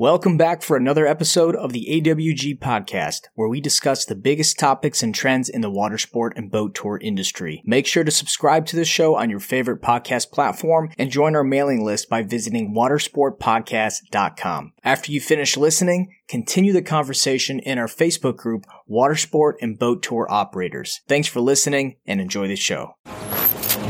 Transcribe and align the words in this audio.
Welcome 0.00 0.36
back 0.36 0.62
for 0.62 0.76
another 0.76 1.08
episode 1.08 1.56
of 1.56 1.72
the 1.72 1.88
AWG 1.90 2.60
podcast, 2.60 3.22
where 3.34 3.48
we 3.48 3.60
discuss 3.60 4.04
the 4.04 4.14
biggest 4.14 4.56
topics 4.56 5.02
and 5.02 5.12
trends 5.12 5.48
in 5.48 5.60
the 5.60 5.72
water 5.72 5.98
sport 5.98 6.34
and 6.36 6.52
boat 6.52 6.76
tour 6.76 7.00
industry. 7.02 7.64
Make 7.66 7.84
sure 7.84 8.04
to 8.04 8.12
subscribe 8.12 8.64
to 8.66 8.76
the 8.76 8.84
show 8.84 9.16
on 9.16 9.28
your 9.28 9.40
favorite 9.40 9.82
podcast 9.82 10.30
platform 10.30 10.90
and 10.98 11.10
join 11.10 11.34
our 11.34 11.42
mailing 11.42 11.84
list 11.84 12.08
by 12.08 12.22
visiting 12.22 12.72
watersportpodcast.com. 12.72 14.72
After 14.84 15.10
you 15.10 15.20
finish 15.20 15.56
listening, 15.56 16.14
continue 16.28 16.72
the 16.72 16.80
conversation 16.80 17.58
in 17.58 17.76
our 17.76 17.88
Facebook 17.88 18.36
group, 18.36 18.66
Watersport 18.88 19.54
and 19.60 19.80
Boat 19.80 20.04
Tour 20.04 20.28
Operators. 20.30 21.00
Thanks 21.08 21.26
for 21.26 21.40
listening 21.40 21.96
and 22.06 22.20
enjoy 22.20 22.46
the 22.46 22.54
show. 22.54 22.94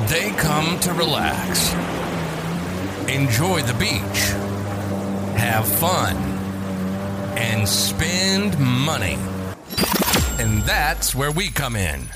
They 0.06 0.30
come 0.38 0.80
to 0.80 0.94
relax, 0.94 1.74
enjoy 3.10 3.60
the 3.60 3.76
beach 3.78 4.37
have 5.38 5.66
fun, 5.66 6.16
and 7.38 7.68
spend 7.68 8.58
money. 8.58 9.16
And 10.38 10.62
that's 10.62 11.14
where 11.14 11.30
we 11.30 11.48
come 11.48 11.76
in. 11.76 12.08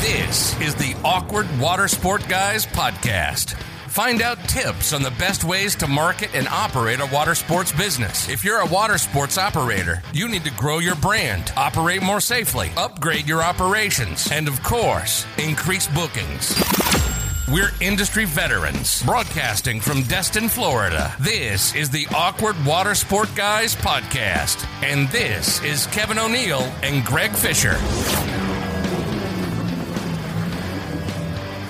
This 0.00 0.58
is 0.60 0.74
the 0.74 0.94
Awkward 1.04 1.46
Water 1.58 1.88
Sport 1.88 2.26
Guys 2.28 2.64
podcast. 2.66 3.54
Find 3.88 4.20
out 4.20 4.38
tips 4.48 4.92
on 4.92 5.02
the 5.02 5.10
best 5.12 5.44
ways 5.44 5.74
to 5.76 5.86
market 5.86 6.34
and 6.34 6.46
operate 6.48 7.00
a 7.00 7.06
water 7.06 7.34
sports 7.34 7.72
business. 7.72 8.28
If 8.28 8.44
you're 8.44 8.60
a 8.60 8.66
water 8.66 8.98
sports 8.98 9.38
operator, 9.38 10.02
you 10.12 10.28
need 10.28 10.44
to 10.44 10.50
grow 10.50 10.78
your 10.78 10.96
brand, 10.96 11.52
operate 11.56 12.02
more 12.02 12.20
safely, 12.20 12.70
upgrade 12.76 13.26
your 13.26 13.42
operations, 13.42 14.30
and 14.30 14.48
of 14.48 14.62
course, 14.62 15.26
increase 15.38 15.86
bookings. 15.88 17.15
We're 17.48 17.70
industry 17.80 18.24
veterans 18.24 19.04
broadcasting 19.04 19.80
from 19.80 20.02
Destin, 20.02 20.48
Florida. 20.48 21.14
This 21.20 21.76
is 21.76 21.88
the 21.88 22.08
Awkward 22.12 22.56
Water 22.66 22.96
Sport 22.96 23.28
Guys 23.36 23.76
podcast. 23.76 24.66
And 24.82 25.08
this 25.10 25.62
is 25.62 25.86
Kevin 25.86 26.18
O'Neill 26.18 26.62
and 26.82 27.04
Greg 27.06 27.30
Fisher. 27.30 27.74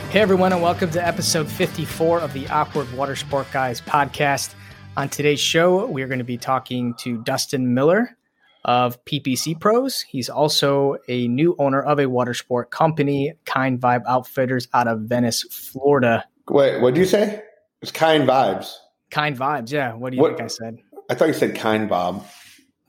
Hey, 0.08 0.20
everyone, 0.20 0.54
and 0.54 0.62
welcome 0.62 0.90
to 0.92 1.06
episode 1.06 1.46
54 1.46 2.20
of 2.20 2.32
the 2.32 2.48
Awkward 2.48 2.90
Water 2.94 3.14
Sport 3.14 3.48
Guys 3.52 3.82
podcast. 3.82 4.54
On 4.96 5.10
today's 5.10 5.40
show, 5.40 5.84
we're 5.84 6.08
going 6.08 6.20
to 6.20 6.24
be 6.24 6.38
talking 6.38 6.94
to 7.00 7.18
Dustin 7.22 7.74
Miller 7.74 8.16
of 8.66 9.02
PPC 9.04 9.58
Pros. 9.58 10.02
He's 10.02 10.28
also 10.28 10.96
a 11.08 11.28
new 11.28 11.54
owner 11.58 11.80
of 11.80 11.98
a 12.00 12.06
water 12.06 12.34
sport 12.34 12.70
company, 12.70 13.32
Kind 13.46 13.80
Vibe 13.80 14.02
Outfitters, 14.06 14.68
out 14.74 14.88
of 14.88 15.02
Venice, 15.02 15.44
Florida. 15.44 16.24
Wait, 16.50 16.80
what 16.80 16.94
did 16.94 17.00
you 17.00 17.06
say? 17.06 17.42
It's 17.80 17.92
Kind 17.92 18.28
Vibes. 18.28 18.74
Kind 19.10 19.38
Vibes, 19.38 19.70
yeah. 19.70 19.94
What 19.94 20.10
do 20.10 20.16
you 20.16 20.22
what? 20.22 20.36
think 20.36 20.42
I 20.42 20.48
said? 20.48 20.78
I 21.08 21.14
thought 21.14 21.28
you 21.28 21.34
said 21.34 21.54
Kind 21.54 21.88
Bob. 21.88 22.26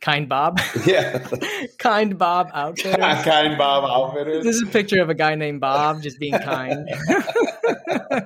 Kind 0.02 0.28
Bob? 0.28 0.60
Yeah. 0.86 1.28
kind 1.80 2.18
Bob 2.18 2.50
Outfitters. 2.54 2.96
kind 3.24 3.58
Bob 3.58 3.84
Outfitters. 3.84 4.44
This 4.44 4.56
is 4.56 4.64
a 4.64 4.68
picture 4.72 5.02
of 5.02 5.10
a 5.10 5.16
guy 5.16 5.36
named 5.36 5.62
Bob 5.62 6.02
just 6.02 6.20
being 6.20 6.34
kind. 6.34 6.88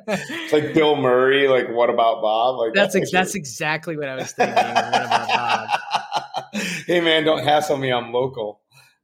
it's 0.07 0.53
like 0.53 0.73
Bill 0.73 0.95
Murray, 0.95 1.47
like 1.47 1.69
what 1.69 1.89
about 1.89 2.21
Bob? 2.21 2.59
Like 2.59 2.73
that's 2.73 2.95
ex- 2.95 3.11
that's 3.11 3.35
exactly 3.35 3.97
what 3.97 4.07
I 4.07 4.15
was 4.15 4.31
thinking. 4.31 4.55
what 4.55 5.05
about 5.05 5.27
Bob? 5.27 5.69
hey 6.87 7.01
man, 7.01 7.23
don't 7.23 7.43
hassle 7.43 7.77
me. 7.77 7.91
I'm 7.91 8.11
local. 8.11 8.61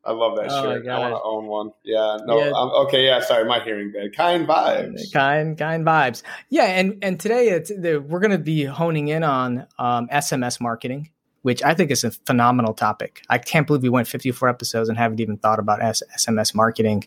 I 0.07 0.11
love 0.11 0.37
that 0.37 0.49
oh 0.49 0.63
shirt. 0.63 0.87
I 0.87 0.99
want 0.99 1.13
to 1.13 1.21
own 1.21 1.47
one. 1.47 1.71
Yeah. 1.83 2.17
No. 2.25 2.39
Yeah. 2.39 2.51
okay. 2.85 3.05
Yeah. 3.05 3.19
Sorry, 3.19 3.43
my 3.43 3.61
hearing 3.61 3.91
bad. 3.91 4.15
Kind 4.15 4.47
vibes. 4.47 5.11
Kind 5.11 5.57
kind 5.57 5.85
vibes. 5.85 6.23
Yeah. 6.49 6.63
And 6.63 6.97
and 7.01 7.19
today 7.19 7.49
it's 7.49 7.69
the, 7.69 7.97
we're 7.97 8.21
going 8.21 8.31
to 8.31 8.37
be 8.37 8.63
honing 8.63 9.09
in 9.09 9.23
on 9.25 9.67
um, 9.77 10.07
SMS 10.07 10.61
marketing, 10.61 11.09
which 11.41 11.61
I 11.61 11.73
think 11.73 11.91
is 11.91 12.05
a 12.05 12.11
phenomenal 12.11 12.73
topic. 12.73 13.21
I 13.29 13.37
can't 13.37 13.67
believe 13.67 13.83
we 13.83 13.89
went 13.89 14.07
54 14.07 14.47
episodes 14.47 14.87
and 14.87 14.97
haven't 14.97 15.19
even 15.19 15.37
thought 15.37 15.59
about 15.59 15.81
S- 15.81 16.03
SMS 16.15 16.55
marketing. 16.55 17.03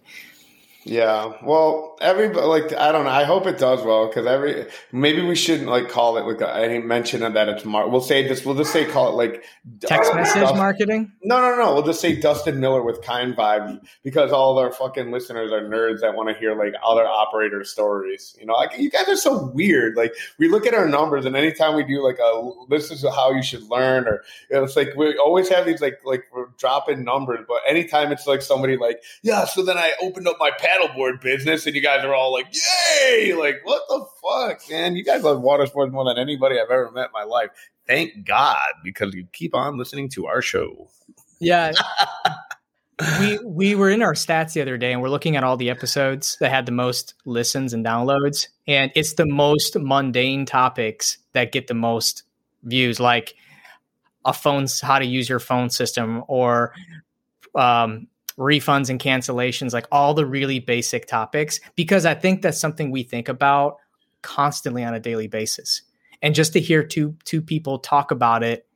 Yeah. 0.84 1.34
Well, 1.42 1.98
everybody 2.00 2.46
like 2.46 2.72
I 2.72 2.90
don't 2.90 3.04
know. 3.04 3.10
I 3.10 3.24
hope 3.24 3.46
it 3.46 3.58
does 3.58 3.82
well 3.84 4.06
because 4.06 4.26
every 4.26 4.66
maybe 4.92 5.20
we 5.20 5.34
shouldn't 5.34 5.68
like 5.68 5.90
call 5.90 6.16
it 6.16 6.22
like 6.22 6.40
I 6.40 6.66
didn't 6.68 6.86
mention 6.86 7.20
that 7.20 7.48
it's 7.48 7.66
mar- 7.66 7.88
we'll 7.88 8.00
say 8.00 8.26
this 8.26 8.46
we'll 8.46 8.54
just 8.54 8.72
say 8.72 8.86
call 8.86 9.08
it 9.08 9.12
like 9.12 9.44
text 9.80 10.10
uh, 10.12 10.16
message 10.16 10.56
marketing. 10.56 11.12
No, 11.22 11.40
no, 11.40 11.54
no. 11.54 11.74
We'll 11.74 11.82
just 11.82 12.00
say 12.00 12.18
Dustin 12.18 12.60
Miller 12.60 12.82
with 12.82 13.02
kind 13.02 13.36
vibe 13.36 13.80
because 14.02 14.32
all 14.32 14.52
of 14.52 14.64
our 14.64 14.72
fucking 14.72 15.10
listeners 15.10 15.52
are 15.52 15.60
nerds 15.60 16.00
that 16.00 16.14
want 16.14 16.30
to 16.30 16.34
hear 16.34 16.56
like 16.56 16.72
other 16.82 17.04
operator 17.04 17.62
stories. 17.62 18.34
You 18.40 18.46
know, 18.46 18.54
like 18.54 18.78
you 18.78 18.90
guys 18.90 19.06
are 19.08 19.16
so 19.16 19.46
weird. 19.48 19.96
Like 19.96 20.14
we 20.38 20.48
look 20.48 20.66
at 20.66 20.72
our 20.72 20.88
numbers 20.88 21.26
and 21.26 21.36
anytime 21.36 21.76
we 21.76 21.84
do 21.84 22.02
like 22.02 22.18
a 22.18 22.50
this 22.70 22.90
is 22.90 23.02
how 23.02 23.32
you 23.32 23.42
should 23.42 23.64
learn 23.64 24.08
or 24.08 24.22
you 24.50 24.56
know, 24.56 24.64
it's 24.64 24.76
like 24.76 24.94
we 24.96 25.14
always 25.18 25.50
have 25.50 25.66
these 25.66 25.82
like 25.82 26.00
like 26.06 26.24
we're 26.32 26.46
dropping 26.56 27.04
numbers, 27.04 27.44
but 27.46 27.58
anytime 27.68 28.12
it's 28.12 28.26
like 28.26 28.40
somebody 28.40 28.78
like 28.78 29.02
yeah, 29.22 29.44
so 29.44 29.62
then 29.62 29.76
I 29.76 29.92
opened 30.00 30.26
up 30.26 30.36
my 30.40 30.50
paddleboard 30.70 31.20
business, 31.20 31.66
and 31.66 31.74
you 31.74 31.82
guys 31.82 32.04
are 32.04 32.14
all 32.14 32.32
like, 32.32 32.46
"Yay!" 32.52 33.34
Like, 33.34 33.60
what 33.64 33.82
the 33.88 34.06
fuck, 34.22 34.70
man? 34.70 34.96
You 34.96 35.04
guys 35.04 35.22
love 35.22 35.40
water 35.40 35.66
sports 35.66 35.92
more 35.92 36.04
than 36.04 36.18
anybody 36.18 36.56
I've 36.58 36.70
ever 36.70 36.90
met 36.90 37.06
in 37.06 37.12
my 37.12 37.24
life. 37.24 37.50
Thank 37.86 38.24
God, 38.24 38.56
because 38.84 39.14
you 39.14 39.26
keep 39.32 39.54
on 39.54 39.76
listening 39.76 40.08
to 40.10 40.26
our 40.26 40.42
show. 40.42 40.88
Yeah. 41.40 41.72
we 43.20 43.38
we 43.44 43.74
were 43.74 43.90
in 43.90 44.02
our 44.02 44.14
stats 44.14 44.52
the 44.52 44.60
other 44.60 44.76
day 44.76 44.92
and 44.92 45.00
we're 45.00 45.08
looking 45.08 45.36
at 45.36 45.42
all 45.44 45.56
the 45.56 45.70
episodes 45.70 46.36
that 46.40 46.50
had 46.50 46.66
the 46.66 46.72
most 46.72 47.14
listens 47.24 47.72
and 47.72 47.84
downloads 47.84 48.48
and 48.66 48.92
it's 48.94 49.14
the 49.14 49.26
most 49.26 49.76
mundane 49.78 50.44
topics 50.44 51.16
that 51.32 51.50
get 51.50 51.66
the 51.66 51.74
most 51.74 52.24
views 52.64 53.00
like 53.00 53.34
a 54.26 54.32
phone's 54.34 54.82
how 54.82 54.98
to 54.98 55.06
use 55.06 55.28
your 55.28 55.38
phone 55.38 55.70
system 55.70 56.22
or 56.28 56.74
um, 57.54 58.06
refunds 58.40 58.88
and 58.88 58.98
cancellations, 58.98 59.72
like 59.72 59.86
all 59.92 60.14
the 60.14 60.26
really 60.26 60.58
basic 60.58 61.06
topics, 61.06 61.60
because 61.76 62.06
I 62.06 62.14
think 62.14 62.40
that's 62.40 62.58
something 62.58 62.90
we 62.90 63.02
think 63.02 63.28
about 63.28 63.76
constantly 64.22 64.82
on 64.82 64.94
a 64.94 65.00
daily 65.00 65.28
basis. 65.28 65.82
And 66.22 66.34
just 66.34 66.54
to 66.54 66.60
hear 66.60 66.82
two 66.82 67.16
two 67.24 67.42
people 67.42 67.78
talk 67.78 68.10
about 68.10 68.42
it 68.42 68.66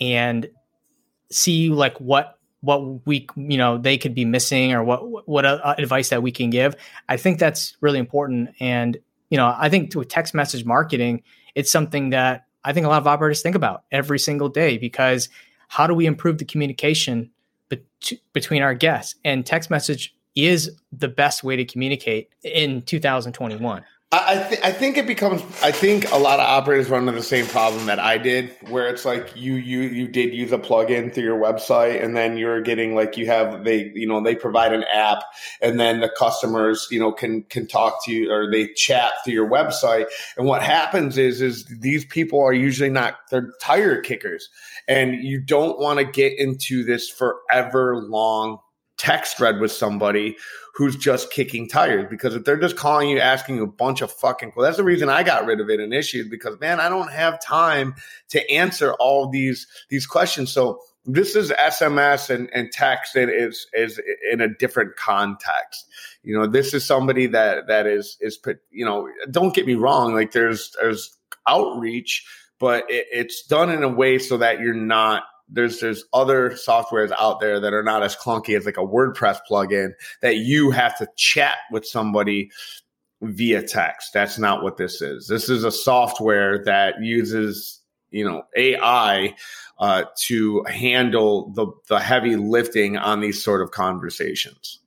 and 0.00 0.48
see 1.30 1.68
like 1.68 1.98
what 2.00 2.38
what 2.60 3.06
we 3.06 3.28
you 3.36 3.58
know 3.58 3.78
they 3.78 3.98
could 3.98 4.14
be 4.14 4.24
missing 4.24 4.72
or 4.72 4.82
what 4.82 5.28
what 5.28 5.44
uh, 5.44 5.74
advice 5.78 6.08
that 6.08 6.22
we 6.22 6.32
can 6.32 6.50
give, 6.50 6.74
I 7.08 7.18
think 7.18 7.38
that's 7.38 7.76
really 7.80 7.98
important. 7.98 8.54
And 8.60 8.96
you 9.30 9.36
know, 9.36 9.54
I 9.56 9.68
think 9.68 9.94
with 9.94 10.08
text 10.08 10.34
message 10.34 10.64
marketing, 10.64 11.22
it's 11.54 11.70
something 11.70 12.10
that 12.10 12.46
I 12.64 12.72
think 12.72 12.86
a 12.86 12.88
lot 12.88 13.00
of 13.00 13.06
operators 13.06 13.42
think 13.42 13.56
about 13.56 13.84
every 13.90 14.18
single 14.18 14.48
day 14.48 14.78
because 14.78 15.28
how 15.68 15.86
do 15.86 15.94
we 15.94 16.06
improve 16.06 16.38
the 16.38 16.44
communication 16.44 17.30
between 18.32 18.62
our 18.62 18.74
guests. 18.74 19.14
And 19.24 19.44
text 19.44 19.70
message 19.70 20.14
is 20.34 20.70
the 20.92 21.08
best 21.08 21.44
way 21.44 21.56
to 21.56 21.64
communicate 21.64 22.30
in 22.42 22.82
2021. 22.82 23.84
I, 24.14 24.46
th- 24.46 24.60
I 24.62 24.72
think 24.72 24.98
it 24.98 25.06
becomes. 25.06 25.40
I 25.62 25.72
think 25.72 26.10
a 26.12 26.18
lot 26.18 26.38
of 26.38 26.44
operators 26.44 26.90
run 26.90 27.08
into 27.08 27.12
the 27.12 27.24
same 27.24 27.46
problem 27.46 27.86
that 27.86 27.98
I 27.98 28.18
did, 28.18 28.54
where 28.68 28.88
it's 28.88 29.06
like 29.06 29.34
you 29.34 29.54
you 29.54 29.80
you 29.80 30.06
did 30.06 30.34
use 30.34 30.52
a 30.52 30.58
plugin 30.58 31.14
through 31.14 31.22
your 31.24 31.40
website, 31.40 32.04
and 32.04 32.14
then 32.14 32.36
you're 32.36 32.60
getting 32.60 32.94
like 32.94 33.16
you 33.16 33.24
have 33.26 33.64
they 33.64 33.90
you 33.94 34.06
know 34.06 34.22
they 34.22 34.34
provide 34.34 34.74
an 34.74 34.84
app, 34.92 35.24
and 35.62 35.80
then 35.80 36.00
the 36.00 36.10
customers 36.10 36.86
you 36.90 37.00
know 37.00 37.10
can 37.10 37.44
can 37.44 37.66
talk 37.66 38.04
to 38.04 38.12
you 38.12 38.30
or 38.30 38.50
they 38.50 38.68
chat 38.74 39.12
through 39.24 39.32
your 39.32 39.48
website, 39.48 40.04
and 40.36 40.46
what 40.46 40.62
happens 40.62 41.16
is 41.16 41.40
is 41.40 41.64
these 41.80 42.04
people 42.04 42.38
are 42.38 42.52
usually 42.52 42.90
not 42.90 43.14
they're 43.30 43.50
tire 43.62 44.02
kickers, 44.02 44.50
and 44.88 45.24
you 45.24 45.40
don't 45.40 45.78
want 45.78 45.98
to 45.98 46.04
get 46.04 46.38
into 46.38 46.84
this 46.84 47.08
forever 47.08 47.96
long 47.96 48.58
text 49.02 49.36
thread 49.36 49.58
with 49.58 49.72
somebody 49.72 50.36
who's 50.74 50.96
just 50.96 51.32
kicking 51.32 51.68
tires 51.68 52.06
because 52.08 52.36
if 52.36 52.44
they're 52.44 52.56
just 52.56 52.76
calling 52.76 53.08
you 53.08 53.18
asking 53.18 53.56
you 53.56 53.64
a 53.64 53.66
bunch 53.66 54.00
of 54.00 54.12
fucking 54.12 54.52
well 54.54 54.64
that's 54.64 54.76
the 54.76 54.84
reason 54.84 55.08
i 55.08 55.24
got 55.24 55.44
rid 55.44 55.60
of 55.60 55.68
it 55.68 55.80
initially 55.80 56.22
because 56.22 56.58
man 56.60 56.78
i 56.78 56.88
don't 56.88 57.10
have 57.10 57.42
time 57.42 57.94
to 58.28 58.50
answer 58.50 58.94
all 58.94 59.28
these 59.28 59.66
these 59.90 60.06
questions. 60.06 60.52
So 60.52 60.80
this 61.04 61.34
is 61.34 61.50
sms 61.50 62.30
and, 62.30 62.48
and 62.54 62.70
text 62.70 63.14
that 63.14 63.28
is 63.28 63.66
is 63.74 64.00
in 64.30 64.40
a 64.40 64.48
different 64.48 64.96
context. 64.96 65.86
You 66.22 66.38
know 66.38 66.46
this 66.46 66.74
is 66.74 66.84
somebody 66.84 67.26
that 67.28 67.66
that 67.66 67.86
is 67.86 68.16
is 68.20 68.38
you 68.70 68.84
know 68.84 69.08
don't 69.30 69.54
get 69.54 69.66
me 69.66 69.74
wrong 69.74 70.14
like 70.14 70.32
there's 70.32 70.74
there's 70.80 71.16
outreach 71.46 72.24
but 72.60 72.88
it, 72.88 73.06
it's 73.10 73.44
done 73.48 73.70
in 73.70 73.82
a 73.82 73.88
way 73.88 74.20
so 74.20 74.36
that 74.36 74.60
you're 74.60 74.72
not 74.72 75.24
there's 75.48 75.80
there's 75.80 76.04
other 76.12 76.50
softwares 76.50 77.12
out 77.18 77.40
there 77.40 77.60
that 77.60 77.72
are 77.72 77.82
not 77.82 78.02
as 78.02 78.16
clunky 78.16 78.56
as 78.56 78.64
like 78.64 78.76
a 78.76 78.80
WordPress 78.80 79.38
plugin 79.48 79.92
that 80.20 80.36
you 80.36 80.70
have 80.70 80.96
to 80.98 81.06
chat 81.16 81.56
with 81.70 81.86
somebody 81.86 82.50
via 83.20 83.62
text. 83.62 84.12
That's 84.12 84.38
not 84.38 84.62
what 84.62 84.76
this 84.76 85.00
is. 85.00 85.28
This 85.28 85.48
is 85.48 85.64
a 85.64 85.72
software 85.72 86.64
that 86.64 87.02
uses 87.02 87.80
you 88.10 88.24
know 88.24 88.44
AI 88.56 89.34
uh, 89.78 90.04
to 90.24 90.62
handle 90.64 91.50
the 91.50 91.66
the 91.88 92.00
heavy 92.00 92.36
lifting 92.36 92.96
on 92.96 93.20
these 93.20 93.42
sort 93.42 93.62
of 93.62 93.70
conversations. 93.70 94.80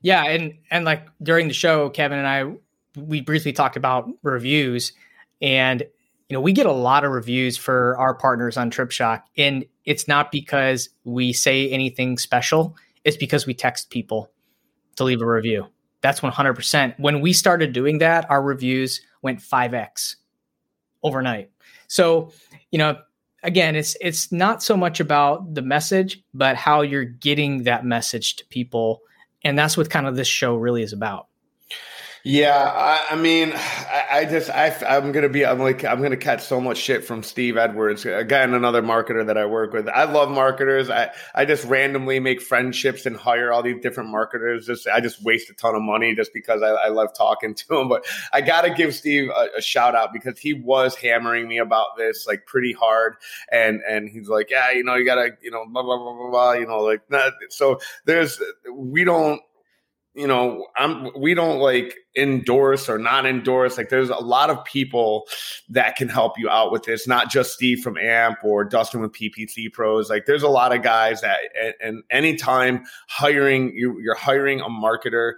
Yeah, 0.00 0.24
and 0.24 0.54
and 0.70 0.84
like 0.84 1.06
during 1.22 1.48
the 1.48 1.54
show, 1.54 1.90
Kevin 1.90 2.18
and 2.18 2.26
I 2.26 2.52
we 3.00 3.20
briefly 3.20 3.52
talked 3.52 3.76
about 3.76 4.08
reviews, 4.22 4.92
and 5.40 5.82
you 6.28 6.34
know, 6.34 6.40
we 6.40 6.52
get 6.52 6.66
a 6.66 6.72
lot 6.72 7.04
of 7.04 7.12
reviews 7.12 7.56
for 7.56 7.96
our 7.98 8.14
partners 8.14 8.56
on 8.56 8.70
TripShock, 8.70 9.22
and 9.36 9.64
it's 9.84 10.06
not 10.06 10.32
because 10.32 10.90
we 11.04 11.32
say 11.32 11.68
anything 11.70 12.18
special. 12.18 12.76
It's 13.04 13.16
because 13.16 13.46
we 13.46 13.54
text 13.54 13.90
people 13.90 14.30
to 14.96 15.04
leave 15.04 15.22
a 15.22 15.26
review. 15.26 15.66
That's 16.02 16.20
100%. 16.20 16.98
When 16.98 17.20
we 17.20 17.32
started 17.32 17.72
doing 17.72 17.98
that, 17.98 18.28
our 18.30 18.42
reviews 18.42 19.00
went 19.22 19.40
5x 19.40 20.16
overnight. 21.02 21.50
So, 21.86 22.32
you 22.70 22.78
know, 22.78 22.98
again, 23.42 23.76
it's 23.76 23.96
it's 24.00 24.32
not 24.32 24.62
so 24.62 24.76
much 24.76 25.00
about 25.00 25.54
the 25.54 25.62
message, 25.62 26.22
but 26.32 26.56
how 26.56 26.82
you're 26.82 27.04
getting 27.04 27.64
that 27.64 27.84
message 27.84 28.36
to 28.36 28.46
people. 28.46 29.02
And 29.44 29.58
that's 29.58 29.76
what 29.76 29.90
kind 29.90 30.06
of 30.06 30.16
this 30.16 30.28
show 30.28 30.56
really 30.56 30.82
is 30.82 30.92
about. 30.92 31.28
Yeah, 32.24 32.56
I, 32.56 33.14
I 33.14 33.16
mean, 33.16 33.52
I, 33.52 34.06
I, 34.10 34.24
just 34.26 34.48
I, 34.48 34.72
I'm 34.86 35.10
gonna 35.10 35.28
be 35.28 35.44
I'm 35.44 35.58
like 35.58 35.84
I'm 35.84 36.00
gonna 36.00 36.16
catch 36.16 36.44
so 36.44 36.60
much 36.60 36.78
shit 36.78 37.04
from 37.04 37.24
Steve 37.24 37.56
Edwards 37.56 38.06
again, 38.06 38.54
another 38.54 38.80
marketer 38.80 39.26
that 39.26 39.36
I 39.36 39.44
work 39.46 39.72
with. 39.72 39.88
I 39.88 40.04
love 40.04 40.30
marketers. 40.30 40.88
I 40.88 41.10
I 41.34 41.44
just 41.44 41.64
randomly 41.64 42.20
make 42.20 42.40
friendships 42.40 43.06
and 43.06 43.16
hire 43.16 43.52
all 43.52 43.60
these 43.64 43.80
different 43.82 44.10
marketers. 44.10 44.66
Just 44.66 44.86
I 44.86 45.00
just 45.00 45.20
waste 45.24 45.50
a 45.50 45.54
ton 45.54 45.74
of 45.74 45.82
money 45.82 46.14
just 46.14 46.32
because 46.32 46.62
I, 46.62 46.68
I 46.68 46.88
love 46.90 47.08
talking 47.12 47.54
to 47.56 47.76
him. 47.76 47.88
But 47.88 48.06
I 48.32 48.40
gotta 48.40 48.70
give 48.70 48.94
Steve 48.94 49.28
a, 49.28 49.58
a 49.58 49.60
shout 49.60 49.96
out 49.96 50.12
because 50.12 50.38
he 50.38 50.52
was 50.52 50.94
hammering 50.94 51.48
me 51.48 51.58
about 51.58 51.96
this 51.98 52.24
like 52.28 52.46
pretty 52.46 52.72
hard, 52.72 53.16
and 53.50 53.80
and 53.88 54.08
he's 54.08 54.28
like, 54.28 54.48
yeah, 54.48 54.70
you 54.70 54.84
know, 54.84 54.94
you 54.94 55.04
gotta 55.04 55.30
you 55.42 55.50
know 55.50 55.64
blah 55.66 55.82
blah 55.82 55.98
blah 55.98 56.14
blah 56.14 56.30
blah, 56.30 56.52
you 56.52 56.66
know, 56.68 56.82
like 56.82 57.00
so. 57.48 57.80
There's 58.04 58.40
we 58.72 59.02
don't 59.02 59.40
you 60.14 60.26
know, 60.26 60.66
I'm 60.76 61.08
we 61.18 61.32
don't 61.32 61.58
like 61.58 61.96
endorse 62.14 62.90
or 62.90 62.98
not 62.98 63.24
endorse. 63.24 63.78
Like 63.78 63.88
there's 63.88 64.10
a 64.10 64.16
lot 64.16 64.50
of 64.50 64.62
people 64.64 65.26
that 65.70 65.96
can 65.96 66.08
help 66.08 66.38
you 66.38 66.50
out 66.50 66.70
with 66.70 66.82
this, 66.82 67.08
not 67.08 67.30
just 67.30 67.54
Steve 67.54 67.80
from 67.80 67.96
AMP 67.96 68.44
or 68.44 68.62
Dustin 68.64 69.00
with 69.00 69.12
PPC 69.12 69.72
Pros. 69.72 70.10
Like 70.10 70.26
there's 70.26 70.42
a 70.42 70.48
lot 70.48 70.76
of 70.76 70.82
guys 70.82 71.22
that 71.22 71.38
and, 71.58 71.74
and 71.80 72.02
anytime 72.10 72.84
hiring 73.08 73.74
you 73.74 73.98
you're 74.00 74.14
hiring 74.14 74.60
a 74.60 74.68
marketer, 74.68 75.32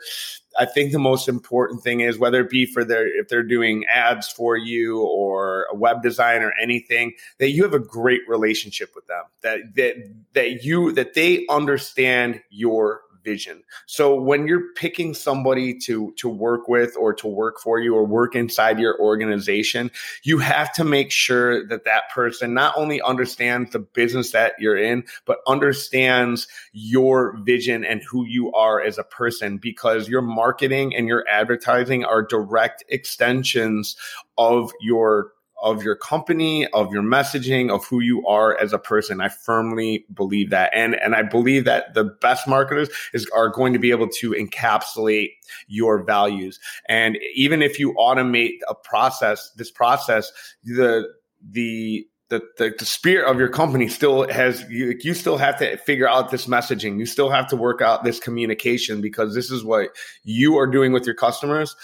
I 0.58 0.66
think 0.66 0.90
the 0.90 0.98
most 0.98 1.28
important 1.28 1.84
thing 1.84 2.00
is 2.00 2.18
whether 2.18 2.40
it 2.40 2.50
be 2.50 2.66
for 2.66 2.84
their 2.84 3.06
if 3.06 3.28
they're 3.28 3.44
doing 3.44 3.84
ads 3.86 4.28
for 4.28 4.56
you 4.56 5.02
or 5.02 5.68
a 5.70 5.76
web 5.76 6.02
design 6.02 6.42
or 6.42 6.52
anything, 6.60 7.12
that 7.38 7.50
you 7.50 7.62
have 7.62 7.74
a 7.74 7.78
great 7.78 8.22
relationship 8.26 8.90
with 8.96 9.06
them. 9.06 9.22
That 9.42 9.76
that 9.76 9.94
that 10.32 10.64
you 10.64 10.90
that 10.92 11.14
they 11.14 11.46
understand 11.48 12.42
your 12.50 13.02
vision. 13.24 13.62
So 13.86 14.14
when 14.14 14.46
you're 14.46 14.72
picking 14.74 15.14
somebody 15.14 15.76
to 15.80 16.12
to 16.18 16.28
work 16.28 16.68
with 16.68 16.96
or 16.96 17.14
to 17.14 17.26
work 17.26 17.58
for 17.58 17.80
you 17.80 17.94
or 17.94 18.04
work 18.04 18.34
inside 18.34 18.78
your 18.78 19.00
organization, 19.00 19.90
you 20.22 20.38
have 20.38 20.72
to 20.74 20.84
make 20.84 21.10
sure 21.10 21.66
that 21.66 21.84
that 21.84 22.10
person 22.14 22.54
not 22.54 22.74
only 22.76 23.00
understands 23.00 23.70
the 23.70 23.78
business 23.78 24.32
that 24.32 24.54
you're 24.58 24.76
in, 24.76 25.04
but 25.24 25.38
understands 25.46 26.46
your 26.72 27.36
vision 27.38 27.84
and 27.84 28.02
who 28.02 28.24
you 28.24 28.52
are 28.52 28.80
as 28.80 28.98
a 28.98 29.04
person 29.04 29.58
because 29.58 30.08
your 30.08 30.22
marketing 30.22 30.94
and 30.94 31.08
your 31.08 31.24
advertising 31.28 32.04
are 32.04 32.22
direct 32.22 32.84
extensions 32.88 33.96
of 34.36 34.70
your 34.80 35.32
of 35.64 35.82
your 35.82 35.96
company, 35.96 36.66
of 36.68 36.92
your 36.92 37.02
messaging, 37.02 37.70
of 37.70 37.86
who 37.86 38.00
you 38.00 38.24
are 38.26 38.56
as 38.60 38.74
a 38.74 38.78
person. 38.78 39.22
I 39.22 39.30
firmly 39.30 40.04
believe 40.12 40.50
that. 40.50 40.70
And, 40.74 40.94
and 40.96 41.14
I 41.14 41.22
believe 41.22 41.64
that 41.64 41.94
the 41.94 42.04
best 42.04 42.46
marketers 42.46 42.90
is, 43.14 43.26
are 43.34 43.48
going 43.48 43.72
to 43.72 43.78
be 43.78 43.90
able 43.90 44.08
to 44.08 44.32
encapsulate 44.32 45.30
your 45.66 46.04
values. 46.04 46.60
And 46.86 47.18
even 47.34 47.62
if 47.62 47.78
you 47.78 47.94
automate 47.94 48.58
a 48.68 48.74
process, 48.74 49.52
this 49.56 49.70
process, 49.70 50.30
the, 50.64 51.08
the, 51.42 52.06
the, 52.28 52.42
the, 52.58 52.74
the, 52.78 52.84
spirit 52.84 53.30
of 53.30 53.38
your 53.38 53.48
company 53.48 53.88
still 53.88 54.28
has 54.28 54.68
you, 54.68 54.98
you 55.00 55.14
still 55.14 55.38
have 55.38 55.58
to 55.58 55.78
figure 55.78 56.08
out 56.08 56.30
this 56.30 56.46
messaging 56.46 56.98
you 56.98 57.04
still 57.04 57.28
have 57.28 57.46
to 57.46 57.54
work 57.54 57.82
out 57.82 58.02
this 58.02 58.18
communication 58.18 59.02
because 59.02 59.34
this 59.34 59.50
is 59.50 59.62
what 59.62 59.90
you 60.24 60.56
are 60.56 60.66
doing 60.66 60.90
with 60.90 61.04
your 61.04 61.14
customers 61.14 61.76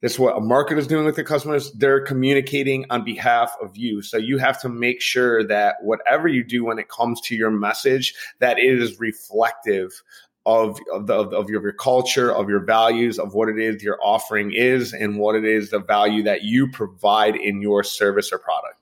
this 0.00 0.12
is 0.12 0.18
what 0.18 0.36
a 0.36 0.40
marketer 0.40 0.78
is 0.78 0.86
doing 0.86 1.04
with 1.04 1.16
their 1.16 1.24
customers. 1.24 1.72
They're 1.72 2.00
communicating 2.00 2.86
on 2.90 3.04
behalf 3.04 3.54
of 3.60 3.76
you. 3.76 4.00
So 4.00 4.16
you 4.16 4.38
have 4.38 4.60
to 4.62 4.68
make 4.68 5.00
sure 5.02 5.44
that 5.44 5.76
whatever 5.82 6.26
you 6.26 6.42
do 6.42 6.64
when 6.64 6.78
it 6.78 6.88
comes 6.88 7.20
to 7.22 7.36
your 7.36 7.50
message, 7.50 8.14
that 8.38 8.58
it 8.58 8.80
is 8.80 8.98
reflective 8.98 10.02
of 10.46 10.78
of, 10.90 11.06
the, 11.06 11.14
of 11.14 11.50
your, 11.50 11.60
your 11.60 11.72
culture, 11.72 12.34
of 12.34 12.48
your 12.48 12.64
values, 12.64 13.18
of 13.18 13.34
what 13.34 13.50
it 13.50 13.58
is 13.58 13.82
your 13.82 13.98
offering 14.02 14.52
is, 14.52 14.94
and 14.94 15.18
what 15.18 15.36
it 15.36 15.44
is 15.44 15.70
the 15.70 15.80
value 15.80 16.22
that 16.22 16.44
you 16.44 16.66
provide 16.70 17.36
in 17.36 17.60
your 17.60 17.84
service 17.84 18.32
or 18.32 18.38
product. 18.38 18.80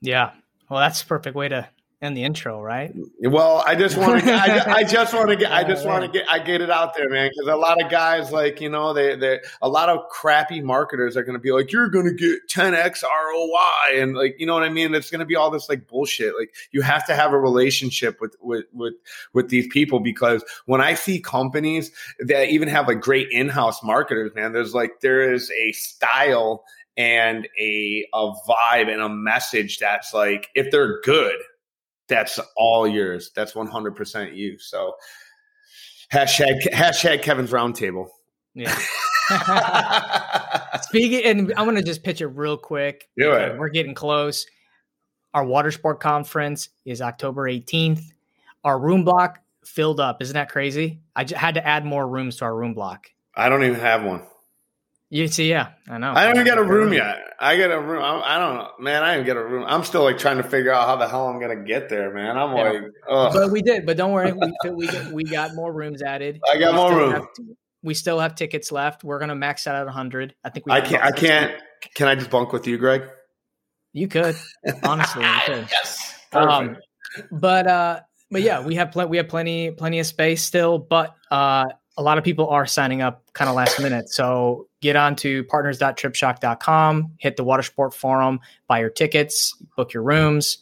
Yeah, 0.00 0.32
well, 0.68 0.80
that's 0.80 1.00
a 1.02 1.06
perfect 1.06 1.36
way 1.36 1.48
to 1.48 1.68
in 2.02 2.12
the 2.12 2.24
intro, 2.24 2.60
right? 2.60 2.94
Well, 3.20 3.62
I 3.66 3.74
just 3.74 3.96
want 3.96 4.22
to, 4.24 4.32
I, 4.32 4.74
I, 4.74 4.84
just 4.84 5.14
want 5.14 5.30
to 5.30 5.36
get, 5.36 5.50
I 5.50 5.64
just 5.64 5.86
want 5.86 6.04
to 6.04 6.10
get, 6.10 6.30
I 6.30 6.38
get 6.38 6.60
it 6.60 6.70
out 6.70 6.94
there, 6.94 7.08
man, 7.08 7.30
because 7.30 7.50
a 7.50 7.56
lot 7.56 7.82
of 7.82 7.90
guys, 7.90 8.30
like 8.30 8.60
you 8.60 8.68
know, 8.68 8.92
they, 8.92 9.16
they, 9.16 9.40
a 9.62 9.68
lot 9.68 9.88
of 9.88 10.06
crappy 10.10 10.60
marketers 10.60 11.16
are 11.16 11.22
going 11.22 11.34
to 11.34 11.40
be 11.40 11.52
like, 11.52 11.72
you're 11.72 11.88
going 11.88 12.06
to 12.06 12.12
get 12.12 12.48
10x 12.50 13.02
ROI, 13.02 14.02
and 14.02 14.14
like, 14.14 14.36
you 14.38 14.46
know 14.46 14.54
what 14.54 14.62
I 14.62 14.68
mean? 14.68 14.94
It's 14.94 15.10
going 15.10 15.20
to 15.20 15.26
be 15.26 15.36
all 15.36 15.50
this 15.50 15.68
like 15.68 15.88
bullshit. 15.88 16.34
Like, 16.38 16.54
you 16.70 16.82
have 16.82 17.06
to 17.06 17.14
have 17.14 17.32
a 17.32 17.38
relationship 17.38 18.20
with 18.20 18.36
with 18.40 18.66
with 18.72 18.94
with 19.32 19.48
these 19.48 19.66
people 19.68 19.98
because 19.98 20.44
when 20.66 20.82
I 20.82 20.94
see 20.94 21.18
companies 21.18 21.92
that 22.20 22.48
even 22.48 22.68
have 22.68 22.88
like 22.88 23.00
great 23.00 23.28
in-house 23.30 23.82
marketers, 23.82 24.34
man, 24.34 24.52
there's 24.52 24.74
like 24.74 25.00
there 25.00 25.32
is 25.32 25.50
a 25.50 25.72
style 25.72 26.64
and 26.98 27.48
a 27.58 28.06
a 28.12 28.32
vibe 28.46 28.92
and 28.92 29.00
a 29.00 29.08
message 29.08 29.78
that's 29.78 30.12
like 30.12 30.48
if 30.54 30.70
they're 30.70 31.00
good 31.00 31.36
that's 32.08 32.38
all 32.56 32.86
yours. 32.86 33.30
That's 33.34 33.52
100% 33.52 34.36
you. 34.36 34.58
So 34.58 34.94
hashtag, 36.12 36.62
hashtag 36.72 37.22
Kevin's 37.22 37.50
roundtable. 37.50 38.08
Yeah. 38.54 38.76
Speaking, 40.82 41.24
and 41.24 41.52
I'm 41.56 41.64
going 41.64 41.76
to 41.76 41.82
just 41.82 42.02
pitch 42.02 42.20
it 42.20 42.28
real 42.28 42.56
quick. 42.56 43.08
Do 43.18 43.32
it. 43.32 43.58
We're 43.58 43.68
getting 43.68 43.94
close. 43.94 44.46
Our 45.34 45.44
water 45.44 45.70
sport 45.70 46.00
conference 46.00 46.70
is 46.84 47.02
October 47.02 47.42
18th. 47.42 48.02
Our 48.64 48.78
room 48.78 49.04
block 49.04 49.40
filled 49.64 50.00
up. 50.00 50.22
Isn't 50.22 50.34
that 50.34 50.48
crazy? 50.48 51.00
I 51.14 51.24
j- 51.24 51.36
had 51.36 51.54
to 51.54 51.66
add 51.66 51.84
more 51.84 52.06
rooms 52.08 52.36
to 52.36 52.44
our 52.46 52.54
room 52.56 52.72
block. 52.72 53.08
I 53.34 53.48
don't 53.48 53.62
even 53.64 53.80
have 53.80 54.02
one. 54.04 54.22
You 55.08 55.28
see, 55.28 55.48
yeah, 55.48 55.70
I 55.88 55.98
know. 55.98 56.12
I 56.12 56.24
don't 56.24 56.34
even 56.34 56.44
get 56.44 56.58
a 56.58 56.64
room 56.64 56.92
yet. 56.92 57.18
I 57.38 57.56
get 57.56 57.70
a 57.70 57.80
room. 57.80 58.02
I, 58.02 58.34
I 58.34 58.38
don't 58.40 58.56
know, 58.56 58.70
man. 58.80 59.04
I 59.04 59.14
didn't 59.14 59.26
get 59.26 59.36
a 59.36 59.44
room. 59.44 59.64
I'm 59.64 59.84
still 59.84 60.02
like 60.02 60.18
trying 60.18 60.38
to 60.38 60.42
figure 60.42 60.72
out 60.72 60.88
how 60.88 60.96
the 60.96 61.06
hell 61.06 61.28
I'm 61.28 61.40
gonna 61.40 61.64
get 61.64 61.88
there, 61.88 62.12
man. 62.12 62.36
I'm 62.36 62.56
yeah. 62.56 62.62
like, 62.62 62.82
Ugh. 63.08 63.32
but 63.32 63.52
we 63.52 63.62
did. 63.62 63.86
But 63.86 63.96
don't 63.96 64.12
worry, 64.12 64.32
we 64.32 64.70
we 64.70 64.86
got, 64.88 65.12
we 65.12 65.22
got 65.22 65.54
more 65.54 65.72
rooms 65.72 66.02
added. 66.02 66.40
I 66.50 66.58
got 66.58 66.72
we 66.72 66.78
more 66.78 67.12
room. 67.12 67.28
we 67.84 67.94
still 67.94 68.18
have 68.18 68.34
tickets 68.34 68.72
left. 68.72 69.04
We're 69.04 69.20
gonna 69.20 69.36
max 69.36 69.64
that 69.64 69.76
out 69.76 69.82
at 69.82 69.86
100. 69.86 70.34
I 70.42 70.50
think 70.50 70.66
we. 70.66 70.72
I 70.72 70.80
can't. 70.80 71.04
I 71.04 71.12
can't. 71.12 71.62
Can 71.94 72.08
I 72.08 72.16
just 72.16 72.30
bunk 72.30 72.52
with 72.52 72.66
you, 72.66 72.76
Greg? 72.76 73.02
You 73.92 74.08
could. 74.08 74.34
Honestly, 74.82 75.22
you 75.22 75.40
could. 75.46 75.68
yes. 75.70 76.18
Um, 76.32 76.78
but 77.30 77.68
uh, 77.68 78.00
but 78.32 78.42
yeah, 78.42 78.60
we 78.60 78.74
have 78.74 78.90
pl- 78.90 79.06
we 79.06 79.18
have 79.18 79.28
plenty 79.28 79.70
plenty 79.70 80.00
of 80.00 80.06
space 80.06 80.42
still, 80.42 80.78
but 80.78 81.14
uh 81.30 81.66
a 81.98 82.02
lot 82.02 82.18
of 82.18 82.24
people 82.24 82.48
are 82.48 82.66
signing 82.66 83.02
up 83.02 83.24
kind 83.32 83.48
of 83.48 83.56
last 83.56 83.80
minute. 83.80 84.08
So 84.10 84.68
get 84.86 84.96
on 84.96 85.16
to 85.16 85.44
partners.tripshock.com, 85.44 87.12
hit 87.18 87.36
the 87.36 87.44
Watersport 87.44 87.94
forum, 87.94 88.40
buy 88.68 88.80
your 88.80 88.90
tickets, 88.90 89.54
book 89.76 89.92
your 89.92 90.02
rooms, 90.02 90.58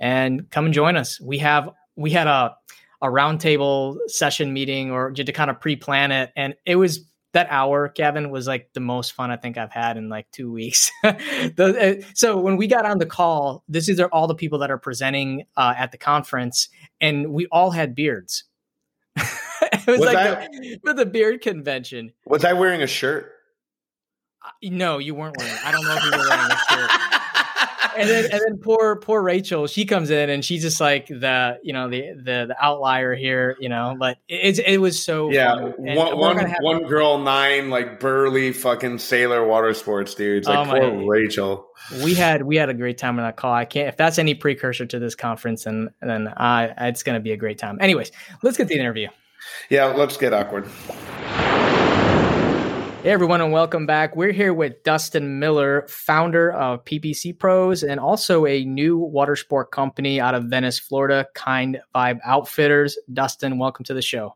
and 0.00 0.50
come 0.50 0.66
and 0.66 0.74
join 0.74 0.96
us. 0.96 1.20
We 1.20 1.38
have 1.38 1.70
we 1.96 2.10
had 2.10 2.26
a 2.26 2.56
a 3.02 3.08
roundtable 3.08 3.98
session 4.08 4.52
meeting 4.52 4.90
or 4.90 5.10
just 5.10 5.26
to 5.26 5.32
kind 5.32 5.50
of 5.50 5.60
pre-plan 5.60 6.12
it. 6.12 6.32
And 6.36 6.54
it 6.64 6.76
was 6.76 7.00
that 7.32 7.46
hour, 7.50 7.88
Kevin, 7.88 8.30
was 8.30 8.46
like 8.46 8.70
the 8.72 8.80
most 8.80 9.12
fun 9.12 9.30
I 9.30 9.36
think 9.36 9.58
I've 9.58 9.70
had 9.70 9.96
in 9.96 10.08
like 10.08 10.30
two 10.30 10.50
weeks. 10.50 10.90
the, 11.02 12.00
uh, 12.02 12.06
so 12.14 12.38
when 12.38 12.56
we 12.56 12.66
got 12.66 12.86
on 12.86 12.98
the 12.98 13.06
call, 13.06 13.62
this 13.68 13.88
is 13.88 14.00
all 14.00 14.26
the 14.26 14.34
people 14.34 14.58
that 14.60 14.70
are 14.70 14.78
presenting 14.78 15.44
uh, 15.56 15.74
at 15.76 15.92
the 15.92 15.98
conference, 15.98 16.68
and 17.00 17.32
we 17.32 17.46
all 17.52 17.70
had 17.70 17.94
beards. 17.94 18.44
it 19.16 19.86
was, 19.86 19.98
was 19.98 20.00
like 20.00 20.16
I, 20.16 20.48
the, 20.50 20.80
for 20.82 20.94
the 20.94 21.04
beard 21.04 21.42
convention. 21.42 22.12
Was 22.24 22.44
I 22.44 22.54
wearing 22.54 22.82
a 22.82 22.86
shirt? 22.86 23.35
No, 24.62 24.98
you 24.98 25.14
weren't 25.14 25.36
wearing. 25.36 25.54
I 25.64 25.72
don't 25.72 25.84
know 25.84 25.96
if 25.96 26.04
you 26.04 26.10
were 26.10 26.28
wearing 26.28 26.50
a 26.50 26.56
shirt. 26.56 26.90
and 27.96 28.08
then 28.08 28.24
and 28.24 28.40
then 28.40 28.58
poor 28.58 28.96
poor 28.96 29.22
Rachel, 29.22 29.66
she 29.66 29.84
comes 29.84 30.10
in 30.10 30.30
and 30.30 30.44
she's 30.44 30.62
just 30.62 30.80
like 30.80 31.08
the 31.08 31.58
you 31.62 31.72
know 31.72 31.88
the 31.88 32.12
the, 32.16 32.46
the 32.48 32.56
outlier 32.60 33.14
here, 33.14 33.56
you 33.60 33.68
know. 33.68 33.96
But 33.98 34.18
it 34.28 34.58
it 34.58 34.80
was 34.80 35.02
so 35.02 35.30
yeah. 35.30 35.54
One 35.56 36.18
one, 36.18 36.54
one 36.60 36.82
girl, 36.84 37.18
nine 37.18 37.70
like 37.70 38.00
burly 38.00 38.52
fucking 38.52 38.98
sailor 38.98 39.46
water 39.46 39.74
sports 39.74 40.14
dudes. 40.14 40.46
Like 40.46 40.68
oh 40.68 40.70
poor 40.70 40.94
my, 40.94 41.04
Rachel. 41.04 41.68
We 42.02 42.14
had 42.14 42.42
we 42.42 42.56
had 42.56 42.68
a 42.68 42.74
great 42.74 42.98
time 42.98 43.18
on 43.18 43.24
that 43.24 43.36
call. 43.36 43.52
I 43.52 43.64
can't 43.64 43.88
if 43.88 43.96
that's 43.96 44.18
any 44.18 44.34
precursor 44.34 44.86
to 44.86 44.98
this 44.98 45.14
conference, 45.14 45.66
and 45.66 45.90
then 46.00 46.32
I 46.36 46.72
it's 46.88 47.02
going 47.02 47.16
to 47.16 47.22
be 47.22 47.32
a 47.32 47.36
great 47.36 47.58
time. 47.58 47.78
Anyways, 47.80 48.12
let's 48.42 48.56
get 48.56 48.68
the 48.68 48.78
interview. 48.78 49.08
Yeah, 49.70 49.86
let's 49.86 50.16
get 50.16 50.32
awkward. 50.32 50.68
Hey 53.06 53.12
everyone, 53.12 53.40
and 53.40 53.52
welcome 53.52 53.86
back. 53.86 54.16
We're 54.16 54.32
here 54.32 54.52
with 54.52 54.82
Dustin 54.82 55.38
Miller, 55.38 55.86
founder 55.86 56.50
of 56.50 56.84
PPC 56.84 57.38
Pros 57.38 57.84
and 57.84 58.00
also 58.00 58.46
a 58.46 58.64
new 58.64 58.98
water 58.98 59.36
sport 59.36 59.70
company 59.70 60.20
out 60.20 60.34
of 60.34 60.46
Venice, 60.46 60.80
Florida, 60.80 61.28
Kind 61.32 61.80
Vibe 61.94 62.18
Outfitters. 62.24 62.98
Dustin, 63.12 63.58
welcome 63.58 63.84
to 63.84 63.94
the 63.94 64.02
show. 64.02 64.34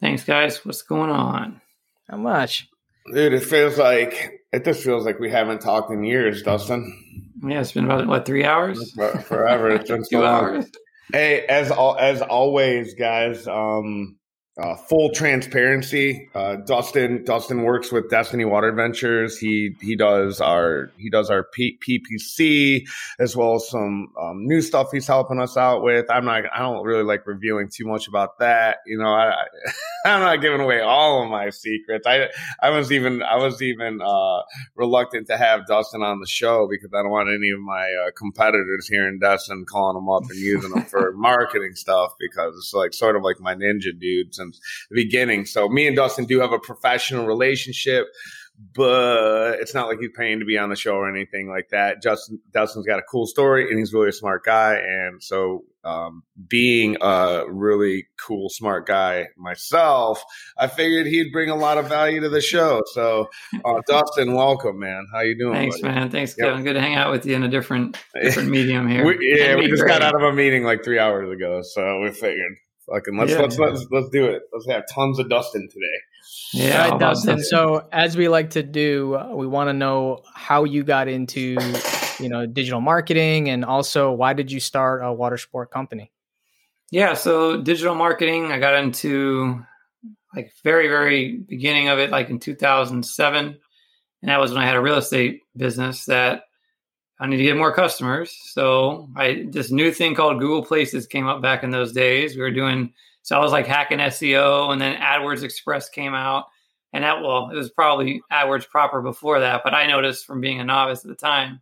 Thanks, 0.00 0.22
guys. 0.22 0.64
What's 0.64 0.82
going 0.82 1.10
on? 1.10 1.60
How 2.08 2.16
much? 2.16 2.68
Dude, 3.12 3.32
it 3.34 3.42
feels 3.42 3.76
like 3.76 4.44
it 4.52 4.64
just 4.64 4.84
feels 4.84 5.04
like 5.04 5.18
we 5.18 5.28
haven't 5.28 5.60
talked 5.60 5.90
in 5.90 6.04
years, 6.04 6.44
Dustin. 6.44 7.32
Yeah, 7.44 7.60
it's 7.60 7.72
been 7.72 7.86
about 7.86 8.06
what 8.06 8.24
three 8.24 8.44
hours? 8.44 8.92
Forever. 8.92 9.70
It's 9.70 9.90
been 9.90 10.04
so 10.04 10.18
Two 10.18 10.22
long. 10.22 10.44
hours. 10.44 10.70
Hey, 11.12 11.44
as 11.46 11.72
al- 11.72 11.98
as 11.98 12.22
always, 12.22 12.94
guys. 12.94 13.48
Um, 13.48 14.16
uh, 14.58 14.76
full 14.76 15.10
transparency. 15.10 16.28
Uh, 16.34 16.56
Dustin 16.56 17.24
Dustin 17.24 17.62
works 17.62 17.90
with 17.90 18.10
Destiny 18.10 18.44
Water 18.44 18.68
Adventures. 18.68 19.38
He 19.38 19.76
he 19.80 19.96
does 19.96 20.40
our 20.40 20.90
he 20.98 21.08
does 21.08 21.30
our 21.30 21.44
P- 21.44 21.78
PPC 21.86 22.86
as 23.18 23.34
well 23.34 23.54
as 23.54 23.68
some 23.68 24.12
um, 24.20 24.46
new 24.46 24.60
stuff 24.60 24.88
he's 24.92 25.06
helping 25.06 25.40
us 25.40 25.56
out 25.56 25.82
with. 25.82 26.06
I'm 26.10 26.26
not 26.26 26.44
I 26.54 26.58
don't 26.58 26.84
really 26.84 27.04
like 27.04 27.26
reviewing 27.26 27.70
too 27.72 27.86
much 27.86 28.08
about 28.08 28.38
that. 28.40 28.78
You 28.86 28.98
know, 28.98 29.08
I, 29.08 29.30
I 29.30 29.44
I'm 30.04 30.20
not 30.20 30.40
giving 30.40 30.60
away 30.60 30.80
all 30.80 31.22
of 31.22 31.30
my 31.30 31.50
secrets. 31.50 32.06
I 32.06 32.28
I 32.60 32.70
was 32.70 32.90
even 32.90 33.22
I 33.22 33.36
was 33.36 33.62
even 33.62 34.00
uh, 34.02 34.42
reluctant 34.74 35.28
to 35.28 35.36
have 35.36 35.66
Dustin 35.66 36.02
on 36.02 36.20
the 36.20 36.26
show 36.26 36.68
because 36.68 36.90
I 36.92 37.02
don't 37.02 37.10
want 37.10 37.28
any 37.28 37.50
of 37.50 37.60
my 37.60 37.82
uh, 38.06 38.10
competitors 38.16 38.88
hearing 38.88 39.18
Dustin 39.20 39.64
calling 39.64 39.96
them 39.96 40.08
up 40.08 40.22
and 40.28 40.38
using 40.38 40.70
them 40.70 40.84
for 40.84 41.12
marketing 41.16 41.74
stuff 41.74 42.14
because 42.18 42.54
it's 42.56 42.72
like 42.74 42.94
sort 42.94 43.16
of 43.16 43.22
like 43.22 43.40
my 43.40 43.54
ninja 43.54 43.98
dude 43.98 44.34
since 44.34 44.58
the 44.90 45.04
beginning. 45.04 45.46
So 45.46 45.68
me 45.68 45.86
and 45.86 45.96
Dustin 45.96 46.24
do 46.24 46.40
have 46.40 46.52
a 46.52 46.58
professional 46.58 47.26
relationship, 47.26 48.06
but 48.74 49.58
it's 49.60 49.74
not 49.74 49.88
like 49.88 49.98
he's 50.00 50.10
paying 50.16 50.38
to 50.40 50.44
be 50.44 50.58
on 50.58 50.68
the 50.68 50.76
show 50.76 50.94
or 50.94 51.08
anything 51.08 51.48
like 51.48 51.68
that. 51.70 52.02
Justin 52.02 52.40
Dustin's 52.52 52.86
got 52.86 52.98
a 52.98 53.02
cool 53.02 53.26
story 53.26 53.68
and 53.68 53.78
he's 53.78 53.92
really 53.92 54.08
a 54.08 54.12
smart 54.12 54.44
guy, 54.44 54.74
and 54.74 55.22
so 55.22 55.64
um, 55.84 56.22
being 56.48 56.96
a 57.00 57.42
really 57.48 58.06
cool, 58.24 58.48
smart 58.48 58.86
guy 58.86 59.26
myself, 59.36 60.22
I 60.56 60.68
figured 60.68 61.06
he'd 61.08 61.32
bring 61.32 61.50
a 61.50 61.56
lot 61.56 61.76
of 61.76 61.88
value 61.88 62.20
to 62.20 62.28
the 62.28 62.40
show. 62.40 62.82
So, 62.92 63.28
uh, 63.64 63.80
Dustin, 63.88 64.32
welcome, 64.34 64.78
man. 64.78 65.06
How 65.12 65.22
you 65.22 65.36
doing? 65.36 65.54
Thanks, 65.54 65.80
buddy? 65.80 65.94
man. 65.94 66.10
Thanks, 66.10 66.36
Yep. 66.38 66.48
Kevin. 66.48 66.62
Good 66.64 66.74
to 66.74 66.80
hang 66.80 66.94
out 66.94 67.10
with 67.10 67.26
you 67.26 67.34
in 67.34 67.42
a 67.42 67.48
different 67.48 67.98
different 68.22 68.50
medium 68.50 68.88
here. 68.88 69.04
We, 69.04 69.18
yeah, 69.36 69.56
we 69.56 69.66
just 69.66 69.82
great. 69.82 69.88
got 69.90 70.02
out 70.02 70.14
of 70.14 70.22
a 70.22 70.32
meeting 70.32 70.62
like 70.62 70.84
three 70.84 71.00
hours 71.00 71.28
ago, 71.32 71.62
so 71.62 72.00
we 72.00 72.10
figured, 72.12 72.52
fucking 72.92 73.16
let's 73.16 73.32
Yeah. 73.32 73.40
let's 73.40 73.58
let's 73.58 73.86
let's 73.90 74.08
do 74.10 74.24
it. 74.26 74.42
Let's 74.52 74.66
have 74.68 74.84
tons 74.92 75.18
of 75.18 75.28
Dustin 75.28 75.68
today. 75.68 75.86
Yeah, 76.54 76.84
All 76.84 76.90
right, 76.90 77.00
Dustin. 77.00 77.36
that? 77.36 77.44
So, 77.44 77.88
as 77.92 78.16
we 78.16 78.28
like 78.28 78.50
to 78.50 78.62
do, 78.62 79.16
uh, 79.16 79.34
we 79.34 79.46
want 79.46 79.68
to 79.68 79.72
know 79.72 80.22
how 80.34 80.64
you 80.64 80.84
got 80.84 81.08
into, 81.08 81.56
you 82.20 82.28
know, 82.28 82.46
digital 82.46 82.80
marketing, 82.80 83.48
and 83.48 83.64
also 83.64 84.12
why 84.12 84.34
did 84.34 84.52
you 84.52 84.60
start 84.60 85.02
a 85.02 85.12
water 85.12 85.38
sport 85.38 85.70
company? 85.70 86.12
Yeah, 86.90 87.14
so 87.14 87.60
digital 87.62 87.94
marketing, 87.94 88.52
I 88.52 88.58
got 88.58 88.74
into 88.74 89.64
like 90.34 90.52
very, 90.62 90.88
very 90.88 91.38
beginning 91.38 91.88
of 91.88 91.98
it, 91.98 92.10
like 92.10 92.28
in 92.28 92.38
2007. 92.38 93.58
And 94.22 94.30
that 94.30 94.38
was 94.40 94.52
when 94.52 94.62
I 94.62 94.66
had 94.66 94.76
a 94.76 94.80
real 94.80 94.96
estate 94.96 95.40
business 95.56 96.04
that 96.04 96.42
I 97.20 97.26
need 97.26 97.36
to 97.36 97.42
get 97.42 97.56
more 97.56 97.72
customers. 97.72 98.36
So 98.52 99.08
I 99.16 99.46
this 99.50 99.70
new 99.70 99.92
thing 99.92 100.14
called 100.14 100.40
Google 100.40 100.64
Places 100.64 101.06
came 101.06 101.26
up 101.26 101.40
back 101.42 101.62
in 101.62 101.70
those 101.70 101.92
days. 101.92 102.34
We 102.34 102.42
were 102.42 102.50
doing 102.50 102.92
so 103.22 103.36
I 103.36 103.40
was 103.40 103.52
like 103.52 103.66
hacking 103.66 103.98
SEO 103.98 104.72
and 104.72 104.80
then 104.80 105.00
AdWords 105.00 105.44
Express 105.44 105.88
came 105.88 106.14
out. 106.14 106.46
And 106.92 107.04
that 107.04 107.22
well, 107.22 107.48
it 107.50 107.56
was 107.56 107.70
probably 107.70 108.20
AdWords 108.32 108.68
proper 108.68 109.00
before 109.00 109.40
that, 109.40 109.62
but 109.64 109.74
I 109.74 109.86
noticed 109.86 110.26
from 110.26 110.40
being 110.40 110.60
a 110.60 110.64
novice 110.64 111.04
at 111.04 111.08
the 111.08 111.14
time, 111.14 111.60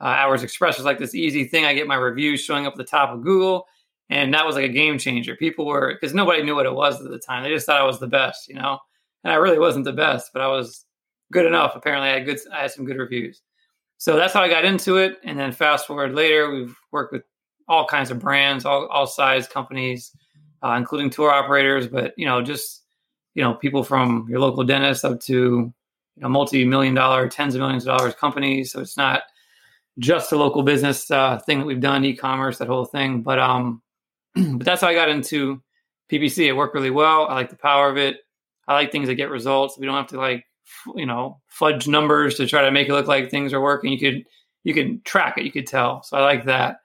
uh, 0.00 0.14
AdWords 0.16 0.42
Express 0.42 0.78
was 0.78 0.84
like 0.84 0.98
this 0.98 1.14
easy 1.14 1.44
thing. 1.44 1.64
I 1.64 1.74
get 1.74 1.86
my 1.86 1.94
reviews 1.94 2.40
showing 2.40 2.66
up 2.66 2.72
at 2.72 2.78
the 2.78 2.84
top 2.84 3.10
of 3.10 3.22
Google 3.22 3.66
and 4.10 4.34
that 4.34 4.46
was 4.46 4.54
like 4.54 4.64
a 4.64 4.72
game 4.72 4.98
changer. 4.98 5.36
People 5.36 5.66
were 5.66 5.94
because 5.94 6.14
nobody 6.14 6.42
knew 6.42 6.54
what 6.54 6.66
it 6.66 6.74
was 6.74 7.00
at 7.00 7.10
the 7.10 7.18
time. 7.18 7.42
They 7.42 7.50
just 7.50 7.66
thought 7.66 7.80
I 7.80 7.84
was 7.84 8.00
the 8.00 8.06
best, 8.06 8.48
you 8.48 8.54
know. 8.54 8.78
And 9.22 9.32
I 9.32 9.36
really 9.36 9.58
wasn't 9.58 9.86
the 9.86 9.92
best, 9.92 10.30
but 10.32 10.42
I 10.42 10.48
was 10.48 10.84
good 11.32 11.46
enough. 11.46 11.74
Apparently, 11.74 12.08
I 12.08 12.14
had 12.14 12.26
good. 12.26 12.38
I 12.52 12.62
had 12.62 12.70
some 12.70 12.84
good 12.84 12.98
reviews. 12.98 13.40
So 13.98 14.16
that's 14.16 14.34
how 14.34 14.42
I 14.42 14.48
got 14.48 14.64
into 14.64 14.96
it. 14.96 15.18
And 15.24 15.38
then 15.38 15.52
fast 15.52 15.86
forward 15.86 16.14
later, 16.14 16.50
we've 16.50 16.76
worked 16.92 17.12
with 17.12 17.22
all 17.68 17.86
kinds 17.86 18.10
of 18.10 18.18
brands, 18.18 18.64
all 18.64 18.86
all 18.88 19.06
size 19.06 19.46
companies, 19.48 20.12
uh, 20.62 20.72
including 20.72 21.10
tour 21.10 21.30
operators. 21.30 21.88
But 21.88 22.14
you 22.16 22.26
know, 22.26 22.42
just 22.42 22.82
you 23.34 23.42
know, 23.42 23.54
people 23.54 23.82
from 23.82 24.26
your 24.28 24.40
local 24.40 24.64
dentist 24.64 25.04
up 25.04 25.20
to 25.22 25.32
you 25.34 26.22
know 26.22 26.28
multi-million 26.28 26.94
dollar, 26.94 27.28
tens 27.28 27.54
of 27.54 27.60
millions 27.60 27.86
of 27.86 27.96
dollars 27.96 28.14
companies. 28.14 28.72
So 28.72 28.80
it's 28.80 28.96
not 28.96 29.22
just 29.98 30.32
a 30.32 30.36
local 30.36 30.62
business 30.62 31.10
uh, 31.10 31.38
thing 31.38 31.60
that 31.60 31.66
we've 31.66 31.80
done, 31.80 32.04
e-commerce, 32.04 32.58
that 32.58 32.68
whole 32.68 32.84
thing. 32.84 33.22
But 33.22 33.38
um, 33.38 33.82
but 34.34 34.64
that's 34.64 34.80
how 34.80 34.88
I 34.88 34.94
got 34.94 35.08
into 35.08 35.62
PPC. 36.10 36.46
It 36.46 36.52
worked 36.52 36.74
really 36.74 36.90
well. 36.90 37.26
I 37.28 37.34
like 37.34 37.50
the 37.50 37.56
power 37.56 37.88
of 37.88 37.96
it. 37.96 38.18
I 38.66 38.74
like 38.74 38.92
things 38.92 39.08
that 39.08 39.14
get 39.14 39.30
results. 39.30 39.78
We 39.78 39.86
don't 39.86 39.96
have 39.96 40.08
to 40.08 40.18
like 40.18 40.44
you 40.96 41.06
know 41.06 41.40
fudge 41.48 41.86
numbers 41.88 42.36
to 42.36 42.46
try 42.46 42.62
to 42.62 42.70
make 42.70 42.88
it 42.88 42.92
look 42.92 43.06
like 43.06 43.30
things 43.30 43.52
are 43.52 43.60
working. 43.60 43.92
You 43.92 43.98
could 43.98 44.24
you 44.64 44.74
could 44.74 45.04
track 45.04 45.38
it. 45.38 45.44
You 45.44 45.52
could 45.52 45.66
tell. 45.66 46.02
So 46.02 46.16
I 46.16 46.22
like 46.22 46.44
that. 46.46 46.76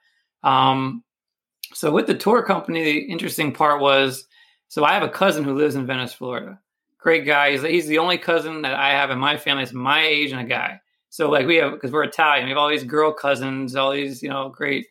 Um, 0.42 1.02
so 1.72 1.90
with 1.90 2.06
the 2.06 2.14
tour 2.14 2.42
company, 2.42 2.84
the 2.84 2.98
interesting 2.98 3.52
part 3.52 3.80
was 3.80 4.26
so 4.68 4.84
I 4.84 4.92
have 4.92 5.02
a 5.02 5.08
cousin 5.08 5.44
who 5.44 5.54
lives 5.54 5.74
in 5.74 5.86
Venice, 5.86 6.12
Florida. 6.12 6.58
Great 6.98 7.26
guy. 7.26 7.52
He's, 7.52 7.62
he's 7.62 7.86
the 7.86 7.98
only 7.98 8.18
cousin 8.18 8.62
that 8.62 8.74
I 8.74 8.90
have 8.90 9.10
in 9.10 9.18
my 9.18 9.36
family 9.36 9.64
that's 9.64 9.74
my 9.74 10.04
age 10.04 10.32
and 10.32 10.40
a 10.40 10.44
guy. 10.44 10.80
So 11.08 11.28
like 11.28 11.46
we 11.46 11.56
have 11.56 11.72
because 11.72 11.90
we're 11.90 12.04
Italian, 12.04 12.44
we 12.44 12.50
have 12.50 12.58
all 12.58 12.68
these 12.68 12.84
girl 12.84 13.12
cousins, 13.12 13.74
all 13.74 13.90
these 13.90 14.22
you 14.22 14.28
know 14.28 14.48
great 14.48 14.86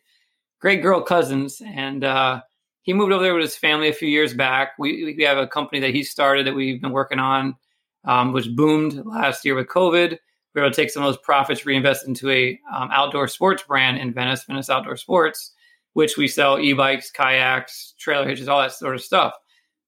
great 0.60 0.82
girl 0.82 1.00
cousins, 1.00 1.62
and 1.64 2.04
uh, 2.04 2.42
he 2.82 2.92
moved 2.92 3.12
over 3.12 3.22
there 3.22 3.34
with 3.34 3.42
his 3.42 3.56
family 3.56 3.88
a 3.88 3.94
few 3.94 4.08
years 4.08 4.34
back. 4.34 4.72
We 4.78 5.14
we 5.16 5.24
have 5.24 5.38
a 5.38 5.46
company 5.46 5.80
that 5.80 5.94
he 5.94 6.02
started 6.02 6.46
that 6.46 6.54
we've 6.54 6.80
been 6.80 6.92
working 6.92 7.18
on, 7.18 7.56
um, 8.04 8.32
which 8.32 8.54
boomed 8.54 9.04
last 9.04 9.44
year 9.44 9.54
with 9.54 9.68
COVID. 9.68 10.10
We 10.10 10.60
were 10.60 10.66
able 10.66 10.74
to 10.74 10.82
take 10.82 10.90
some 10.90 11.02
of 11.02 11.08
those 11.08 11.22
profits, 11.22 11.64
reinvest 11.64 12.08
into 12.08 12.30
a 12.30 12.58
um, 12.74 12.90
outdoor 12.92 13.28
sports 13.28 13.62
brand 13.62 13.98
in 13.98 14.12
Venice, 14.12 14.44
Venice 14.44 14.70
Outdoor 14.70 14.96
Sports, 14.96 15.52
which 15.92 16.16
we 16.16 16.26
sell 16.26 16.58
e-bikes, 16.58 17.10
kayaks, 17.10 17.94
trailer 17.98 18.26
hitches, 18.26 18.48
all 18.48 18.60
that 18.60 18.72
sort 18.72 18.94
of 18.94 19.02
stuff. 19.02 19.34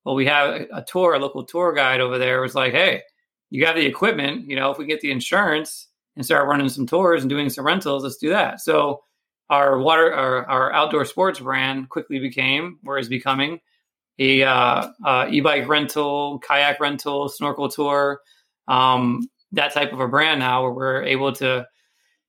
Well, 0.04 0.14
we 0.14 0.26
have 0.26 0.66
a, 0.72 0.84
tour, 0.86 1.14
a 1.14 1.18
local 1.18 1.44
tour 1.44 1.72
guide 1.72 2.00
over 2.00 2.18
there 2.18 2.40
was 2.40 2.54
like, 2.54 2.72
hey, 2.72 3.02
you 3.50 3.60
got 3.60 3.76
the 3.76 3.86
equipment, 3.86 4.48
you 4.48 4.56
know, 4.56 4.70
if 4.70 4.78
we 4.78 4.86
get 4.86 5.00
the 5.00 5.10
insurance 5.10 5.88
and 6.16 6.24
start 6.24 6.48
running 6.48 6.68
some 6.68 6.86
tours 6.86 7.22
and 7.22 7.30
doing 7.30 7.50
some 7.50 7.66
rentals, 7.66 8.02
let's 8.02 8.16
do 8.16 8.30
that. 8.30 8.60
So 8.60 9.02
our 9.50 9.78
water, 9.78 10.12
our, 10.12 10.46
our 10.46 10.72
outdoor 10.72 11.04
sports 11.04 11.40
brand 11.40 11.88
quickly 11.88 12.18
became, 12.18 12.78
or 12.86 12.98
is 12.98 13.08
becoming, 13.08 13.60
a 14.18 14.42
uh, 14.42 14.88
uh, 15.04 15.26
e-bike 15.30 15.66
rental, 15.68 16.38
kayak 16.40 16.80
rental, 16.80 17.28
snorkel 17.28 17.68
tour, 17.68 18.20
um, 18.68 19.28
that 19.52 19.72
type 19.72 19.92
of 19.92 20.00
a 20.00 20.08
brand 20.08 20.40
now, 20.40 20.62
where 20.62 20.72
we're 20.72 21.02
able 21.02 21.32
to, 21.32 21.66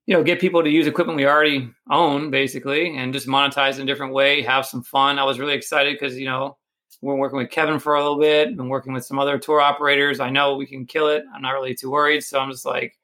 you 0.06 0.16
know, 0.16 0.24
get 0.24 0.40
people 0.40 0.64
to 0.64 0.70
use 0.70 0.88
equipment 0.88 1.18
we 1.18 1.26
already 1.26 1.70
own, 1.90 2.32
basically, 2.32 2.96
and 2.96 3.14
just 3.14 3.28
monetize 3.28 3.76
in 3.76 3.84
a 3.84 3.86
different 3.86 4.14
way, 4.14 4.42
have 4.42 4.66
some 4.66 4.84
fun. 4.84 5.20
I 5.20 5.24
was 5.24 5.40
really 5.40 5.54
excited 5.54 5.98
because 6.00 6.18
you 6.18 6.26
know 6.26 6.58
we're 7.02 7.16
working 7.16 7.38
with 7.38 7.50
Kevin 7.50 7.80
for 7.80 7.96
a 7.96 8.02
little 8.02 8.20
bit, 8.20 8.56
been 8.56 8.70
working 8.70 8.94
with 8.94 9.06
some 9.06 9.20
other 9.20 9.38
tour 9.38 9.60
operators. 9.60 10.20
I 10.20 10.30
know 10.30 10.56
we 10.56 10.66
can 10.66 10.86
kill 10.86 11.08
it. 11.10 11.24
I'm 11.34 11.42
not 11.42 11.52
really 11.52 11.76
too 11.76 11.92
worried, 11.92 12.24
so 12.24 12.40
I'm 12.40 12.50
just 12.50 12.66
like, 12.66 12.98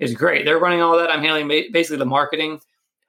it's 0.00 0.12
great. 0.12 0.44
They're 0.44 0.58
running 0.58 0.82
all 0.82 0.98
that. 0.98 1.10
I'm 1.10 1.22
handling 1.22 1.48
basically 1.72 1.98
the 1.98 2.04
marketing. 2.04 2.60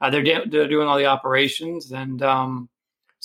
Uh, 0.02 0.10
they're, 0.12 0.24
de- 0.24 0.48
they're 0.48 0.68
doing 0.68 0.88
all 0.88 0.98
the 0.98 1.08
operations, 1.08 1.92
and 1.92 2.22
um, 2.22 2.70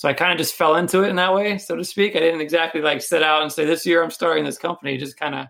so 0.00 0.09
I 0.09 0.14
kind 0.14 0.33
of 0.33 0.38
just 0.38 0.54
fell 0.54 0.76
into 0.76 1.04
it 1.04 1.11
in 1.11 1.16
that 1.16 1.35
way, 1.35 1.59
so 1.59 1.76
to 1.76 1.85
speak. 1.85 2.16
I 2.16 2.21
didn't 2.21 2.40
exactly 2.40 2.80
like 2.80 3.02
set 3.02 3.23
out 3.23 3.42
and 3.42 3.52
say 3.52 3.66
this 3.66 3.85
year 3.85 4.02
I'm 4.02 4.11
starting 4.11 4.45
this 4.45 4.57
company. 4.57 4.97
Just 4.97 5.19
kind 5.19 5.35
of 5.35 5.49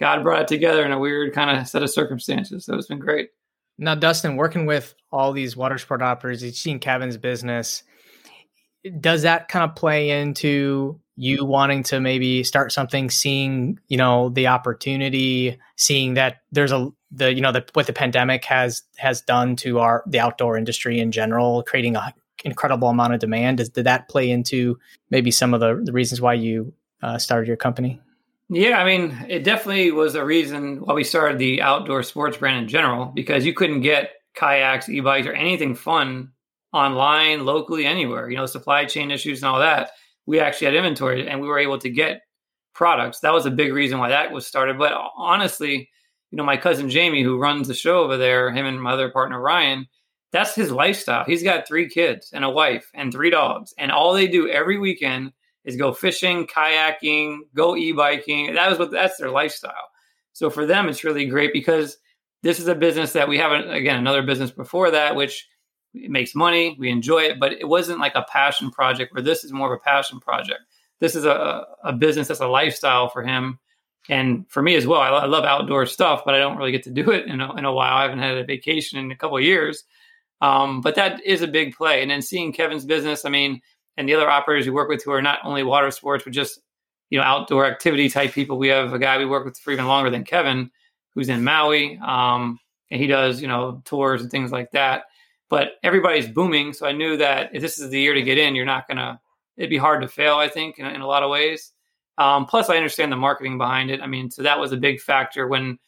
God 0.00 0.24
brought 0.24 0.42
it 0.42 0.48
together 0.48 0.84
in 0.84 0.90
a 0.90 0.98
weird 0.98 1.32
kind 1.32 1.56
of 1.56 1.68
set 1.68 1.84
of 1.84 1.88
circumstances. 1.88 2.64
So 2.64 2.74
it's 2.74 2.88
been 2.88 2.98
great. 2.98 3.28
Now, 3.78 3.94
Dustin, 3.94 4.34
working 4.34 4.66
with 4.66 4.96
all 5.12 5.30
these 5.32 5.56
water 5.56 5.78
sport 5.78 6.02
operators, 6.02 6.42
you've 6.42 6.56
seen 6.56 6.80
Kevin's 6.80 7.18
business. 7.18 7.84
Does 8.98 9.22
that 9.22 9.46
kind 9.46 9.70
of 9.70 9.76
play 9.76 10.10
into 10.10 11.00
you 11.14 11.44
wanting 11.44 11.84
to 11.84 12.00
maybe 12.00 12.42
start 12.42 12.72
something, 12.72 13.10
seeing 13.10 13.78
you 13.86 13.96
know 13.96 14.30
the 14.30 14.48
opportunity, 14.48 15.56
seeing 15.76 16.14
that 16.14 16.38
there's 16.50 16.72
a 16.72 16.90
the 17.12 17.32
you 17.32 17.42
know 17.42 17.52
the 17.52 17.64
what 17.74 17.86
the 17.86 17.92
pandemic 17.92 18.44
has 18.46 18.82
has 18.96 19.20
done 19.20 19.54
to 19.54 19.78
our 19.78 20.02
the 20.04 20.18
outdoor 20.18 20.58
industry 20.58 20.98
in 20.98 21.12
general, 21.12 21.62
creating 21.62 21.94
a 21.94 22.12
incredible 22.44 22.88
amount 22.88 23.14
of 23.14 23.20
demand. 23.20 23.58
Does, 23.58 23.68
did 23.68 23.84
that 23.84 24.08
play 24.08 24.30
into 24.30 24.78
maybe 25.10 25.30
some 25.30 25.54
of 25.54 25.60
the, 25.60 25.80
the 25.84 25.92
reasons 25.92 26.20
why 26.20 26.34
you 26.34 26.72
uh, 27.02 27.18
started 27.18 27.46
your 27.46 27.56
company? 27.56 28.00
Yeah, 28.50 28.78
I 28.78 28.84
mean, 28.84 29.26
it 29.28 29.44
definitely 29.44 29.90
was 29.90 30.14
a 30.14 30.24
reason 30.24 30.78
why 30.78 30.94
we 30.94 31.04
started 31.04 31.38
the 31.38 31.60
outdoor 31.60 32.02
sports 32.02 32.38
brand 32.38 32.62
in 32.62 32.68
general 32.68 33.06
because 33.06 33.44
you 33.44 33.52
couldn't 33.52 33.82
get 33.82 34.12
kayaks, 34.34 34.88
e-bikes, 34.88 35.26
or 35.26 35.34
anything 35.34 35.74
fun 35.74 36.32
online, 36.72 37.44
locally, 37.44 37.84
anywhere. 37.84 38.30
You 38.30 38.38
know, 38.38 38.46
supply 38.46 38.86
chain 38.86 39.10
issues 39.10 39.42
and 39.42 39.50
all 39.50 39.58
that. 39.58 39.90
We 40.24 40.40
actually 40.40 40.66
had 40.66 40.74
inventory, 40.74 41.28
and 41.28 41.40
we 41.40 41.48
were 41.48 41.58
able 41.58 41.78
to 41.78 41.90
get 41.90 42.22
products. 42.74 43.20
That 43.20 43.34
was 43.34 43.44
a 43.44 43.50
big 43.50 43.72
reason 43.72 43.98
why 43.98 44.08
that 44.10 44.32
was 44.32 44.46
started. 44.46 44.78
But 44.78 44.92
honestly, 45.16 45.88
you 46.30 46.36
know, 46.36 46.44
my 46.44 46.56
cousin 46.56 46.88
Jamie, 46.88 47.22
who 47.22 47.38
runs 47.38 47.68
the 47.68 47.74
show 47.74 48.02
over 48.02 48.16
there, 48.16 48.50
him 48.50 48.66
and 48.66 48.80
my 48.80 48.92
other 48.92 49.10
partner 49.10 49.40
Ryan, 49.40 49.86
that's 50.32 50.54
his 50.54 50.70
lifestyle. 50.70 51.24
He's 51.24 51.42
got 51.42 51.66
three 51.66 51.88
kids 51.88 52.30
and 52.32 52.44
a 52.44 52.50
wife 52.50 52.90
and 52.94 53.12
three 53.12 53.30
dogs, 53.30 53.74
and 53.78 53.90
all 53.90 54.12
they 54.12 54.26
do 54.26 54.48
every 54.48 54.78
weekend 54.78 55.32
is 55.64 55.76
go 55.76 55.92
fishing, 55.92 56.46
kayaking, 56.46 57.38
go 57.54 57.76
e-biking. 57.76 58.54
That 58.54 58.72
is 58.72 58.78
what 58.78 58.90
that's 58.90 59.18
their 59.18 59.30
lifestyle. 59.30 59.72
So 60.32 60.50
for 60.50 60.66
them, 60.66 60.88
it's 60.88 61.04
really 61.04 61.26
great 61.26 61.52
because 61.52 61.98
this 62.42 62.60
is 62.60 62.68
a 62.68 62.74
business 62.74 63.12
that 63.12 63.28
we 63.28 63.38
haven't 63.38 63.70
again 63.70 63.96
another 63.96 64.22
business 64.22 64.50
before 64.50 64.90
that, 64.90 65.16
which 65.16 65.46
makes 65.94 66.34
money, 66.34 66.76
we 66.78 66.90
enjoy 66.90 67.20
it, 67.20 67.40
but 67.40 67.52
it 67.52 67.66
wasn't 67.66 67.98
like 67.98 68.14
a 68.14 68.26
passion 68.30 68.70
project. 68.70 69.14
Where 69.14 69.22
this 69.22 69.44
is 69.44 69.52
more 69.52 69.72
of 69.72 69.80
a 69.80 69.82
passion 69.82 70.20
project. 70.20 70.60
This 71.00 71.14
is 71.14 71.24
a 71.24 71.66
a 71.84 71.92
business 71.92 72.28
that's 72.28 72.40
a 72.40 72.46
lifestyle 72.46 73.08
for 73.08 73.22
him 73.22 73.58
and 74.08 74.46
for 74.48 74.62
me 74.62 74.74
as 74.74 74.86
well, 74.86 75.00
I, 75.00 75.08
I, 75.08 75.26
love 75.26 75.44
outdoor 75.44 75.84
stuff, 75.86 76.22
but 76.24 76.34
I 76.34 76.38
don't 76.38 76.56
really 76.56 76.72
get 76.72 76.82
to 76.84 76.90
do 76.90 77.10
it 77.10 77.26
in 77.26 77.40
a, 77.40 77.54
in 77.56 77.64
a 77.64 77.72
while. 77.72 77.94
I 77.94 78.02
haven't 78.02 78.20
had 78.20 78.38
a 78.38 78.44
vacation 78.44 78.98
in 78.98 79.10
a 79.10 79.16
couple 79.16 79.38
years. 79.38 79.84
Um, 80.40 80.80
but 80.80 80.94
that 80.94 81.24
is 81.24 81.42
a 81.42 81.48
big 81.48 81.74
play. 81.74 82.02
And 82.02 82.10
then 82.10 82.22
seeing 82.22 82.52
Kevin's 82.52 82.84
business, 82.84 83.24
I 83.24 83.28
mean, 83.30 83.60
and 83.96 84.08
the 84.08 84.14
other 84.14 84.30
operators 84.30 84.66
we 84.66 84.72
work 84.72 84.88
with 84.88 85.02
who 85.02 85.12
are 85.12 85.22
not 85.22 85.40
only 85.44 85.64
water 85.64 85.90
sports, 85.90 86.24
but 86.24 86.32
just, 86.32 86.60
you 87.10 87.18
know, 87.18 87.24
outdoor 87.24 87.66
activity 87.66 88.08
type 88.08 88.32
people. 88.32 88.58
We 88.58 88.68
have 88.68 88.92
a 88.92 88.98
guy 88.98 89.18
we 89.18 89.26
work 89.26 89.44
with 89.44 89.58
for 89.58 89.72
even 89.72 89.86
longer 89.86 90.10
than 90.10 90.24
Kevin, 90.24 90.70
who's 91.14 91.28
in 91.28 91.42
Maui. 91.42 91.98
Um, 91.98 92.60
and 92.90 93.00
he 93.00 93.06
does, 93.06 93.42
you 93.42 93.48
know, 93.48 93.82
tours 93.84 94.22
and 94.22 94.30
things 94.30 94.52
like 94.52 94.70
that. 94.70 95.04
But 95.50 95.72
everybody's 95.82 96.28
booming. 96.28 96.72
So 96.72 96.86
I 96.86 96.92
knew 96.92 97.16
that 97.16 97.50
if 97.52 97.62
this 97.62 97.78
is 97.78 97.90
the 97.90 98.00
year 98.00 98.14
to 98.14 98.22
get 98.22 98.38
in, 98.38 98.54
you're 98.54 98.64
not 98.64 98.86
going 98.86 98.98
to, 98.98 99.18
it'd 99.56 99.70
be 99.70 99.78
hard 99.78 100.02
to 100.02 100.08
fail, 100.08 100.36
I 100.36 100.48
think, 100.48 100.78
in, 100.78 100.86
in 100.86 101.00
a 101.00 101.06
lot 101.06 101.22
of 101.22 101.30
ways. 101.30 101.72
Um, 102.18 102.46
plus, 102.46 102.68
I 102.68 102.76
understand 102.76 103.10
the 103.10 103.16
marketing 103.16 103.58
behind 103.58 103.90
it. 103.90 104.00
I 104.00 104.06
mean, 104.06 104.30
so 104.30 104.42
that 104.42 104.60
was 104.60 104.72
a 104.72 104.76
big 104.76 105.00
factor 105.00 105.48
when 105.48 105.78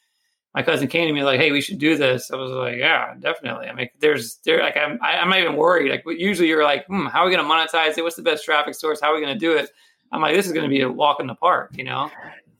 my 0.54 0.62
cousin 0.62 0.88
came 0.88 1.06
to 1.06 1.12
me 1.12 1.22
like, 1.22 1.38
"Hey, 1.38 1.52
we 1.52 1.60
should 1.60 1.78
do 1.78 1.96
this." 1.96 2.30
I 2.30 2.36
was 2.36 2.50
like, 2.50 2.76
"Yeah, 2.76 3.14
definitely." 3.20 3.66
I 3.66 3.72
mean, 3.72 3.88
there's 4.00 4.36
there 4.44 4.60
like 4.60 4.76
I'm 4.76 4.98
I, 5.02 5.14
am 5.14 5.28
i 5.28 5.30
not 5.30 5.40
even 5.40 5.56
worried. 5.56 5.90
Like 5.90 6.04
usually 6.18 6.48
you're 6.48 6.64
like, 6.64 6.86
hmm, 6.86 7.06
"How 7.06 7.22
are 7.22 7.26
we 7.26 7.34
going 7.34 7.46
to 7.46 7.50
monetize 7.50 7.96
it? 7.96 8.02
What's 8.02 8.16
the 8.16 8.22
best 8.22 8.44
traffic 8.44 8.74
source? 8.74 9.00
How 9.00 9.12
are 9.12 9.14
we 9.14 9.20
going 9.20 9.34
to 9.34 9.38
do 9.38 9.52
it?" 9.52 9.70
I'm 10.12 10.20
like, 10.20 10.34
"This 10.34 10.46
is 10.46 10.52
going 10.52 10.64
to 10.64 10.70
be 10.70 10.80
a 10.80 10.90
walk 10.90 11.20
in 11.20 11.26
the 11.26 11.34
park," 11.34 11.70
you 11.76 11.84
know. 11.84 12.10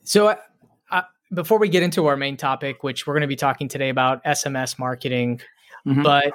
So. 0.05 0.29
Uh, 0.29 1.03
before 1.33 1.61
we 1.61 1.69
get 1.69 1.85
into 1.85 2.07
our 2.07 2.17
main 2.17 2.37
topic, 2.37 2.83
which 2.83 3.07
we're 3.07 3.15
going 3.15 3.21
to 3.21 3.29
be 3.29 3.37
talking 3.37 3.69
today 3.69 3.89
about 3.89 4.25
SMS 4.25 4.81
marketing, 4.81 5.41
mm-hmm. 5.87 6.03
but 6.03 6.33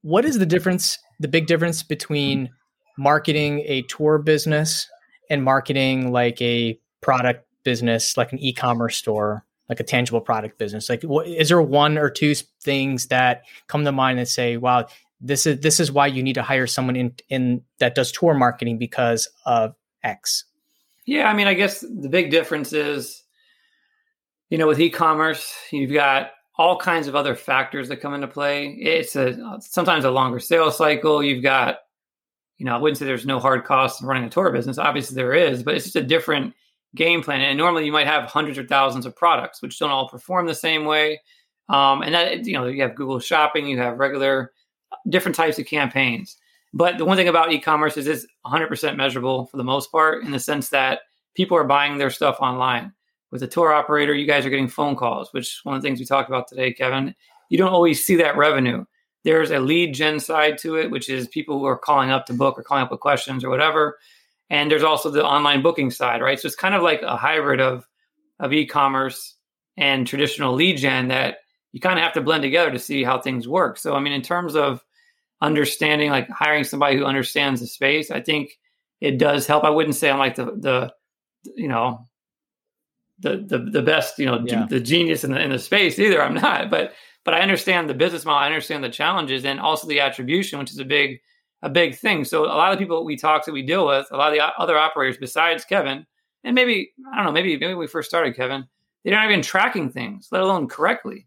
what 0.00 0.24
is 0.24 0.38
the 0.38 0.46
difference, 0.46 0.98
the 1.18 1.28
big 1.28 1.46
difference 1.46 1.82
between 1.82 2.48
marketing 2.96 3.62
a 3.66 3.82
tour 3.82 4.18
business 4.18 4.88
and 5.28 5.44
marketing 5.44 6.12
like 6.12 6.40
a 6.40 6.78
product 7.00 7.46
business, 7.64 8.16
like 8.16 8.32
an 8.32 8.38
e-commerce 8.38 8.96
store, 8.96 9.44
like 9.70 9.80
a 9.80 9.84
tangible 9.84 10.20
product 10.20 10.58
business? 10.58 10.90
Like, 10.90 11.02
what, 11.04 11.26
is 11.26 11.48
there 11.48 11.62
one 11.62 11.96
or 11.96 12.10
two 12.10 12.34
things 12.34 13.06
that 13.06 13.44
come 13.68 13.84
to 13.84 13.92
mind 13.92 14.18
and 14.18 14.28
say, 14.28 14.58
"Wow, 14.58 14.88
this 15.20 15.46
is 15.46 15.60
this 15.60 15.80
is 15.80 15.90
why 15.92 16.08
you 16.08 16.22
need 16.22 16.34
to 16.34 16.42
hire 16.42 16.66
someone 16.66 16.96
in 16.96 17.14
in 17.30 17.62
that 17.78 17.94
does 17.94 18.12
tour 18.12 18.34
marketing 18.34 18.76
because 18.76 19.28
of 19.46 19.74
X." 20.02 20.44
Yeah, 21.06 21.30
I 21.30 21.34
mean, 21.34 21.46
I 21.46 21.54
guess 21.54 21.80
the 21.80 22.08
big 22.08 22.30
difference 22.30 22.72
is, 22.72 23.22
you 24.50 24.58
know, 24.58 24.66
with 24.66 24.80
e-commerce, 24.80 25.54
you've 25.70 25.92
got 25.92 26.32
all 26.58 26.76
kinds 26.76 27.08
of 27.08 27.16
other 27.16 27.34
factors 27.34 27.88
that 27.88 28.02
come 28.02 28.12
into 28.12 28.28
play. 28.28 28.76
It's 28.78 29.16
a 29.16 29.58
sometimes 29.60 30.04
a 30.04 30.10
longer 30.10 30.40
sales 30.40 30.76
cycle. 30.76 31.22
You've 31.22 31.42
got 31.42 31.78
you 32.58 32.66
know, 32.66 32.74
I 32.74 32.78
wouldn't 32.78 32.98
say 32.98 33.06
there's 33.06 33.24
no 33.24 33.38
hard 33.38 33.64
costs 33.64 34.02
in 34.02 34.06
running 34.06 34.24
a 34.24 34.28
tour 34.28 34.52
business. 34.52 34.76
Obviously, 34.76 35.14
there 35.14 35.32
is, 35.32 35.62
but 35.62 35.74
it's 35.74 35.84
just 35.84 35.96
a 35.96 36.02
different 36.02 36.52
game 36.94 37.22
plan. 37.22 37.40
And 37.40 37.58
normally, 37.58 37.86
you 37.86 37.92
might 37.92 38.06
have 38.06 38.24
hundreds 38.24 38.58
or 38.58 38.66
thousands 38.66 39.06
of 39.06 39.16
products, 39.16 39.62
which 39.62 39.78
don't 39.78 39.90
all 39.90 40.08
perform 40.08 40.46
the 40.46 40.54
same 40.54 40.84
way. 40.84 41.20
Um, 41.68 42.02
and 42.02 42.14
that 42.14 42.46
you 42.46 42.52
know, 42.52 42.66
you 42.66 42.82
have 42.82 42.96
Google 42.96 43.20
Shopping, 43.20 43.66
you 43.66 43.78
have 43.78 43.98
regular, 43.98 44.52
different 45.08 45.36
types 45.36 45.58
of 45.58 45.66
campaigns. 45.66 46.36
But 46.72 46.98
the 46.98 47.04
one 47.04 47.16
thing 47.16 47.28
about 47.28 47.52
e-commerce 47.52 47.96
is 47.96 48.06
it's 48.06 48.26
100% 48.46 48.96
measurable 48.96 49.46
for 49.46 49.56
the 49.56 49.64
most 49.64 49.90
part, 49.90 50.24
in 50.24 50.30
the 50.30 50.38
sense 50.38 50.68
that 50.70 51.00
people 51.34 51.56
are 51.56 51.64
buying 51.64 51.98
their 51.98 52.10
stuff 52.10 52.36
online. 52.40 52.92
With 53.30 53.42
a 53.42 53.46
tour 53.46 53.72
operator, 53.72 54.12
you 54.12 54.26
guys 54.26 54.44
are 54.44 54.50
getting 54.50 54.68
phone 54.68 54.96
calls, 54.96 55.32
which 55.32 55.46
is 55.46 55.60
one 55.62 55.76
of 55.76 55.82
the 55.82 55.86
things 55.86 56.00
we 56.00 56.06
talked 56.06 56.28
about 56.28 56.48
today, 56.48 56.72
Kevin. 56.72 57.14
You 57.48 57.58
don't 57.58 57.72
always 57.72 58.04
see 58.04 58.16
that 58.16 58.36
revenue. 58.36 58.84
There's 59.22 59.50
a 59.50 59.60
lead 59.60 59.94
gen 59.94 60.18
side 60.18 60.58
to 60.58 60.76
it, 60.76 60.90
which 60.90 61.08
is 61.08 61.28
people 61.28 61.58
who 61.58 61.66
are 61.66 61.78
calling 61.78 62.10
up 62.10 62.26
to 62.26 62.32
book 62.32 62.58
or 62.58 62.62
calling 62.62 62.84
up 62.84 62.90
with 62.90 63.00
questions 63.00 63.44
or 63.44 63.50
whatever. 63.50 63.98
And 64.50 64.70
there's 64.70 64.82
also 64.82 65.10
the 65.10 65.24
online 65.24 65.62
booking 65.62 65.90
side, 65.90 66.20
right? 66.20 66.38
So 66.38 66.46
it's 66.46 66.56
kind 66.56 66.74
of 66.74 66.82
like 66.82 67.02
a 67.02 67.16
hybrid 67.16 67.60
of 67.60 67.86
of 68.40 68.52
e-commerce 68.52 69.36
and 69.76 70.06
traditional 70.06 70.54
lead 70.54 70.78
gen 70.78 71.08
that 71.08 71.38
you 71.72 71.80
kind 71.80 71.98
of 71.98 72.02
have 72.02 72.14
to 72.14 72.20
blend 72.20 72.42
together 72.42 72.70
to 72.70 72.78
see 72.78 73.04
how 73.04 73.20
things 73.20 73.46
work. 73.46 73.78
So 73.78 73.94
I 73.94 74.00
mean, 74.00 74.12
in 74.12 74.22
terms 74.22 74.56
of 74.56 74.84
understanding, 75.40 76.10
like 76.10 76.28
hiring 76.28 76.64
somebody 76.64 76.96
who 76.96 77.04
understands 77.04 77.60
the 77.60 77.66
space, 77.66 78.10
I 78.10 78.20
think 78.20 78.58
it 79.00 79.18
does 79.18 79.46
help. 79.46 79.64
I 79.64 79.70
wouldn't 79.70 79.96
say 79.96 80.10
I'm 80.10 80.18
like 80.18 80.34
the 80.34 80.46
the 80.46 80.92
you 81.54 81.68
know 81.68 82.08
the 83.20 83.44
the 83.46 83.58
the 83.58 83.82
best 83.82 84.18
you 84.18 84.26
know 84.26 84.42
yeah. 84.44 84.66
the 84.68 84.80
genius 84.80 85.24
in 85.24 85.32
the 85.32 85.40
in 85.40 85.50
the 85.50 85.58
space 85.58 85.98
either. 85.98 86.22
I'm 86.22 86.34
not, 86.34 86.70
but 86.70 86.92
but 87.24 87.34
I 87.34 87.40
understand 87.40 87.88
the 87.88 87.94
business 87.94 88.24
model, 88.24 88.42
I 88.42 88.46
understand 88.46 88.82
the 88.82 88.88
challenges, 88.88 89.44
and 89.44 89.60
also 89.60 89.86
the 89.86 90.00
attribution, 90.00 90.58
which 90.58 90.70
is 90.70 90.78
a 90.78 90.84
big 90.84 91.20
a 91.62 91.68
big 91.68 91.96
thing. 91.96 92.24
So 92.24 92.44
a 92.44 92.46
lot 92.46 92.72
of 92.72 92.78
people 92.78 93.04
we 93.04 93.16
talk 93.16 93.44
to, 93.44 93.52
we 93.52 93.62
deal 93.62 93.86
with, 93.86 94.06
a 94.10 94.16
lot 94.16 94.32
of 94.32 94.38
the 94.38 94.44
other 94.58 94.78
operators 94.78 95.18
besides 95.18 95.64
Kevin, 95.64 96.06
and 96.44 96.54
maybe 96.54 96.92
I 97.12 97.16
don't 97.16 97.26
know, 97.26 97.32
maybe 97.32 97.56
maybe 97.58 97.74
we 97.74 97.86
first 97.86 98.08
started 98.08 98.36
Kevin, 98.36 98.66
they're 99.04 99.14
not 99.14 99.26
even 99.30 99.42
tracking 99.42 99.90
things, 99.90 100.28
let 100.30 100.42
alone 100.42 100.68
correctly. 100.68 101.26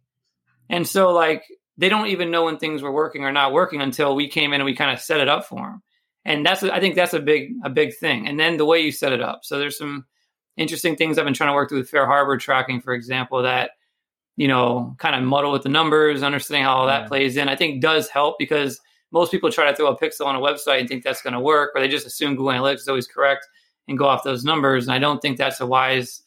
And 0.69 0.87
so 0.87 1.11
like 1.11 1.43
they 1.77 1.89
don't 1.89 2.07
even 2.07 2.31
know 2.31 2.45
when 2.45 2.57
things 2.57 2.81
were 2.81 2.91
working 2.91 3.23
or 3.23 3.31
not 3.31 3.53
working 3.53 3.81
until 3.81 4.15
we 4.15 4.27
came 4.27 4.53
in 4.53 4.61
and 4.61 4.65
we 4.65 4.75
kind 4.75 4.91
of 4.91 4.99
set 4.99 5.19
it 5.19 5.29
up 5.29 5.45
for 5.45 5.61
them. 5.61 5.83
And 6.25 6.45
that's 6.45 6.63
I 6.63 6.79
think 6.79 6.95
that's 6.95 7.13
a 7.13 7.19
big 7.19 7.53
a 7.63 7.69
big 7.69 7.95
thing. 7.95 8.27
And 8.27 8.39
then 8.39 8.57
the 8.57 8.65
way 8.65 8.79
you 8.79 8.91
set 8.91 9.13
it 9.13 9.21
up. 9.21 9.41
So 9.43 9.59
there's 9.59 9.77
some 9.77 10.05
interesting 10.57 10.95
things 10.95 11.17
I've 11.17 11.25
been 11.25 11.33
trying 11.33 11.49
to 11.49 11.53
work 11.53 11.69
through 11.69 11.79
with 11.79 11.91
FareHarbor 11.91 12.39
tracking, 12.39 12.81
for 12.81 12.93
example, 12.93 13.43
that 13.43 13.71
you 14.35 14.47
know, 14.47 14.95
kind 14.97 15.15
of 15.15 15.23
muddle 15.23 15.51
with 15.51 15.63
the 15.63 15.69
numbers, 15.69 16.23
understanding 16.23 16.63
how 16.63 16.77
all 16.77 16.87
that 16.87 17.03
yeah. 17.03 17.07
plays 17.07 17.37
in, 17.37 17.49
I 17.49 17.55
think 17.55 17.81
does 17.81 18.09
help 18.09 18.37
because 18.39 18.79
most 19.13 19.32
people 19.32 19.52
try 19.52 19.69
to 19.69 19.76
throw 19.76 19.88
a 19.88 19.97
pixel 19.97 20.26
on 20.26 20.36
a 20.36 20.39
website 20.39 20.80
and 20.80 20.89
think 20.89 21.04
that's 21.04 21.21
going 21.21 21.34
to 21.34 21.39
work, 21.39 21.71
or 21.76 21.82
they 21.82 21.88
just 21.88 22.06
assume 22.06 22.36
Google 22.36 22.52
Analytics 22.52 22.80
is 22.80 22.88
always 22.88 23.08
correct 23.08 23.47
and 23.88 23.97
go 23.97 24.06
off 24.06 24.23
those 24.23 24.43
numbers. 24.43 24.86
And 24.86 24.93
I 24.93 24.99
don't 24.99 25.21
think 25.21 25.38
that's 25.38 25.62
a 25.62 25.67
wise 25.67 26.23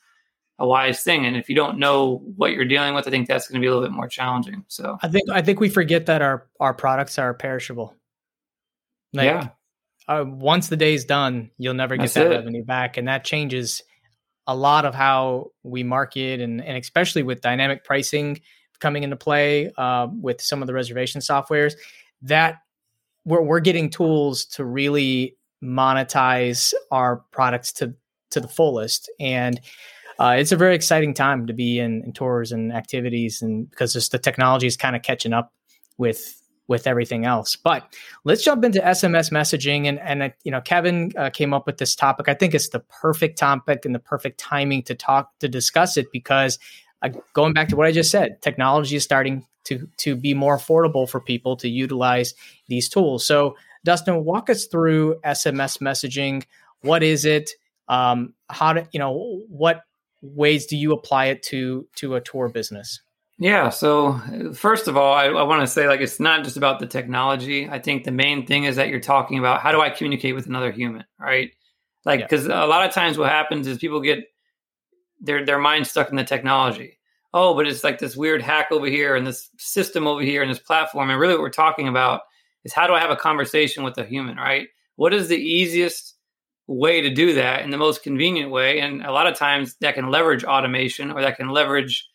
a 0.59 0.67
wise 0.67 1.03
thing. 1.03 1.27
And 1.27 1.37
if 1.37 1.51
you 1.51 1.55
don't 1.55 1.79
know 1.79 2.23
what 2.37 2.53
you're 2.53 2.65
dealing 2.65 2.95
with, 2.95 3.07
I 3.07 3.11
think 3.11 3.29
that's 3.29 3.47
going 3.47 3.61
to 3.61 3.65
be 3.65 3.67
a 3.67 3.71
little 3.75 3.87
bit 3.87 3.95
more 3.95 4.09
challenging. 4.09 4.65
So 4.69 4.97
I 5.03 5.09
think 5.09 5.29
I 5.31 5.43
think 5.43 5.61
we 5.61 5.69
forget 5.69 6.07
that 6.07 6.23
our 6.23 6.47
our 6.61 6.73
products 6.73 7.19
are 7.19 7.35
perishable. 7.35 7.95
Like, 9.13 9.27
yeah. 9.27 9.49
Uh, 10.09 10.25
once 10.25 10.69
the 10.69 10.77
day's 10.77 11.05
done, 11.05 11.51
you'll 11.59 11.75
never 11.75 11.97
get 11.97 12.03
that's 12.03 12.15
that 12.15 12.27
it. 12.27 12.31
revenue 12.31 12.65
back, 12.65 12.97
and 12.97 13.09
that 13.09 13.25
changes 13.25 13.83
a 14.47 14.55
lot 14.55 14.85
of 14.85 14.95
how 14.95 15.51
we 15.65 15.83
market 15.83 16.41
and, 16.41 16.63
and 16.63 16.79
especially 16.79 17.25
with 17.25 17.41
dynamic 17.41 17.85
pricing 17.85 18.41
coming 18.79 19.03
into 19.03 19.17
play 19.17 19.73
uh, 19.77 20.07
with 20.21 20.41
some 20.41 20.63
of 20.63 20.69
the 20.69 20.73
reservation 20.73 21.21
softwares 21.21 21.75
that 22.23 22.59
we're, 23.27 23.43
we're 23.43 23.61
getting 23.61 23.91
tools 23.91 24.47
to 24.47 24.65
really 24.65 25.37
monetize 25.63 26.73
our 26.91 27.23
products 27.33 27.73
to 27.73 27.95
to 28.31 28.41
the 28.41 28.49
fullest 28.49 29.11
and 29.21 29.61
uh, 30.19 30.35
it's 30.39 30.53
a 30.53 30.57
very 30.57 30.75
exciting 30.75 31.13
time 31.13 31.47
to 31.47 31.53
be 31.53 31.79
in, 31.79 32.03
in 32.05 32.13
tours 32.13 32.51
and 32.51 32.73
activities 32.73 33.43
and 33.43 33.71
because 33.71 33.93
just 33.93 34.13
the 34.13 34.19
technology 34.19 34.67
is 34.67 34.77
kind 34.77 34.97
of 34.97 35.03
catching 35.03 35.33
up 35.33 35.53
with 35.99 36.43
with 36.69 36.87
everything 36.87 37.25
else. 37.25 37.57
But 37.57 37.95
let's 38.25 38.43
jump 38.43 38.65
into 38.65 38.81
SMS 38.81 39.31
messaging. 39.31 39.87
And, 39.87 40.01
and 40.01 40.23
uh, 40.23 40.29
you 40.45 40.51
know, 40.51 40.61
Kevin 40.61 41.13
uh, 41.17 41.31
came 41.31 41.55
up 41.55 41.67
with 41.67 41.79
this 41.79 41.95
topic. 41.95 42.29
I 42.29 42.35
think 42.35 42.55
it's 42.55 42.71
the 42.71 42.81
perfect 42.81 43.39
topic 43.39 43.85
and 43.85 43.95
the 43.95 44.01
perfect 44.01 44.39
timing 44.39 44.83
to 44.85 44.95
talk, 44.95 45.39
to 45.41 45.49
discuss 45.49 45.97
it 45.97 46.07
because 46.13 46.59
uh, 47.03 47.11
going 47.35 47.53
back 47.53 47.69
to 47.69 47.77
what 47.77 47.87
I 47.87 47.93
just 47.93 48.11
said, 48.11 48.43
technology 48.43 48.97
is 48.97 49.05
starting 49.05 49.47
to, 49.67 49.89
to 49.99 50.17
be 50.17 50.35
more 50.35 50.57
affordable 50.57 51.09
for 51.09 51.21
people 51.21 51.57
to 51.57 51.69
utilize 51.69 52.35
these 52.69 52.89
tools. 52.89 53.27
So, 53.27 53.57
Dustin, 53.85 54.25
walk 54.25 54.51
us 54.51 54.67
through 54.67 55.21
SMS 55.25 55.79
messaging. 55.79 56.45
What 56.81 57.03
is 57.03 57.25
it? 57.25 57.51
Um, 57.89 58.35
how 58.51 58.73
do 58.73 58.85
you 58.93 58.99
know, 58.99 59.43
what 59.49 59.83
ways 60.23 60.67
do 60.67 60.77
you 60.77 60.93
apply 60.93 61.27
it 61.27 61.43
to 61.45 61.87
to 61.97 62.15
a 62.17 62.21
tour 62.21 62.49
business? 62.49 63.01
Yeah. 63.39 63.69
So, 63.69 64.21
first 64.55 64.89
of 64.89 64.97
all, 64.97 65.13
I, 65.13 65.27
I 65.27 65.43
want 65.43 65.61
to 65.61 65.67
say 65.67 65.89
like 65.89 66.01
it's 66.01 66.19
not 66.19 66.43
just 66.43 66.57
about 66.57 66.81
the 66.81 66.87
technology. 66.87 67.69
I 67.69 67.79
think 67.79 68.05
the 68.05 68.11
main 68.11 68.47
thing 68.47 68.65
is 68.65 68.77
that 68.77 68.89
you're 68.89 69.01
talking 69.01 69.39
about 69.39 69.61
how 69.61 69.73
do 69.73 69.81
I 69.81 69.91
communicate 69.91 70.35
with 70.35 70.47
another 70.47 70.73
human, 70.73 71.05
right? 71.21 71.51
Like, 72.05 72.21
because 72.21 72.47
yeah. 72.47 72.65
a 72.65 72.67
lot 72.67 72.87
of 72.87 72.95
times 72.95 73.19
what 73.19 73.31
happens 73.31 73.67
is 73.67 73.79
people 73.79 74.01
get 74.01 74.25
their 75.21 75.45
their 75.45 75.59
mind 75.59 75.87
stuck 75.87 76.11
in 76.11 76.17
the 76.17 76.25
technology. 76.25 76.96
Oh, 77.39 77.55
but 77.55 77.67
it's 77.67 77.85
like 77.85 77.99
this 77.99 78.17
weird 78.17 78.41
hack 78.41 78.69
over 78.71 78.87
here 78.87 79.15
and 79.15 79.27
this 79.27 79.51
system 79.59 80.07
over 80.07 80.23
here 80.23 80.41
and 80.41 80.51
this 80.51 80.59
platform. 80.59 81.11
And 81.11 81.21
really, 81.21 81.35
what 81.35 81.43
we're 81.43 81.51
talking 81.51 81.87
about 81.87 82.23
is 82.65 82.73
how 82.73 82.87
do 82.87 82.95
I 82.95 82.99
have 82.99 83.11
a 83.11 83.17
conversation 83.17 83.85
with 83.85 83.99
a 83.99 84.07
human, 84.07 84.39
right? 84.39 84.69
What 84.95 85.13
is 85.13 85.29
the 85.29 85.37
easiest 85.37 86.15
way 86.67 87.03
to 87.03 87.11
do 87.11 87.35
that 87.35 87.61
in 87.61 87.69
the 87.69 87.77
most 87.77 88.03
convenient 88.03 88.51
way? 88.51 88.81
And 88.81 89.03
a 89.03 89.13
lot 89.13 89.27
of 89.27 89.37
times 89.37 89.77
that 89.83 89.97
can 89.97 90.11
leverage 90.11 90.45
automation 90.45 91.13
or 91.13 91.21
that 91.21 91.37
can 91.37 91.51
leverage 91.51 92.09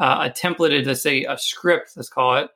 uh, 0.00 0.28
a 0.28 0.30
templated, 0.36 0.84
let's 0.84 1.00
say 1.00 1.22
a 1.22 1.38
script, 1.38 1.92
let's 1.94 2.08
call 2.08 2.36
it, 2.38 2.50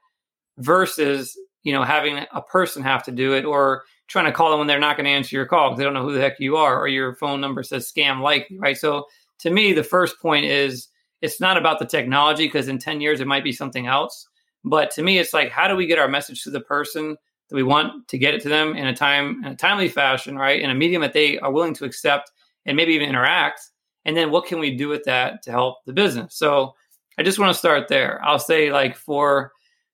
versus 0.59 1.39
you 1.63 1.73
know 1.73 1.85
having 1.85 2.27
a 2.33 2.43
person 2.43 2.83
have 2.83 3.05
to 3.05 3.13
do 3.13 3.35
it 3.35 3.45
or 3.45 3.85
trying 4.09 4.25
to 4.25 4.33
call 4.33 4.51
them 4.51 4.59
when 4.59 4.67
they're 4.67 4.81
not 4.81 4.97
going 4.97 5.05
to 5.05 5.13
answer 5.13 5.37
your 5.37 5.47
call 5.47 5.69
because 5.69 5.79
they 5.79 5.85
don't 5.85 5.95
know 5.95 6.03
who 6.03 6.15
the 6.15 6.21
heck 6.21 6.41
you 6.41 6.57
are 6.57 6.77
or 6.77 6.89
your 6.89 7.15
phone 7.15 7.41
number 7.41 7.63
says 7.63 7.89
scam 7.89 8.21
likely, 8.21 8.59
right? 8.59 8.77
So 8.77 9.05
to 9.39 9.51
me, 9.51 9.73
the 9.73 9.85
first 9.85 10.21
point 10.21 10.45
is 10.45 10.89
it's 11.23 11.41
not 11.41 11.57
about 11.57 11.79
the 11.79 11.87
technology 11.87 12.47
because 12.47 12.69
in 12.69 12.79
10 12.79 13.01
years 13.01 13.21
it 13.21 13.27
might 13.27 13.45
be 13.45 13.53
something 13.53 13.87
else. 13.87 14.27
But 14.65 14.91
to 14.93 15.03
me, 15.03 15.19
it's 15.19 15.33
like, 15.33 15.51
how 15.51 15.69
do 15.69 15.77
we 15.77 15.87
get 15.87 15.99
our 15.99 16.09
message 16.09 16.43
to 16.43 16.51
the 16.51 16.61
person 16.61 17.17
that 17.49 17.57
we 17.57 17.63
want 17.63 18.09
to 18.09 18.19
get 18.19 18.35
it 18.35 18.43
to 18.43 18.49
them 18.49 18.77
in 18.77 18.87
a 18.87 18.95
time 18.95 19.43
in 19.45 19.53
a 19.53 19.57
timely 19.57 19.89
fashion, 19.89 20.37
right? 20.37 20.61
In 20.61 20.71
a 20.71 20.75
medium 20.75 21.03
that 21.03 21.13
they 21.13 21.39
are 21.39 21.53
willing 21.53 21.75
to 21.75 21.85
accept 21.85 22.31
and 22.67 22.77
maybe 22.77 22.93
even 22.93 23.09
interact. 23.09 23.61
And 24.05 24.17
then 24.17 24.31
what 24.31 24.47
can 24.47 24.59
we 24.59 24.77
do 24.77 24.89
with 24.89 25.05
that 25.05 25.43
to 25.43 25.51
help 25.51 25.79
the 25.87 25.93
business? 25.93 26.37
So 26.37 26.75
I 27.19 27.23
just 27.23 27.39
want 27.39 27.53
to 27.53 27.59
start 27.59 27.89
there. 27.89 28.21
I'll 28.23 28.39
say 28.39 28.73
like 28.73 28.97
for 28.97 29.53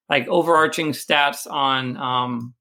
like 0.09 0.29
overarching 0.29 0.93
stats 0.93 1.51
on 1.51 1.97
um, 1.97 2.55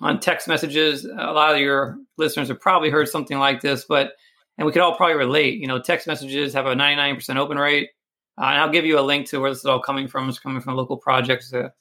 on 0.00 0.20
text 0.20 0.46
messages. 0.46 1.04
A 1.04 1.32
lot 1.32 1.54
of 1.54 1.60
your 1.60 1.98
listeners 2.16 2.48
have 2.48 2.60
probably 2.60 2.90
heard 2.90 3.08
something 3.08 3.38
like 3.38 3.60
this, 3.60 3.84
but 3.88 4.12
and 4.58 4.66
we 4.66 4.72
could 4.72 4.82
all 4.82 4.96
probably 4.96 5.16
relate. 5.16 5.58
You 5.58 5.68
know, 5.68 5.80
text 5.80 6.06
messages 6.06 6.52
have 6.52 6.66
a 6.66 6.74
99% 6.74 7.36
open 7.36 7.56
rate. 7.56 7.90
Uh, 8.36 8.46
and 8.46 8.58
I'll 8.58 8.70
give 8.70 8.84
you 8.84 8.98
a 8.98 9.00
link 9.00 9.26
to 9.28 9.40
where 9.40 9.50
this 9.50 9.60
is 9.60 9.64
all 9.64 9.80
coming 9.80 10.08
from. 10.08 10.28
It's 10.28 10.38
coming 10.38 10.60
from 10.60 10.76
local 10.76 10.96
projects, 10.96 11.52
a 11.52 11.72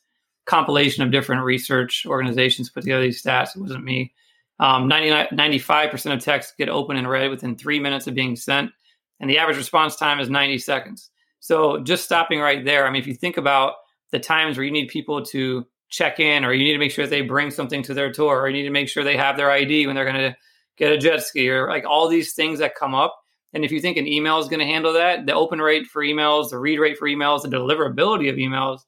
compilation 0.46 1.04
of 1.04 1.12
different 1.12 1.44
research 1.44 2.06
organizations 2.08 2.70
put 2.70 2.82
together 2.82 3.02
these 3.02 3.22
stats. 3.22 3.56
It 3.56 3.62
wasn't 3.62 3.84
me. 3.84 4.14
Um, 4.60 4.90
95% 4.90 6.14
of 6.14 6.20
texts 6.20 6.54
get 6.58 6.70
open 6.70 6.98
and 6.98 7.08
read 7.08 7.30
within 7.30 7.56
three 7.56 7.80
minutes 7.80 8.08
of 8.08 8.16
being 8.16 8.36
sent, 8.36 8.72
and 9.20 9.30
the 9.30 9.38
average 9.38 9.58
response 9.58 9.96
time 9.96 10.20
is 10.20 10.32
90 10.32 10.58
seconds. 10.58 11.12
So 11.40 11.80
just 11.84 12.06
stopping 12.06 12.40
right 12.40 12.66
there, 12.66 12.88
I 12.88 12.90
mean, 12.90 13.02
if 13.02 13.08
you 13.08 13.14
think 13.14 13.38
about 13.38 13.74
the 14.12 14.20
times 14.20 14.58
where 14.58 14.66
you 14.66 14.72
need 14.72 14.88
people 14.88 15.24
to 15.26 15.68
check 15.90 16.20
in, 16.20 16.44
or 16.44 16.54
you 16.54 16.64
need 16.64 16.74
to 16.74 16.80
make 16.80 16.92
sure 16.92 17.06
that 17.06 17.12
they 17.12 17.22
bring 17.22 17.52
something 17.52 17.84
to 17.84 17.94
their 17.94 18.12
tour, 18.12 18.42
or 18.42 18.50
you 18.50 18.56
need 18.56 18.64
to 18.64 18.72
make 18.72 18.90
sure 18.90 19.04
they 19.04 19.16
have 19.16 19.38
their 19.38 19.52
ID 19.52 19.86
when 19.86 19.96
they're 19.96 20.12
going 20.12 20.32
to 20.32 20.36
get 20.78 20.92
a 20.92 20.98
jet 20.98 21.24
ski, 21.24 21.50
or 21.50 21.68
like 21.68 21.86
all 21.86 22.08
these 22.08 22.34
things 22.34 22.60
that 22.60 22.76
come 22.76 22.96
up. 22.96 23.18
And 23.54 23.66
if 23.66 23.72
you 23.72 23.80
think 23.80 23.98
an 23.98 24.08
email 24.08 24.40
is 24.40 24.48
going 24.48 24.60
to 24.60 24.66
handle 24.66 24.94
that, 24.94 25.26
the 25.26 25.34
open 25.34 25.60
rate 25.60 25.88
for 25.88 26.04
emails, 26.04 26.50
the 26.50 26.60
read 26.60 26.80
rate 26.80 26.98
for 26.98 27.08
emails, 27.08 27.42
the 27.42 27.50
deliverability 27.50 28.30
of 28.30 28.36
emails 28.36 28.82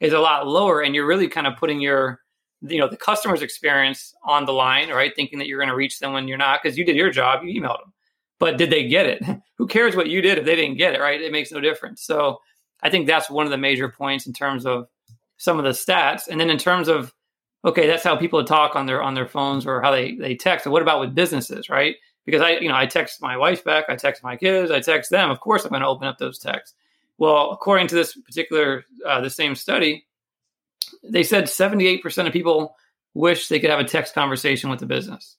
is 0.00 0.12
a 0.12 0.20
lot 0.20 0.46
lower. 0.46 0.82
And 0.82 0.94
you're 0.94 1.06
really 1.06 1.28
kind 1.28 1.46
of 1.46 1.56
putting 1.56 1.80
your, 1.80 2.20
you 2.60 2.78
know, 2.78 2.88
the 2.88 2.96
customer's 2.96 3.42
experience 3.42 4.14
on 4.24 4.44
the 4.44 4.52
line, 4.52 4.90
right? 4.90 5.12
Thinking 5.16 5.38
that 5.38 5.48
you're 5.48 5.58
going 5.58 5.70
to 5.70 5.76
reach 5.76 5.98
them 5.98 6.12
when 6.12 6.28
you're 6.28 6.38
not, 6.38 6.60
because 6.62 6.78
you 6.78 6.84
did 6.84 6.96
your 6.96 7.10
job, 7.10 7.42
you 7.42 7.60
emailed 7.60 7.80
them. 7.80 7.92
But 8.38 8.58
did 8.58 8.70
they 8.70 8.86
get 8.86 9.06
it? 9.06 9.22
Who 9.58 9.66
cares 9.66 9.96
what 9.96 10.08
you 10.08 10.20
did 10.20 10.38
if 10.38 10.44
they 10.44 10.56
didn't 10.56 10.76
get 10.76 10.94
it, 10.94 11.00
right? 11.00 11.20
It 11.20 11.32
makes 11.32 11.50
no 11.50 11.60
difference. 11.60 12.02
So 12.02 12.38
I 12.82 12.90
think 12.90 13.06
that's 13.06 13.30
one 13.30 13.46
of 13.46 13.50
the 13.50 13.58
major 13.58 13.88
points 13.88 14.26
in 14.26 14.32
terms 14.32 14.66
of 14.66 14.88
some 15.38 15.58
of 15.58 15.64
the 15.64 15.70
stats. 15.70 16.28
And 16.28 16.40
then 16.40 16.50
in 16.50 16.58
terms 16.58 16.88
of, 16.88 17.12
okay, 17.64 17.86
that's 17.86 18.04
how 18.04 18.16
people 18.16 18.44
talk 18.44 18.76
on 18.76 18.86
their 18.86 19.02
on 19.02 19.14
their 19.14 19.28
phones 19.28 19.66
or 19.66 19.80
how 19.82 19.90
they 19.90 20.14
they 20.14 20.34
text. 20.34 20.66
And 20.66 20.72
what 20.72 20.82
about 20.82 21.00
with 21.00 21.14
businesses, 21.14 21.68
right? 21.68 21.96
because 22.24 22.40
I, 22.40 22.52
you 22.52 22.68
know, 22.68 22.76
I 22.76 22.86
text 22.86 23.20
my 23.20 23.36
wife 23.36 23.64
back, 23.64 23.86
I 23.88 23.96
text 23.96 24.22
my 24.22 24.36
kids, 24.36 24.70
I 24.70 24.80
text 24.80 25.10
them. 25.10 25.30
Of 25.30 25.40
course, 25.40 25.64
I'm 25.64 25.70
going 25.70 25.82
to 25.82 25.88
open 25.88 26.06
up 26.06 26.18
those 26.18 26.38
texts. 26.38 26.76
Well, 27.18 27.50
according 27.50 27.88
to 27.88 27.94
this 27.94 28.14
particular, 28.14 28.84
uh, 29.06 29.20
the 29.20 29.30
same 29.30 29.54
study, 29.54 30.06
they 31.02 31.22
said 31.22 31.44
78% 31.44 32.26
of 32.26 32.32
people 32.32 32.76
wish 33.14 33.48
they 33.48 33.60
could 33.60 33.70
have 33.70 33.80
a 33.80 33.84
text 33.84 34.14
conversation 34.14 34.70
with 34.70 34.80
the 34.80 34.86
business. 34.86 35.36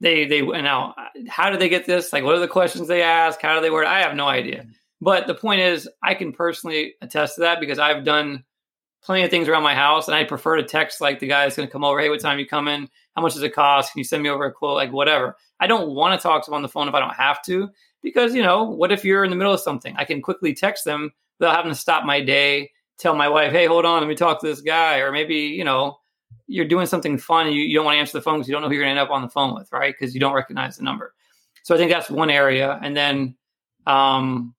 They, 0.00 0.26
they, 0.26 0.42
now, 0.42 0.94
how 1.28 1.50
do 1.50 1.56
they 1.56 1.68
get 1.68 1.86
this? 1.86 2.12
Like, 2.12 2.24
what 2.24 2.34
are 2.34 2.40
the 2.40 2.48
questions 2.48 2.88
they 2.88 3.02
ask? 3.02 3.40
How 3.40 3.54
do 3.54 3.60
they 3.60 3.70
word? 3.70 3.86
I 3.86 4.00
have 4.00 4.14
no 4.14 4.26
idea. 4.26 4.66
But 5.00 5.26
the 5.26 5.34
point 5.34 5.60
is, 5.60 5.88
I 6.02 6.14
can 6.14 6.32
personally 6.32 6.94
attest 7.00 7.36
to 7.36 7.42
that 7.42 7.60
because 7.60 7.78
I've 7.78 8.04
done 8.04 8.44
plenty 9.04 9.22
of 9.22 9.30
things 9.30 9.48
around 9.48 9.62
my 9.62 9.74
house, 9.74 10.08
and 10.08 10.16
I 10.16 10.24
prefer 10.24 10.56
to 10.56 10.62
text 10.62 11.00
like 11.00 11.20
the 11.20 11.26
guy 11.26 11.44
that's 11.44 11.56
going 11.56 11.68
to 11.68 11.72
come 11.72 11.84
over. 11.84 12.00
Hey, 12.00 12.08
what 12.08 12.20
time 12.20 12.38
you 12.38 12.46
coming? 12.46 12.88
How 13.14 13.22
much 13.22 13.34
does 13.34 13.42
it 13.42 13.54
cost? 13.54 13.92
Can 13.92 13.98
you 13.98 14.04
send 14.04 14.22
me 14.22 14.30
over 14.30 14.46
a 14.46 14.52
quote? 14.52 14.76
Like 14.76 14.92
whatever. 14.92 15.36
I 15.60 15.66
don't 15.66 15.90
want 15.90 16.18
to 16.18 16.22
talk 16.22 16.44
to 16.44 16.50
them 16.50 16.56
on 16.56 16.62
the 16.62 16.68
phone 16.68 16.88
if 16.88 16.94
I 16.94 17.00
don't 17.00 17.14
have 17.14 17.42
to, 17.44 17.68
because 18.02 18.34
you 18.34 18.42
know, 18.42 18.64
what 18.64 18.92
if 18.92 19.04
you're 19.04 19.24
in 19.24 19.30
the 19.30 19.36
middle 19.36 19.52
of 19.52 19.60
something? 19.60 19.94
I 19.96 20.04
can 20.04 20.22
quickly 20.22 20.54
text 20.54 20.84
them 20.84 21.12
without 21.38 21.54
having 21.54 21.70
to 21.70 21.78
stop 21.78 22.04
my 22.04 22.20
day, 22.20 22.70
tell 22.98 23.14
my 23.14 23.28
wife, 23.28 23.52
"Hey, 23.52 23.66
hold 23.66 23.84
on, 23.84 24.00
let 24.00 24.08
me 24.08 24.14
talk 24.14 24.40
to 24.40 24.46
this 24.46 24.62
guy," 24.62 24.98
or 24.98 25.12
maybe 25.12 25.36
you 25.36 25.64
know, 25.64 25.98
you're 26.46 26.64
doing 26.64 26.86
something 26.86 27.18
fun 27.18 27.46
and 27.46 27.54
you, 27.54 27.62
you 27.62 27.76
don't 27.76 27.84
want 27.84 27.96
to 27.96 28.00
answer 28.00 28.18
the 28.18 28.22
phone 28.22 28.38
because 28.38 28.48
you 28.48 28.52
don't 28.52 28.62
know 28.62 28.68
who 28.68 28.74
you're 28.74 28.84
going 28.84 28.94
to 28.94 29.00
end 29.00 29.06
up 29.08 29.14
on 29.14 29.22
the 29.22 29.28
phone 29.28 29.54
with, 29.54 29.70
right? 29.72 29.94
Because 29.98 30.14
you 30.14 30.20
don't 30.20 30.34
recognize 30.34 30.76
the 30.76 30.82
number. 30.82 31.14
So 31.62 31.74
I 31.74 31.78
think 31.78 31.90
that's 31.90 32.10
one 32.10 32.30
area, 32.30 32.78
and 32.82 32.96
then 32.96 33.36
um, 33.86 34.54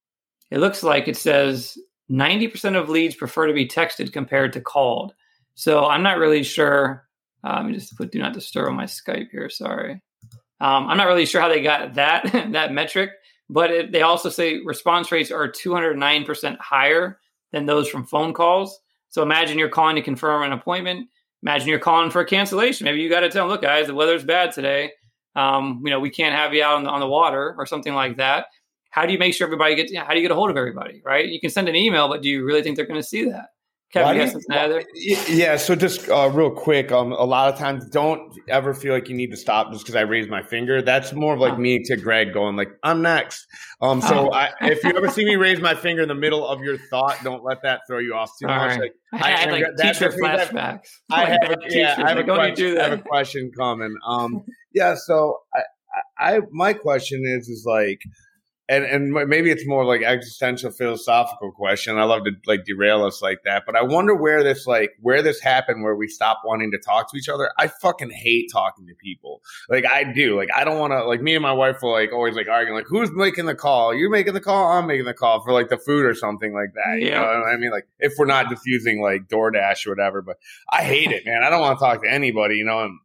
it 0.51 0.59
looks 0.59 0.83
like 0.83 1.07
it 1.07 1.17
says 1.17 1.77
90% 2.09 2.79
of 2.79 2.89
leads 2.89 3.15
prefer 3.15 3.47
to 3.47 3.53
be 3.53 3.67
texted 3.67 4.13
compared 4.13 4.53
to 4.53 4.61
called. 4.61 5.13
So 5.55 5.85
I'm 5.85 6.03
not 6.03 6.17
really 6.17 6.43
sure. 6.43 7.07
Let 7.43 7.65
me 7.65 7.73
just 7.73 7.95
put 7.97 8.11
do 8.11 8.19
not 8.19 8.33
disturb 8.33 8.69
on 8.69 8.75
my 8.75 8.85
Skype 8.85 9.29
here. 9.31 9.49
Sorry. 9.49 10.01
Um, 10.61 10.87
I'm 10.87 10.97
not 10.97 11.07
really 11.07 11.25
sure 11.25 11.41
how 11.41 11.49
they 11.49 11.61
got 11.61 11.95
that 11.95 12.31
that 12.51 12.73
metric, 12.73 13.11
but 13.49 13.71
it, 13.71 13.91
they 13.91 14.01
also 14.01 14.29
say 14.29 14.61
response 14.63 15.11
rates 15.11 15.31
are 15.31 15.51
209% 15.51 16.57
higher 16.59 17.19
than 17.51 17.65
those 17.65 17.87
from 17.87 18.05
phone 18.05 18.33
calls. 18.33 18.79
So 19.09 19.21
imagine 19.21 19.59
you're 19.59 19.69
calling 19.69 19.95
to 19.95 20.01
confirm 20.01 20.43
an 20.43 20.51
appointment. 20.51 21.07
Imagine 21.43 21.69
you're 21.69 21.79
calling 21.79 22.09
for 22.09 22.21
a 22.21 22.25
cancellation. 22.25 22.85
Maybe 22.85 23.01
you 23.01 23.09
got 23.09 23.19
to 23.21 23.29
tell 23.29 23.43
them, 23.43 23.51
look, 23.51 23.61
guys, 23.61 23.87
the 23.87 23.93
weather's 23.93 24.23
bad 24.23 24.51
today. 24.51 24.91
Um, 25.35 25.81
you 25.83 25.91
know, 25.91 25.99
we 25.99 26.09
can't 26.09 26.35
have 26.35 26.53
you 26.53 26.63
out 26.63 26.75
on 26.75 26.83
the, 26.83 26.89
on 26.89 26.99
the 26.99 27.07
water 27.07 27.55
or 27.57 27.65
something 27.65 27.93
like 27.93 28.17
that 28.17 28.47
how 28.95 29.05
do 29.05 29.11
you 29.11 29.19
make 29.19 29.33
sure 29.33 29.45
everybody 29.45 29.75
gets? 29.75 29.93
How 29.93 30.11
do 30.11 30.15
you 30.15 30.21
get 30.21 30.31
a 30.31 30.35
hold 30.35 30.49
of 30.49 30.55
everybody? 30.55 31.01
Right? 31.03 31.27
You 31.27 31.41
can 31.41 31.49
send 31.49 31.67
an 31.67 31.75
email, 31.75 32.07
but 32.07 32.21
do 32.21 32.29
you 32.29 32.45
really 32.45 32.63
think 32.63 32.77
they're 32.77 32.85
going 32.85 33.01
to 33.01 33.05
see 33.05 33.25
that? 33.25 33.47
Kevin, 33.91 34.31
yeah. 34.95 35.57
So 35.57 35.75
just 35.75 36.09
uh, 36.09 36.29
real 36.33 36.49
quick, 36.49 36.91
um, 36.91 37.11
a 37.11 37.23
lot 37.23 37.53
of 37.53 37.59
times 37.59 37.87
don't 37.89 38.33
ever 38.49 38.73
feel 38.73 38.93
like 38.93 39.09
you 39.09 39.15
need 39.15 39.31
to 39.31 39.37
stop 39.37 39.71
just 39.71 39.83
because 39.83 39.95
I 39.95 40.01
raised 40.01 40.29
my 40.29 40.41
finger. 40.41 40.81
That's 40.81 41.13
more 41.13 41.33
of 41.33 41.39
like 41.39 41.53
oh. 41.53 41.57
me 41.57 41.83
to 41.83 41.97
Greg 41.97 42.33
going 42.33 42.55
like 42.55 42.69
I'm 42.83 43.01
next. 43.01 43.45
Um, 43.81 44.01
so 44.01 44.29
oh. 44.29 44.33
I, 44.33 44.51
if 44.61 44.83
you 44.83 44.95
ever 44.95 45.09
see 45.09 45.25
me 45.25 45.35
raise 45.35 45.59
my 45.59 45.75
finger 45.75 46.01
in 46.01 46.07
the 46.07 46.15
middle 46.15 46.47
of 46.47 46.61
your 46.61 46.77
thought, 46.89 47.17
don't 47.23 47.43
let 47.43 47.61
that 47.63 47.81
throw 47.87 47.99
you 47.99 48.15
off 48.15 48.31
too 48.41 48.47
All 48.47 48.55
much. 48.55 48.77
Right. 48.77 48.91
Like, 49.11 49.23
I, 49.23 49.33
I 49.33 49.37
had 49.37 49.51
like 49.51 49.65
teacher 49.77 50.09
flashbacks. 50.09 50.87
I, 51.11 51.25
have, 51.25 51.57
yeah, 51.69 51.95
I 51.97 52.09
have, 52.09 52.17
a 52.17 52.23
question, 52.23 52.77
I 52.77 52.83
have 52.83 52.99
a 52.99 53.01
question 53.01 53.51
coming. 53.57 53.93
Um, 54.07 54.43
yeah. 54.73 54.95
So 54.95 55.39
I, 55.53 55.61
I 56.17 56.39
my 56.51 56.73
question 56.73 57.23
is 57.25 57.49
is 57.49 57.65
like 57.65 58.01
and 58.67 58.83
and 58.83 59.29
maybe 59.29 59.51
it's 59.51 59.67
more 59.67 59.85
like 59.85 60.01
existential 60.01 60.71
philosophical 60.71 61.51
question. 61.51 61.99
I 61.99 62.03
love 62.03 62.23
to 62.23 62.31
like 62.47 62.65
derail 62.65 63.05
us 63.05 63.21
like 63.21 63.39
that, 63.45 63.63
but 63.65 63.75
I 63.75 63.83
wonder 63.83 64.15
where 64.15 64.43
this 64.43 64.65
like 64.65 64.93
where 65.01 65.21
this 65.21 65.39
happened, 65.39 65.83
where 65.83 65.95
we 65.95 66.07
stop 66.07 66.41
wanting 66.43 66.71
to 66.71 66.79
talk 66.79 67.11
to 67.11 67.17
each 67.17 67.29
other. 67.29 67.51
I 67.59 67.67
fucking 67.67 68.09
hate 68.09 68.49
talking 68.51 68.87
to 68.87 68.93
people. 68.95 69.41
Like 69.69 69.85
I 69.85 70.03
do. 70.03 70.35
Like 70.35 70.49
I 70.55 70.63
don't 70.63 70.79
want 70.79 70.93
to. 70.93 71.03
Like 71.03 71.21
me 71.21 71.35
and 71.35 71.43
my 71.43 71.53
wife 71.53 71.77
will 71.83 71.91
like 71.91 72.11
always 72.11 72.35
like 72.35 72.47
arguing. 72.47 72.75
Like 72.75 72.87
who's 72.87 73.11
making 73.11 73.45
the 73.45 73.55
call? 73.55 73.93
You're 73.93 74.09
making 74.09 74.33
the 74.33 74.41
call. 74.41 74.71
I'm 74.71 74.87
making 74.87 75.05
the 75.05 75.13
call 75.13 75.43
for 75.43 75.53
like 75.53 75.69
the 75.69 75.77
food 75.77 76.05
or 76.05 76.15
something 76.15 76.53
like 76.53 76.73
that. 76.73 76.99
You 76.99 77.09
yeah. 77.09 77.21
know 77.21 77.43
I 77.43 77.57
mean? 77.57 77.71
Like 77.71 77.87
if 77.99 78.13
we're 78.17 78.25
not 78.25 78.49
just 78.49 78.65
using 78.65 78.99
like 78.99 79.27
DoorDash 79.27 79.85
or 79.85 79.91
whatever. 79.91 80.23
But 80.23 80.37
I 80.71 80.83
hate 80.83 81.11
it, 81.11 81.23
man. 81.25 81.43
I 81.43 81.51
don't 81.51 81.61
want 81.61 81.77
to 81.77 81.85
talk 81.85 82.01
to 82.03 82.09
anybody. 82.09 82.55
You 82.55 82.65
know. 82.65 82.85
And, 82.85 82.99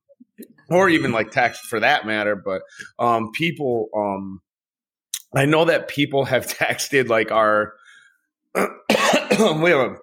or 0.70 0.88
even 0.88 1.10
like 1.10 1.32
text 1.32 1.64
for 1.64 1.80
that 1.80 2.06
matter. 2.06 2.36
But 2.36 2.62
um, 2.98 3.32
people 3.32 3.88
um 3.94 4.40
I 5.34 5.46
know 5.46 5.64
that 5.66 5.88
people 5.88 6.24
have 6.26 6.46
texted 6.58 7.08
like 7.08 7.30
our 7.30 7.74
we 8.54 8.62
have 9.70 9.80
a 9.80 9.96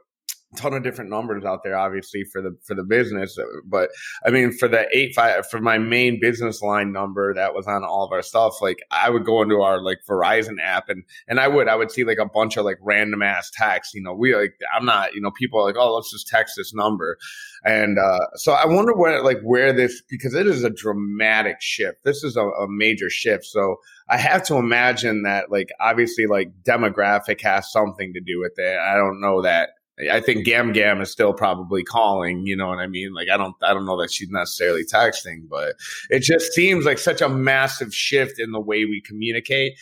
ton 0.56 0.74
of 0.74 0.84
different 0.84 1.10
numbers 1.10 1.44
out 1.44 1.62
there 1.64 1.78
obviously 1.78 2.24
for 2.24 2.42
the 2.42 2.56
for 2.64 2.74
the 2.74 2.84
business 2.84 3.38
but 3.66 3.90
i 4.26 4.30
mean 4.30 4.52
for 4.52 4.68
the 4.68 4.88
eight 4.94 5.14
five 5.14 5.46
for 5.50 5.60
my 5.60 5.78
main 5.78 6.20
business 6.22 6.62
line 6.62 6.92
number 6.92 7.34
that 7.34 7.54
was 7.54 7.68
on 7.68 7.84
all 7.84 8.06
of 8.06 8.12
our 8.14 8.22
stuff 8.22 8.62
like 8.62 8.80
i 8.92 9.10
would 9.10 9.26
go 9.26 9.42
into 9.42 9.62
our 9.62 9.82
like 9.82 10.00
verizon 10.10 10.56
app 10.64 10.88
and 10.88 11.04
and 11.28 11.40
i 11.40 11.48
would 11.48 11.68
i 11.68 11.76
would 11.76 11.92
see 11.92 12.04
like 12.06 12.18
a 12.18 12.26
bunch 12.26 12.56
of 12.56 12.64
like 12.64 12.78
random 12.82 13.22
ass 13.22 13.52
texts 13.54 13.94
you 13.94 14.02
know 14.02 14.14
we 14.14 14.36
like 14.36 14.54
i'm 14.76 14.86
not 14.86 15.14
you 15.14 15.22
know 15.22 15.32
people 15.32 15.60
are 15.60 15.66
like 15.66 15.76
oh 15.78 15.96
let's 15.96 16.12
just 16.12 16.28
text 16.28 16.56
this 16.58 16.74
number. 16.74 17.18
And 17.64 17.98
uh 18.00 18.20
so 18.36 18.54
i 18.54 18.66
wonder 18.66 18.96
where 18.96 19.24
like 19.24 19.42
where 19.42 19.74
this 19.74 20.02
because 20.10 20.34
it 20.34 20.48
is 20.48 20.64
a 20.64 20.70
dramatic 20.70 21.58
shift. 21.60 22.04
This 22.04 22.24
is 22.24 22.38
a, 22.38 22.46
a 22.46 22.68
major 22.70 23.10
shift. 23.10 23.46
So 23.46 23.78
i 24.10 24.18
have 24.18 24.44
to 24.44 24.56
imagine 24.56 25.24
that 25.24 25.52
like 25.52 25.70
obviously 25.80 26.26
like 26.26 26.52
demographic 26.64 27.42
has 27.42 27.72
something 27.72 28.14
to 28.14 28.22
do 28.22 28.40
with 28.40 28.54
it. 28.58 28.78
I 28.78 28.96
don't 28.96 29.20
know 29.20 29.42
that 29.42 29.70
I 30.12 30.22
think 30.22 30.46
Gam 30.46 30.74
Gam 30.74 31.02
is 31.02 31.12
still 31.12 31.34
probably 31.34 31.84
calling, 31.84 32.46
you 32.46 32.56
know 32.56 32.68
what 32.68 32.78
I 32.78 32.88
mean? 32.88 33.14
Like 33.14 33.30
I 33.34 33.38
don't 33.38 33.56
I 33.64 33.74
don't 33.74 33.86
know 33.86 34.00
that 34.02 34.12
she's 34.12 34.30
necessarily 34.30 34.84
texting, 34.84 35.50
but 35.50 35.76
it 36.10 36.20
just 36.20 36.54
seems 36.54 36.86
like 36.86 37.00
such 37.00 37.22
a 37.22 37.30
massive 37.30 37.94
shift 37.94 38.40
in 38.40 38.52
the 38.52 38.60
way 38.60 38.86
we 38.86 39.02
communicate. 39.02 39.74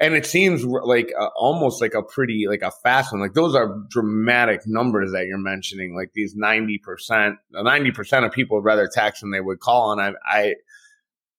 And 0.00 0.14
it 0.14 0.24
seems 0.24 0.64
like 0.64 1.12
a, 1.18 1.26
almost 1.36 1.82
like 1.82 1.92
a 1.92 2.02
pretty 2.02 2.46
like 2.48 2.62
a 2.62 2.70
fast 2.70 3.12
one. 3.12 3.20
Like 3.20 3.34
those 3.34 3.54
are 3.54 3.84
dramatic 3.90 4.62
numbers 4.66 5.12
that 5.12 5.26
you're 5.26 5.36
mentioning. 5.36 5.94
Like 5.94 6.12
these 6.14 6.34
ninety 6.34 6.78
percent, 6.78 7.36
ninety 7.50 7.90
percent 7.90 8.24
of 8.24 8.32
people 8.32 8.56
would 8.56 8.64
rather 8.64 8.88
text 8.90 9.20
than 9.20 9.30
they 9.30 9.42
would 9.42 9.60
call. 9.60 9.92
And 9.92 10.00
I, 10.00 10.14
I 10.26 10.54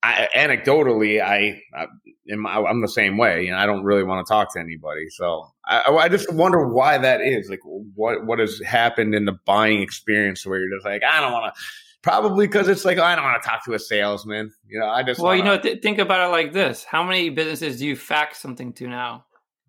I, 0.03 0.27
anecdotally, 0.35 1.21
I, 1.21 1.61
I 1.75 1.87
am 2.29 2.81
the 2.81 2.87
same 2.87 3.17
way. 3.17 3.45
You 3.45 3.51
know, 3.51 3.57
I 3.57 3.65
don't 3.65 3.83
really 3.83 4.03
want 4.03 4.25
to 4.25 4.31
talk 4.31 4.51
to 4.53 4.59
anybody. 4.59 5.09
So 5.09 5.51
I, 5.65 5.83
I 5.91 6.09
just 6.09 6.31
wonder 6.33 6.67
why 6.67 6.97
that 6.97 7.21
is. 7.21 7.49
Like, 7.49 7.59
what 7.63 8.25
what 8.25 8.39
has 8.39 8.59
happened 8.65 9.13
in 9.13 9.25
the 9.25 9.37
buying 9.45 9.81
experience 9.81 10.45
where 10.45 10.59
you're 10.59 10.75
just 10.75 10.85
like, 10.85 11.03
I 11.03 11.21
don't 11.21 11.31
want 11.31 11.53
to. 11.53 11.61
Probably 12.01 12.47
because 12.47 12.67
it's 12.67 12.83
like 12.83 12.97
oh, 12.97 13.03
I 13.03 13.15
don't 13.15 13.23
want 13.23 13.43
to 13.43 13.47
talk 13.47 13.63
to 13.65 13.73
a 13.73 13.79
salesman. 13.79 14.51
You 14.67 14.79
know, 14.79 14.87
I 14.87 15.03
just 15.03 15.19
well, 15.19 15.27
wanna, 15.27 15.37
you 15.37 15.43
know, 15.43 15.59
th- 15.59 15.83
think 15.83 15.99
about 15.99 16.27
it 16.27 16.31
like 16.31 16.51
this: 16.51 16.83
How 16.83 17.03
many 17.03 17.29
businesses 17.29 17.77
do 17.77 17.85
you 17.85 17.95
fax 17.95 18.39
something 18.39 18.73
to 18.73 18.87
now? 18.87 19.25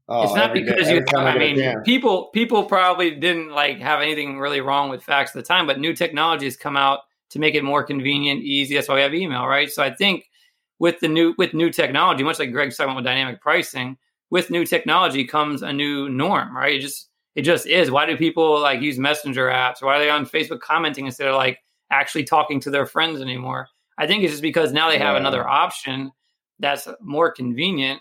Oh, 0.09 0.23
it's 0.25 0.35
not 0.35 0.55
because 0.55 0.87
day, 0.87 0.95
you. 0.95 1.05
I 1.15 1.39
mean, 1.39 1.83
people 1.85 2.31
people 2.33 2.65
probably 2.65 3.11
didn't 3.11 3.51
like 3.51 3.81
have 3.81 4.01
anything 4.01 4.39
really 4.39 4.63
wrong 4.63 4.89
with 4.89 5.03
fax 5.03 5.33
at 5.33 5.35
the 5.35 5.43
time, 5.43 5.67
but 5.67 5.79
new 5.79 5.93
technologies 5.93 6.57
come 6.57 6.75
out 6.75 7.01
to 7.33 7.39
make 7.39 7.55
it 7.55 7.65
more 7.65 7.83
convenient, 7.83 8.43
easy. 8.43 8.75
That's 8.75 8.89
why 8.89 8.97
we 8.97 9.01
have 9.03 9.15
email, 9.15 9.47
right? 9.47 9.71
So 9.71 9.83
I 9.83 9.93
think 9.95 10.29
with 10.79 11.01
the 11.01 11.09
new 11.09 11.35
with 11.39 11.55
new 11.55 11.71
technology, 11.71 12.23
much 12.23 12.39
like 12.39 12.53
Greg's 12.53 12.77
talking 12.77 12.91
about 12.91 12.97
with 12.97 13.05
dynamic 13.05 13.41
pricing, 13.41 13.97
with 14.31 14.51
new 14.51 14.65
technology 14.65 15.25
comes 15.25 15.63
a 15.63 15.73
new 15.73 16.09
norm, 16.09 16.57
right? 16.57 16.77
It 16.77 16.81
just 16.81 17.09
it 17.35 17.43
just 17.43 17.67
is. 17.67 17.91
Why 17.91 18.05
do 18.07 18.17
people 18.17 18.61
like 18.61 18.81
use 18.81 18.99
messenger 18.99 19.47
apps? 19.47 19.83
Why 19.83 19.97
are 19.97 19.99
they 19.99 20.11
on 20.11 20.27
Facebook 20.27 20.61
commenting 20.61 21.07
instead 21.07 21.29
of 21.29 21.37
like 21.37 21.59
actually 21.91 22.25
talking 22.25 22.61
to 22.61 22.71
their 22.71 22.87
friends 22.87 23.21
anymore? 23.21 23.69
I 23.99 24.07
think 24.07 24.23
it's 24.23 24.33
just 24.33 24.43
because 24.43 24.73
now 24.73 24.91
they 24.91 24.99
have 24.99 25.15
yeah. 25.15 25.21
another 25.21 25.47
option 25.49 26.13
that's 26.59 26.89
more 27.01 27.31
convenient 27.31 28.01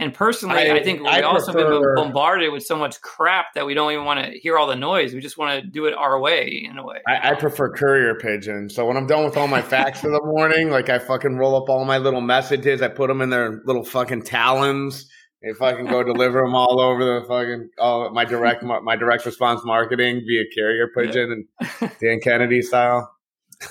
and 0.00 0.14
personally, 0.14 0.70
I, 0.70 0.76
I 0.76 0.82
think 0.84 1.00
we 1.00 1.08
I 1.08 1.22
also 1.22 1.52
prefer, 1.52 1.96
been 1.96 2.04
bombarded 2.04 2.52
with 2.52 2.64
so 2.64 2.76
much 2.76 3.00
crap 3.00 3.46
that 3.54 3.66
we 3.66 3.74
don't 3.74 3.90
even 3.90 4.04
want 4.04 4.24
to 4.24 4.38
hear 4.38 4.56
all 4.56 4.68
the 4.68 4.76
noise. 4.76 5.12
We 5.12 5.20
just 5.20 5.36
want 5.36 5.60
to 5.60 5.68
do 5.68 5.86
it 5.86 5.94
our 5.94 6.20
way 6.20 6.68
in 6.70 6.78
a 6.78 6.84
way. 6.84 6.98
I, 7.08 7.30
I, 7.30 7.34
prefer 7.34 7.74
courier 7.74 8.14
pigeon. 8.14 8.68
So 8.68 8.86
when 8.86 8.96
I'm 8.96 9.08
done 9.08 9.24
with 9.24 9.36
all 9.36 9.48
my 9.48 9.60
facts 9.60 10.00
for 10.00 10.10
the 10.10 10.20
morning, 10.22 10.70
like 10.70 10.88
I 10.88 11.00
fucking 11.00 11.36
roll 11.36 11.56
up 11.56 11.68
all 11.68 11.84
my 11.84 11.98
little 11.98 12.20
messages, 12.20 12.80
I 12.80 12.86
put 12.86 13.08
them 13.08 13.20
in 13.20 13.30
their 13.30 13.60
little 13.64 13.82
fucking 13.82 14.22
talons. 14.22 15.10
They 15.42 15.52
fucking 15.58 15.86
go 15.86 16.04
deliver 16.04 16.42
them 16.42 16.54
all 16.54 16.80
over 16.80 17.04
the 17.04 17.26
fucking 17.26 17.70
all 17.80 18.12
my 18.12 18.24
direct 18.24 18.62
my 18.62 18.94
direct 18.94 19.26
response 19.26 19.62
marketing 19.64 20.22
via 20.28 20.44
carrier 20.54 20.90
pigeon 20.96 21.48
yeah. 21.60 21.66
and 21.80 21.90
Dan 22.00 22.20
Kennedy 22.22 22.62
style. 22.62 23.12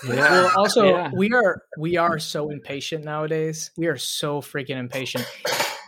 Yeah. 0.06 0.16
Well, 0.16 0.52
also 0.58 0.90
yeah. 0.90 1.12
we 1.14 1.32
are 1.32 1.62
we 1.80 1.96
are 1.96 2.20
so 2.20 2.50
impatient 2.50 3.06
nowadays. 3.06 3.72
We 3.78 3.88
are 3.88 3.96
so 3.96 4.42
freaking 4.42 4.76
impatient 4.76 5.26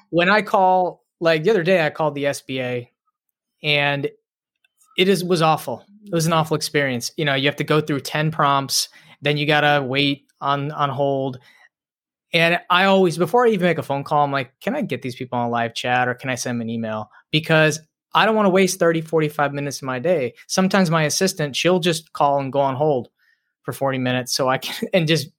when 0.10 0.30
I 0.30 0.42
call, 0.42 1.04
like 1.20 1.44
the 1.44 1.50
other 1.50 1.64
day, 1.64 1.86
I 1.86 1.90
called 1.90 2.16
the 2.16 2.26
SBA, 2.26 2.90
and 3.64 4.10
it 4.98 5.08
is 5.08 5.24
was 5.24 5.42
awful. 5.42 5.86
It 6.06 6.14
was 6.14 6.26
an 6.26 6.34
awful 6.34 6.56
experience. 6.56 7.12
You 7.18 7.26
know, 7.26 7.36
you 7.36 7.46
have 7.48 7.56
to 7.58 7.64
go 7.64 7.82
through 7.82 8.02
ten 8.02 8.32
prompts, 8.32 8.90
then 9.22 9.38
you 9.38 9.46
gotta 9.46 9.84
wait 9.84 10.26
on 10.42 10.72
on 10.72 10.90
hold. 10.90 11.40
And 12.32 12.60
I 12.70 12.86
always, 12.86 13.18
before 13.18 13.46
I 13.46 13.50
even 13.50 13.66
make 13.66 13.80
a 13.80 13.84
phone 13.84 14.04
call, 14.04 14.24
I'm 14.24 14.32
like, 14.32 14.52
can 14.62 14.76
I 14.76 14.84
get 14.84 15.02
these 15.02 15.16
people 15.16 15.40
on 15.40 15.50
live 15.50 15.74
chat 15.74 16.08
or 16.08 16.14
can 16.14 16.30
I 16.30 16.36
send 16.36 16.58
them 16.58 16.62
an 16.62 16.70
email? 16.70 17.10
Because 17.32 17.80
I 18.14 18.26
don't 18.26 18.36
want 18.36 18.46
to 18.46 18.52
waste 18.52 18.80
30, 18.80 19.02
45 19.02 19.54
minutes 19.54 19.78
of 19.78 19.84
my 19.84 19.98
day. 20.00 20.34
Sometimes 20.48 20.92
my 20.92 21.04
assistant, 21.04 21.56
she'll 21.56 21.80
just 21.80 22.14
call 22.14 22.40
and 22.40 22.54
go 22.54 22.60
on 22.60 22.76
hold 22.76 23.10
for 23.64 23.74
40 23.74 23.98
minutes 23.98 24.34
so 24.34 24.48
I 24.48 24.60
can, 24.60 24.88
and 24.94 25.08
just 25.08 25.30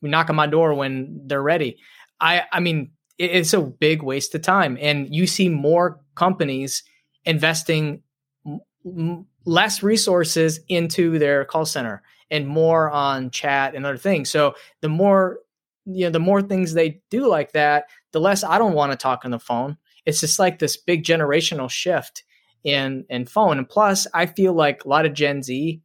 knock 0.00 0.30
on 0.30 0.36
my 0.36 0.46
door 0.46 0.74
when 0.74 1.22
they're 1.26 1.42
ready. 1.42 1.78
I, 2.20 2.44
I 2.50 2.60
mean, 2.60 2.92
it's 3.18 3.52
a 3.52 3.60
big 3.60 4.02
waste 4.02 4.34
of 4.34 4.42
time. 4.42 4.78
And 4.80 5.14
you 5.14 5.26
see 5.26 5.48
more 5.48 6.00
companies 6.14 6.82
investing 7.24 8.02
m- 8.46 9.26
less 9.44 9.82
resources 9.82 10.60
into 10.68 11.18
their 11.18 11.44
call 11.44 11.66
center 11.66 12.02
and 12.30 12.46
more 12.46 12.90
on 12.90 13.30
chat 13.30 13.74
and 13.74 13.84
other 13.84 13.96
things. 13.96 14.30
So 14.30 14.54
the 14.80 14.88
more 14.88 15.38
you 15.84 16.04
know, 16.04 16.10
the 16.10 16.20
more 16.20 16.42
things 16.42 16.74
they 16.74 17.00
do 17.10 17.26
like 17.26 17.52
that, 17.52 17.86
the 18.12 18.20
less 18.20 18.44
I 18.44 18.58
don't 18.58 18.74
want 18.74 18.92
to 18.92 18.98
talk 18.98 19.24
on 19.24 19.32
the 19.32 19.38
phone. 19.38 19.76
It's 20.06 20.20
just 20.20 20.38
like 20.38 20.58
this 20.58 20.76
big 20.76 21.04
generational 21.04 21.70
shift 21.70 22.24
in 22.64 23.04
in 23.08 23.26
phone. 23.26 23.58
And 23.58 23.68
plus, 23.68 24.06
I 24.14 24.26
feel 24.26 24.52
like 24.52 24.84
a 24.84 24.88
lot 24.88 25.06
of 25.06 25.14
Gen 25.14 25.42
Z, 25.42 25.80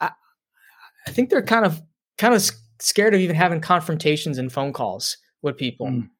I, 0.00 0.10
I 1.06 1.10
think 1.10 1.30
they're 1.30 1.42
kind 1.42 1.64
of 1.64 1.80
kind 2.18 2.34
of 2.34 2.50
scared 2.80 3.14
of 3.14 3.20
even 3.20 3.36
having 3.36 3.60
confrontations 3.60 4.38
and 4.38 4.52
phone 4.52 4.72
calls 4.72 5.16
with 5.40 5.56
people. 5.56 5.86
Mm. 5.86 6.10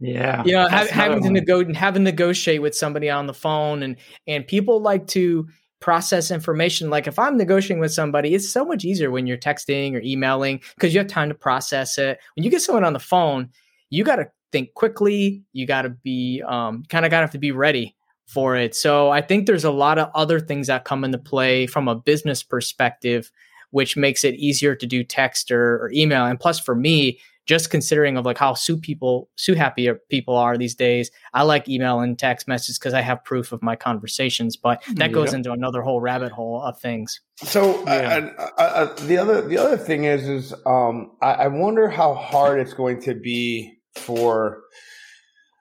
Yeah, 0.00 0.42
you 0.44 0.52
know, 0.52 0.66
ha- 0.66 0.86
having 0.90 1.22
to 1.22 1.30
nego- 1.30 1.74
having 1.74 2.04
to 2.04 2.10
negotiate 2.10 2.62
with 2.62 2.74
somebody 2.74 3.10
on 3.10 3.26
the 3.26 3.34
phone, 3.34 3.82
and 3.82 3.96
and 4.26 4.46
people 4.46 4.80
like 4.80 5.06
to 5.08 5.46
process 5.80 6.30
information. 6.30 6.90
Like 6.90 7.06
if 7.06 7.18
I'm 7.18 7.36
negotiating 7.36 7.80
with 7.80 7.92
somebody, 7.92 8.34
it's 8.34 8.50
so 8.50 8.64
much 8.64 8.84
easier 8.84 9.10
when 9.10 9.26
you're 9.26 9.38
texting 9.38 9.94
or 9.94 10.00
emailing 10.00 10.62
because 10.74 10.94
you 10.94 11.00
have 11.00 11.08
time 11.08 11.28
to 11.28 11.34
process 11.34 11.98
it. 11.98 12.18
When 12.34 12.44
you 12.44 12.50
get 12.50 12.62
someone 12.62 12.84
on 12.84 12.92
the 12.92 12.98
phone, 12.98 13.50
you 13.88 14.04
got 14.04 14.16
to 14.16 14.30
think 14.52 14.74
quickly. 14.74 15.42
You 15.52 15.66
got 15.66 15.82
to 15.82 15.90
be 15.90 16.42
um, 16.46 16.84
kind 16.88 17.04
of 17.04 17.10
got 17.10 17.18
to 17.18 17.24
have 17.24 17.32
to 17.32 17.38
be 17.38 17.52
ready 17.52 17.96
for 18.26 18.56
it. 18.56 18.74
So 18.74 19.10
I 19.10 19.22
think 19.22 19.46
there's 19.46 19.64
a 19.64 19.72
lot 19.72 19.98
of 19.98 20.10
other 20.14 20.38
things 20.38 20.68
that 20.68 20.84
come 20.84 21.02
into 21.02 21.18
play 21.18 21.66
from 21.66 21.88
a 21.88 21.96
business 21.96 22.42
perspective, 22.42 23.30
which 23.70 23.96
makes 23.96 24.22
it 24.24 24.34
easier 24.34 24.74
to 24.76 24.86
do 24.86 25.02
text 25.02 25.50
or, 25.50 25.84
or 25.84 25.90
email. 25.92 26.24
And 26.24 26.38
plus, 26.38 26.60
for 26.60 26.74
me, 26.74 27.18
just 27.46 27.70
considering 27.70 28.16
of 28.16 28.24
like 28.24 28.38
how 28.38 28.54
sue 28.54 28.76
people 28.76 29.28
sue 29.36 29.54
happy 29.54 29.90
people 30.08 30.36
are 30.36 30.56
these 30.56 30.74
days. 30.74 31.10
I 31.34 31.42
like 31.42 31.68
email 31.68 32.00
and 32.00 32.18
text 32.18 32.46
messages 32.46 32.78
because 32.78 32.94
i 32.94 33.00
have 33.00 33.24
proof 33.24 33.52
of 33.52 33.62
my 33.62 33.76
conversations 33.76 34.56
but 34.56 34.82
that 34.94 35.12
goes 35.12 35.32
into 35.32 35.52
another 35.52 35.82
whole 35.82 36.00
rabbit 36.00 36.32
hole 36.32 36.62
of 36.62 36.78
things. 36.78 37.20
So 37.36 37.82
yeah. 37.84 38.30
uh, 38.38 38.42
uh, 38.58 38.62
uh, 38.62 38.94
the 39.06 39.18
other 39.18 39.40
the 39.42 39.58
other 39.58 39.76
thing 39.76 40.04
is 40.04 40.28
is 40.28 40.54
um, 40.66 41.12
I, 41.22 41.32
I, 41.32 41.46
wonder 41.48 41.88
how 41.88 42.14
hard 42.14 42.60
it's 42.60 42.74
going 42.74 43.00
to 43.02 43.14
be 43.14 43.78
for 43.96 44.62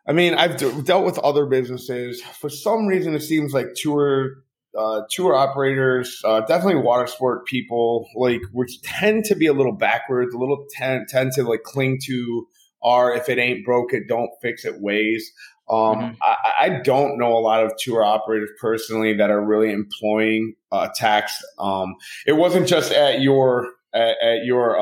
i 0.08 0.12
mean 0.12 0.36
i've 0.36 0.58
d- 0.58 0.82
dealt 0.84 1.06
with 1.06 1.18
other 1.20 1.46
businesses. 1.46 2.22
For 2.22 2.50
some 2.50 2.86
reason 2.86 3.16
it 3.16 3.22
seems 3.22 3.54
like 3.54 3.68
tour 3.76 4.44
uh, 4.78 5.02
tour 5.10 5.36
operators, 5.36 6.22
uh, 6.26 6.42
definitely 6.42 6.82
water 6.82 7.08
sport 7.08 7.46
people, 7.46 8.08
like 8.16 8.42
which 8.52 8.82
tend 8.82 9.26
to 9.26 9.36
be 9.36 9.48
a 9.48 9.54
little 9.54 9.76
backwards, 9.76 10.34
a 10.34 10.38
little 10.38 10.66
tend 10.72 11.08
tend 11.08 11.32
to 11.34 11.44
like 11.44 11.64
cling 11.64 12.00
to 12.06 12.48
our 12.84 13.14
if 13.14 13.30
it 13.30 13.38
ain't 13.38 13.66
broke 13.66 13.94
it, 13.94 14.08
don't 14.08 14.30
fix 14.42 14.66
it 14.66 14.80
ways. 14.80 15.32
Um, 15.70 15.78
mm-hmm. 15.78 16.12
I, 16.24 16.66
I, 16.66 16.82
don't 16.82 17.20
know 17.20 17.38
a 17.38 17.40
lot 17.40 17.64
of 17.64 17.74
tour 17.78 18.04
operators 18.04 18.50
personally 18.60 19.14
that 19.14 19.30
are 19.30 19.46
really 19.46 19.72
employing 19.72 20.56
uh, 20.72 20.90
tax. 20.96 21.44
Um, 21.60 21.94
it 22.26 22.34
wasn't 22.34 22.68
just 22.68 22.92
at 22.92 23.22
your 23.22 23.68
at, 23.94 24.16
at 24.20 24.46
your 24.46 24.80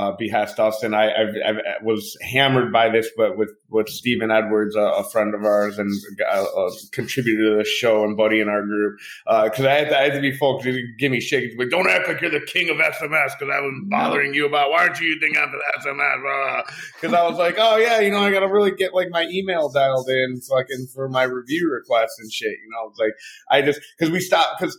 uh, 0.00 0.12
behest 0.16 0.56
Dustin. 0.56 0.94
I 0.94 1.10
I've, 1.10 1.34
I've, 1.46 1.56
was 1.82 2.16
hammered 2.22 2.72
by 2.72 2.88
this, 2.88 3.10
but 3.16 3.36
with 3.36 3.50
with 3.68 3.88
Stephen 3.88 4.30
Edwards, 4.30 4.74
a, 4.74 4.80
a 4.80 5.04
friend 5.10 5.34
of 5.34 5.44
ours 5.44 5.78
and 5.78 5.90
a, 6.20 6.26
uh, 6.26 6.44
a, 6.44 6.70
contributor 6.92 7.50
to 7.50 7.56
the 7.58 7.64
show 7.64 8.02
and 8.04 8.16
buddy 8.16 8.40
in 8.40 8.48
our 8.48 8.62
group, 8.62 8.98
because 9.26 9.66
uh, 9.66 9.68
I, 9.68 9.98
I, 9.98 10.02
had 10.04 10.14
to 10.14 10.20
be 10.20 10.32
full 10.32 10.58
because 10.58 10.76
he 10.76 10.86
give 10.98 11.12
me 11.12 11.20
shit. 11.20 11.56
but 11.58 11.68
"Don't 11.68 11.88
act 11.88 12.08
like 12.08 12.20
you're 12.22 12.30
the 12.30 12.40
king 12.40 12.70
of 12.70 12.76
SMS," 12.76 13.32
because 13.38 13.52
I 13.52 13.60
was 13.60 13.84
bothering 13.90 14.32
you 14.32 14.46
about 14.46 14.70
why 14.70 14.84
aren't 14.86 15.00
you 15.00 15.08
using 15.08 15.36
after 15.36 15.58
the 15.58 15.90
SMS? 15.90 16.64
Because 16.94 17.14
I 17.14 17.28
was 17.28 17.38
like, 17.38 17.56
"Oh 17.58 17.76
yeah, 17.76 18.00
you 18.00 18.10
know, 18.10 18.20
I 18.20 18.30
got 18.30 18.40
to 18.40 18.48
really 18.48 18.72
get 18.72 18.94
like 18.94 19.08
my 19.10 19.26
email 19.30 19.68
dialed 19.68 20.08
in 20.08 20.40
so 20.40 20.56
can 20.64 20.86
for 20.94 21.08
my 21.08 21.24
review 21.24 21.70
requests 21.70 22.16
and 22.18 22.32
shit." 22.32 22.52
You 22.52 22.70
know, 22.70 22.88
it's 22.88 22.98
like 22.98 23.12
I 23.50 23.62
just 23.62 23.80
because 23.98 24.10
we 24.10 24.20
stopped 24.20 24.60
because 24.60 24.78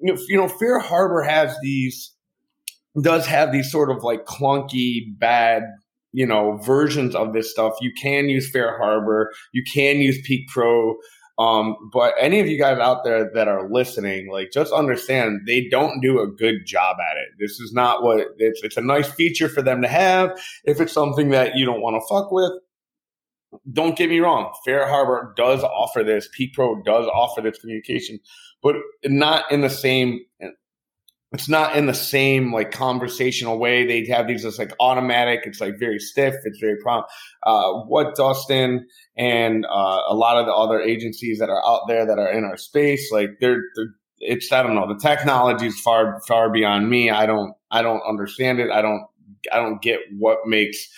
you 0.00 0.36
know 0.36 0.48
FareHarbor 0.48 1.24
has 1.24 1.56
these 1.62 2.15
does 3.02 3.26
have 3.26 3.52
these 3.52 3.70
sort 3.70 3.90
of 3.90 4.02
like 4.02 4.24
clunky, 4.24 5.18
bad, 5.18 5.64
you 6.12 6.26
know, 6.26 6.56
versions 6.58 7.14
of 7.14 7.32
this 7.32 7.50
stuff. 7.50 7.74
You 7.80 7.92
can 8.00 8.28
use 8.28 8.50
FareHarbor, 8.52 9.26
you 9.52 9.62
can 9.62 10.00
use 10.00 10.20
Peek 10.26 10.48
Pro. 10.48 10.96
Um, 11.38 11.76
but 11.92 12.14
any 12.18 12.40
of 12.40 12.46
you 12.46 12.58
guys 12.58 12.78
out 12.78 13.04
there 13.04 13.30
that 13.34 13.46
are 13.46 13.70
listening, 13.70 14.30
like 14.32 14.52
just 14.52 14.72
understand 14.72 15.40
they 15.46 15.68
don't 15.68 16.00
do 16.00 16.18
a 16.20 16.26
good 16.26 16.64
job 16.64 16.96
at 16.98 17.18
it. 17.18 17.28
This 17.38 17.60
is 17.60 17.74
not 17.74 18.02
what 18.02 18.26
it's, 18.38 18.62
it's 18.62 18.78
a 18.78 18.80
nice 18.80 19.08
feature 19.08 19.50
for 19.50 19.60
them 19.60 19.82
to 19.82 19.88
have. 19.88 20.30
If 20.64 20.80
it's 20.80 20.94
something 20.94 21.28
that 21.30 21.56
you 21.56 21.66
don't 21.66 21.82
want 21.82 21.96
to 21.96 22.06
fuck 22.08 22.32
with, 22.32 22.52
don't 23.72 23.96
get 23.96 24.08
me 24.08 24.20
wrong. 24.20 24.52
FareHarbor 24.66 25.36
does 25.36 25.62
offer 25.62 26.02
this. 26.02 26.28
Peek 26.32 26.54
Pro 26.54 26.82
does 26.82 27.06
offer 27.06 27.42
this 27.42 27.58
communication, 27.58 28.18
but 28.62 28.76
not 29.04 29.50
in 29.52 29.60
the 29.60 29.70
same 29.70 30.20
it's 31.36 31.50
not 31.50 31.76
in 31.76 31.84
the 31.84 31.92
same 31.92 32.50
like 32.50 32.70
conversational 32.70 33.58
way. 33.58 33.86
They 33.86 34.06
have 34.10 34.26
these 34.26 34.42
as 34.46 34.58
like 34.58 34.72
automatic. 34.80 35.40
It's 35.44 35.60
like 35.60 35.78
very 35.78 35.98
stiff. 35.98 36.34
It's 36.44 36.58
very 36.58 36.78
prompt. 36.82 37.10
Uh, 37.42 37.72
what 37.86 38.16
Dustin 38.16 38.86
and 39.18 39.66
uh, 39.66 40.00
a 40.08 40.14
lot 40.14 40.38
of 40.38 40.46
the 40.46 40.52
other 40.52 40.80
agencies 40.80 41.38
that 41.38 41.50
are 41.50 41.62
out 41.66 41.82
there 41.88 42.06
that 42.06 42.18
are 42.18 42.32
in 42.32 42.44
our 42.44 42.56
space, 42.56 43.12
like 43.12 43.28
they're, 43.38 43.60
they're 43.74 43.94
it's 44.18 44.50
I 44.50 44.62
don't 44.62 44.74
know. 44.74 44.88
The 44.88 44.98
technology 44.98 45.66
is 45.66 45.78
far 45.78 46.22
far 46.26 46.50
beyond 46.50 46.88
me. 46.88 47.10
I 47.10 47.26
don't 47.26 47.52
I 47.70 47.82
don't 47.82 48.00
understand 48.08 48.58
it. 48.58 48.70
I 48.70 48.80
don't 48.80 49.04
I 49.52 49.56
don't 49.56 49.82
get 49.82 50.00
what 50.18 50.38
makes 50.46 50.88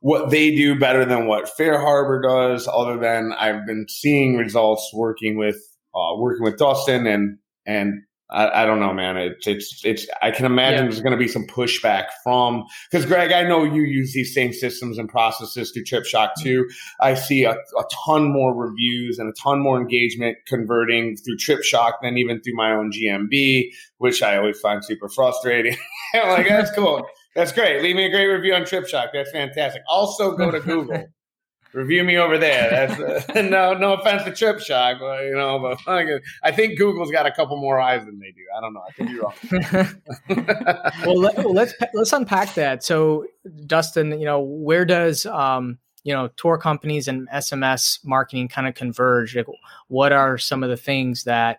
what 0.00 0.30
they 0.30 0.56
do 0.56 0.78
better 0.78 1.04
than 1.04 1.26
what 1.26 1.50
FareHarbor 1.58 2.22
does. 2.22 2.66
Other 2.66 2.98
than 2.98 3.34
I've 3.38 3.66
been 3.66 3.84
seeing 3.90 4.38
results 4.38 4.90
working 4.94 5.36
with 5.36 5.58
uh, 5.94 6.16
working 6.16 6.44
with 6.44 6.56
Dustin 6.56 7.06
and 7.06 7.36
and 7.66 8.04
I, 8.32 8.62
I, 8.62 8.66
don't 8.66 8.80
know, 8.80 8.92
man. 8.92 9.16
It's 9.16 9.46
it's 9.46 9.84
it's. 9.84 10.06
I 10.22 10.30
can 10.30 10.46
imagine 10.46 10.84
yeah. 10.84 10.90
there's 10.90 11.00
going 11.00 11.12
to 11.12 11.18
be 11.18 11.28
some 11.28 11.46
pushback 11.46 12.06
from 12.24 12.64
because 12.90 13.04
Greg, 13.06 13.30
I 13.30 13.42
know 13.42 13.64
you 13.64 13.82
use 13.82 14.12
these 14.14 14.32
same 14.34 14.52
systems 14.52 14.98
and 14.98 15.08
processes 15.08 15.70
through 15.70 15.84
TripShock 15.84 16.30
mm-hmm. 16.30 16.42
too. 16.42 16.68
I 17.00 17.14
see 17.14 17.44
a, 17.44 17.52
a 17.52 17.84
ton 18.06 18.32
more 18.32 18.54
reviews 18.54 19.18
and 19.18 19.28
a 19.28 19.32
ton 19.42 19.60
more 19.60 19.80
engagement 19.80 20.38
converting 20.46 21.16
through 21.16 21.36
TripShock 21.36 21.92
than 22.02 22.16
even 22.16 22.40
through 22.40 22.54
my 22.54 22.72
own 22.72 22.90
GMB, 22.90 23.70
which 23.98 24.22
I 24.22 24.38
always 24.38 24.58
find 24.60 24.82
super 24.84 25.08
frustrating. 25.08 25.76
I'm 26.14 26.30
like, 26.30 26.48
that's 26.48 26.70
cool. 26.74 27.06
That's 27.34 27.52
great. 27.52 27.82
Leave 27.82 27.96
me 27.96 28.06
a 28.06 28.10
great 28.10 28.26
review 28.26 28.54
on 28.54 28.62
TripShock. 28.62 29.08
That's 29.12 29.30
fantastic. 29.30 29.82
Also, 29.88 30.36
go 30.36 30.50
to 30.50 30.60
Google 30.72 31.06
review 31.72 32.04
me 32.04 32.16
over 32.16 32.38
there. 32.38 32.70
That's 32.70 33.28
uh, 33.30 33.42
no, 33.42 33.74
no 33.74 33.94
offense 33.94 34.24
to 34.24 34.30
TripShock, 34.30 35.00
but 35.00 35.24
you 35.24 35.34
know, 35.34 35.58
but 35.58 35.78
I 36.42 36.52
think 36.52 36.78
Google's 36.78 37.10
got 37.10 37.26
a 37.26 37.32
couple 37.32 37.56
more 37.56 37.80
eyes 37.80 38.04
than 38.04 38.18
they 38.18 38.32
do. 38.32 38.42
I 38.56 38.60
don't 38.60 38.74
know. 38.74 38.82
I 38.86 38.92
could 38.92 39.06
be 39.08 39.18
wrong. 39.18 39.34
well, 41.06 41.18
let, 41.18 41.38
us 41.38 41.46
let's, 41.46 41.74
let's 41.94 42.12
unpack 42.12 42.54
that. 42.54 42.82
So, 42.84 43.26
Dustin, 43.66 44.18
you 44.18 44.26
know, 44.26 44.40
where 44.40 44.84
does 44.84 45.26
um, 45.26 45.78
you 46.04 46.12
know 46.12 46.28
tour 46.36 46.58
companies 46.58 47.08
and 47.08 47.28
SMS 47.30 48.00
marketing 48.04 48.48
kind 48.48 48.66
of 48.66 48.74
converge? 48.74 49.36
Like, 49.36 49.46
what 49.88 50.12
are 50.12 50.38
some 50.38 50.62
of 50.62 50.70
the 50.70 50.76
things 50.76 51.24
that 51.24 51.58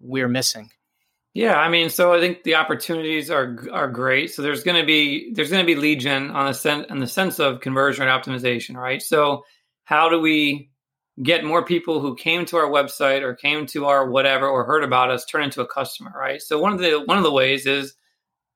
we're 0.00 0.28
missing? 0.28 0.70
Yeah, 1.34 1.56
I 1.56 1.68
mean, 1.68 1.90
so 1.90 2.12
I 2.14 2.20
think 2.20 2.44
the 2.44 2.54
opportunities 2.54 3.28
are 3.28 3.58
are 3.72 3.88
great. 3.88 4.32
So 4.32 4.40
there's 4.40 4.62
going 4.62 4.80
to 4.80 4.86
be 4.86 5.32
there's 5.34 5.50
going 5.50 5.62
to 5.62 5.66
be 5.66 5.74
legion 5.74 6.30
on 6.30 6.46
the 6.46 6.54
sense 6.54 6.86
in 6.88 7.00
the 7.00 7.08
sense 7.08 7.40
of 7.40 7.60
conversion 7.60 8.06
and 8.06 8.22
optimization, 8.22 8.76
right? 8.76 9.02
So 9.02 9.44
how 9.84 10.08
do 10.08 10.20
we 10.20 10.70
get 11.22 11.44
more 11.44 11.64
people 11.64 12.00
who 12.00 12.14
came 12.14 12.44
to 12.46 12.56
our 12.56 12.68
website 12.70 13.22
or 13.22 13.34
came 13.34 13.66
to 13.66 13.86
our 13.86 14.08
whatever 14.08 14.48
or 14.48 14.64
heard 14.64 14.84
about 14.84 15.10
us 15.10 15.24
turn 15.24 15.42
into 15.42 15.60
a 15.60 15.66
customer, 15.66 16.12
right? 16.16 16.40
So 16.40 16.60
one 16.60 16.72
of 16.72 16.78
the 16.78 17.02
one 17.04 17.18
of 17.18 17.24
the 17.24 17.32
ways 17.32 17.66
is 17.66 17.94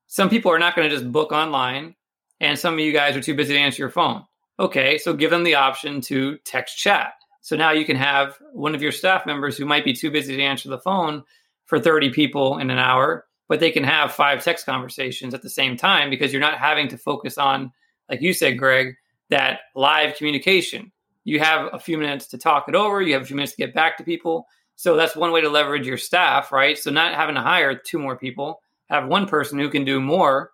some 0.07 0.31
people 0.31 0.53
are 0.53 0.59
not 0.59 0.77
going 0.77 0.89
to 0.89 0.95
just 0.95 1.11
book 1.11 1.33
online, 1.33 1.97
and 2.41 2.57
some 2.57 2.75
of 2.75 2.81
you 2.81 2.93
guys 2.93 3.17
are 3.17 3.21
too 3.21 3.35
busy 3.35 3.55
to 3.55 3.61
answer 3.61 3.83
your 3.83 3.91
phone. 3.91 4.23
Okay, 4.61 4.99
so 4.99 5.13
give 5.13 5.31
them 5.31 5.43
the 5.43 5.57
option 5.57 6.01
to 6.03 6.39
text 6.45 6.79
chat. 6.79 7.13
So 7.41 7.57
now 7.57 7.73
you 7.73 7.85
can 7.85 7.97
have 7.97 8.39
one 8.53 8.75
of 8.77 8.83
your 8.83 8.93
staff 8.93 9.27
members 9.27 9.57
who 9.57 9.65
might 9.65 9.85
be 9.85 9.95
too 9.95 10.13
busy 10.13 10.37
to 10.37 10.43
answer 10.43 10.69
the 10.69 10.79
phone 10.79 11.25
for 11.69 11.79
30 11.79 12.11
people 12.11 12.59
in 12.59 12.71
an 12.71 12.79
hour, 12.79 13.27
but 13.47 13.61
they 13.61 13.71
can 13.71 13.85
have 13.85 14.13
five 14.13 14.43
text 14.43 14.67
conversations 14.67 15.35
at 15.35 15.43
the 15.43 15.51
same 15.51 15.77
time 15.77 16.11
because 16.11 16.33
you're 16.33 16.41
not 16.41 16.59
having 16.59 16.89
to 16.89 16.99
focus 16.99 17.39
on, 17.39 17.73
like 18.09 18.23
you 18.23 18.33
said, 18.33 18.59
Greg, 18.59 18.97
that 19.29 19.61
live 19.77 20.17
communication. 20.17 20.91
You 21.25 21.41
have 21.41 21.69
a 21.73 21.79
few 21.79 21.99
minutes 21.99 22.29
to 22.29 22.39
talk 22.39 22.69
it 22.69 22.75
over, 22.75 23.03
you 23.03 23.13
have 23.13 23.23
a 23.23 23.27
few 23.27 23.37
minutes 23.37 23.53
to 23.53 23.59
get 23.59 23.75
back 23.75 23.99
to 23.99 24.05
people. 24.05 24.47
So 24.77 24.97
that's 24.97 25.15
one 25.15 25.31
way 25.31 25.43
to 25.43 25.51
leverage 25.51 25.87
your 25.87 25.99
staff, 25.99 26.53
right? 26.53 26.79
So 26.79 26.91
not 26.91 27.15
having 27.15 27.35
to 27.35 27.43
hire 27.43 27.75
two 27.77 27.99
more 27.99 28.17
people, 28.17 28.63
have 28.89 29.07
one 29.07 29.27
person 29.27 29.59
who 29.59 29.69
can 29.69 29.85
do 29.85 30.01
more 30.01 30.53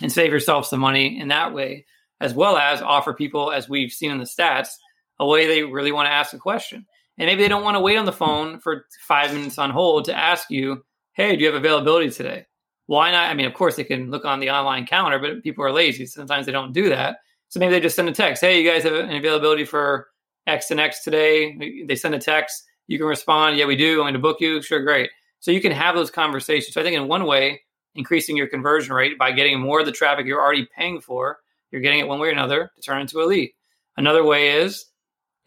and 0.00 0.10
save 0.10 0.32
yourself 0.32 0.66
some 0.66 0.80
money 0.80 1.20
in 1.20 1.28
that 1.28 1.52
way, 1.52 1.84
as 2.18 2.32
well 2.32 2.56
as 2.56 2.80
offer 2.80 3.12
people, 3.12 3.52
as 3.52 3.68
we've 3.68 3.92
seen 3.92 4.10
in 4.10 4.18
the 4.18 4.24
stats, 4.24 4.70
a 5.18 5.26
way 5.26 5.46
they 5.46 5.64
really 5.64 5.92
want 5.92 6.06
to 6.06 6.12
ask 6.12 6.32
a 6.32 6.38
question. 6.38 6.86
And 7.20 7.26
maybe 7.26 7.42
they 7.42 7.48
don't 7.48 7.62
want 7.62 7.74
to 7.74 7.80
wait 7.80 7.98
on 7.98 8.06
the 8.06 8.12
phone 8.12 8.60
for 8.60 8.86
five 9.06 9.34
minutes 9.34 9.58
on 9.58 9.68
hold 9.68 10.06
to 10.06 10.16
ask 10.16 10.50
you, 10.50 10.82
hey, 11.12 11.36
do 11.36 11.42
you 11.42 11.48
have 11.48 11.54
availability 11.54 12.08
today? 12.10 12.46
Why 12.86 13.10
not? 13.10 13.28
I 13.28 13.34
mean, 13.34 13.44
of 13.44 13.52
course, 13.52 13.76
they 13.76 13.84
can 13.84 14.10
look 14.10 14.24
on 14.24 14.40
the 14.40 14.48
online 14.48 14.86
calendar, 14.86 15.18
but 15.18 15.42
people 15.42 15.62
are 15.62 15.70
lazy. 15.70 16.06
Sometimes 16.06 16.46
they 16.46 16.52
don't 16.52 16.72
do 16.72 16.88
that. 16.88 17.18
So 17.48 17.60
maybe 17.60 17.72
they 17.72 17.80
just 17.80 17.94
send 17.94 18.08
a 18.08 18.12
text, 18.12 18.40
hey, 18.40 18.62
you 18.62 18.68
guys 18.68 18.84
have 18.84 18.94
an 18.94 19.14
availability 19.14 19.66
for 19.66 20.08
X 20.46 20.70
and 20.70 20.80
X 20.80 21.04
today. 21.04 21.84
They 21.86 21.94
send 21.94 22.14
a 22.14 22.18
text. 22.18 22.64
You 22.86 22.96
can 22.96 23.06
respond, 23.06 23.58
yeah, 23.58 23.66
we 23.66 23.76
do. 23.76 24.00
I'm 24.00 24.04
going 24.04 24.14
to 24.14 24.18
book 24.18 24.40
you. 24.40 24.62
Sure, 24.62 24.82
great. 24.82 25.10
So 25.40 25.50
you 25.50 25.60
can 25.60 25.72
have 25.72 25.94
those 25.94 26.10
conversations. 26.10 26.72
So 26.72 26.80
I 26.80 26.84
think 26.84 26.96
in 26.96 27.06
one 27.06 27.26
way, 27.26 27.60
increasing 27.94 28.34
your 28.34 28.46
conversion 28.46 28.94
rate 28.94 29.18
by 29.18 29.32
getting 29.32 29.60
more 29.60 29.80
of 29.80 29.86
the 29.86 29.92
traffic 29.92 30.24
you're 30.24 30.40
already 30.40 30.66
paying 30.74 31.02
for, 31.02 31.38
you're 31.70 31.82
getting 31.82 32.00
it 32.00 32.08
one 32.08 32.18
way 32.18 32.28
or 32.28 32.32
another 32.32 32.70
to 32.74 32.80
turn 32.80 33.02
into 33.02 33.20
a 33.20 33.26
lead. 33.26 33.52
Another 33.98 34.24
way 34.24 34.52
is 34.52 34.86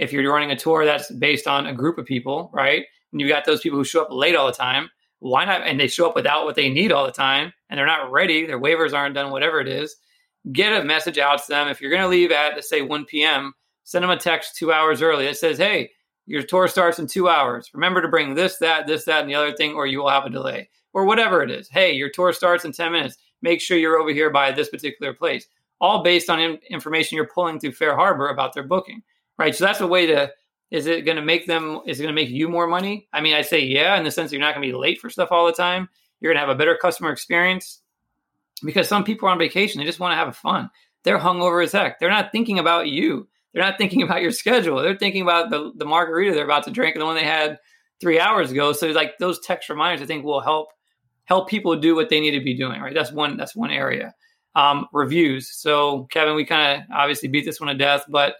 if 0.04 0.12
you're 0.12 0.32
running 0.32 0.52
a 0.52 0.56
tour 0.56 0.86
that's 0.86 1.12
based 1.12 1.48
on 1.48 1.68
a 1.68 1.74
group 1.74 1.98
of 1.98 2.06
people, 2.06 2.52
right? 2.54 2.86
And 3.12 3.22
you 3.22 3.28
got 3.28 3.46
those 3.46 3.62
people 3.62 3.80
who 3.80 3.86
show 3.86 4.02
up 4.02 4.12
late 4.12 4.36
all 4.36 4.48
the 4.48 4.54
time, 4.54 4.90
why 5.20 5.46
not? 5.46 5.62
And 5.62 5.80
they 5.80 5.88
show 5.88 6.10
up 6.10 6.16
without 6.16 6.46
what 6.46 6.56
they 6.56 6.70
need 6.70 6.92
all 6.92 7.06
the 7.06 7.12
time 7.12 7.54
and 7.70 7.78
they're 7.78 7.86
not 7.86 8.12
ready, 8.12 8.46
their 8.46 8.60
waivers 8.60 8.94
aren't 8.94 9.16
done, 9.16 9.32
whatever 9.32 9.60
it 9.62 9.68
is. 9.68 9.96
Get 10.52 10.80
a 10.80 10.84
message 10.84 11.18
out 11.18 11.42
to 11.42 11.48
them. 11.48 11.70
If 11.70 11.80
you're 11.80 11.90
going 11.90 12.04
to 12.04 12.10
leave 12.10 12.32
at, 12.32 12.56
let's 12.56 12.70
say, 12.70 12.82
1 12.82 13.06
p.m., 13.06 13.54
send 13.86 14.04
them 14.04 14.12
a 14.12 14.18
text 14.18 14.58
two 14.58 14.74
hours 14.74 15.02
early 15.02 15.26
that 15.26 15.38
says, 15.38 15.58
hey, 15.58 15.92
your 16.26 16.44
tour 16.44 16.68
starts 16.68 17.00
in 17.00 17.08
two 17.08 17.30
hours. 17.30 17.70
Remember 17.74 18.02
to 18.02 18.08
bring 18.08 18.34
this, 18.34 18.58
that, 18.58 18.86
this, 18.86 19.06
that, 19.06 19.22
and 19.22 19.30
the 19.30 19.36
other 19.36 19.54
thing, 19.54 19.74
or 19.74 19.88
you 19.88 20.00
will 20.00 20.10
have 20.10 20.26
a 20.26 20.30
delay, 20.30 20.70
or 20.94 21.06
whatever 21.06 21.42
it 21.42 21.50
is. 21.50 21.70
Hey, 21.70 21.94
your 21.94 22.10
tour 22.10 22.34
starts 22.34 22.66
in 22.66 22.72
10 22.72 22.92
minutes. 22.92 23.18
Make 23.42 23.62
sure 23.62 23.78
you're 23.78 24.00
over 24.00 24.12
here 24.12 24.30
by 24.30 24.52
this 24.52 24.70
particular 24.70 25.14
place. 25.14 25.48
All 25.80 26.04
based 26.04 26.30
on 26.30 26.40
in- 26.40 26.60
information 26.70 27.16
you're 27.16 27.28
pulling 27.28 27.60
through 27.60 27.72
FareHarbor 27.72 28.32
about 28.32 28.54
their 28.54 28.64
booking 28.64 29.02
right? 29.38 29.56
So 29.56 29.66
that's 29.66 29.82
a 29.82 29.88
way 29.88 30.08
to. 30.08 30.32
Is 30.72 30.88
it 30.88 31.06
going 31.06 31.18
to 31.18 31.22
make 31.22 31.46
them? 31.46 31.82
Is 31.86 32.00
it 32.00 32.04
going 32.04 32.16
to 32.16 32.20
make 32.20 32.32
you 32.32 32.50
more 32.50 32.66
money? 32.66 33.08
I 33.14 33.22
mean, 33.22 33.36
I 33.36 33.42
say 33.42 33.60
yeah, 33.64 33.96
in 33.96 34.04
the 34.04 34.12
sense 34.12 34.32
that 34.32 34.36
you're 34.36 34.46
not 34.46 34.56
going 34.56 34.68
to 34.68 34.74
be 34.74 34.78
late 34.78 35.00
for 35.00 35.10
stuff 35.10 35.32
all 35.32 35.46
the 35.46 35.54
time. 35.54 35.88
You're 36.20 36.34
going 36.34 36.42
to 36.42 36.48
have 36.48 36.56
a 36.56 36.58
better 36.58 36.78
customer 36.82 37.12
experience 37.12 37.82
because 38.64 38.88
some 38.88 39.04
people 39.04 39.28
are 39.28 39.32
on 39.32 39.38
vacation. 39.38 39.80
They 39.80 39.86
just 39.86 40.00
want 40.00 40.14
to 40.14 40.16
have 40.16 40.36
fun. 40.36 40.70
They're 41.04 41.20
hungover 41.20 41.64
as 41.64 41.74
heck. 41.74 42.00
They're 42.00 42.10
not 42.10 42.32
thinking 42.32 42.60
about 42.60 42.88
you. 42.88 43.28
They're 43.54 43.64
not 43.64 43.78
thinking 43.78 44.02
about 44.02 44.22
your 44.22 44.32
schedule. 44.32 44.82
They're 44.82 44.98
thinking 44.98 45.22
about 45.22 45.50
the, 45.50 45.72
the 45.76 45.86
margarita 45.86 46.34
they're 46.34 46.46
about 46.46 46.64
to 46.64 46.72
drink 46.72 46.96
and 46.96 47.02
the 47.02 47.06
one 47.06 47.16
they 47.16 47.24
had 47.24 47.60
three 48.02 48.20
hours 48.20 48.52
ago. 48.52 48.74
So 48.74 48.88
like 48.88 49.18
those 49.20 49.40
text 49.40 49.70
reminders, 49.70 50.02
I 50.02 50.08
think 50.08 50.26
will 50.26 50.42
help 50.42 50.70
help 51.26 51.50
people 51.50 51.76
do 51.80 51.96
what 51.96 52.10
they 52.10 52.20
need 52.20 52.32
to 52.32 52.44
be 52.44 52.58
doing. 52.58 52.82
Right. 52.82 52.94
That's 52.94 53.12
one. 53.12 53.38
That's 53.38 53.56
one 53.56 53.72
area. 53.72 54.14
Um, 54.56 54.88
reviews. 54.92 55.50
So 55.54 56.08
Kevin, 56.12 56.36
we 56.36 56.46
kind 56.46 56.82
of 56.82 56.88
obviously 56.96 57.30
beat 57.30 57.46
this 57.46 57.60
one 57.60 57.70
to 57.70 57.76
death, 57.76 58.06
but 58.10 58.36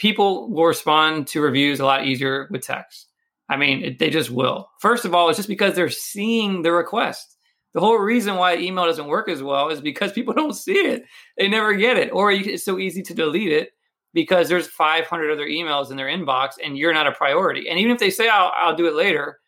people 0.00 0.50
will 0.50 0.64
respond 0.64 1.26
to 1.26 1.42
reviews 1.42 1.78
a 1.78 1.84
lot 1.84 2.06
easier 2.06 2.48
with 2.50 2.62
text. 2.62 3.06
I 3.50 3.58
mean, 3.58 3.84
it, 3.84 3.98
they 3.98 4.08
just 4.08 4.30
will. 4.30 4.70
First 4.80 5.04
of 5.04 5.14
all, 5.14 5.28
it's 5.28 5.36
just 5.36 5.48
because 5.48 5.74
they're 5.74 5.90
seeing 5.90 6.62
the 6.62 6.72
request. 6.72 7.36
The 7.74 7.80
whole 7.80 7.98
reason 7.98 8.36
why 8.36 8.56
email 8.56 8.86
doesn't 8.86 9.06
work 9.06 9.28
as 9.28 9.42
well 9.42 9.68
is 9.68 9.82
because 9.82 10.12
people 10.14 10.32
don't 10.32 10.54
see 10.54 10.72
it. 10.72 11.04
They 11.36 11.48
never 11.48 11.74
get 11.74 11.98
it. 11.98 12.12
Or 12.12 12.32
it's 12.32 12.64
so 12.64 12.78
easy 12.78 13.02
to 13.02 13.14
delete 13.14 13.52
it 13.52 13.72
because 14.14 14.48
there's 14.48 14.66
500 14.66 15.30
other 15.30 15.46
emails 15.46 15.90
in 15.90 15.98
their 15.98 16.06
inbox 16.06 16.52
and 16.64 16.78
you're 16.78 16.94
not 16.94 17.06
a 17.06 17.12
priority. 17.12 17.68
And 17.68 17.78
even 17.78 17.92
if 17.92 18.00
they 18.00 18.10
say, 18.10 18.28
I'll, 18.28 18.50
I'll 18.56 18.76
do 18.76 18.86
it 18.86 18.94
later, 18.94 19.38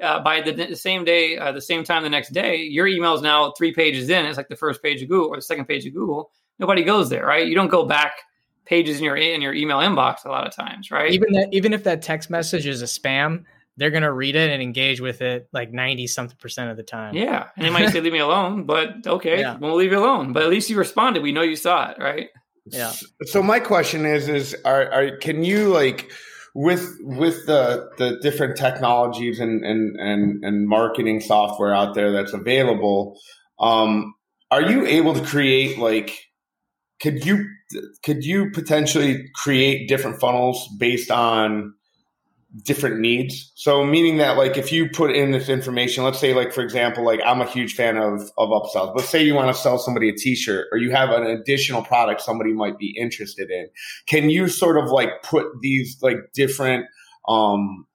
uh, 0.00 0.20
by 0.20 0.40
the, 0.40 0.52
the, 0.52 0.76
same 0.76 1.04
day, 1.04 1.36
uh, 1.36 1.50
the 1.50 1.60
same 1.60 1.82
time 1.82 2.04
the 2.04 2.08
next 2.08 2.28
day, 2.28 2.58
your 2.58 2.86
email 2.86 3.14
is 3.14 3.20
now 3.20 3.52
three 3.58 3.74
pages 3.74 4.08
in. 4.08 4.26
It's 4.26 4.36
like 4.36 4.48
the 4.48 4.54
first 4.54 4.80
page 4.80 5.02
of 5.02 5.08
Google 5.08 5.30
or 5.30 5.36
the 5.36 5.42
second 5.42 5.64
page 5.64 5.84
of 5.86 5.92
Google. 5.92 6.30
Nobody 6.60 6.84
goes 6.84 7.10
there, 7.10 7.26
right? 7.26 7.48
You 7.48 7.56
don't 7.56 7.68
go 7.68 7.84
back 7.84 8.12
pages 8.68 8.98
in 8.98 9.04
your 9.04 9.16
in 9.16 9.40
your 9.40 9.54
email 9.54 9.78
inbox 9.78 10.24
a 10.24 10.28
lot 10.28 10.46
of 10.46 10.54
times, 10.54 10.90
right? 10.90 11.10
Even 11.12 11.32
that, 11.32 11.48
even 11.52 11.72
if 11.72 11.84
that 11.84 12.02
text 12.02 12.28
message 12.28 12.66
is 12.66 12.82
a 12.82 12.84
spam, 12.84 13.44
they're 13.78 13.90
gonna 13.90 14.12
read 14.12 14.36
it 14.36 14.50
and 14.50 14.62
engage 14.62 15.00
with 15.00 15.22
it 15.22 15.48
like 15.52 15.72
ninety 15.72 16.06
something 16.06 16.36
percent 16.38 16.70
of 16.70 16.76
the 16.76 16.82
time. 16.82 17.14
Yeah, 17.14 17.48
and 17.56 17.64
they 17.64 17.70
might 17.70 17.88
say 17.90 18.00
leave 18.00 18.12
me 18.12 18.18
alone, 18.18 18.64
but 18.64 19.06
okay, 19.06 19.40
yeah. 19.40 19.56
we'll 19.56 19.76
leave 19.76 19.92
you 19.92 19.98
alone. 19.98 20.32
But 20.32 20.42
at 20.42 20.50
least 20.50 20.68
you 20.68 20.76
responded. 20.76 21.22
We 21.22 21.32
know 21.32 21.42
you 21.42 21.56
saw 21.56 21.90
it, 21.90 21.98
right? 21.98 22.28
Yeah. 22.66 22.92
So 23.24 23.42
my 23.42 23.58
question 23.58 24.04
is: 24.04 24.28
is 24.28 24.54
are, 24.64 24.92
are 24.92 25.16
can 25.16 25.42
you 25.42 25.68
like 25.68 26.10
with 26.54 26.94
with 27.00 27.46
the 27.46 27.88
the 27.96 28.18
different 28.20 28.58
technologies 28.58 29.40
and 29.40 29.64
and 29.64 29.98
and, 29.98 30.44
and 30.44 30.68
marketing 30.68 31.20
software 31.20 31.74
out 31.74 31.94
there 31.94 32.12
that's 32.12 32.34
available? 32.34 33.18
Um, 33.58 34.14
are 34.50 34.62
you 34.62 34.86
able 34.86 35.14
to 35.14 35.24
create 35.24 35.78
like 35.78 36.18
could 37.00 37.24
you 37.24 37.46
could 38.02 38.24
you 38.24 38.50
potentially 38.50 39.28
create 39.34 39.88
different 39.88 40.20
funnels 40.20 40.68
based 40.78 41.10
on 41.10 41.74
different 42.64 42.98
needs? 43.00 43.52
So 43.56 43.84
meaning 43.84 44.16
that 44.18 44.38
like 44.38 44.56
if 44.56 44.72
you 44.72 44.88
put 44.88 45.10
in 45.10 45.32
this 45.32 45.48
information 45.48 46.04
let's 46.04 46.18
say 46.18 46.32
like 46.32 46.52
for 46.52 46.62
example 46.62 47.04
like 47.04 47.20
i'm 47.26 47.42
a 47.42 47.46
huge 47.46 47.74
fan 47.74 47.96
of 47.96 48.30
of 48.38 48.48
upsells. 48.48 48.94
But 48.94 49.04
say 49.04 49.22
you 49.22 49.34
want 49.34 49.54
to 49.54 49.60
sell 49.60 49.78
somebody 49.78 50.08
a 50.08 50.14
t-shirt 50.14 50.66
or 50.72 50.78
you 50.78 50.90
have 50.90 51.10
an 51.10 51.24
additional 51.24 51.82
product 51.82 52.22
somebody 52.22 52.52
might 52.52 52.78
be 52.78 52.96
interested 52.98 53.50
in. 53.50 53.68
Can 54.06 54.30
you 54.30 54.48
sort 54.48 54.78
of 54.78 54.90
like 54.90 55.22
put 55.22 55.46
these 55.60 55.98
like 56.02 56.32
different 56.32 56.86
um 57.28 57.86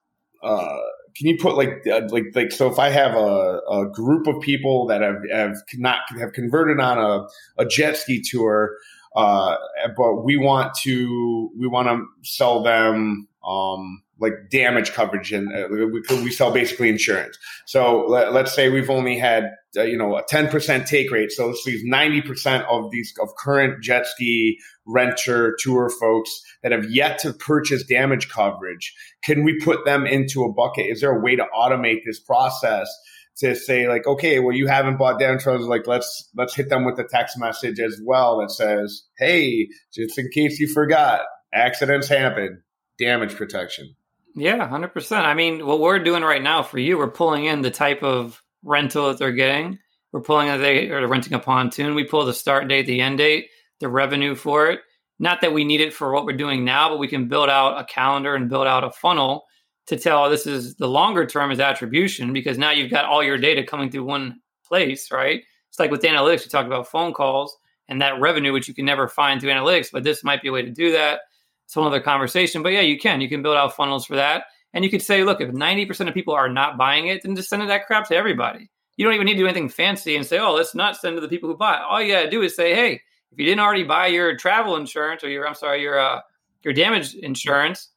uh 0.44 0.78
can 1.16 1.28
you 1.28 1.38
put 1.38 1.56
like 1.56 1.86
uh, 1.88 2.02
like 2.10 2.26
like 2.34 2.52
so 2.52 2.68
if 2.72 2.80
I 2.80 2.90
have 2.90 3.16
a, 3.16 3.60
a 3.70 3.90
group 3.92 4.28
of 4.28 4.42
people 4.42 4.88
that 4.88 5.02
have 5.02 5.22
have 5.32 5.58
not 5.76 6.00
have 6.20 6.34
converted 6.34 6.80
on 6.80 6.98
a, 6.98 7.28
a 7.62 7.66
jet 7.66 7.98
ski 7.98 8.22
tour, 8.22 8.76
uh, 9.16 9.58
but 9.96 10.24
we 10.24 10.38
want 10.38 10.74
to 10.84 11.52
we 11.58 11.68
want 11.68 11.88
to 11.88 12.06
sell 12.30 12.64
them 12.64 13.28
um, 13.48 14.02
like 14.20 14.50
damage 14.50 14.94
coverage 14.94 15.34
and 15.34 15.54
uh, 15.54 15.68
we, 15.70 16.02
we 16.24 16.32
sell 16.32 16.52
basically 16.52 16.88
insurance. 16.90 17.38
So 17.66 18.06
let, 18.08 18.34
us 18.34 18.56
say 18.56 18.70
we've 18.70 18.90
only 18.90 19.18
had 19.18 19.52
uh, 19.76 19.84
you 19.84 19.98
know 19.98 20.16
a 20.16 20.24
10% 20.24 20.86
take 20.88 21.12
rate. 21.12 21.32
So 21.32 21.50
this 21.50 21.66
leaves 21.66 21.84
90% 21.84 22.66
of 22.68 22.90
these 22.90 23.14
of 23.22 23.30
current 23.38 23.84
jet 23.84 24.08
ski 24.08 24.58
renter 24.86 25.56
tour 25.60 25.90
folks 25.90 26.32
that 26.62 26.72
have 26.72 26.90
yet 26.90 27.20
to 27.20 27.34
purchase 27.34 27.84
damage 27.84 28.30
coverage. 28.30 28.94
Can 29.24 29.44
we 29.44 29.60
put 29.60 29.86
them 29.86 30.06
into 30.06 30.44
a 30.44 30.52
bucket? 30.52 30.86
Is 30.88 31.02
there 31.02 31.16
a 31.16 31.20
way 31.20 31.36
to 31.36 31.46
automate 31.56 32.00
this 32.06 32.20
process? 32.20 32.90
To 33.38 33.56
say 33.56 33.88
like, 33.88 34.06
okay, 34.06 34.40
well, 34.40 34.56
you 34.56 34.68
haven't 34.68 34.98
bought 34.98 35.20
down 35.20 35.40
coverage. 35.40 35.68
Like, 35.68 35.88
let's 35.88 36.30
let's 36.36 36.56
hit 36.56 36.70
them 36.70 36.86
with 36.86 37.00
a 37.00 37.04
text 37.04 37.38
message 37.38 37.80
as 37.80 38.00
well 38.04 38.40
that 38.40 38.52
says, 38.52 39.04
hey, 39.18 39.68
just 39.94 40.18
in 40.18 40.30
case 40.34 40.60
you 40.60 40.68
forgot, 40.68 41.22
accidents 41.54 42.08
happen, 42.08 42.64
damage 43.00 43.36
protection. 43.36 43.96
Yeah, 44.36 44.68
hundred 44.68 44.94
percent. 44.94 45.26
I 45.26 45.34
mean, 45.34 45.66
what 45.66 45.80
we're 45.80 46.00
doing 46.00 46.24
right 46.24 46.42
now 46.42 46.64
for 46.64 46.80
you, 46.80 46.98
we're 46.98 47.10
pulling 47.10 47.46
in 47.46 47.62
the 47.62 47.72
type 47.72 48.04
of 48.04 48.42
rental 48.64 49.08
that 49.08 49.20
they're 49.20 49.32
getting. 49.32 49.80
We're 50.12 50.22
pulling 50.22 50.48
that 50.48 50.58
they 50.58 50.90
are 50.90 51.08
renting 51.08 51.34
a 51.34 51.40
pontoon. 51.40 51.96
We 51.96 52.04
pull 52.04 52.26
the 52.26 52.34
start 52.34 52.68
date, 52.68 52.86
the 52.86 53.02
end 53.02 53.18
date, 53.18 53.48
the 53.80 53.90
revenue 53.90 54.36
for 54.36 54.70
it. 54.70 54.80
Not 55.20 55.42
that 55.42 55.54
we 55.54 55.64
need 55.64 55.82
it 55.82 55.94
for 55.94 56.12
what 56.12 56.26
we're 56.26 56.38
doing 56.38 56.66
now, 56.66 56.90
but 56.90 57.00
we 57.00 57.08
can 57.08 57.28
build 57.28 57.50
out 57.50 57.80
a 57.80 57.86
calendar 57.86 58.36
and 58.36 58.50
build 58.50 58.68
out 58.68 58.84
a 58.84 58.92
funnel 58.92 59.44
to 59.88 59.98
tell 59.98 60.30
this 60.30 60.48
is 60.48 60.76
the 60.76 60.88
longer 60.88 61.26
term 61.26 61.52
is 61.52 61.60
attribution 61.60 62.34
because 62.34 62.58
now 62.58 62.72
you've 62.72 62.92
got 62.92 63.06
all 63.06 63.24
your 63.24 63.38
data 63.38 63.64
coming 63.64 63.92
through 63.92 64.06
one 64.06 64.40
place, 64.66 65.12
right? 65.12 65.44
It's 65.70 65.80
like 65.80 65.92
with 65.92 66.02
analytics, 66.02 66.46
we 66.46 66.50
talk 66.50 66.66
about 66.66 66.88
phone 66.88 67.14
calls 67.14 67.58
and 67.88 68.02
that 68.02 68.20
revenue, 68.20 68.54
which 68.54 68.68
you 68.68 68.74
can 68.74 68.86
never 68.86 69.08
find 69.08 69.42
through 69.42 69.52
analytics, 69.52 69.90
but 69.92 70.04
this 70.04 70.24
might 70.24 70.42
be 70.42 70.48
a 70.48 70.52
way 70.52 70.62
to 70.62 70.72
do 70.72 70.92
that. 70.94 71.22
It's 71.66 71.76
a 71.76 71.80
whole 71.80 71.88
other 71.88 72.00
conversation. 72.00 72.64
But 72.64 72.74
yeah, 72.74 72.82
you 72.82 72.98
can. 72.98 73.22
You 73.22 73.30
can 73.30 73.42
build 73.42 73.58
out 73.58 73.76
funnels 73.76 74.06
for 74.06 74.16
that. 74.16 74.46
And 74.74 74.84
you 74.84 74.90
could 74.90 75.02
say, 75.02 75.24
look, 75.24 75.42
if 75.42 75.50
90% 75.50 76.08
of 76.08 76.14
people 76.14 76.34
are 76.34 76.50
not 76.50 76.78
buying 76.78 77.08
it, 77.08 77.22
then 77.24 77.36
just 77.36 77.50
send 77.50 77.68
that 77.68 77.86
crap 77.86 78.08
to 78.08 78.16
everybody. 78.16 78.70
You 78.98 79.06
don't 79.06 79.14
even 79.14 79.26
need 79.26 79.34
to 79.34 79.40
do 79.40 79.46
anything 79.46 79.70
fancy 79.70 80.16
and 80.16 80.26
say, 80.26 80.40
oh, 80.40 80.54
let's 80.54 80.76
not 80.76 80.98
send 80.98 81.18
to 81.18 81.22
the 81.22 81.28
people 81.28 81.50
who 81.50 81.58
buy. 81.58 81.80
All 81.80 82.02
you 82.02 82.14
gotta 82.14 82.30
do 82.30 82.42
is 82.42 82.56
say, 82.56 82.74
hey, 82.76 83.02
if 83.32 83.40
you 83.40 83.46
didn't 83.46 83.62
already 83.62 83.84
buy 83.84 84.08
your 84.08 84.38
travel 84.38 84.76
insurance 84.76 85.24
or 85.24 85.30
your, 85.30 85.48
I'm 85.48 85.56
sorry, 85.56 85.82
your 85.82 86.00
uh, 86.00 86.22
your 86.64 86.74
damage 86.74 87.16
insurance, 87.16 87.90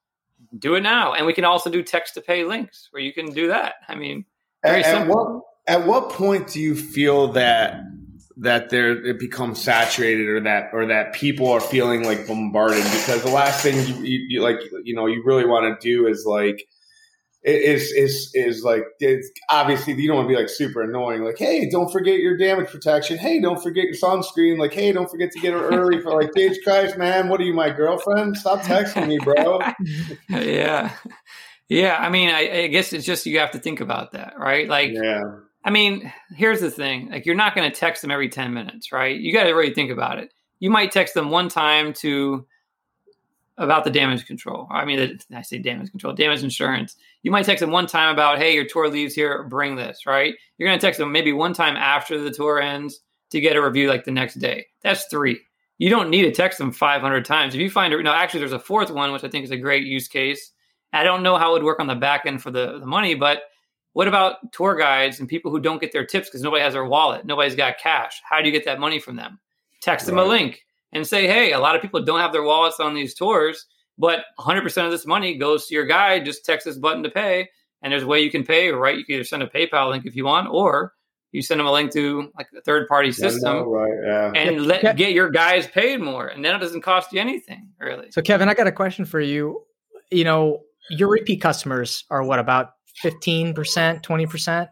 do 0.59 0.75
it 0.75 0.83
now. 0.83 1.15
And 1.15 1.27
we 1.27 1.33
can 1.33 1.45
also 1.45 1.71
do 1.71 1.83
text 1.83 2.15
to 2.15 2.21
pay 2.21 2.45
links 2.45 2.89
where 2.91 3.03
you 3.03 3.13
can 3.13 3.33
do 3.33 3.49
that. 3.49 3.75
I 3.89 3.95
mean, 3.95 4.25
very 4.63 4.85
at, 4.85 4.91
simple. 4.91 5.45
At 5.67 5.81
what, 5.81 5.83
at 5.83 5.87
what 5.87 6.11
point 6.11 6.49
do 6.49 6.61
you 6.61 6.75
feel 6.75 7.33
that 7.33 7.81
that 8.39 8.69
there 8.69 9.05
it 9.07 9.19
becomes 9.19 9.61
saturated 9.61 10.29
or 10.29 10.41
that 10.41 10.71
or 10.73 10.87
that 10.87 11.15
people 11.15 11.51
are 11.51 11.61
feeling 11.61 12.05
like 12.05 12.27
bombarded 12.27 12.85
because 12.85 13.23
the 13.23 13.31
last 13.31 13.63
thing 13.63 13.77
you, 13.87 14.05
you, 14.05 14.27
you 14.29 14.43
like 14.43 14.59
you 14.85 14.95
know 14.95 15.07
you 15.07 15.23
really 15.25 15.47
want 15.47 15.81
to 15.81 15.89
do 15.89 16.07
is 16.07 16.25
like 16.27 16.69
is 17.47 17.93
is 17.93 18.31
is 18.35 18.65
like 18.65 18.85
it's 18.99 19.31
obviously 19.49 19.95
you 19.95 20.09
don't 20.09 20.17
want 20.17 20.29
to 20.29 20.35
be 20.35 20.39
like 20.39 20.49
super 20.49 20.83
annoying 20.83 21.23
like 21.23 21.39
hey 21.39 21.69
don't 21.71 21.91
forget 21.93 22.19
your 22.19 22.37
damage 22.37 22.69
protection. 22.69 23.17
Hey 23.17 23.41
don't 23.41 23.63
forget 23.63 23.85
your 23.85 23.95
sunscreen. 23.95 24.59
Like 24.59 24.73
hey 24.73 24.93
don't 24.93 25.09
forget 25.11 25.31
to 25.33 25.39
get 25.39 25.53
her 25.53 25.69
early 25.71 26.01
for 26.01 26.11
like 26.13 26.35
Jesus 26.35 26.59
Christ 26.65 26.99
man. 26.99 27.29
What 27.29 27.41
are 27.41 27.45
you 27.45 27.55
my 27.55 27.71
girlfriend? 27.71 28.37
Stop 28.37 28.61
texting 28.61 29.07
me 29.09 29.19
bro. 29.19 29.61
Yeah. 30.29 30.93
Yeah 31.69 31.97
I 31.99 32.11
mean 32.11 32.31
I, 32.31 32.65
I 32.65 32.67
guess 32.67 32.93
it's 32.93 33.07
just 33.07 33.27
you 33.27 33.39
have 33.39 33.53
to 33.53 33.59
think 33.59 33.81
about 33.81 34.13
that 34.13 34.35
right? 34.39 34.69
Like 34.69 34.91
yeah. 34.93 35.23
I 35.65 35.71
mean, 35.71 36.13
here's 36.37 36.61
the 36.61 36.71
thing: 36.71 37.11
like, 37.11 37.27
you're 37.27 37.35
not 37.35 37.57
going 37.57 37.69
to 37.69 37.77
text 37.77 38.01
them 38.01 38.13
every 38.13 38.29
ten 38.29 38.55
minutes, 38.55 38.93
right? 38.93 39.19
You 39.19 39.33
got 39.33 39.45
to 39.45 39.53
really 39.53 39.75
think 39.75 39.91
about 39.91 40.21
it. 40.21 40.33
You 40.61 40.71
might 40.71 40.93
text 40.93 41.13
them 41.13 41.31
one 41.31 41.49
time 41.49 41.93
to 41.95 42.47
about 43.59 43.85
the 43.85 43.91
damage 43.91 44.27
control. 44.27 44.67
I 44.71 44.85
mean, 44.85 45.19
I 45.35 45.43
say 45.43 45.59
damage 45.59 45.91
control, 45.91 46.13
damage 46.13 46.43
insurance. 46.43 46.97
You 47.23 47.31
might 47.31 47.47
text 47.47 47.61
them 47.61 47.71
one 47.71 47.87
time 47.87 48.13
about, 48.13 48.39
hey, 48.39 48.55
your 48.55 48.67
tour 48.67 48.89
leaves 48.89 49.15
here, 49.15 49.45
bring 49.45 49.77
this, 49.77 50.05
right? 50.07 50.35
You're 50.59 50.69
going 50.69 50.79
to 50.79 50.87
text 50.87 50.99
them 50.99 51.13
maybe 51.13 51.33
one 51.33 51.55
time 51.55 51.77
after 51.77 52.21
the 52.21 52.31
tour 52.31 52.61
ends 52.61 53.01
to 53.31 53.41
get 53.41 53.57
a 53.57 53.63
review 53.63 53.89
like 53.89 54.05
the 54.05 54.11
next 54.11 54.35
day. 54.35 54.67
That's 54.83 55.07
three. 55.07 55.41
You 55.79 55.91
don't 55.91 56.11
need 56.11 56.23
to 56.23 56.33
text 56.33 56.59
them 56.59 56.73
500 56.73 57.25
times. 57.25 57.55
If 57.55 57.61
you 57.61 57.71
find 57.71 57.93
it, 57.93 58.03
no, 58.03 58.13
actually, 58.13 58.41
there's 58.41 58.53
a 58.53 58.59
fourth 58.59 58.91
one, 58.91 59.13
which 59.13 59.25
I 59.25 59.29
think 59.29 59.45
is 59.45 59.51
a 59.51 59.57
great 59.57 59.87
use 59.87 60.09
case. 60.09 60.53
I 60.93 61.05
don't 61.05 61.23
know 61.23 61.37
how 61.37 61.51
it 61.51 61.53
would 61.55 61.65
work 61.65 61.81
on 61.81 61.87
the 61.87 61.95
back 61.95 62.25
end 62.27 62.43
for 62.43 62.51
the, 62.51 62.79
the 62.79 62.87
money, 62.87 63.15
but 63.15 63.43
what 63.93 64.09
about 64.09 64.53
tour 64.53 64.77
guides 64.77 65.21
and 65.21 65.29
people 65.29 65.51
who 65.51 65.61
don't 65.61 65.81
get 65.81 65.93
their 65.93 66.05
tips 66.05 66.29
because 66.29 66.43
nobody 66.43 66.63
has 66.63 66.75
their 66.75 66.85
wallet? 66.85 67.25
Nobody's 67.25 67.55
got 67.55 67.79
cash. 67.79 68.21
How 68.29 68.41
do 68.41 68.47
you 68.47 68.53
get 68.53 68.67
that 68.67 68.79
money 68.79 68.99
from 68.99 69.17
them? 69.17 69.39
Text 69.81 70.07
right. 70.07 70.17
them 70.17 70.19
a 70.19 70.29
link 70.29 70.66
and 70.93 71.07
say, 71.07 71.27
hey, 71.27 71.53
a 71.53 71.59
lot 71.59 71.77
of 71.77 71.83
people 71.83 72.05
don't 72.05 72.21
have 72.21 72.33
their 72.33 72.43
wallets 72.43 72.81
on 72.81 72.95
these 72.95 73.15
tours, 73.15 73.67
but 73.99 74.25
100% 74.39 74.85
of 74.85 74.91
this 74.91 75.07
money 75.07 75.37
goes 75.37 75.67
to 75.67 75.75
your 75.75 75.87
guide. 75.87 76.25
Just 76.25 76.45
text 76.45 76.65
this 76.65 76.79
button 76.79 77.03
to 77.03 77.11
pay. 77.11 77.49
And 77.83 77.93
there's 77.93 78.03
a 78.03 78.07
way 78.07 78.21
you 78.21 78.31
can 78.31 78.45
pay, 78.45 78.71
right? 78.71 78.97
You 78.97 79.05
can 79.05 79.17
either 79.17 79.25
send 79.25 79.43
a 79.43 79.47
PayPal 79.47 79.91
link 79.91 80.07
if 80.07 80.17
you 80.17 80.25
want, 80.25 80.49
or 80.51 80.95
you 81.33 81.43
send 81.43 81.61
them 81.61 81.67
a 81.67 81.73
link 81.73 81.93
to 81.93 82.31
like 82.37 82.49
a 82.57 82.63
third 82.63 82.89
party 82.89 83.13
system 83.13 83.57
yeah, 83.57 83.61
no, 83.61 83.71
right, 83.71 84.33
yeah. 84.35 84.41
and 84.41 84.67
let 84.67 84.97
get 84.97 85.13
your 85.13 85.31
guys 85.31 85.67
paid 85.67 86.01
more. 86.01 86.27
And 86.27 86.45
then 86.45 86.55
it 86.55 86.59
doesn't 86.59 86.81
cost 86.81 87.13
you 87.13 87.21
anything, 87.21 87.69
really. 87.79 88.11
So, 88.11 88.23
Kevin, 88.23 88.49
I 88.49 88.55
got 88.55 88.67
a 88.67 88.73
question 88.73 89.05
for 89.05 89.21
you. 89.21 89.63
You 90.11 90.25
know, 90.25 90.63
your 90.91 91.09
repeat 91.09 91.41
customers 91.41 92.05
are 92.11 92.23
what 92.23 92.39
about 92.39 92.71
15%, 93.05 93.55
20%? 93.55 94.69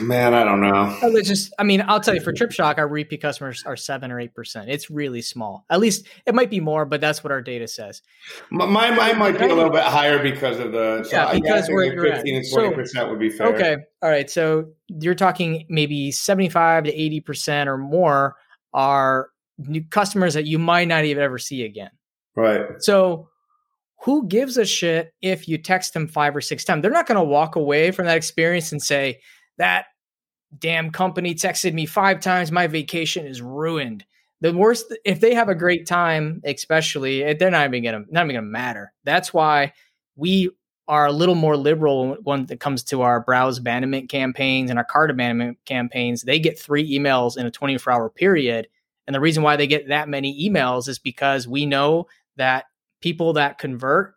Man, 0.00 0.34
I 0.34 0.44
don't 0.44 0.60
know. 0.60 0.98
Oh, 1.02 1.16
it's 1.16 1.28
just, 1.28 1.54
I 1.58 1.62
mean, 1.62 1.84
I'll 1.86 2.00
tell 2.00 2.14
you, 2.14 2.20
for 2.20 2.32
TripShock, 2.32 2.78
our 2.78 2.88
repeat 2.88 3.22
customers 3.22 3.62
are 3.64 3.76
seven 3.76 4.10
or 4.10 4.18
eight 4.18 4.34
percent. 4.34 4.68
It's 4.68 4.90
really 4.90 5.22
small. 5.22 5.64
At 5.70 5.80
least 5.80 6.06
it 6.26 6.34
might 6.34 6.50
be 6.50 6.60
more, 6.60 6.84
but 6.84 7.00
that's 7.00 7.22
what 7.22 7.30
our 7.30 7.40
data 7.40 7.68
says. 7.68 8.02
My 8.50 8.66
mine 8.66 9.18
might 9.18 9.38
be 9.38 9.44
a 9.44 9.54
little 9.54 9.70
bit 9.70 9.82
higher 9.84 10.22
because 10.22 10.58
of 10.58 10.72
the 10.72 11.04
so 11.04 11.16
yeah, 11.16 11.32
because 11.32 11.68
we're 11.68 11.92
fifteen 12.00 12.36
and 12.36 12.44
twenty 12.52 12.74
percent 12.74 13.04
so, 13.04 13.10
would 13.10 13.20
be 13.20 13.30
fair. 13.30 13.54
Okay, 13.54 13.76
all 14.02 14.10
right. 14.10 14.28
So 14.28 14.66
you're 14.88 15.14
talking 15.14 15.66
maybe 15.68 16.10
seventy-five 16.10 16.84
to 16.84 16.92
eighty 16.92 17.20
percent 17.20 17.68
or 17.68 17.78
more 17.78 18.36
are 18.72 19.28
new 19.58 19.84
customers 19.84 20.34
that 20.34 20.46
you 20.46 20.58
might 20.58 20.88
not 20.88 21.04
even 21.04 21.22
ever 21.22 21.38
see 21.38 21.64
again. 21.64 21.90
Right. 22.34 22.66
So 22.80 23.28
who 24.02 24.26
gives 24.26 24.56
a 24.58 24.64
shit 24.64 25.14
if 25.22 25.48
you 25.48 25.56
text 25.56 25.94
them 25.94 26.08
five 26.08 26.34
or 26.34 26.40
six 26.40 26.64
times? 26.64 26.82
They're 26.82 26.90
not 26.90 27.06
going 27.06 27.16
to 27.16 27.24
walk 27.24 27.56
away 27.56 27.90
from 27.90 28.06
that 28.06 28.16
experience 28.16 28.72
and 28.72 28.82
say, 28.82 29.20
that 29.58 29.86
damn 30.58 30.90
company 30.90 31.34
texted 31.34 31.72
me 31.74 31.86
five 31.86 32.20
times, 32.20 32.52
my 32.52 32.66
vacation 32.66 33.26
is 33.26 33.42
ruined. 33.42 34.04
The 34.40 34.52
worst, 34.52 34.94
if 35.04 35.20
they 35.20 35.34
have 35.34 35.48
a 35.48 35.54
great 35.54 35.86
time, 35.86 36.42
especially, 36.44 37.24
eh, 37.24 37.34
they're 37.38 37.50
not 37.50 37.66
even 37.66 37.82
gonna 37.82 38.04
not 38.10 38.24
even 38.24 38.36
gonna 38.36 38.46
matter. 38.46 38.92
That's 39.04 39.32
why 39.32 39.72
we 40.16 40.50
are 40.86 41.06
a 41.06 41.12
little 41.12 41.34
more 41.34 41.56
liberal 41.56 42.16
when 42.24 42.46
it 42.50 42.60
comes 42.60 42.82
to 42.84 43.02
our 43.02 43.20
browse 43.20 43.58
abandonment 43.58 44.10
campaigns 44.10 44.68
and 44.68 44.78
our 44.78 44.84
cart 44.84 45.10
abandonment 45.10 45.58
campaigns. 45.64 46.22
They 46.22 46.38
get 46.38 46.58
three 46.58 46.98
emails 46.98 47.38
in 47.38 47.46
a 47.46 47.50
24 47.50 47.92
hour 47.92 48.10
period. 48.10 48.68
And 49.06 49.14
the 49.14 49.20
reason 49.20 49.42
why 49.42 49.56
they 49.56 49.66
get 49.66 49.88
that 49.88 50.08
many 50.08 50.48
emails 50.48 50.88
is 50.88 50.98
because 50.98 51.48
we 51.48 51.64
know 51.64 52.06
that 52.36 52.66
people 53.00 53.34
that 53.34 53.58
convert, 53.58 54.14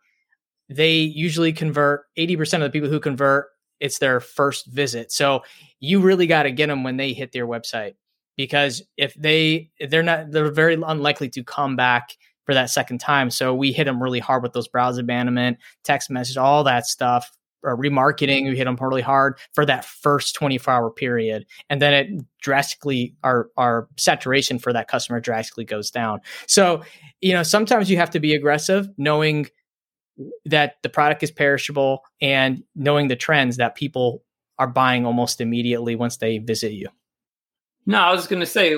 they 0.68 0.98
usually 0.98 1.52
convert 1.52 2.02
80% 2.18 2.54
of 2.54 2.60
the 2.62 2.70
people 2.70 2.90
who 2.90 3.00
convert, 3.00 3.48
it's 3.80 3.98
their 3.98 4.20
first 4.20 4.66
visit. 4.66 5.12
So 5.12 5.42
you 5.80 6.00
really 6.00 6.26
got 6.26 6.44
to 6.44 6.50
get 6.50 6.66
them 6.66 6.82
when 6.82 6.96
they 6.96 7.12
hit 7.12 7.32
their 7.32 7.46
website 7.46 7.94
because 8.36 8.82
if 8.96 9.14
they 9.14 9.70
they're 9.88 10.02
not 10.02 10.30
they're 10.30 10.50
very 10.50 10.74
unlikely 10.74 11.28
to 11.30 11.44
come 11.44 11.76
back 11.76 12.10
for 12.46 12.54
that 12.54 12.70
second 12.70 12.98
time. 12.98 13.30
So 13.30 13.54
we 13.54 13.72
hit 13.72 13.84
them 13.84 14.02
really 14.02 14.20
hard 14.20 14.42
with 14.42 14.54
those 14.54 14.68
browse 14.68 14.96
abandonment, 14.96 15.58
text 15.84 16.08
message, 16.08 16.38
all 16.38 16.64
that 16.64 16.86
stuff. 16.86 17.30
Or 17.64 17.76
remarketing, 17.76 18.48
we 18.48 18.56
hit 18.56 18.66
them 18.66 18.76
really 18.80 19.02
hard 19.02 19.40
for 19.52 19.66
that 19.66 19.84
first 19.84 20.36
24 20.36 20.72
hour 20.72 20.90
period. 20.92 21.44
And 21.68 21.82
then 21.82 21.92
it 21.92 22.24
drastically, 22.40 23.16
our, 23.24 23.50
our 23.56 23.88
saturation 23.96 24.60
for 24.60 24.72
that 24.72 24.86
customer 24.86 25.18
drastically 25.18 25.64
goes 25.64 25.90
down. 25.90 26.20
So 26.46 26.82
you 27.20 27.32
know, 27.32 27.42
sometimes 27.42 27.90
you 27.90 27.96
have 27.96 28.10
to 28.10 28.20
be 28.20 28.34
aggressive, 28.34 28.88
knowing 28.96 29.48
that 30.44 30.76
the 30.82 30.88
product 30.88 31.22
is 31.22 31.30
perishable 31.30 32.02
and 32.20 32.62
knowing 32.74 33.08
the 33.08 33.16
trends 33.16 33.56
that 33.58 33.74
people 33.74 34.22
are 34.58 34.66
buying 34.66 35.06
almost 35.06 35.40
immediately 35.40 35.94
once 35.94 36.16
they 36.16 36.38
visit 36.38 36.72
you. 36.72 36.88
No, 37.86 38.00
I 38.00 38.12
was 38.12 38.26
going 38.26 38.40
to 38.40 38.46
say, 38.46 38.76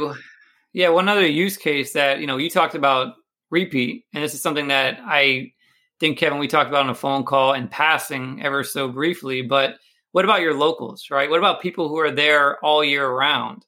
yeah, 0.72 0.90
one 0.90 1.08
other 1.08 1.26
use 1.26 1.56
case 1.56 1.94
that, 1.94 2.20
you 2.20 2.26
know, 2.26 2.36
you 2.36 2.50
talked 2.50 2.74
about 2.74 3.14
repeat, 3.50 4.04
and 4.14 4.22
this 4.22 4.34
is 4.34 4.42
something 4.42 4.68
that 4.68 4.98
I 5.02 5.52
think, 5.98 6.18
Kevin, 6.18 6.38
we 6.38 6.48
talked 6.48 6.68
about 6.68 6.84
on 6.84 6.90
a 6.90 6.94
phone 6.94 7.24
call 7.24 7.54
in 7.54 7.68
passing 7.68 8.42
ever 8.42 8.62
so 8.62 8.88
briefly, 8.88 9.42
but 9.42 9.76
what 10.12 10.24
about 10.24 10.40
your 10.40 10.54
locals, 10.54 11.06
right? 11.10 11.30
What 11.30 11.38
about 11.38 11.62
people 11.62 11.88
who 11.88 11.98
are 11.98 12.10
there 12.10 12.64
all 12.64 12.84
year 12.84 13.08
round 13.08 13.64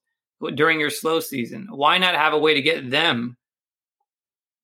during 0.54 0.80
your 0.80 0.90
slow 0.90 1.20
season? 1.20 1.68
Why 1.70 1.98
not 1.98 2.14
have 2.14 2.32
a 2.32 2.38
way 2.38 2.54
to 2.54 2.62
get 2.62 2.90
them 2.90 3.36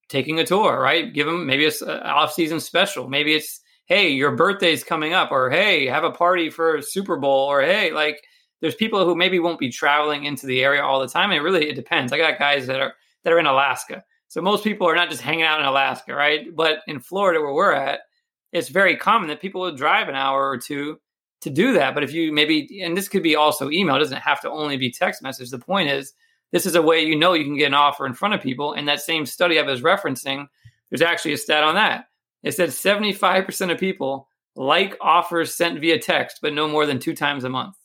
taking 0.08 0.38
a 0.38 0.46
tour, 0.46 0.80
right? 0.80 1.12
Give 1.12 1.26
them 1.26 1.46
maybe 1.46 1.64
it's 1.64 1.82
an 1.82 2.00
off-season 2.00 2.60
special. 2.60 3.08
Maybe 3.08 3.34
it's 3.34 3.60
hey, 3.86 4.08
your 4.10 4.36
birthday's 4.36 4.84
coming 4.84 5.14
up, 5.14 5.32
or 5.32 5.48
hey, 5.48 5.86
have 5.86 6.04
a 6.04 6.10
party 6.10 6.50
for 6.50 6.82
Super 6.82 7.16
Bowl, 7.16 7.46
or 7.46 7.62
hey, 7.62 7.90
like 7.90 8.22
there's 8.60 8.74
people 8.74 9.04
who 9.04 9.14
maybe 9.14 9.38
won't 9.38 9.58
be 9.58 9.70
traveling 9.70 10.24
into 10.24 10.46
the 10.46 10.62
area 10.62 10.82
all 10.82 11.00
the 11.00 11.08
time. 11.08 11.30
And 11.30 11.38
it 11.38 11.42
really 11.42 11.68
it 11.68 11.74
depends. 11.74 12.12
I 12.12 12.18
got 12.18 12.38
guys 12.38 12.66
that 12.66 12.80
are 12.80 12.94
that 13.24 13.32
are 13.32 13.38
in 13.38 13.46
Alaska, 13.46 14.02
so 14.28 14.40
most 14.40 14.64
people 14.64 14.88
are 14.88 14.94
not 14.94 15.10
just 15.10 15.22
hanging 15.22 15.44
out 15.44 15.60
in 15.60 15.66
Alaska, 15.66 16.14
right? 16.14 16.54
But 16.54 16.80
in 16.86 17.00
Florida, 17.00 17.40
where 17.40 17.54
we're 17.54 17.72
at, 17.72 18.00
it's 18.52 18.68
very 18.68 18.96
common 18.96 19.28
that 19.28 19.40
people 19.40 19.60
will 19.60 19.74
drive 19.74 20.08
an 20.08 20.14
hour 20.14 20.48
or 20.48 20.58
two 20.58 20.98
to 21.40 21.50
do 21.50 21.72
that. 21.72 21.94
But 21.94 22.02
if 22.02 22.12
you 22.12 22.32
maybe, 22.32 22.82
and 22.82 22.96
this 22.96 23.08
could 23.08 23.22
be 23.22 23.36
also 23.36 23.70
email, 23.70 23.98
doesn't 23.98 24.18
have 24.18 24.40
to 24.42 24.50
only 24.50 24.76
be 24.76 24.90
text 24.90 25.22
message. 25.22 25.50
The 25.50 25.58
point 25.58 25.88
is, 25.88 26.12
this 26.52 26.66
is 26.66 26.74
a 26.74 26.82
way 26.82 27.04
you 27.04 27.16
know 27.16 27.34
you 27.34 27.44
can 27.44 27.56
get 27.56 27.66
an 27.66 27.74
offer 27.74 28.06
in 28.06 28.14
front 28.14 28.34
of 28.34 28.40
people. 28.40 28.72
And 28.72 28.88
that 28.88 29.00
same 29.00 29.26
study 29.26 29.58
I 29.58 29.62
was 29.62 29.82
referencing, 29.82 30.46
there's 30.90 31.02
actually 31.02 31.34
a 31.34 31.38
stat 31.38 31.64
on 31.64 31.74
that. 31.74 32.06
It 32.42 32.52
said 32.52 32.70
75% 32.70 33.72
of 33.72 33.78
people 33.78 34.28
like 34.56 34.96
offers 35.00 35.54
sent 35.54 35.80
via 35.80 35.98
text, 35.98 36.38
but 36.40 36.52
no 36.52 36.68
more 36.68 36.86
than 36.86 36.98
two 36.98 37.14
times 37.14 37.44
a 37.44 37.48
month. 37.48 37.76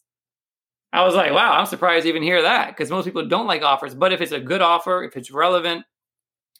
I 0.91 1.03
was 1.03 1.15
like, 1.15 1.31
wow, 1.31 1.53
I'm 1.53 1.65
surprised 1.65 2.03
to 2.03 2.09
even 2.09 2.23
hear 2.23 2.43
that 2.43 2.69
because 2.69 2.91
most 2.91 3.05
people 3.05 3.27
don't 3.27 3.47
like 3.47 3.63
offers. 3.63 3.95
But 3.95 4.13
if 4.13 4.21
it's 4.21 4.31
a 4.31 4.39
good 4.39 4.61
offer, 4.61 5.03
if 5.03 5.17
it's 5.17 5.31
relevant, 5.31 5.85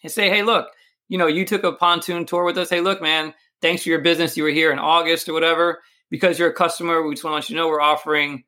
and 0.01 0.11
say, 0.11 0.29
hey, 0.29 0.43
look, 0.43 0.67
you 1.07 1.17
know, 1.17 1.27
you 1.27 1.45
took 1.45 1.63
a 1.63 1.71
pontoon 1.71 2.25
tour 2.25 2.43
with 2.43 2.57
us. 2.57 2.69
Hey, 2.69 2.81
look, 2.81 3.01
man, 3.01 3.33
thanks 3.61 3.83
for 3.83 3.89
your 3.89 4.01
business. 4.01 4.35
You 4.35 4.43
were 4.43 4.49
here 4.49 4.71
in 4.71 4.79
August 4.79 5.29
or 5.29 5.33
whatever. 5.33 5.81
Because 6.09 6.37
you're 6.37 6.49
a 6.49 6.53
customer, 6.53 7.01
we 7.01 7.15
just 7.15 7.23
want 7.23 7.33
to 7.33 7.35
let 7.37 7.49
you 7.49 7.55
know 7.55 7.67
we're 7.67 7.81
offering 7.81 8.43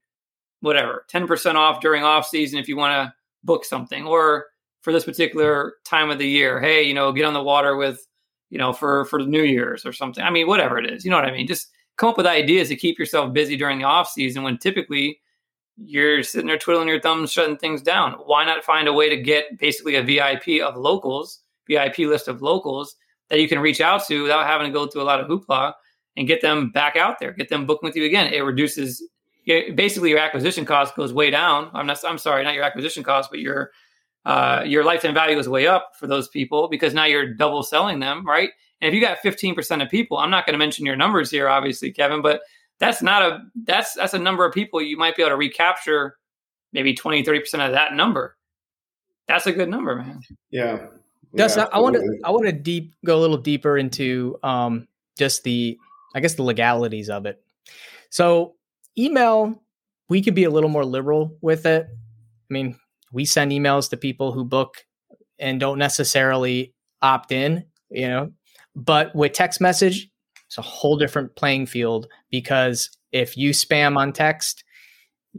whatever 0.62 1.06
10% 1.12 1.56
off 1.56 1.82
during 1.82 2.04
off 2.04 2.28
season 2.28 2.60
if 2.60 2.68
you 2.68 2.78
want 2.78 2.92
to 2.94 3.15
book 3.46 3.64
something 3.64 4.06
or 4.06 4.48
for 4.82 4.92
this 4.92 5.06
particular 5.06 5.76
time 5.86 6.10
of 6.10 6.18
the 6.18 6.28
year 6.28 6.60
hey 6.60 6.84
you 6.84 6.94
know 6.94 7.12
get 7.12 7.26
on 7.26 7.34
the 7.34 7.42
water 7.42 7.76
with 7.76 8.06
you 8.50 8.58
know 8.58 8.74
for 8.74 9.06
for 9.06 9.20
new 9.20 9.44
year's 9.44 9.86
or 9.86 9.94
something. 9.94 10.24
I 10.24 10.30
mean 10.30 10.48
whatever 10.48 10.78
it 10.78 10.90
is 10.90 11.04
you 11.04 11.12
know 11.12 11.18
what 11.18 11.26
i 11.26 11.32
mean? 11.32 11.48
Just 11.48 11.70
come 11.98 12.10
up 12.10 12.18
with 12.18 12.26
ideas 12.26 12.68
to 12.70 12.76
keep 12.76 13.00
yourself 13.00 13.34
busy 13.34 13.56
during 13.56 13.80
the 13.80 13.86
off 13.86 14.10
season 14.10 14.44
when 14.44 14.58
typically 14.58 15.20
you're 15.78 16.24
sitting 16.24 16.48
there 16.48 16.58
twiddling 16.58 16.88
your 16.88 17.02
thumbs 17.02 17.32
shutting 17.32 17.58
things 17.58 17.82
down. 17.82 18.14
Why 18.14 18.46
not 18.46 18.64
find 18.64 18.88
a 18.88 18.94
way 18.94 19.10
to 19.10 19.18
get 19.18 19.58
basically 19.60 19.96
a 19.96 20.04
vip 20.04 20.48
of 20.62 20.78
locals 20.78 21.42
vip 21.68 21.98
list 21.98 22.28
of 22.28 22.42
locals 22.42 22.96
that 23.30 23.40
you 23.40 23.50
can 23.50 23.60
reach 23.60 23.82
out 23.82 24.06
to 24.06 24.24
without 24.24 24.46
having 24.46 24.68
to 24.68 24.74
go 24.74 24.88
through 24.88 25.02
a 25.02 25.04
lot 25.04 25.20
of 25.20 25.28
hoopla 25.28 25.74
and 26.16 26.28
get 26.28 26.42
them 26.42 26.70
back 26.72 26.96
out 26.96 27.20
there 27.20 27.34
get 27.34 27.50
them 27.50 27.66
booking 27.66 27.88
with 27.88 27.96
you 27.96 28.06
again. 28.06 28.32
It 28.32 28.40
reduces 28.40 29.06
basically 29.46 30.10
your 30.10 30.20
acquisition 30.20 30.66
cost 30.66 30.96
goes 30.96 31.14
way 31.14 31.30
down. 31.30 31.70
I'm 31.74 31.88
not. 31.88 32.04
I'm 32.06 32.18
sorry, 32.18 32.44
not 32.44 32.54
your 32.54 32.64
acquisition 32.64 33.04
cost, 33.04 33.30
but 33.30 33.40
your 33.40 33.72
uh, 34.26 34.64
your 34.66 34.84
lifetime 34.84 35.14
value 35.14 35.36
goes 35.36 35.48
way 35.48 35.68
up 35.68 35.92
for 36.00 36.08
those 36.08 36.28
people 36.28 36.68
because 36.68 36.94
now 36.94 37.06
you're 37.06 37.34
double 37.34 37.64
selling 37.64 38.00
them, 38.00 38.26
right? 38.26 38.50
And 38.82 38.90
if 38.90 38.94
you 38.94 39.00
got 39.00 39.20
15% 39.24 39.84
of 39.84 39.90
people, 39.90 40.18
I'm 40.18 40.30
not 40.30 40.46
going 40.46 40.54
to 40.54 40.58
mention 40.58 40.86
your 40.86 40.96
numbers 40.96 41.32
here, 41.32 41.48
obviously, 41.48 41.92
Kevin, 41.92 42.22
but 42.22 42.42
that's 42.80 43.02
not 43.02 43.22
a 43.22 43.40
that's 43.64 43.94
that's 43.94 44.14
a 44.14 44.20
number 44.20 44.46
of 44.46 44.54
people 44.54 44.82
you 44.82 44.98
might 44.98 45.16
be 45.16 45.22
able 45.22 45.32
to 45.32 45.38
recapture 45.38 46.18
maybe 46.74 46.94
20 46.94 47.24
30% 47.24 47.66
of 47.66 47.72
that 47.72 47.94
number 47.94 48.36
that's 49.30 49.48
a 49.48 49.54
good 49.54 49.70
number 49.70 49.96
man 49.96 50.20
yeah, 50.52 50.88
Dustin, 51.36 51.64
yeah 51.64 51.78
I 51.78 51.80
want 51.80 51.96
to 51.96 52.20
I 52.26 52.32
want 52.32 52.48
to 52.48 52.52
deep 52.52 52.94
go 53.06 53.18
a 53.18 53.22
little 53.22 53.38
deeper 53.38 53.78
into 53.78 54.38
um, 54.44 54.90
just 55.18 55.44
the 55.44 55.78
I 56.16 56.22
guess 56.22 56.36
the 56.36 56.44
legalities 56.44 57.10
of 57.10 57.26
it. 57.26 57.44
So 58.10 58.56
email, 58.98 59.62
we 60.10 60.22
could 60.22 60.36
be 60.36 60.44
a 60.44 60.50
little 60.50 60.70
more 60.70 60.86
liberal 60.86 61.38
with 61.42 61.66
it. 61.66 61.88
I 61.88 62.54
mean, 62.54 62.78
we 63.12 63.26
send 63.26 63.52
emails 63.52 63.90
to 63.90 63.98
people 63.98 64.32
who 64.32 64.44
book 64.44 64.86
and 65.40 65.60
don't 65.60 65.80
necessarily 65.80 66.74
opt 67.02 67.32
in, 67.32 67.66
you 67.90 68.08
know. 68.08 68.32
But 68.76 69.16
with 69.16 69.34
text 69.34 69.62
message, 69.62 70.10
it's 70.48 70.58
a 70.58 70.62
whole 70.62 70.98
different 70.98 71.36
playing 71.36 71.68
field 71.68 72.08
because 72.30 72.90
if 73.12 73.38
you 73.38 73.52
spam 73.52 73.98
on 73.98 74.12
text, 74.12 74.65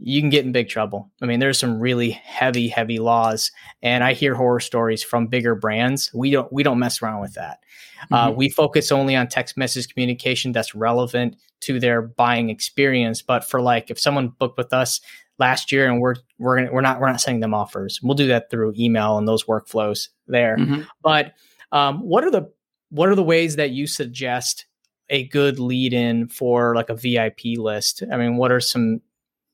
you 0.01 0.21
can 0.21 0.29
get 0.29 0.45
in 0.45 0.51
big 0.51 0.69
trouble. 0.69 1.11
I 1.21 1.25
mean, 1.25 1.39
there's 1.39 1.59
some 1.59 1.79
really 1.79 2.11
heavy, 2.11 2.67
heavy 2.67 2.99
laws, 2.99 3.51
and 3.81 4.03
I 4.03 4.13
hear 4.13 4.35
horror 4.35 4.59
stories 4.59 5.03
from 5.03 5.27
bigger 5.27 5.55
brands. 5.55 6.11
We 6.13 6.31
don't 6.31 6.51
we 6.51 6.63
don't 6.63 6.79
mess 6.79 7.01
around 7.01 7.21
with 7.21 7.33
that. 7.33 7.59
Uh, 7.99 8.03
mm-hmm. 8.03 8.13
Uh, 8.13 8.31
we 8.31 8.49
focus 8.49 8.91
only 8.91 9.15
on 9.15 9.27
text 9.27 9.57
message 9.57 9.87
communication 9.89 10.51
that's 10.51 10.75
relevant 10.75 11.35
to 11.61 11.79
their 11.79 12.01
buying 12.01 12.49
experience. 12.49 13.21
But 13.21 13.43
for 13.43 13.61
like, 13.61 13.89
if 13.89 13.99
someone 13.99 14.29
booked 14.29 14.57
with 14.57 14.73
us 14.73 15.01
last 15.39 15.71
year 15.71 15.89
and 15.89 15.99
we're 15.99 16.15
we're 16.37 16.57
gonna, 16.57 16.71
we're 16.71 16.81
not 16.81 16.99
we're 16.99 17.09
not 17.09 17.21
sending 17.21 17.41
them 17.41 17.53
offers, 17.53 17.99
we'll 18.03 18.15
do 18.15 18.27
that 18.27 18.49
through 18.49 18.73
email 18.77 19.17
and 19.17 19.27
those 19.27 19.45
workflows 19.45 20.09
there. 20.27 20.57
Mm-hmm. 20.57 20.81
But 21.01 21.33
um, 21.71 22.01
what 22.01 22.23
are 22.23 22.31
the 22.31 22.51
what 22.89 23.09
are 23.09 23.15
the 23.15 23.23
ways 23.23 23.55
that 23.55 23.71
you 23.71 23.87
suggest 23.87 24.65
a 25.09 25.27
good 25.27 25.59
lead 25.59 25.93
in 25.93 26.27
for 26.27 26.75
like 26.75 26.89
a 26.89 26.95
VIP 26.95 27.57
list? 27.57 28.03
I 28.11 28.17
mean, 28.17 28.37
what 28.37 28.51
are 28.51 28.59
some 28.59 29.01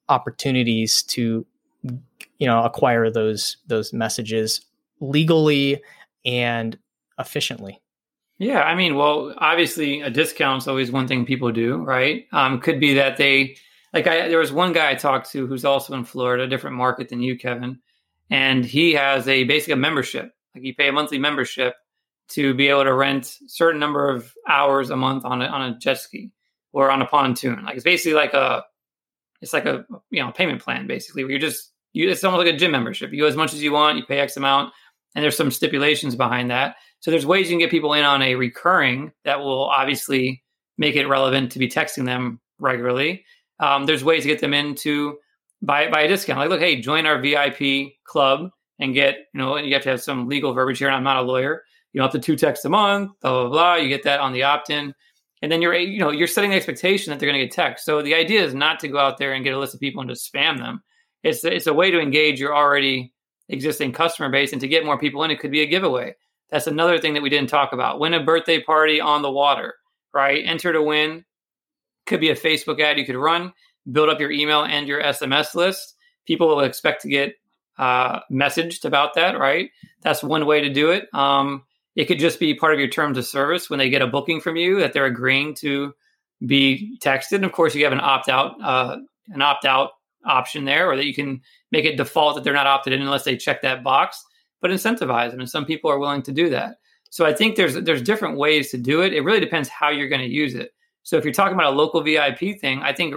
opportunities 0.09 1.03
to 1.03 1.45
you 2.37 2.47
know 2.47 2.63
acquire 2.63 3.09
those 3.09 3.57
those 3.67 3.93
messages 3.93 4.61
legally 4.99 5.81
and 6.25 6.77
efficiently. 7.19 7.81
Yeah 8.39 8.63
i 8.63 8.75
mean 8.75 8.95
well 8.95 9.33
obviously 9.37 10.01
a 10.01 10.09
discount's 10.09 10.67
always 10.67 10.91
one 10.91 11.07
thing 11.07 11.25
people 11.25 11.51
do 11.51 11.77
right? 11.77 12.25
Um, 12.31 12.59
could 12.59 12.79
be 12.79 12.93
that 12.95 13.17
they 13.17 13.57
like 13.93 14.07
I, 14.07 14.27
there 14.27 14.39
was 14.39 14.51
one 14.51 14.73
guy 14.73 14.91
i 14.91 14.95
talked 14.95 15.31
to 15.31 15.45
who's 15.45 15.65
also 15.65 15.93
in 15.93 16.03
florida 16.03 16.43
a 16.43 16.47
different 16.47 16.75
market 16.75 17.09
than 17.09 17.21
you 17.21 17.37
kevin 17.37 17.79
and 18.29 18.65
he 18.65 18.93
has 18.93 19.27
a 19.27 19.43
basic 19.43 19.73
a 19.73 19.75
membership. 19.75 20.31
Like 20.55 20.63
you 20.63 20.73
pay 20.73 20.89
a 20.89 20.91
monthly 20.91 21.19
membership 21.19 21.75
to 22.29 22.55
be 22.55 22.67
able 22.67 22.83
to 22.83 22.93
rent 22.93 23.37
certain 23.47 23.79
number 23.79 24.09
of 24.09 24.33
hours 24.49 24.89
a 24.89 24.95
month 24.95 25.23
on 25.23 25.41
a, 25.41 25.45
on 25.45 25.61
a 25.61 25.77
jet 25.77 25.99
ski 25.99 26.31
or 26.71 26.89
on 26.89 27.01
a 27.01 27.05
pontoon. 27.05 27.63
Like 27.63 27.75
it's 27.75 27.83
basically 27.83 28.15
like 28.15 28.33
a 28.33 28.63
it's 29.43 29.53
like 29.53 29.65
a 29.65 29.85
you 30.09 30.23
know 30.23 30.31
payment 30.31 30.61
plan 30.61 30.87
basically 30.87 31.23
where 31.23 31.31
you're 31.31 31.39
just 31.39 31.71
you 31.91 32.09
it's 32.09 32.23
almost 32.23 32.45
like 32.45 32.53
a 32.53 32.57
gym 32.57 32.71
membership. 32.71 33.11
You 33.11 33.21
go 33.21 33.27
as 33.27 33.35
much 33.35 33.53
as 33.53 33.61
you 33.61 33.71
want, 33.71 33.97
you 33.97 34.05
pay 34.05 34.19
X 34.19 34.37
amount, 34.37 34.73
and 35.13 35.21
there's 35.21 35.37
some 35.37 35.51
stipulations 35.51 36.15
behind 36.15 36.49
that. 36.49 36.77
So 37.01 37.11
there's 37.11 37.25
ways 37.25 37.47
you 37.47 37.51
can 37.51 37.59
get 37.59 37.69
people 37.69 37.93
in 37.93 38.05
on 38.05 38.21
a 38.21 38.35
recurring 38.35 39.11
that 39.25 39.39
will 39.39 39.65
obviously 39.65 40.41
make 40.77 40.95
it 40.95 41.07
relevant 41.07 41.51
to 41.51 41.59
be 41.59 41.67
texting 41.67 42.05
them 42.05 42.39
regularly. 42.57 43.25
Um, 43.59 43.85
there's 43.85 44.03
ways 44.03 44.23
to 44.23 44.29
get 44.29 44.39
them 44.39 44.53
into 44.53 45.17
buy 45.61 45.89
buy 45.89 46.01
a 46.01 46.07
discount. 46.07 46.39
Like, 46.39 46.49
look, 46.49 46.61
hey, 46.61 46.79
join 46.79 47.05
our 47.05 47.21
VIP 47.21 47.93
club 48.05 48.49
and 48.79 48.93
get 48.93 49.17
you 49.33 49.39
know, 49.39 49.55
and 49.55 49.67
you 49.67 49.73
have 49.73 49.83
to 49.83 49.89
have 49.89 50.01
some 50.01 50.27
legal 50.27 50.53
verbiage 50.53 50.79
here. 50.79 50.87
And 50.87 50.95
I'm 50.95 51.03
not 51.03 51.17
a 51.17 51.21
lawyer. 51.21 51.63
You 51.91 51.99
know, 51.99 52.05
up 52.05 52.11
to 52.13 52.19
two 52.19 52.35
texts 52.35 52.65
a 52.65 52.69
month, 52.69 53.11
blah 53.21 53.41
blah 53.41 53.49
blah. 53.49 53.75
You 53.75 53.89
get 53.89 54.03
that 54.03 54.19
on 54.19 54.33
the 54.33 54.43
opt 54.43 54.69
in 54.69 54.95
and 55.43 55.51
then 55.51 55.61
you're 55.61 55.75
you 55.75 55.99
know 55.99 56.09
you're 56.09 56.25
setting 56.25 56.51
the 56.51 56.55
expectation 56.55 57.11
that 57.11 57.19
they're 57.19 57.29
going 57.29 57.39
to 57.39 57.45
get 57.45 57.53
text. 57.53 57.83
So 57.83 58.01
the 58.01 58.15
idea 58.15 58.41
is 58.41 58.55
not 58.55 58.79
to 58.79 58.87
go 58.87 58.97
out 58.97 59.17
there 59.17 59.33
and 59.33 59.43
get 59.43 59.53
a 59.53 59.59
list 59.59 59.73
of 59.73 59.81
people 59.81 59.99
and 59.99 60.09
just 60.09 60.33
spam 60.33 60.57
them. 60.57 60.81
It's 61.21 61.43
it's 61.43 61.67
a 61.67 61.73
way 61.73 61.91
to 61.91 61.99
engage 61.99 62.39
your 62.39 62.55
already 62.55 63.13
existing 63.49 63.91
customer 63.91 64.29
base 64.29 64.53
and 64.53 64.61
to 64.61 64.69
get 64.69 64.85
more 64.85 64.97
people 64.97 65.21
in. 65.23 65.31
It 65.31 65.41
could 65.41 65.51
be 65.51 65.61
a 65.61 65.67
giveaway. 65.67 66.15
That's 66.49 66.67
another 66.67 66.97
thing 66.97 67.13
that 67.13 67.21
we 67.21 67.29
didn't 67.29 67.49
talk 67.49 67.73
about. 67.73 67.99
Win 67.99 68.13
a 68.13 68.23
birthday 68.23 68.61
party 68.61 69.01
on 69.01 69.21
the 69.21 69.31
water, 69.31 69.75
right? 70.13 70.45
Enter 70.45 70.71
to 70.71 70.81
win. 70.81 71.25
Could 72.05 72.21
be 72.21 72.29
a 72.29 72.35
Facebook 72.35 72.79
ad 72.79 72.97
you 72.97 73.05
could 73.05 73.17
run. 73.17 73.51
Build 73.91 74.07
up 74.07 74.21
your 74.21 74.31
email 74.31 74.63
and 74.63 74.87
your 74.87 75.03
SMS 75.03 75.55
list. 75.55 75.95
People 76.25 76.47
will 76.47 76.61
expect 76.61 77.01
to 77.01 77.09
get 77.09 77.35
uh, 77.77 78.21
messaged 78.31 78.85
about 78.85 79.13
that, 79.15 79.37
right? 79.37 79.71
That's 80.03 80.23
one 80.23 80.45
way 80.45 80.61
to 80.61 80.71
do 80.71 80.91
it. 80.91 81.13
Um, 81.13 81.63
it 81.95 82.05
could 82.05 82.19
just 82.19 82.39
be 82.39 82.53
part 82.53 82.73
of 82.73 82.79
your 82.79 82.89
terms 82.89 83.17
of 83.17 83.25
service 83.25 83.69
when 83.69 83.79
they 83.79 83.89
get 83.89 84.01
a 84.01 84.07
booking 84.07 84.41
from 84.41 84.55
you 84.55 84.79
that 84.79 84.93
they're 84.93 85.05
agreeing 85.05 85.53
to 85.55 85.93
be 86.45 86.97
texted. 87.01 87.33
And 87.33 87.45
of 87.45 87.51
course, 87.51 87.75
you 87.75 87.83
have 87.83 87.93
an 87.93 88.01
opt 88.01 88.29
out, 88.29 88.55
uh, 88.61 88.97
an 89.29 89.41
opt 89.41 89.65
out 89.65 89.91
option 90.25 90.65
there, 90.65 90.89
or 90.89 90.95
that 90.95 91.05
you 91.05 91.13
can 91.13 91.41
make 91.71 91.85
it 91.85 91.97
default 91.97 92.35
that 92.35 92.43
they're 92.43 92.53
not 92.53 92.67
opted 92.67 92.93
in 92.93 93.01
unless 93.01 93.23
they 93.23 93.37
check 93.37 93.61
that 93.61 93.83
box. 93.83 94.23
But 94.61 94.71
incentivize 94.71 95.31
them, 95.31 95.41
and 95.41 95.49
some 95.49 95.65
people 95.65 95.91
are 95.91 95.99
willing 95.99 96.21
to 96.21 96.31
do 96.31 96.49
that. 96.49 96.77
So 97.09 97.25
I 97.25 97.33
think 97.33 97.57
there's 97.57 97.75
there's 97.75 98.01
different 98.01 98.37
ways 98.37 98.71
to 98.71 98.77
do 98.77 99.01
it. 99.01 99.13
It 99.13 99.21
really 99.21 99.41
depends 99.41 99.67
how 99.67 99.89
you're 99.89 100.07
going 100.07 100.21
to 100.21 100.27
use 100.27 100.55
it. 100.55 100.71
So 101.03 101.17
if 101.17 101.25
you're 101.25 101.33
talking 101.33 101.53
about 101.53 101.73
a 101.73 101.75
local 101.75 102.01
VIP 102.01 102.59
thing, 102.61 102.81
I 102.81 102.93
think 102.93 103.15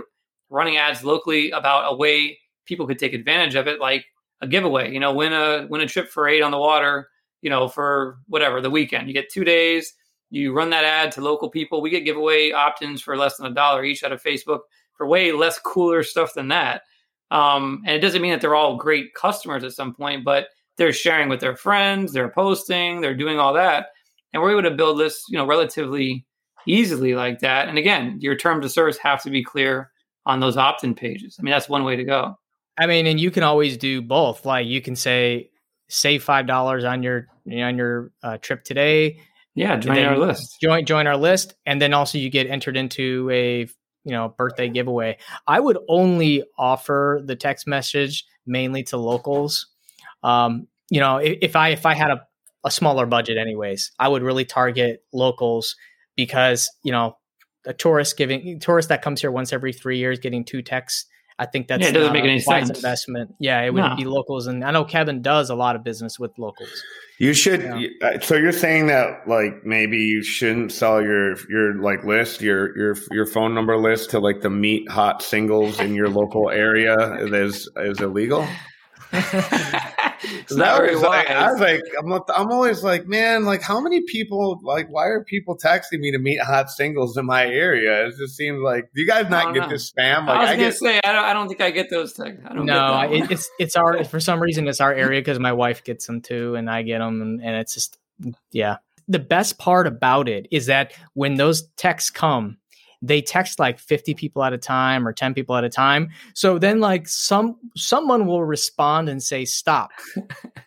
running 0.51 0.77
ads 0.77 1.05
locally 1.05 1.53
about 1.53 1.93
a 1.93 1.97
way 1.97 2.39
people 2.65 2.87
could 2.87 2.99
take 2.99 3.15
advantage 3.15 3.55
of 3.55 3.69
it, 3.69 3.81
like 3.81 4.05
a 4.41 4.49
giveaway. 4.49 4.93
You 4.93 4.99
know, 4.99 5.15
win 5.15 5.33
a 5.33 5.69
win 5.71 5.81
a 5.81 5.87
trip 5.87 6.11
for 6.11 6.29
eight 6.29 6.43
on 6.43 6.51
the 6.51 6.59
water 6.59 7.09
you 7.43 7.51
know, 7.51 7.69
for 7.69 8.19
whatever 8.27 8.61
the 8.61 8.71
weekend. 8.71 9.09
You 9.09 9.15
get 9.15 9.31
two 9.31 9.45
days. 9.45 9.93
You 10.31 10.53
run 10.53 10.71
that 10.71 10.85
ad 10.85 11.13
to 11.13 11.21
local 11.21 11.49
people. 11.49 11.81
We 11.81 11.91
get 11.91 12.05
giveaway 12.05 12.51
opt-ins 12.51 13.01
for 13.01 13.17
less 13.17 13.37
than 13.37 13.47
a 13.47 13.55
dollar 13.55 13.85
each 13.85 14.03
out 14.03 14.13
of 14.13 14.23
Facebook 14.23 14.61
for 14.95 15.07
way 15.07 15.31
less 15.33 15.59
cooler 15.59 16.03
stuff 16.03 16.35
than 16.35 16.49
that. 16.49 16.83
Um, 17.31 17.83
and 17.87 17.95
it 17.97 18.01
doesn't 18.01 18.23
mean 18.23 18.33
that 18.33 18.41
they're 18.41 18.55
all 18.55 18.77
great 18.77 19.15
customers 19.15 19.65
at 19.65 19.73
some 19.73 19.95
point, 19.95 20.25
but 20.25 20.49
they're 20.77 20.93
sharing 20.93 21.29
with 21.29 21.41
their 21.41 21.57
friends, 21.57 22.13
they're 22.13 22.31
posting, 22.31 23.01
they're 23.01 23.15
doing 23.15 23.39
all 23.39 23.53
that, 23.55 23.89
and 24.33 24.43
we're 24.43 24.53
able 24.53 24.63
to 24.63 24.77
build 24.77 24.99
this, 24.99 25.25
you 25.29 25.39
know, 25.39 25.47
relatively 25.47 26.27
easily 26.67 27.15
like 27.15 27.41
that. 27.41 27.69
And 27.69 27.79
again, 27.79 28.19
your 28.21 28.37
terms 28.37 28.65
of 28.65 28.73
service 28.73 28.99
have 28.99 29.23
to 29.23 29.31
be 29.31 29.43
clear 29.43 29.91
on 30.25 30.41
those 30.41 30.57
opt-in 30.57 30.95
pages. 30.95 31.37
I 31.39 31.43
mean, 31.43 31.53
that's 31.53 31.69
one 31.69 31.85
way 31.85 31.97
to 31.97 32.05
go. 32.05 32.39
I 32.79 32.87
mean, 32.87 33.07
and 33.07 33.19
you 33.19 33.31
can 33.31 33.43
always 33.43 33.77
do 33.77 34.03
both. 34.03 34.45
Like 34.45 34.67
you 34.67 34.83
can 34.83 34.97
say, 34.97 35.51
save 35.89 36.23
five 36.23 36.47
dollars 36.47 36.85
on 36.85 37.03
your 37.03 37.29
on 37.51 37.77
your 37.77 38.13
uh, 38.23 38.39
trip 38.39 38.65
today. 38.65 39.21
Yeah, 39.55 39.77
join 39.77 40.05
our 40.05 40.19
list. 40.19 40.61
Join 40.61 40.85
join 40.85 41.07
our 41.07 41.17
list, 41.17 41.55
and 41.65 41.81
then 41.81 41.95
also 41.95 42.19
you 42.19 42.29
get 42.29 42.47
entered 42.47 42.77
into 42.77 43.29
a 43.31 43.61
you 44.05 44.13
know 44.13 44.35
birthday 44.37 44.69
giveaway. 44.69 45.19
I 45.47 45.61
would 45.61 45.79
only 45.89 46.45
offer 46.59 47.23
the 47.25 47.37
text 47.37 47.67
message 47.67 48.25
mainly 48.47 48.83
to 48.85 48.97
locals. 48.97 49.67
Um, 50.23 50.69
you 50.91 51.01
know, 51.01 51.17
if, 51.19 51.39
if 51.43 51.57
I 51.57 51.71
if 51.71 51.87
I 51.87 51.95
had 51.95 52.11
a, 52.11 52.23
a 52.65 52.71
smaller 52.71 53.07
budget, 53.07 53.39
anyways, 53.39 53.93
I 53.99 54.09
would 54.09 54.23
really 54.23 54.45
target 54.45 55.03
locals 55.13 55.75
because 56.17 56.71
you 56.83 56.93
know 56.93 57.17
a 57.65 57.73
tourist 57.73 58.17
giving 58.17 58.61
tourist 58.61 58.89
that 58.91 59.03
comes 59.03 59.21
here 59.21 59.31
once 59.31 59.53
every 59.53 59.73
three 59.73 59.99
years 59.99 60.19
getting 60.19 60.45
two 60.45 60.63
texts. 60.63 61.07
I 61.39 61.45
think 61.47 61.69
that's 61.69 61.83
Yeah, 61.83 61.89
it 61.89 61.93
doesn't 61.93 62.13
make 62.15 62.25
any 62.25 62.39
sense. 62.41 62.71
investment. 62.71 63.35
Yeah, 63.39 63.61
it 63.63 63.75
would 63.75 63.81
No. 63.83 63.95
be 63.95 64.05
locals, 64.05 64.47
and 64.47 64.65
I 64.65 64.71
know 64.71 64.85
Kevin 64.85 65.21
does 65.21 65.51
a 65.51 65.55
lot 65.55 65.77
of 65.77 65.85
business 65.85 66.19
with 66.19 66.31
locals. 66.39 66.71
You 67.19 67.33
should. 67.35 67.63
Yeah. 67.63 67.87
uh, 68.03 68.21
So 68.21 68.37
you're 68.37 68.53
saying 68.53 68.87
that 68.89 69.27
like 69.29 69.65
maybe 69.65 69.99
you 69.99 70.23
shouldn't 70.23 70.73
sell 70.73 71.03
your 71.03 71.37
your 71.51 71.75
like 71.81 72.05
list 72.05 72.41
your 72.43 72.77
your 72.77 72.97
your 73.11 73.27
phone 73.27 73.55
number 73.55 73.77
list 73.79 74.11
to 74.11 74.19
like 74.19 74.41
the 74.41 74.51
meat 74.51 74.91
hot 74.91 75.23
singles 75.23 75.79
in 75.81 75.95
your 75.95 76.09
local 76.09 76.51
area 76.51 76.95
is 77.27 77.69
is 77.77 78.01
illegal. 78.01 78.47
it's 80.23 80.55
That 80.55 80.83
was 80.83 81.03
like, 81.03 81.29
I 81.31 81.53
was 81.53 81.61
like, 81.61 81.83
I'm, 81.99 82.13
I'm 82.13 82.51
always 82.53 82.83
like, 82.83 83.07
man, 83.07 83.45
like 83.45 83.63
how 83.63 83.81
many 83.81 84.03
people, 84.03 84.61
like, 84.63 84.89
why 84.89 85.07
are 85.07 85.25
people 85.25 85.57
texting 85.57 86.01
me 86.01 86.11
to 86.13 86.19
meet 86.19 86.41
hot 86.41 86.71
singles 86.71 87.17
in 87.17 87.27
my 87.27 87.47
area? 87.47 88.07
It 88.07 88.15
just 88.17 88.37
seems 88.37 88.61
like, 88.61 88.91
do 88.95 89.01
you 89.01 89.07
guys 89.07 89.29
not 89.31 89.55
get 89.55 89.61
know. 89.65 89.69
this 89.69 89.91
spam? 89.91 90.23
I 90.23 90.27
Like, 90.27 90.41
was 90.41 90.49
I, 90.51 90.53
gonna 90.57 90.57
get, 90.69 90.75
say 90.75 91.01
I 91.05 91.13
don't, 91.13 91.25
I 91.25 91.33
don't 91.33 91.49
think 91.49 91.61
I 91.61 91.71
get 91.71 91.91
those 91.91 92.13
texts. 92.13 92.43
I 92.49 92.55
don't 92.55 92.67
No, 92.67 92.73
get 92.75 92.81
I- 92.83 93.07
that 93.07 93.11
one. 93.11 93.23
it, 93.23 93.31
it's 93.31 93.51
it's 93.59 93.77
our 93.77 94.05
for 94.13 94.21
some 94.21 94.41
reason 94.41 94.69
it's 94.69 94.81
our 94.81 94.93
area 94.95 95.21
because 95.21 95.39
my 95.39 95.53
wife 95.53 95.85
gets 95.85 96.07
them 96.07 96.21
too, 96.21 96.55
and 96.55 96.71
I 96.71 96.83
get 96.83 96.99
them, 96.99 97.21
and, 97.23 97.41
and 97.43 97.57
it's 97.57 97.75
just 97.75 97.99
yeah. 98.53 98.77
The 99.09 99.19
best 99.21 99.59
part 99.59 99.87
about 99.87 100.29
it 100.29 100.49
is 100.51 100.67
that 100.67 100.93
when 101.15 101.35
those 101.37 101.69
texts 101.77 102.11
come, 102.11 102.57
they 103.07 103.23
text 103.23 103.59
like 103.59 103.79
50 103.79 104.15
people 104.15 104.43
at 104.45 104.53
a 104.53 104.59
time 104.59 105.07
or 105.07 105.13
10 105.13 105.35
people 105.35 105.57
at 105.57 105.65
a 105.65 105.69
time. 105.69 106.11
So 106.35 106.59
then 106.59 106.81
like 106.81 107.09
some 107.09 107.57
someone 107.77 108.27
will 108.27 108.45
respond 108.45 109.09
and 109.09 109.23
say 109.23 109.45
stop. 109.45 109.91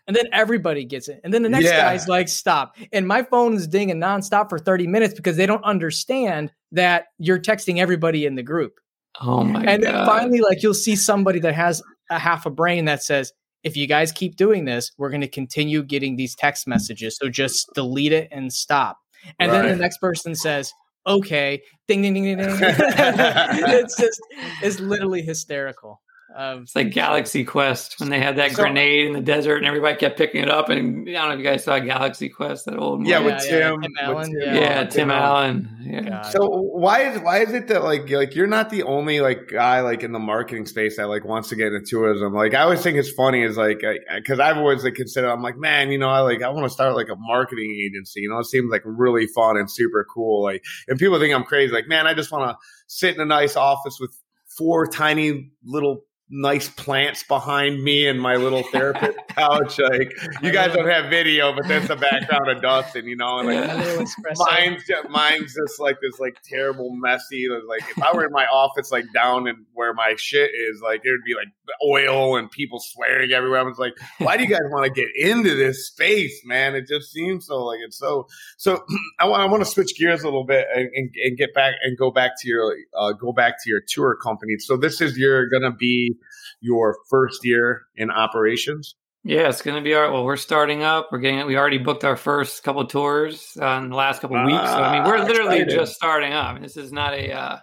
and 0.07 0.15
then 0.15 0.25
everybody 0.31 0.85
gets 0.85 1.07
it. 1.07 1.19
And 1.23 1.33
then 1.33 1.43
the 1.43 1.49
next 1.49 1.65
Yeah. 1.65 1.77
guy's 1.77 2.07
like 2.07 2.29
stop. 2.29 2.75
And 2.93 3.07
my 3.07 3.23
phone 3.23 3.53
is 3.53 3.67
dinging 3.67 3.97
nonstop 3.99 4.49
for 4.49 4.59
30 4.59 4.87
minutes 4.87 5.13
because 5.13 5.37
they 5.37 5.45
don't 5.45 5.63
understand 5.63 6.51
that 6.71 7.05
you're 7.17 7.39
texting 7.39 7.79
everybody 7.79 8.25
in 8.25 8.35
the 8.35 8.43
group. 8.43 8.79
oh 9.21 9.43
my 9.43 9.63
and 9.63 9.83
then 9.83 9.93
god! 9.93 10.05
finally, 10.05 10.39
like 10.41 10.61
you'll 10.63 10.73
see 10.73 10.95
somebody 10.95 11.39
that 11.39 11.55
has 11.55 11.81
a 12.09 12.19
half 12.19 12.45
a 12.45 12.49
brain 12.49 12.85
that 12.85 13.03
says, 13.03 13.33
if 13.63 13.75
you 13.75 13.87
guys 13.87 14.11
keep 14.11 14.35
doing 14.37 14.65
this, 14.65 14.91
we're 14.97 15.09
going 15.09 15.19
to 15.21 15.27
continue 15.27 15.83
getting 15.83 16.15
these 16.15 16.33
text 16.35 16.67
messages. 16.67 17.17
So 17.21 17.27
just 17.29 17.69
delete 17.75 18.13
it 18.13 18.29
and 18.31 18.53
stop. 18.53 18.97
And 19.39 19.51
then 19.51 19.67
the 19.67 19.75
next 19.75 19.97
person 19.97 20.33
says, 20.35 20.71
okay, 21.09 21.61
ding, 21.87 22.01
ding, 22.01 22.13
ding, 22.13 22.23
ding, 22.23 22.37
ding. 22.37 22.47
it's 22.61 23.97
just, 23.97 24.21
it's 24.61 24.79
literally 24.79 25.21
hysterical. 25.21 26.01
Um, 26.35 26.61
It's 26.61 26.75
like 26.75 26.91
Galaxy 26.91 27.43
Quest 27.43 27.99
when 27.99 28.09
they 28.09 28.19
had 28.19 28.35
that 28.35 28.51
So- 28.51 28.61
grenade 28.63 29.07
in 29.07 29.13
the 29.13 29.19
desert 29.21 29.57
and 29.57 29.65
everybody 29.65 29.95
kept 29.97 30.15
picking 30.17 30.41
it 30.43 30.49
up. 30.49 30.69
And 30.69 31.09
I 31.09 31.13
don't 31.13 31.27
know 31.29 31.33
if 31.33 31.39
you 31.39 31.43
guys 31.43 31.63
saw 31.63 31.79
Galaxy 31.79 32.29
Quest, 32.29 32.65
that 32.65 32.77
old 32.77 33.05
Yeah, 33.07 33.19
movie. 33.19 33.33
with 33.33 33.43
Tim- 33.43 33.81
Tim 33.81 34.15
with 34.15 34.25
Tim 34.27 34.35
yeah. 34.39 34.53
yeah, 34.53 34.79
Tim 34.81 34.89
Tim 34.89 35.11
Allen. 35.11 35.69
Allen. 35.81 36.03
Yeah. 36.05 36.21
So 36.21 36.47
why 36.47 37.09
is 37.09 37.19
why 37.21 37.39
is 37.39 37.51
it 37.53 37.67
that 37.69 37.83
like 37.83 38.09
like 38.11 38.35
you're 38.35 38.45
not 38.47 38.69
the 38.69 38.83
only 38.83 39.21
like 39.21 39.47
guy 39.51 39.81
like 39.81 40.03
in 40.03 40.11
the 40.11 40.19
marketing 40.19 40.65
space 40.67 40.97
that 40.97 41.07
like 41.09 41.25
wants 41.25 41.49
to 41.49 41.55
get 41.55 41.73
into 41.73 41.81
tourism? 41.85 42.33
Like 42.33 42.53
I 42.53 42.61
always 42.61 42.81
think 42.83 42.97
it's 42.97 43.11
funny 43.11 43.41
is 43.41 43.57
like 43.57 43.81
because 44.15 44.39
I've 44.39 44.57
always 44.57 44.83
like 44.83 44.93
considered 44.93 45.31
I'm 45.31 45.41
like 45.41 45.57
man 45.57 45.91
you 45.91 45.97
know 45.97 46.09
I 46.09 46.19
like 46.19 46.43
I 46.43 46.49
want 46.49 46.65
to 46.65 46.69
start 46.69 46.95
like 46.95 47.09
a 47.09 47.15
marketing 47.17 47.75
agency 47.85 48.21
you 48.21 48.29
know 48.29 48.37
it 48.37 48.45
seems 48.45 48.71
like 48.71 48.83
really 48.85 49.25
fun 49.25 49.57
and 49.57 49.69
super 49.69 50.05
cool 50.13 50.43
like 50.43 50.63
and 50.87 50.99
people 50.99 51.17
think 51.19 51.33
I'm 51.33 51.43
crazy 51.43 51.73
like 51.73 51.87
man 51.87 52.05
I 52.05 52.13
just 52.13 52.31
want 52.31 52.51
to 52.51 52.57
sit 52.87 53.15
in 53.15 53.21
a 53.21 53.25
nice 53.25 53.55
office 53.55 53.97
with 53.99 54.11
four 54.57 54.85
tiny 54.85 55.51
little 55.63 56.03
nice 56.31 56.69
plants 56.69 57.23
behind 57.23 57.83
me 57.83 58.07
and 58.07 58.21
my 58.21 58.35
little 58.35 58.61
therapist 58.63 59.17
couch 59.29 59.79
like 59.79 60.13
you 60.43 60.51
guys 60.51 60.71
don't 60.73 60.87
have 60.87 61.09
video 61.09 61.51
but 61.53 61.67
that's 61.67 61.87
the 61.87 61.95
background 61.95 62.47
of 62.47 62.61
Dustin 62.61 63.07
you 63.07 63.15
know 63.15 63.39
and 63.39 63.47
like 63.47 63.57
a 63.57 63.75
little 63.75 64.05
espresso. 64.05 64.51
mine's 64.51 64.83
just, 64.85 65.09
mine's 65.09 65.55
just 65.55 65.79
like 65.79 65.97
this 66.01 66.19
like 66.19 66.39
terrible 66.43 66.91
messy 66.91 67.47
like 67.67 67.81
if 67.89 68.03
i 68.03 68.13
were 68.13 68.25
in 68.25 68.31
my 68.31 68.45
office 68.45 68.91
like 68.91 69.05
down 69.11 69.47
in 69.47 69.65
where 69.73 69.93
my 69.93 70.13
shit 70.17 70.51
is 70.53 70.81
like 70.81 71.01
it 71.03 71.09
would 71.09 71.23
be 71.25 71.33
like 71.33 71.47
oil 71.85 72.35
and 72.37 72.49
people 72.51 72.79
swearing 72.79 73.31
everywhere 73.31 73.59
i 73.59 73.63
was 73.63 73.77
like 73.77 73.93
why 74.19 74.37
do 74.37 74.43
you 74.43 74.49
guys 74.49 74.59
want 74.71 74.85
to 74.85 74.91
get 74.91 75.07
into 75.15 75.55
this 75.55 75.87
space 75.87 76.41
man 76.45 76.75
it 76.75 76.87
just 76.87 77.11
seems 77.11 77.45
so 77.47 77.63
like 77.63 77.79
it's 77.85 77.97
so 77.97 78.27
so 78.57 78.83
i 79.19 79.25
want 79.25 79.41
i 79.41 79.45
want 79.45 79.61
to 79.63 79.69
switch 79.69 79.97
gears 79.97 80.21
a 80.21 80.25
little 80.25 80.45
bit 80.45 80.65
and, 80.75 80.89
and, 80.95 81.09
and 81.23 81.37
get 81.37 81.53
back 81.53 81.75
and 81.83 81.97
go 81.97 82.11
back 82.11 82.31
to 82.39 82.47
your 82.47 82.75
uh, 82.97 83.11
go 83.13 83.31
back 83.31 83.55
to 83.63 83.69
your 83.69 83.81
tour 83.87 84.17
company 84.21 84.55
so 84.59 84.75
this 84.77 85.01
is 85.01 85.17
your 85.17 85.47
gonna 85.49 85.71
be 85.73 86.13
your 86.61 86.97
first 87.09 87.39
year 87.45 87.83
in 87.95 88.09
operations 88.11 88.95
Yeah, 89.23 89.49
it's 89.49 89.61
going 89.61 89.75
to 89.75 89.83
be 89.83 89.93
our. 89.93 90.09
Well, 90.11 90.23
we're 90.23 90.37
starting 90.37 90.81
up. 90.81 91.09
We're 91.11 91.19
getting. 91.19 91.45
We 91.45 91.57
already 91.57 91.77
booked 91.77 92.05
our 92.05 92.15
first 92.15 92.63
couple 92.63 92.85
tours 92.87 93.57
uh, 93.61 93.65
in 93.83 93.89
the 93.89 93.95
last 93.95 94.21
couple 94.21 94.37
of 94.37 94.45
weeks. 94.45 94.63
So 94.63 94.77
I 94.81 94.93
mean, 94.93 95.03
we're 95.03 95.17
Ah, 95.17 95.25
literally 95.27 95.57
excited. 95.59 95.77
just 95.77 95.93
starting 95.95 96.31
up. 96.31 96.61
This 96.61 96.77
is 96.77 96.93
not 96.93 97.13
a. 97.13 97.31
Uh, 97.33 97.57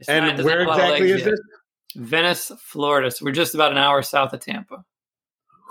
it's 0.00 0.08
and 0.08 0.24
doesn't 0.30 0.44
where 0.46 0.60
have 0.60 0.68
a 0.68 0.70
lot 0.70 0.80
of 0.80 0.84
exactly 1.00 1.10
is 1.10 1.24
this 1.24 1.40
Venice, 1.96 2.52
Florida. 2.60 3.10
So 3.10 3.24
we're 3.24 3.32
just 3.32 3.54
about 3.54 3.72
an 3.72 3.78
hour 3.78 4.02
south 4.02 4.32
of 4.32 4.40
Tampa. 4.40 4.84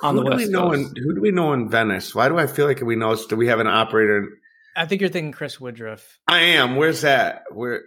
On 0.04 0.16
who 0.18 0.24
the 0.24 0.30
do 0.32 0.36
west 0.36 0.46
we 0.48 0.52
know 0.52 0.70
coast. 0.72 0.98
in, 0.98 1.04
who 1.04 1.16
do 1.16 1.22
we 1.22 1.32
know 1.32 1.54
in 1.54 1.70
Venice? 1.70 2.14
Why 2.14 2.28
do 2.28 2.38
I 2.38 2.48
feel 2.48 2.66
like 2.66 2.82
we 2.82 2.96
know? 2.96 3.16
Do 3.16 3.36
we 3.36 3.48
have 3.48 3.60
an 3.60 3.68
operator? 3.68 4.18
In, 4.18 4.30
I 4.76 4.86
think 4.86 5.00
you're 5.02 5.10
thinking 5.10 5.32
Chris 5.32 5.60
Woodruff. 5.60 6.20
I 6.28 6.40
am. 6.40 6.76
Where's 6.76 7.02
that? 7.02 7.44
Where 7.52 7.84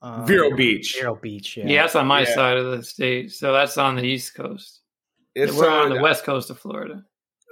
Um, 0.00 0.26
Vero 0.26 0.56
Beach. 0.56 0.96
Vero 0.98 1.14
Beach. 1.16 1.56
Yeah. 1.56 1.66
Yeah, 1.66 1.82
that's 1.82 1.96
on 1.96 2.06
my 2.06 2.20
Yeah. 2.20 2.34
side 2.34 2.56
of 2.56 2.70
the 2.76 2.82
state. 2.82 3.32
So 3.32 3.52
that's 3.52 3.76
on 3.76 3.96
the 3.96 4.02
east 4.04 4.34
coast. 4.34 4.80
It's 5.34 5.52
we're 5.52 5.64
so, 5.64 5.70
on 5.70 5.90
the 5.90 6.00
west 6.00 6.24
coast 6.24 6.48
of 6.50 6.58
Florida. 6.58 7.04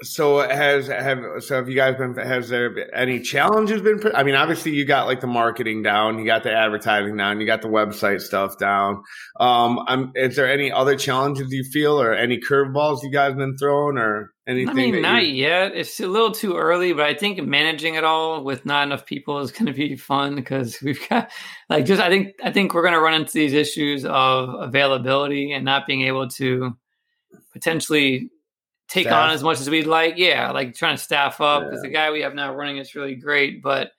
So 0.03 0.38
has 0.38 0.88
have 0.88 1.20
so 1.40 1.57
have 1.57 1.68
you 1.68 1.76
guys 1.76 1.96
been? 1.96 2.14
Has 2.16 2.48
there 2.48 2.70
been 2.70 2.88
any 2.92 3.20
challenges 3.20 3.82
been? 3.82 4.00
I 4.14 4.22
mean, 4.22 4.34
obviously 4.34 4.72
you 4.72 4.84
got 4.84 5.07
like 5.07 5.20
the 5.20 5.26
marketing 5.26 5.82
down, 5.82 6.18
you 6.18 6.26
got 6.26 6.42
the 6.42 6.53
advertising 6.53 7.16
down, 7.16 7.40
you 7.40 7.46
got 7.46 7.62
the 7.62 7.68
website 7.68 8.20
stuff 8.20 8.59
down. 8.59 9.03
Um, 9.38 9.80
I'm, 9.86 10.12
is 10.14 10.36
there 10.36 10.50
any 10.50 10.72
other 10.72 10.96
challenges 10.96 11.53
you 11.53 11.64
feel, 11.64 12.00
or 12.00 12.12
any 12.12 12.40
curveballs 12.40 13.03
you 13.03 13.11
guys 13.11 13.34
been 13.34 13.57
throwing, 13.57 13.96
or 13.96 14.32
anything? 14.46 14.70
I 14.70 14.74
mean, 14.74 15.03
not 15.03 15.24
you, 15.24 15.34
yet. 15.34 15.72
It's 15.74 16.00
a 16.00 16.09
little 16.09 16.32
too 16.32 16.57
early, 16.57 16.92
but 16.92 17.07
I 17.07 17.14
think 17.14 17.40
managing 17.40 17.94
it 17.94 18.05
all 18.05 18.42
with 18.42 18.66
not 18.66 18.86
enough 18.86 19.07
people 19.07 19.38
is 19.38 19.53
going 19.53 19.66
to 19.66 19.72
be 19.72 19.96
fun 19.96 20.34
because 20.34 20.82
we've 20.82 21.09
got 21.09 21.30
like 21.70 21.84
just 21.84 22.03
I 22.03 22.09
think 22.09 22.34
I 22.42 22.50
think 22.50 22.74
we're 22.74 22.82
going 22.82 22.94
to 22.94 23.00
run 23.00 23.14
into 23.14 23.32
these 23.32 23.53
issues 23.53 24.05
of 24.05 24.48
availability 24.61 25.53
and 25.53 25.64
not 25.64 25.86
being 25.86 26.03
able 26.03 26.28
to 26.30 26.76
potentially 27.53 28.30
take 28.93 29.07
Staff. 29.07 29.28
on 29.28 29.30
as 29.30 29.43
much 29.43 29.61
as 29.61 29.70
we'd 29.70 29.86
like. 29.86 30.14
Yeah, 30.18 30.51
like 30.51 30.74
trying 30.74 30.97
to 30.97 31.03
staff 31.03 31.40
up 31.40 31.64
because 31.64 31.82
the 31.82 31.88
guy 31.88 32.11
we 32.11 32.20
have 32.20 32.34
now 32.34 32.55
running 32.55 32.76
is 32.76 32.95
really 32.95 33.14
great, 33.14 33.62
but 33.62 33.93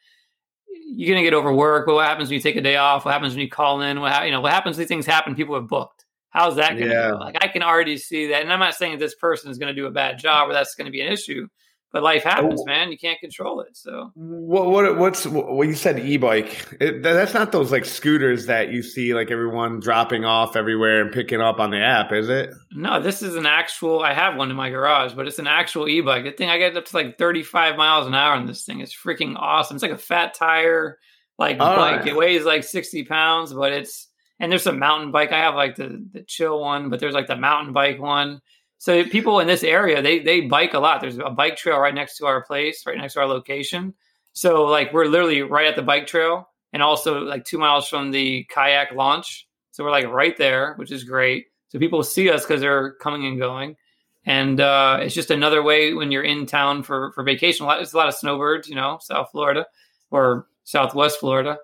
you're 0.86 1.14
going 1.14 1.24
to 1.24 1.30
get 1.30 1.36
overworked. 1.36 1.88
But 1.88 1.96
what 1.96 2.06
happens 2.06 2.30
when 2.30 2.36
you 2.36 2.42
take 2.42 2.56
a 2.56 2.62
day 2.62 2.76
off? 2.76 3.06
What 3.06 3.12
happens 3.14 3.34
when 3.34 3.42
you 3.42 3.50
call 3.50 3.82
in? 3.82 4.00
What 4.02 4.12
hap- 4.12 4.26
you 4.26 4.32
know? 4.32 4.42
What 4.42 4.52
happens 4.52 4.76
when 4.78 4.84
these 4.84 4.90
things 4.90 5.06
happen? 5.06 5.34
People 5.36 5.56
have 5.56 5.68
booked. 5.68 6.06
How's 6.30 6.56
that 6.58 6.72
going 6.78 6.90
to 6.90 6.94
Yeah. 6.96 7.12
go? 7.12 7.18
Like 7.18 7.38
I 7.44 7.48
can 7.48 7.64
already 7.64 7.98
see 7.98 8.28
that, 8.28 8.42
and 8.42 8.52
I'm 8.54 8.60
not 8.60 8.76
saying 8.76 8.98
this 9.00 9.16
person 9.16 9.50
is 9.52 9.58
going 9.58 9.74
to 9.74 9.80
do 9.80 9.88
a 9.88 9.92
bad 9.92 10.20
job 10.20 10.50
or 10.50 10.54
that's 10.54 10.76
going 10.76 10.86
to 10.86 10.92
be 10.92 11.02
an 11.02 11.12
issue, 11.12 11.48
but 11.94 12.04
life 12.04 12.24
oh, 12.26 12.30
happens, 12.30 12.60
Oh. 12.62 12.66
man. 12.66 12.92
You 12.92 12.98
can't 12.98 13.20
control 13.22 13.62
it. 13.62 13.78
So 13.78 14.12
what 14.16 14.66
what 14.70 14.98
what's 14.98 15.26
what 15.26 15.68
you 15.68 15.76
said 15.76 16.00
e-bike? 16.00 16.76
It, 16.82 17.04
that's 17.04 17.34
not 17.34 17.52
those 17.54 17.72
like 17.72 17.86
scooters 17.86 18.48
that 18.48 18.72
you 18.74 18.84
see 18.84 19.14
like 19.14 19.32
everyone 19.32 19.80
dropping 19.80 20.26
off 20.26 20.56
everywhere 20.58 21.02
and 21.02 21.14
picking 21.14 21.40
up 21.40 21.60
on 21.60 21.70
the 21.70 21.78
app, 21.78 22.12
is 22.12 22.28
it? 22.28 22.50
no, 22.72 23.00
this 23.00 23.22
is 23.22 23.36
an 23.36 23.46
actual. 23.46 24.02
I 24.02 24.14
have 24.14 24.36
one 24.36 24.50
in 24.50 24.58
my 24.58 24.70
garage, 24.72 25.14
but 25.14 25.28
it's 25.28 25.40
an 25.40 25.48
actual 25.48 25.88
e-bike. 25.88 26.26
The 26.26 26.32
thing 26.32 26.50
I 26.50 26.58
get 26.58 26.76
up 26.76 26.84
to 26.86 26.96
like 26.98 27.18
35 27.18 27.78
miles 27.78 28.08
an 28.08 28.16
hour 28.16 28.34
on 28.34 28.48
this 28.48 28.66
thing. 28.66 28.82
It's 28.82 28.94
freaking 28.96 29.36
awesome. 29.38 29.76
It's 29.78 29.84
like 29.84 29.92
a 29.92 29.98
fat 29.98 30.34
tire 30.34 30.98
like 31.38 31.60
All 31.60 31.76
bike. 31.76 32.00
right. 32.00 32.08
It 32.08 32.16
weighs 32.16 32.44
like 32.44 32.64
60 32.64 33.06
pounds, 33.06 33.54
but 33.54 33.72
it's 33.72 34.10
and 34.40 34.52
there's 34.52 34.66
a 34.68 34.74
mountain 34.74 35.12
bike. 35.12 35.32
I 35.32 35.40
have 35.40 35.54
like 35.56 35.76
the 35.76 36.04
the 36.12 36.24
chill 36.24 36.60
one, 36.60 36.90
but 36.90 37.00
there's 37.00 37.14
like 37.14 37.28
the 37.28 37.36
mountain 37.38 37.72
bike 37.72 38.02
one. 38.02 38.42
So 38.84 39.06
people 39.06 39.40
in 39.40 39.48
this 39.48 39.64
area, 39.64 40.02
they 40.02 40.20
they 40.20 40.42
bike 40.42 40.74
a 40.74 40.80
lot. 40.80 41.00
There's 41.00 41.18
a 41.18 41.30
bike 41.30 41.56
trail 41.56 41.80
right 41.80 41.96
next 41.96 42.18
to 42.18 42.26
our 42.26 42.44
place, 42.44 42.86
right 42.86 42.98
next 42.98 43.14
to 43.14 43.22
our 43.22 43.26
location. 43.26 43.94
So 44.34 44.66
like 44.66 44.92
we're 44.92 45.06
literally 45.06 45.42
right 45.42 45.68
at 45.68 45.78
the 45.78 45.82
bike 45.82 46.06
trail, 46.06 46.50
and 46.74 46.84
also 46.84 47.22
like 47.22 47.46
two 47.46 47.58
miles 47.58 47.88
from 47.88 48.12
the 48.12 48.44
kayak 48.50 48.92
launch. 48.92 49.48
So 49.72 49.86
we're 49.86 49.92
like 49.92 50.08
right 50.08 50.36
there, 50.36 50.74
which 50.76 50.92
is 50.92 51.06
great. 51.06 51.46
So 51.70 51.80
people 51.80 52.04
see 52.04 52.30
us 52.30 52.44
because 52.44 52.60
they're 52.60 52.96
coming 52.96 53.26
and 53.26 53.40
going, 53.40 53.78
and 54.26 54.60
uh, 54.60 54.98
it's 55.00 55.16
just 55.16 55.32
another 55.32 55.64
way 55.64 55.94
when 55.94 56.12
you're 56.12 56.22
in 56.22 56.46
town 56.46 56.84
for 56.84 57.14
for 57.14 57.24
vacation. 57.24 57.64
A 57.64 57.68
lot, 57.68 57.94
a 57.94 57.98
lot 57.98 58.10
of 58.10 58.16
snowbirds, 58.16 58.68
you 58.68 58.76
know, 58.76 58.98
South 59.00 59.30
Florida 59.32 59.66
or 60.12 60.48
Southwest 60.66 61.22
Florida, 61.22 61.58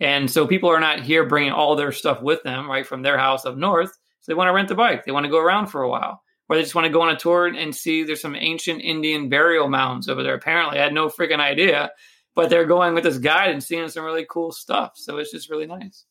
and 0.00 0.28
so 0.28 0.48
people 0.48 0.70
are 0.70 0.80
not 0.80 0.98
here 0.98 1.28
bringing 1.28 1.52
all 1.52 1.76
their 1.76 1.92
stuff 1.92 2.22
with 2.22 2.42
them, 2.42 2.68
right, 2.68 2.84
from 2.84 3.02
their 3.02 3.18
house 3.18 3.46
up 3.46 3.56
north. 3.56 3.92
So 4.22 4.32
they 4.32 4.34
want 4.34 4.48
to 4.48 4.52
rent 4.52 4.66
the 4.66 4.74
bike. 4.74 5.04
They 5.04 5.12
want 5.12 5.26
to 5.26 5.30
go 5.30 5.38
around 5.38 5.68
for 5.68 5.82
a 5.82 5.88
while 5.88 6.22
or 6.48 6.56
they 6.56 6.62
just 6.62 6.74
want 6.74 6.86
to 6.86 6.92
go 6.92 7.02
on 7.02 7.14
a 7.14 7.18
tour 7.18 7.46
and 7.46 7.74
see 7.74 8.04
there's 8.04 8.20
some 8.20 8.36
ancient 8.36 8.80
Indian 8.82 9.28
burial 9.28 9.68
mounds 9.68 10.08
over 10.08 10.22
there. 10.22 10.34
Apparently, 10.34 10.78
I 10.78 10.84
had 10.84 10.94
no 10.94 11.08
freaking 11.08 11.40
idea, 11.40 11.90
but 12.34 12.50
they're 12.50 12.66
going 12.66 12.94
with 12.94 13.04
this 13.04 13.18
guide 13.18 13.50
and 13.50 13.62
seeing 13.62 13.88
some 13.88 14.04
really 14.04 14.26
cool 14.28 14.52
stuff. 14.52 14.92
So 14.94 15.18
it's 15.18 15.32
just 15.32 15.50
really 15.50 15.66
nice. 15.66 16.04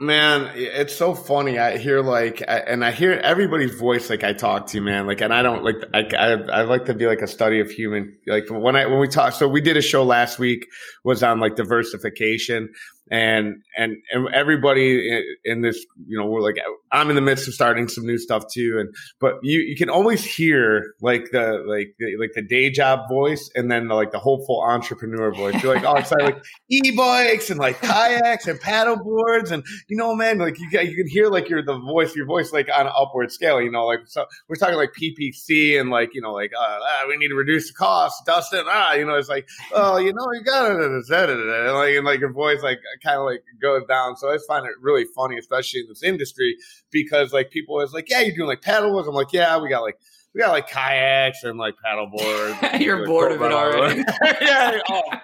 Man, 0.00 0.52
it's 0.54 0.94
so 0.94 1.12
funny. 1.12 1.58
I 1.58 1.76
hear 1.76 2.02
like, 2.02 2.40
and 2.46 2.84
I 2.84 2.92
hear 2.92 3.14
everybody's 3.14 3.74
voice. 3.74 4.08
Like 4.08 4.22
I 4.22 4.32
talk 4.32 4.68
to, 4.68 4.80
man. 4.80 5.08
Like, 5.08 5.20
and 5.20 5.34
I 5.34 5.42
don't 5.42 5.64
like. 5.64 5.74
I, 5.92 6.02
I 6.14 6.32
I 6.34 6.62
like 6.62 6.84
to 6.84 6.94
be 6.94 7.06
like 7.06 7.20
a 7.20 7.26
study 7.26 7.58
of 7.58 7.68
human. 7.68 8.16
Like 8.24 8.44
when 8.48 8.76
I 8.76 8.86
when 8.86 9.00
we 9.00 9.08
talk. 9.08 9.32
So 9.32 9.48
we 9.48 9.60
did 9.60 9.76
a 9.76 9.82
show 9.82 10.04
last 10.04 10.38
week 10.38 10.66
was 11.02 11.24
on 11.24 11.40
like 11.40 11.56
diversification, 11.56 12.72
and 13.10 13.62
and 13.76 13.96
and 14.12 14.28
everybody 14.34 15.08
in, 15.08 15.24
in, 15.44 15.62
this 15.62 15.84
you 16.06 16.18
know 16.18 16.26
we're 16.26 16.40
like 16.40 16.56
i'm 16.92 17.10
in 17.10 17.16
the 17.16 17.22
midst 17.22 17.48
of 17.48 17.54
starting 17.54 17.88
some 17.88 18.06
new 18.06 18.18
stuff 18.18 18.44
too. 18.52 18.76
And 18.78 18.94
but 19.20 19.38
you 19.42 19.60
you 19.60 19.76
can 19.76 19.88
always 19.90 20.24
hear 20.24 20.94
like 21.00 21.30
the 21.30 21.62
like 21.66 21.94
the, 21.98 22.16
like 22.18 22.32
the 22.34 22.42
day 22.42 22.70
job 22.70 23.08
voice 23.08 23.50
and 23.54 23.70
then 23.70 23.88
the, 23.88 23.94
like 23.94 24.12
the 24.12 24.18
hopeful 24.18 24.62
entrepreneur 24.62 25.32
voice. 25.32 25.62
You're 25.62 25.74
like 25.74 25.84
oh 25.84 25.96
excited 25.96 26.24
like 26.24 26.44
e-bikes 26.70 27.50
and 27.50 27.58
like 27.58 27.80
kayaks 27.80 28.46
and 28.46 28.60
paddle 28.60 28.96
boards 28.96 29.50
and 29.50 29.64
you 29.88 29.96
know 29.96 30.14
man 30.14 30.38
like 30.38 30.58
you 30.58 30.68
you 30.80 30.96
can 30.96 31.08
hear 31.08 31.28
like 31.28 31.48
your 31.48 31.62
the 31.62 31.78
voice 31.78 32.14
your 32.14 32.26
voice 32.26 32.52
like 32.52 32.68
on 32.74 32.86
an 32.86 32.92
upward 32.96 33.32
scale 33.32 33.60
you 33.60 33.70
know 33.70 33.86
like 33.86 34.00
so 34.06 34.26
we're 34.48 34.56
talking 34.56 34.76
like 34.76 34.90
ppc 34.92 35.80
and 35.80 35.90
like 35.90 36.10
you 36.14 36.20
know 36.20 36.32
like 36.32 36.52
uh, 36.58 36.78
ah, 36.82 37.04
we 37.08 37.16
need 37.16 37.28
to 37.28 37.34
reduce 37.34 37.68
the 37.68 37.74
cost 37.74 38.24
dustin 38.26 38.64
ah 38.66 38.92
you 38.94 39.04
know 39.04 39.14
it's 39.14 39.28
like 39.28 39.48
oh 39.72 39.96
you 39.96 40.12
know 40.12 40.26
you 40.32 40.42
got 40.42 40.70
it 40.70 40.80
and 40.80 41.74
like 41.74 41.94
and 41.94 42.04
like 42.04 42.20
your 42.20 42.32
voice 42.32 42.62
like 42.62 42.78
kind 43.02 43.18
of 43.18 43.24
like 43.24 43.42
goes 43.60 43.84
down. 43.86 44.16
So 44.16 44.30
I 44.30 44.34
just 44.34 44.46
find 44.46 44.66
it 44.66 44.72
really 44.80 45.04
funny, 45.16 45.38
especially 45.38 45.80
in 45.80 45.88
this 45.88 46.02
industry, 46.02 46.56
because 46.90 47.32
like 47.32 47.50
people 47.50 47.80
is 47.80 47.92
like, 47.92 48.08
yeah, 48.10 48.20
you're 48.20 48.34
doing 48.34 48.48
like 48.48 48.62
paddleboards. 48.62 49.08
I'm 49.08 49.14
like, 49.14 49.32
yeah, 49.32 49.58
we 49.58 49.68
got 49.68 49.82
like 49.82 49.98
we 50.34 50.40
got 50.40 50.50
like 50.50 50.68
kayaks 50.68 51.42
and 51.44 51.58
like 51.58 51.74
paddleboards. 51.84 52.80
you're 52.80 53.06
bored 53.06 53.32
of 53.32 53.42
it 53.42 53.52
already. 53.52 54.04
yeah. 54.40 54.78
Oh, 54.88 55.02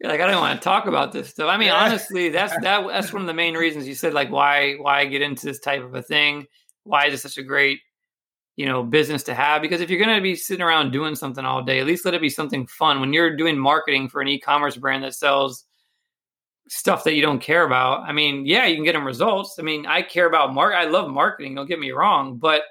You're 0.00 0.10
like, 0.10 0.20
I 0.20 0.30
don't 0.30 0.42
want 0.42 0.60
to 0.60 0.64
talk 0.64 0.84
about 0.84 1.12
this 1.12 1.30
stuff. 1.30 1.48
I 1.48 1.56
mean, 1.56 1.68
yeah. 1.68 1.84
honestly, 1.84 2.28
that's 2.28 2.52
that 2.60 2.86
that's 2.86 3.14
one 3.14 3.22
of 3.22 3.26
the 3.26 3.34
main 3.34 3.54
reasons 3.54 3.88
you 3.88 3.94
said 3.94 4.12
like 4.12 4.30
why 4.30 4.74
why 4.74 5.06
get 5.06 5.22
into 5.22 5.46
this 5.46 5.58
type 5.58 5.82
of 5.82 5.94
a 5.94 6.02
thing. 6.02 6.46
Why 6.84 7.06
is 7.06 7.14
it 7.14 7.18
such 7.18 7.38
a 7.38 7.42
great 7.42 7.80
you 8.56 8.66
know 8.66 8.82
business 8.82 9.22
to 9.24 9.34
have 9.34 9.62
because 9.62 9.80
if 9.80 9.90
you're 9.90 10.02
going 10.02 10.16
to 10.16 10.22
be 10.22 10.34
sitting 10.34 10.62
around 10.62 10.90
doing 10.90 11.14
something 11.14 11.44
all 11.44 11.62
day 11.62 11.78
at 11.78 11.86
least 11.86 12.04
let 12.04 12.14
it 12.14 12.20
be 12.20 12.30
something 12.30 12.66
fun 12.66 13.00
when 13.00 13.12
you're 13.12 13.36
doing 13.36 13.58
marketing 13.58 14.08
for 14.08 14.20
an 14.20 14.28
e-commerce 14.28 14.76
brand 14.76 15.04
that 15.04 15.14
sells 15.14 15.64
stuff 16.68 17.04
that 17.04 17.14
you 17.14 17.22
don't 17.22 17.40
care 17.40 17.64
about. 17.64 18.00
I 18.02 18.12
mean, 18.12 18.46
yeah, 18.46 18.66
you 18.66 18.74
can 18.74 18.84
get 18.84 18.92
them 18.92 19.06
results. 19.06 19.56
I 19.58 19.62
mean, 19.62 19.86
I 19.86 20.02
care 20.02 20.26
about 20.26 20.54
mark. 20.54 20.74
I 20.74 20.84
love 20.84 21.10
marketing. 21.10 21.54
Don't 21.54 21.68
get 21.68 21.78
me 21.78 21.92
wrong, 21.92 22.38
but 22.38 22.62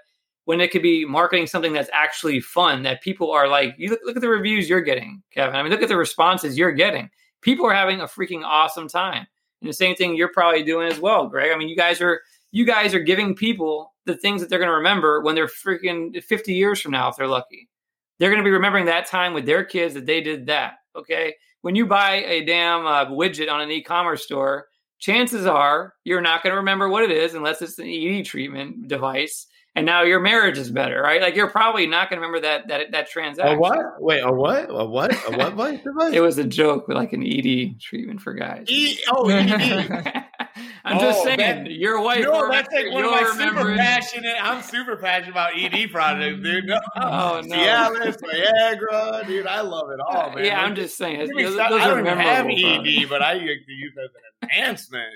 when 0.46 0.62
it 0.62 0.72
could 0.72 0.84
be 0.84 1.06
marketing 1.06 1.48
something 1.48 1.74
that's 1.74 1.90
actually 1.92 2.40
fun, 2.40 2.84
that 2.84 3.02
people 3.02 3.32
are 3.32 3.48
like, 3.48 3.74
you 3.78 3.90
look, 3.90 4.00
look 4.06 4.16
at 4.16 4.22
the 4.22 4.30
reviews 4.30 4.70
you're 4.70 4.82
getting, 4.82 5.24
Kevin. 5.32 5.56
I 5.56 5.64
mean, 5.64 5.72
look 5.72 5.82
at 5.82 5.90
the 5.90 5.98
responses 5.98 6.58
you're 6.58 6.72
getting. 6.72 7.10
People 7.42 7.66
are 7.66 7.74
having 7.74 8.02
a 8.02 8.06
freaking 8.06 8.44
awesome 8.44 8.88
time, 8.88 9.26
and 9.62 9.70
the 9.70 9.74
same 9.74 9.96
thing 9.96 10.16
you're 10.16 10.34
probably 10.34 10.64
doing 10.64 10.92
as 10.92 11.00
well, 11.00 11.28
Greg. 11.28 11.52
I 11.52 11.58
mean, 11.58 11.70
you 11.70 11.76
guys 11.76 12.02
are 12.02 12.22
you 12.52 12.66
guys 12.66 12.94
are 12.94 13.00
giving 13.00 13.36
people 13.36 13.94
the 14.06 14.16
things 14.16 14.42
that 14.42 14.50
they're 14.50 14.60
going 14.60 14.70
to 14.70 14.76
remember 14.76 15.22
when 15.22 15.36
they're 15.36 15.48
freaking 15.48 16.22
50 16.24 16.54
years 16.54 16.80
from 16.80 16.92
now, 16.92 17.10
if 17.10 17.16
they're 17.18 17.28
lucky. 17.28 17.70
They're 18.18 18.30
going 18.30 18.42
to 18.42 18.48
be 18.48 18.52
remembering 18.52 18.86
that 18.86 19.08
time 19.08 19.34
with 19.34 19.46
their 19.46 19.64
kids 19.64 19.94
that 19.96 20.06
they 20.06 20.22
did 20.22 20.46
that. 20.46 20.76
Okay 20.96 21.36
when 21.66 21.74
you 21.74 21.88
buy 21.88 22.18
a 22.28 22.46
damn 22.46 22.86
uh, 22.86 23.08
widget 23.08 23.50
on 23.52 23.60
an 23.60 23.72
e-commerce 23.72 24.24
store, 24.24 24.68
chances 25.00 25.48
are 25.48 25.96
you're 26.04 26.22
not 26.22 26.44
going 26.44 26.52
to 26.52 26.58
remember 26.58 26.88
what 26.88 27.02
it 27.02 27.10
is 27.10 27.34
unless 27.34 27.60
it's 27.60 27.80
an 27.80 27.88
ED 27.88 28.24
treatment 28.24 28.88
device. 28.88 29.48
And 29.76 29.84
now 29.84 30.04
your 30.04 30.20
marriage 30.20 30.60
is 30.60 30.70
better, 30.70 31.02
right? 31.02 31.20
Like 31.20 31.36
you're 31.36 31.50
probably 31.50 31.88
not 31.88 32.12
going 32.12 32.22
to 32.22 32.28
remember 32.28 32.48
that 32.48 32.68
that 32.68 32.92
that 32.92 33.10
transaction. 33.10 33.58
A 33.58 33.60
what? 33.60 33.80
Wait, 34.00 34.20
a 34.20 34.32
what? 34.32 34.70
A 34.70 34.86
what? 34.86 35.12
A 35.12 35.56
what 35.56 35.84
device? 35.84 36.14
it 36.14 36.22
was 36.22 36.38
a 36.38 36.44
joke, 36.44 36.86
like 36.88 37.14
an 37.14 37.24
ED 37.24 37.82
treatment 37.82 38.22
for 38.22 38.36
guys. 38.36 38.68
E- 38.70 39.00
oh, 39.10 39.28
ED. 39.28 40.24
I'm 40.86 41.00
just 41.00 41.20
oh, 41.20 41.26
saying, 41.26 41.40
that, 41.40 41.72
your 41.72 42.02
wife. 42.02 42.24
No, 42.24 42.50
that's 42.50 42.72
like 42.74 42.92
one 42.92 43.04
of 43.04 43.12
my 43.12 43.24
super 43.38 43.76
passionate. 43.76 44.36
I'm 44.42 44.62
super 44.62 44.96
passionate 44.96 45.32
about 45.32 45.52
ED 45.58 45.92
products, 45.92 46.42
dude. 46.42 46.66
No, 46.66 46.80
oh 46.96 47.42
no, 47.44 47.56
Cialis, 47.56 48.18
Viagra, 48.22 49.28
dude. 49.28 49.48
I 49.48 49.62
love 49.62 49.90
it 49.92 50.00
all, 50.00 50.32
man. 50.34 50.46
Yeah, 50.46 50.62
I'm 50.62 50.76
just 50.76 50.98
saying. 50.98 51.20
Those, 51.20 51.56
those 51.56 51.60
I 51.60 51.88
don't 51.88 52.00
even 52.00 52.18
have 52.18 52.46
ED, 52.46 53.10
but 53.10 53.22
I 53.22 53.34
to 53.38 53.44
use 53.44 53.94
it 53.96 54.02
as 54.02 54.10
an 54.16 54.50
enhancement. 54.50 55.06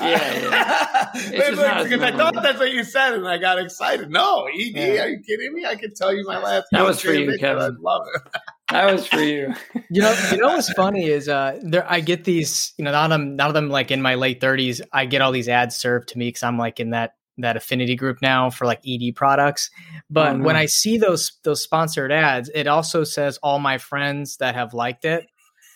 Yeah, 0.00 1.10
yeah. 1.22 1.82
because 1.82 2.02
I 2.02 2.12
thought 2.12 2.34
that's 2.34 2.58
what 2.58 2.70
you 2.70 2.84
said, 2.84 3.14
and 3.14 3.26
I 3.26 3.38
got 3.38 3.58
excited. 3.58 4.10
No, 4.10 4.46
ED? 4.46 4.76
Yeah. 4.76 5.04
Are 5.04 5.08
you 5.08 5.20
kidding 5.26 5.54
me? 5.54 5.64
I 5.64 5.74
could 5.74 5.96
tell 5.96 6.14
you 6.14 6.24
my 6.26 6.38
last. 6.38 6.66
That 6.70 6.84
was 6.84 7.00
for 7.00 7.12
you, 7.12 7.36
Kevin. 7.38 7.62
I 7.62 7.70
love 7.80 8.06
it. 8.14 8.40
That 8.70 8.92
was 8.92 9.06
for 9.06 9.20
you. 9.20 9.54
you 9.90 10.02
know, 10.02 10.14
you 10.30 10.38
know 10.38 10.48
what's 10.48 10.72
funny 10.72 11.06
is 11.06 11.28
uh, 11.28 11.58
there. 11.62 11.90
I 11.90 12.00
get 12.00 12.24
these. 12.24 12.72
You 12.76 12.84
know, 12.84 12.92
none 12.92 13.12
of 13.12 13.18
them. 13.18 13.36
None 13.36 13.48
of 13.48 13.54
them 13.54 13.68
like 13.68 13.90
in 13.90 14.02
my 14.02 14.14
late 14.14 14.40
thirties. 14.40 14.80
I 14.92 15.06
get 15.06 15.22
all 15.22 15.32
these 15.32 15.48
ads 15.48 15.76
served 15.76 16.08
to 16.10 16.18
me 16.18 16.28
because 16.28 16.42
I'm 16.42 16.58
like 16.58 16.80
in 16.80 16.90
that 16.90 17.14
that 17.38 17.56
affinity 17.56 17.96
group 17.96 18.18
now 18.20 18.50
for 18.50 18.66
like 18.66 18.80
ED 18.86 19.14
products. 19.14 19.70
But 20.08 20.34
mm-hmm. 20.34 20.44
when 20.44 20.56
I 20.56 20.66
see 20.66 20.98
those 20.98 21.32
those 21.44 21.62
sponsored 21.62 22.12
ads, 22.12 22.50
it 22.54 22.66
also 22.66 23.04
says 23.04 23.38
all 23.42 23.58
my 23.58 23.78
friends 23.78 24.36
that 24.38 24.54
have 24.54 24.74
liked 24.74 25.04
it. 25.04 25.29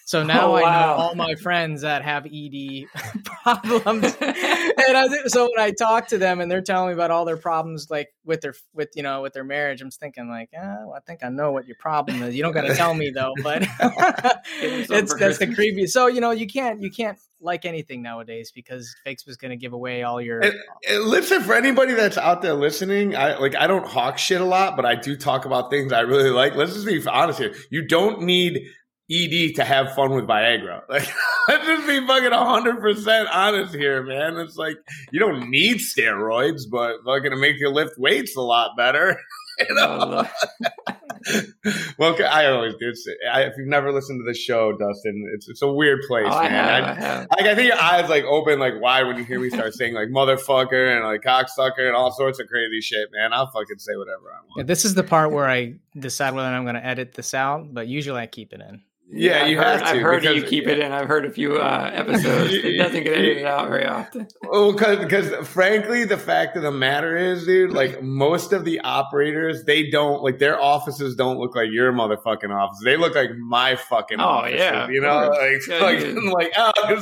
So 0.06 0.20
oh, 0.20 0.24
now 0.24 0.48
oh, 0.48 0.52
wow. 0.52 0.58
I 0.60 0.86
know 0.86 1.02
all 1.02 1.14
my 1.14 1.34
friends 1.34 1.80
that 1.80 2.02
have 2.02 2.26
ED 2.26 2.86
problems. 3.24 4.04
and 4.20 4.96
I, 4.96 5.06
so 5.28 5.44
when 5.44 5.58
I 5.58 5.70
talk 5.70 6.08
to 6.08 6.18
them 6.18 6.40
and 6.40 6.50
they're 6.50 6.60
telling 6.60 6.88
me 6.88 6.94
about 6.94 7.10
all 7.10 7.24
their 7.24 7.38
problems, 7.38 7.90
like 7.90 8.08
with 8.22 8.42
their 8.42 8.54
with 8.74 8.90
you 8.94 9.02
know 9.02 9.22
with 9.22 9.32
their 9.32 9.44
marriage, 9.44 9.80
I'm 9.80 9.90
thinking 9.90 10.28
like, 10.28 10.50
oh, 10.54 10.88
well, 10.88 10.94
I 10.94 11.00
think 11.00 11.24
I 11.24 11.30
know 11.30 11.52
what 11.52 11.66
your 11.66 11.76
problem 11.76 12.22
is. 12.22 12.34
You 12.34 12.42
don't 12.42 12.52
got 12.52 12.62
to 12.62 12.74
tell 12.74 12.92
me 12.92 13.10
though, 13.10 13.32
but 13.42 13.62
it's 14.60 15.14
that's 15.14 15.38
the 15.38 15.52
creepy. 15.54 15.86
So 15.86 16.06
you 16.06 16.20
know 16.20 16.32
you 16.32 16.46
can't 16.46 16.82
you 16.82 16.90
can't 16.90 17.18
like 17.40 17.64
anything 17.64 18.02
nowadays 18.02 18.52
because 18.54 18.94
Facebook's 19.06 19.36
going 19.36 19.50
to 19.50 19.56
give 19.56 19.72
away 19.72 20.02
all 20.02 20.20
your. 20.20 20.40
And, 20.40 20.54
and 20.88 21.04
listen 21.04 21.42
for 21.42 21.54
anybody 21.54 21.94
that's 21.94 22.18
out 22.18 22.42
there 22.42 22.54
listening. 22.54 23.16
I 23.16 23.38
like 23.38 23.56
I 23.56 23.66
don't 23.66 23.86
hawk 23.86 24.18
shit 24.18 24.42
a 24.42 24.44
lot, 24.44 24.76
but 24.76 24.84
I 24.84 24.96
do 24.96 25.16
talk 25.16 25.46
about 25.46 25.70
things 25.70 25.94
I 25.94 26.00
really 26.00 26.30
like. 26.30 26.54
Let's 26.54 26.74
just 26.74 26.86
be 26.86 27.02
honest 27.06 27.38
here. 27.38 27.54
You 27.70 27.86
don't 27.86 28.20
need 28.22 28.66
ED 29.10 29.56
to 29.56 29.64
have 29.64 29.94
fun 29.94 30.12
with 30.12 30.26
Viagra. 30.26 30.82
Like, 30.94 31.08
let's 31.48 31.66
just 31.66 31.86
be 31.86 32.06
fucking 32.06 32.30
100% 32.30 33.26
honest 33.30 33.74
here, 33.74 34.02
man. 34.02 34.38
It's 34.38 34.56
like, 34.56 34.76
you 35.12 35.20
don't 35.20 35.50
need 35.50 35.76
steroids, 35.76 36.62
but 36.70 36.96
fucking 37.04 37.32
to 37.32 37.36
make 37.36 37.56
you 37.58 37.68
lift 37.68 37.98
weights 37.98 38.34
a 38.36 38.40
lot 38.40 38.70
better. 38.76 39.18
You 39.56 39.72
know? 39.76 39.98
Oh, 40.00 40.94
well, 41.98 42.16
I 42.28 42.46
always 42.46 42.74
do. 42.74 42.92
I, 43.32 43.42
if 43.42 43.54
you've 43.56 43.68
never 43.68 43.92
listened 43.92 44.20
to 44.20 44.24
the 44.24 44.36
show, 44.36 44.72
Dustin, 44.72 45.30
it's 45.34 45.48
it's 45.48 45.62
a 45.62 45.72
weird 45.72 46.00
place, 46.08 46.26
oh, 46.28 46.42
man. 46.42 46.52
I, 46.52 46.76
have, 46.76 46.84
I, 46.84 46.90
I 46.90 46.94
have. 46.94 47.26
Like, 47.30 47.46
I 47.46 47.54
think 47.54 47.68
your 47.68 47.80
eyes 47.80 48.08
like 48.08 48.24
open 48.24 48.58
like 48.58 48.74
wide 48.80 49.06
when 49.06 49.16
you 49.16 49.24
hear 49.24 49.40
me 49.40 49.50
start 49.50 49.72
saying 49.74 49.94
like 49.94 50.08
motherfucker 50.08 50.96
and 50.96 51.04
like 51.04 51.22
cocksucker 51.22 51.86
and 51.86 51.94
all 51.94 52.10
sorts 52.10 52.40
of 52.40 52.48
crazy 52.48 52.80
shit, 52.80 53.08
man. 53.12 53.32
I'll 53.32 53.46
fucking 53.46 53.78
say 53.78 53.94
whatever 53.96 54.32
I 54.32 54.40
want. 54.40 54.52
Yeah, 54.56 54.64
this 54.64 54.84
is 54.84 54.94
the 54.94 55.04
part 55.04 55.30
where 55.30 55.48
I 55.48 55.74
decide 55.96 56.34
whether 56.34 56.48
I'm 56.48 56.64
going 56.64 56.74
to 56.74 56.84
edit 56.84 57.14
this 57.14 57.32
out, 57.32 57.72
but 57.72 57.86
usually 57.86 58.20
I 58.20 58.26
keep 58.26 58.52
it 58.52 58.60
in. 58.60 58.82
Yeah, 59.10 59.46
you 59.46 59.60
I've 59.60 59.80
have 59.80 59.80
to. 59.80 59.86
I've 59.86 60.02
heard 60.02 60.24
you 60.24 60.42
keep 60.42 60.66
it 60.66 60.78
in. 60.78 60.90
I've 60.90 61.06
heard 61.06 61.24
a 61.24 61.30
few 61.30 61.56
uh, 61.56 61.90
episodes. 61.92 62.54
It 62.54 62.78
doesn't 62.78 63.04
get 63.04 63.12
edited 63.12 63.44
out 63.44 63.68
very 63.68 63.86
often. 63.86 64.26
Well, 64.42 64.72
because 64.72 65.46
frankly, 65.46 66.04
the 66.04 66.16
fact 66.16 66.56
of 66.56 66.62
the 66.62 66.72
matter 66.72 67.16
is, 67.16 67.44
dude, 67.44 67.72
like 67.72 68.02
most 68.02 68.52
of 68.52 68.64
the 68.64 68.80
operators, 68.80 69.64
they 69.64 69.90
don't 69.90 70.22
like 70.22 70.38
their 70.38 70.60
offices 70.60 71.14
don't 71.16 71.38
look 71.38 71.54
like 71.54 71.68
your 71.70 71.92
motherfucking 71.92 72.50
office. 72.50 72.80
They 72.82 72.96
look 72.96 73.14
like 73.14 73.30
my 73.36 73.76
fucking. 73.76 74.20
Oh 74.20 74.24
offices, 74.24 74.58
yeah, 74.58 74.88
you 74.88 75.00
know, 75.00 75.28
like 75.28 75.68
yeah, 75.68 75.78
fucking 75.78 76.30
like 76.30 76.52
Alka 76.56 76.94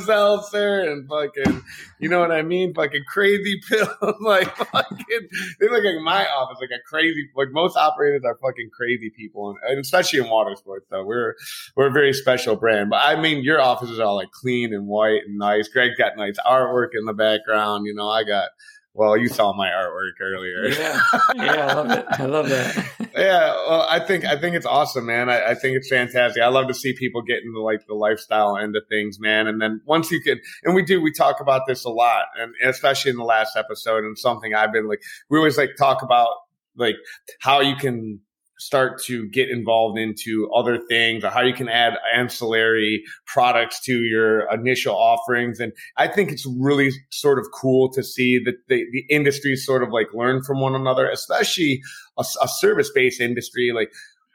and 0.91 1.07
fucking, 1.07 1.63
you 2.03 2.09
know 2.09 2.19
what 2.19 2.31
I 2.31 2.41
mean? 2.41 2.73
Fucking 2.73 3.05
crazy 3.07 3.61
pills, 3.69 3.89
like 4.19 4.53
fucking. 4.55 5.27
They 5.59 5.69
look 5.69 5.83
like 5.83 6.03
my 6.03 6.27
office, 6.27 6.57
like 6.59 6.69
a 6.69 6.81
crazy. 6.85 7.29
Like 7.35 7.51
most 7.51 7.77
operators 7.77 8.23
are 8.25 8.37
fucking 8.41 8.71
crazy 8.75 9.09
people, 9.09 9.55
and 9.67 9.79
especially 9.79 10.19
in 10.19 10.29
water 10.29 10.55
sports. 10.55 10.85
Though 10.89 11.05
we're 11.05 11.35
we're 11.75 11.87
a 11.87 11.91
very 11.91 12.13
special 12.13 12.57
brand. 12.57 12.89
But 12.89 13.01
I 13.03 13.19
mean, 13.19 13.43
your 13.43 13.61
offices 13.61 13.99
are 13.99 14.05
all 14.05 14.15
like 14.15 14.31
clean 14.31 14.73
and 14.73 14.87
white 14.87 15.21
and 15.25 15.37
nice. 15.37 15.69
Greg 15.69 15.91
got 15.97 16.17
nice 16.17 16.37
artwork 16.45 16.89
in 16.93 17.05
the 17.05 17.13
background. 17.13 17.85
You 17.85 17.95
know, 17.95 18.09
I 18.09 18.23
got. 18.23 18.49
Well, 18.95 19.17
you 19.17 19.27
saw 19.27 19.53
my 19.53 19.69
artwork 19.69 20.21
earlier. 20.21 20.67
Yeah, 20.67 21.01
yeah, 21.35 21.65
I 21.65 21.73
love 21.73 21.91
it. 21.91 22.05
I 22.09 22.25
love 22.25 22.49
that. 22.49 23.09
yeah, 23.15 23.55
well, 23.67 23.87
I 23.89 23.99
think 23.99 24.23
I 24.23 24.39
think 24.39 24.55
it's 24.55 24.67
awesome, 24.67 25.07
man. 25.07 25.29
I, 25.29 25.51
I, 25.51 25.55
think 25.55 25.77
it's 25.77 25.89
fantastic. 25.89 26.43
I 26.43 26.47
love 26.49 26.67
to 26.67 26.75
see 26.75 26.93
people 26.93 27.23
get 27.23 27.39
into 27.43 27.59
like 27.59 27.87
the 27.87 27.95
lifestyle 27.95 28.55
end 28.55 28.75
of 28.75 28.83
things, 28.89 29.19
man. 29.19 29.47
And 29.47 29.59
then 29.59 29.81
once 29.85 30.11
you 30.11 30.21
can, 30.21 30.39
and 30.63 30.75
we 30.75 30.83
do, 30.83 31.01
we 31.01 31.11
talk 31.11 31.39
about 31.39 31.63
this 31.67 31.85
a 31.85 31.89
lot, 31.89 32.25
and 32.39 32.53
especially 32.63 33.09
in 33.09 33.17
the 33.17 33.23
last 33.23 33.57
episode, 33.57 34.03
and 34.03 34.15
something 34.17 34.53
I've 34.53 34.71
been 34.71 34.87
like, 34.87 35.01
we 35.27 35.39
always 35.39 35.57
like 35.57 35.71
talk 35.75 36.03
about 36.03 36.29
like 36.75 36.95
how 37.39 37.61
you 37.61 37.75
can 37.75 38.19
start 38.65 39.01
to 39.03 39.27
get 39.29 39.49
involved 39.49 39.97
into 39.97 40.49
other 40.55 40.79
things 40.89 41.23
or 41.23 41.29
how 41.29 41.41
you 41.41 41.53
can 41.53 41.67
add 41.67 41.93
ancillary 42.15 43.03
products 43.25 43.81
to 43.81 44.03
your 44.03 44.51
initial 44.53 44.95
offerings. 44.95 45.59
And 45.59 45.73
I 45.97 46.07
think 46.07 46.31
it's 46.31 46.45
really 46.45 46.91
sort 47.11 47.39
of 47.39 47.47
cool 47.53 47.91
to 47.93 48.03
see 48.03 48.39
that 48.45 48.55
the, 48.69 48.85
the 48.91 49.05
industry 49.09 49.55
sort 49.55 49.83
of 49.83 49.89
like 49.89 50.07
learn 50.13 50.43
from 50.43 50.61
one 50.61 50.75
another, 50.75 51.09
especially 51.09 51.81
a, 52.17 52.23
a 52.41 52.47
service 52.47 52.89
based 52.93 53.19
industry. 53.19 53.71
Like 53.73 53.91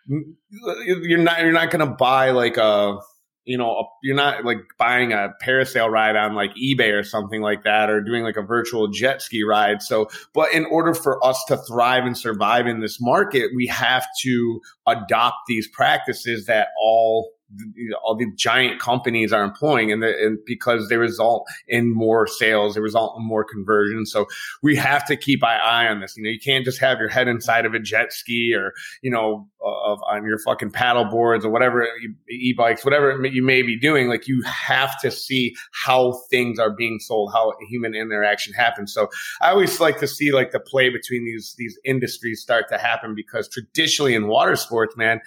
you're 0.07 1.19
not, 1.19 1.41
you're 1.41 1.53
not 1.53 1.71
going 1.71 1.87
to 1.87 1.95
buy 1.95 2.31
like 2.31 2.57
a, 2.57 2.99
you 3.49 3.57
know, 3.57 3.89
you're 4.03 4.15
not 4.15 4.45
like 4.45 4.59
buying 4.79 5.15
a 5.15 5.31
parasail 5.43 5.91
ride 5.91 6.17
on 6.17 6.35
like 6.35 6.51
eBay 6.55 6.93
or 6.93 7.03
something 7.03 7.41
like 7.41 7.65
that, 7.65 7.89
or 7.89 8.03
doing 8.03 8.23
like 8.23 8.37
a 8.37 8.43
virtual 8.43 8.89
jet 8.89 9.23
ski 9.23 9.43
ride. 9.43 9.81
So, 9.81 10.11
but 10.35 10.53
in 10.53 10.67
order 10.67 10.93
for 10.93 11.25
us 11.25 11.43
to 11.49 11.57
thrive 11.57 12.05
and 12.05 12.17
survive 12.17 12.67
in 12.67 12.81
this 12.81 13.01
market, 13.01 13.53
we 13.57 13.67
have 13.69 14.07
to 14.23 14.61
adopt 14.87 15.37
these 15.47 15.67
practices 15.67 16.45
that 16.45 16.69
all 16.79 17.31
all 18.05 18.15
the 18.15 18.27
giant 18.37 18.81
companies 18.81 19.33
are 19.33 19.43
employing 19.43 19.91
and, 19.91 20.03
the, 20.03 20.09
and 20.09 20.39
because 20.45 20.89
they 20.89 20.97
result 20.97 21.47
in 21.67 21.95
more 21.95 22.27
sales, 22.27 22.75
they 22.75 22.81
result 22.81 23.17
in 23.19 23.25
more 23.25 23.45
conversion. 23.45 24.05
So 24.05 24.27
we 24.63 24.77
have 24.77 25.07
to 25.07 25.17
keep 25.17 25.43
an 25.43 25.59
eye 25.63 25.87
on 25.89 26.01
this. 26.01 26.17
You 26.17 26.25
know, 26.25 26.31
you 26.31 26.41
can't 26.41 26.65
just 26.65 26.79
have 26.81 26.99
your 26.99 27.09
head 27.09 27.27
inside 27.27 27.65
of 27.65 27.75
a 27.75 27.79
jet 27.79 28.13
ski 28.13 28.53
or, 28.55 28.73
you 29.03 29.11
know, 29.11 29.49
of 29.63 29.99
on 30.09 30.25
your 30.25 30.39
fucking 30.39 30.71
paddle 30.71 31.07
boards 31.07 31.45
or 31.45 31.51
whatever 31.51 31.87
e-bikes, 32.31 32.85
whatever 32.85 33.25
you 33.27 33.43
may 33.43 33.63
be 33.63 33.79
doing. 33.79 34.09
Like 34.09 34.29
you 34.29 34.43
have 34.43 34.99
to 35.01 35.11
see 35.11 35.55
how 35.73 36.21
things 36.31 36.59
are 36.59 36.71
being 36.71 36.99
sold, 37.01 37.33
how 37.33 37.55
human 37.71 37.95
interaction 37.95 38.53
happens. 38.53 38.93
So 38.93 39.09
I 39.41 39.51
always 39.51 39.81
like 39.81 39.99
to 40.01 40.07
see 40.07 40.33
like 40.33 40.51
the 40.51 40.61
play 40.61 40.91
between 40.91 41.25
these, 41.25 41.55
these 41.57 41.79
industries 41.85 42.41
start 42.41 42.67
to 42.71 42.79
happen 42.79 43.15
because 43.15 43.49
traditionally 43.49 44.15
in 44.15 44.29
water 44.29 44.57
sports, 44.57 44.97
man, 44.97 45.21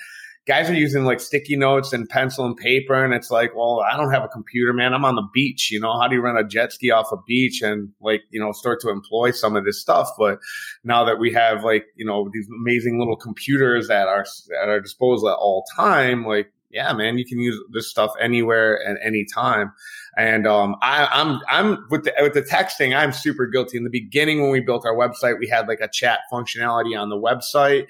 guys 0.47 0.69
are 0.69 0.73
using 0.73 1.05
like 1.05 1.19
sticky 1.19 1.55
notes 1.55 1.93
and 1.93 2.09
pencil 2.09 2.45
and 2.45 2.57
paper. 2.57 3.03
And 3.03 3.13
it's 3.13 3.29
like, 3.29 3.55
well, 3.55 3.81
I 3.81 3.95
don't 3.95 4.11
have 4.11 4.23
a 4.23 4.27
computer, 4.27 4.73
man. 4.73 4.93
I'm 4.93 5.05
on 5.05 5.15
the 5.15 5.27
beach. 5.33 5.71
You 5.71 5.79
know, 5.79 5.99
how 5.99 6.07
do 6.07 6.15
you 6.15 6.21
run 6.21 6.37
a 6.37 6.47
jet 6.47 6.73
ski 6.73 6.91
off 6.91 7.11
a 7.11 7.17
beach 7.27 7.61
and 7.61 7.89
like, 8.01 8.21
you 8.31 8.39
know, 8.39 8.51
start 8.51 8.79
to 8.81 8.89
employ 8.89 9.31
some 9.31 9.55
of 9.55 9.65
this 9.65 9.79
stuff? 9.79 10.09
But 10.17 10.39
now 10.83 11.03
that 11.05 11.19
we 11.19 11.31
have 11.33 11.63
like, 11.63 11.85
you 11.95 12.05
know, 12.05 12.29
these 12.33 12.47
amazing 12.49 12.99
little 12.99 13.17
computers 13.17 13.89
at 13.89 14.07
our 14.07 14.25
at 14.61 14.69
our 14.69 14.79
disposal 14.79 15.29
at 15.29 15.37
all 15.37 15.63
time, 15.75 16.25
like 16.25 16.51
yeah, 16.73 16.93
man, 16.93 17.17
you 17.17 17.25
can 17.25 17.39
use 17.39 17.59
this 17.71 17.89
stuff 17.89 18.11
anywhere 18.19 18.79
at 18.87 18.97
any 19.03 19.25
time. 19.25 19.71
And 20.17 20.45
um, 20.47 20.75
I, 20.81 21.03
am 21.11 21.41
I'm, 21.49 21.73
I'm 21.73 21.85
with 21.89 22.03
the 22.03 22.13
with 22.19 22.33
the 22.33 22.41
texting. 22.41 22.95
I'm 22.95 23.11
super 23.11 23.45
guilty. 23.45 23.77
In 23.77 23.83
the 23.83 23.89
beginning, 23.89 24.41
when 24.41 24.51
we 24.51 24.59
built 24.59 24.85
our 24.85 24.95
website, 24.95 25.39
we 25.39 25.47
had 25.47 25.67
like 25.67 25.79
a 25.81 25.87
chat 25.91 26.19
functionality 26.31 26.99
on 26.99 27.09
the 27.09 27.15
website, 27.15 27.87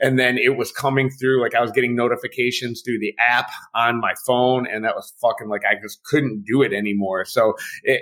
and 0.00 0.18
then 0.18 0.38
it 0.38 0.56
was 0.56 0.70
coming 0.70 1.10
through. 1.10 1.42
Like 1.42 1.54
I 1.54 1.60
was 1.60 1.72
getting 1.72 1.96
notifications 1.96 2.82
through 2.84 3.00
the 3.00 3.14
app 3.18 3.50
on 3.74 4.00
my 4.00 4.14
phone, 4.26 4.66
and 4.66 4.84
that 4.84 4.94
was 4.94 5.12
fucking 5.20 5.48
like 5.48 5.62
I 5.68 5.74
just 5.80 6.04
couldn't 6.04 6.44
do 6.44 6.62
it 6.62 6.72
anymore. 6.72 7.24
So 7.24 7.54
it, 7.82 8.00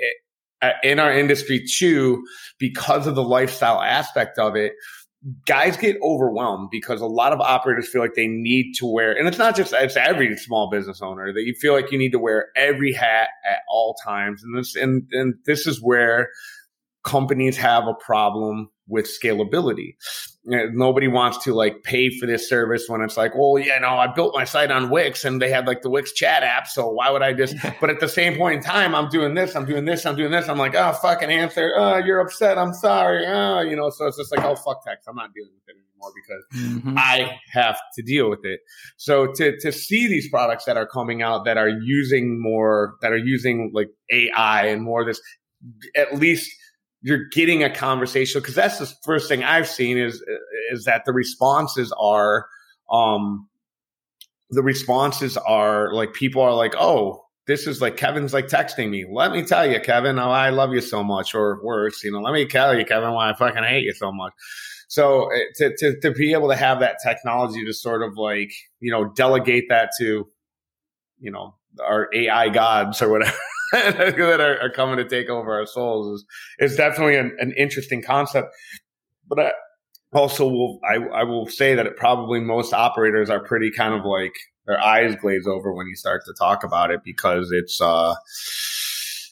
it, 0.62 0.74
in 0.82 0.98
our 0.98 1.12
industry 1.12 1.64
too, 1.64 2.24
because 2.58 3.06
of 3.06 3.14
the 3.14 3.24
lifestyle 3.24 3.80
aspect 3.80 4.38
of 4.38 4.54
it, 4.54 4.74
guys 5.46 5.76
get 5.76 5.96
overwhelmed 6.02 6.68
because 6.70 7.00
a 7.00 7.06
lot 7.06 7.32
of 7.32 7.40
operators 7.40 7.88
feel 7.88 8.02
like 8.02 8.14
they 8.14 8.26
need 8.26 8.72
to 8.74 8.86
wear, 8.86 9.12
and 9.16 9.28
it's 9.28 9.38
not 9.38 9.56
just 9.56 9.72
it's 9.72 9.96
every 9.96 10.36
small 10.36 10.70
business 10.70 11.00
owner 11.00 11.32
that 11.32 11.42
you 11.42 11.54
feel 11.54 11.72
like 11.72 11.92
you 11.92 11.98
need 11.98 12.12
to 12.12 12.18
wear 12.18 12.48
every 12.56 12.92
hat 12.92 13.28
at 13.48 13.58
all 13.68 13.96
times, 14.04 14.42
and 14.42 14.58
this 14.58 14.74
and 14.74 15.06
and 15.12 15.34
this 15.46 15.66
is 15.66 15.80
where 15.82 16.28
companies 17.04 17.56
have 17.56 17.86
a 17.86 17.94
problem 17.94 18.70
with 18.88 19.06
scalability. 19.06 19.94
Nobody 20.44 21.08
wants 21.08 21.38
to 21.44 21.54
like 21.54 21.82
pay 21.82 22.10
for 22.10 22.26
this 22.26 22.48
service 22.48 22.84
when 22.88 23.00
it's 23.00 23.16
like, 23.16 23.32
well, 23.34 23.58
yeah, 23.58 23.78
no, 23.78 23.88
I 23.88 24.08
built 24.08 24.34
my 24.34 24.44
site 24.44 24.70
on 24.70 24.90
Wix 24.90 25.24
and 25.24 25.40
they 25.40 25.50
had 25.50 25.66
like 25.66 25.82
the 25.82 25.90
Wix 25.90 26.12
chat 26.12 26.42
app. 26.42 26.66
So 26.66 26.88
why 26.88 27.10
would 27.10 27.22
I 27.22 27.32
just, 27.32 27.56
but 27.80 27.90
at 27.90 28.00
the 28.00 28.08
same 28.08 28.36
point 28.36 28.56
in 28.56 28.62
time, 28.62 28.94
I'm 28.94 29.08
doing 29.08 29.34
this, 29.34 29.54
I'm 29.54 29.64
doing 29.64 29.84
this, 29.84 30.04
I'm 30.04 30.16
doing 30.16 30.30
this. 30.30 30.48
I'm 30.48 30.58
like, 30.58 30.74
oh, 30.74 30.92
fucking 30.92 31.30
answer. 31.30 31.72
Oh, 31.76 31.96
you're 31.98 32.20
upset. 32.20 32.58
I'm 32.58 32.74
sorry. 32.74 33.24
Oh, 33.26 33.60
you 33.60 33.76
know, 33.76 33.90
so 33.90 34.06
it's 34.06 34.18
just 34.18 34.34
like, 34.36 34.44
oh, 34.44 34.56
fuck 34.56 34.84
text. 34.84 35.08
I'm 35.08 35.16
not 35.16 35.32
dealing 35.32 35.52
with 35.54 35.74
it 35.74 35.80
anymore 35.80 36.12
because 36.14 36.82
mm-hmm. 36.82 36.98
I 36.98 37.38
have 37.52 37.80
to 37.94 38.02
deal 38.02 38.28
with 38.28 38.44
it. 38.44 38.60
So 38.96 39.28
to, 39.34 39.58
to 39.60 39.72
see 39.72 40.08
these 40.08 40.28
products 40.28 40.64
that 40.64 40.76
are 40.76 40.86
coming 40.86 41.22
out 41.22 41.44
that 41.44 41.56
are 41.56 41.68
using 41.68 42.42
more, 42.42 42.96
that 43.00 43.12
are 43.12 43.16
using 43.16 43.70
like 43.72 43.88
AI 44.10 44.66
and 44.66 44.82
more 44.82 45.02
of 45.02 45.06
this, 45.06 45.20
at 45.96 46.18
least 46.18 46.50
you're 47.02 47.28
getting 47.30 47.62
a 47.62 47.70
conversation 47.70 48.40
because 48.40 48.54
that's 48.54 48.78
the 48.78 48.86
first 49.02 49.28
thing 49.28 49.42
I've 49.42 49.68
seen 49.68 49.98
is 49.98 50.22
is 50.70 50.84
that 50.84 51.04
the 51.04 51.12
responses 51.12 51.92
are 51.98 52.46
um 52.90 53.48
the 54.50 54.62
responses 54.62 55.36
are 55.36 55.92
like 55.92 56.14
people 56.14 56.42
are 56.42 56.54
like 56.54 56.74
oh 56.78 57.24
this 57.48 57.66
is 57.66 57.80
like 57.80 57.96
Kevin's 57.96 58.32
like 58.32 58.46
texting 58.46 58.88
me. 58.88 59.04
Let 59.10 59.32
me 59.32 59.42
tell 59.42 59.68
you 59.68 59.80
Kevin 59.80 60.16
oh, 60.20 60.30
I 60.30 60.50
love 60.50 60.72
you 60.72 60.80
so 60.80 61.02
much 61.02 61.34
or 61.34 61.62
worse 61.64 62.02
you 62.04 62.12
know 62.12 62.20
let 62.20 62.32
me 62.32 62.46
tell 62.46 62.78
you 62.78 62.84
Kevin 62.84 63.12
why 63.12 63.30
I 63.30 63.34
fucking 63.34 63.64
hate 63.64 63.84
you 63.84 63.92
so 63.92 64.12
much. 64.12 64.32
So 64.88 65.28
eh, 65.32 65.44
to, 65.56 65.76
to 65.78 66.00
to 66.00 66.10
be 66.12 66.32
able 66.32 66.48
to 66.50 66.56
have 66.56 66.80
that 66.80 66.98
technology 67.04 67.64
to 67.64 67.72
sort 67.72 68.02
of 68.02 68.16
like 68.16 68.52
you 68.78 68.92
know 68.92 69.12
delegate 69.16 69.64
that 69.70 69.90
to 69.98 70.28
you 71.18 71.30
know 71.32 71.56
our 71.84 72.08
AI 72.14 72.48
gods 72.50 73.02
or 73.02 73.08
whatever 73.08 73.36
that 74.18 74.40
are, 74.40 74.60
are, 74.60 74.70
coming 74.70 74.98
to 74.98 75.08
take 75.08 75.28
over 75.28 75.52
our 75.52 75.66
souls 75.66 76.20
is 76.20 76.70
is 76.70 76.76
definitely 76.76 77.16
an, 77.16 77.34
an 77.38 77.54
interesting 77.56 78.02
concept. 78.02 78.54
But 79.28 79.38
I 79.40 79.52
also 80.12 80.46
will 80.46 80.78
I, 80.88 80.96
I 80.96 81.22
will 81.24 81.46
say 81.46 81.74
that 81.74 81.86
it 81.86 81.96
probably 81.96 82.40
most 82.40 82.74
operators 82.74 83.30
are 83.30 83.40
pretty 83.40 83.70
kind 83.70 83.94
of 83.94 84.04
like 84.04 84.34
their 84.66 84.80
eyes 84.80 85.16
glaze 85.16 85.46
over 85.46 85.72
when 85.72 85.86
you 85.86 85.96
start 85.96 86.22
to 86.26 86.34
talk 86.38 86.64
about 86.64 86.90
it 86.90 87.00
because 87.04 87.50
it's 87.50 87.80
uh 87.80 88.14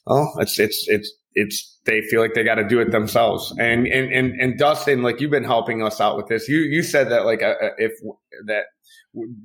oh 0.06 0.28
it's 0.38 0.58
it's 0.58 0.86
it's 0.88 1.12
it's 1.34 1.78
they 1.84 2.02
feel 2.02 2.20
like 2.20 2.34
they 2.34 2.44
got 2.44 2.56
to 2.56 2.66
do 2.66 2.80
it 2.80 2.90
themselves. 2.90 3.54
And 3.58 3.86
and 3.86 4.12
and 4.12 4.40
and 4.40 4.58
Dustin, 4.58 5.02
like 5.02 5.20
you've 5.20 5.30
been 5.30 5.44
helping 5.44 5.82
us 5.82 6.00
out 6.00 6.16
with 6.16 6.28
this. 6.28 6.48
You 6.48 6.60
you 6.60 6.82
said 6.82 7.10
that 7.10 7.24
like 7.24 7.42
uh, 7.42 7.54
uh 7.62 7.68
if 7.78 7.92
that 8.46 8.64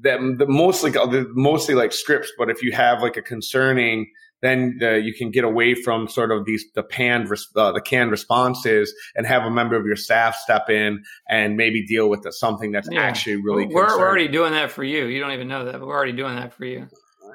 that 0.01 0.19
the 0.37 0.45
mostly 0.47 0.93
mostly 1.33 1.75
like 1.75 1.91
scripts, 1.91 2.31
but 2.37 2.49
if 2.49 2.61
you 2.61 2.71
have 2.71 3.01
like 3.01 3.17
a 3.17 3.21
concerning 3.21 4.07
then 4.45 4.79
uh, 4.81 4.91
you 4.91 5.13
can 5.13 5.31
get 5.31 5.43
away 5.43 5.73
from 5.73 6.07
sort 6.07 6.31
of 6.31 6.45
these 6.45 6.65
the 6.73 6.83
panned 6.83 7.27
uh, 7.55 7.71
the 7.71 7.81
canned 7.81 8.11
responses 8.11 8.93
and 9.15 9.25
have 9.25 9.43
a 9.43 9.49
member 9.49 9.75
of 9.75 9.85
your 9.85 9.95
staff 9.95 10.35
step 10.35 10.69
in 10.69 11.03
and 11.27 11.57
maybe 11.57 11.85
deal 11.85 12.09
with 12.09 12.21
the, 12.21 12.31
something 12.31 12.71
that's 12.71 12.87
yeah. 12.91 13.01
actually 13.01 13.37
really. 13.37 13.65
We're, 13.65 13.87
we're, 13.87 14.07
already 14.07 14.27
doing 14.27 14.51
that 14.51 14.71
for 14.71 14.83
you. 14.83 15.05
You 15.05 15.19
don't 15.19 15.31
even 15.31 15.47
know 15.47 15.65
that, 15.65 15.73
but 15.73 15.87
we're 15.87 15.95
already 15.95 16.13
doing 16.13 16.35
that 16.35 16.53
for 16.53 16.65
you. 16.65 16.87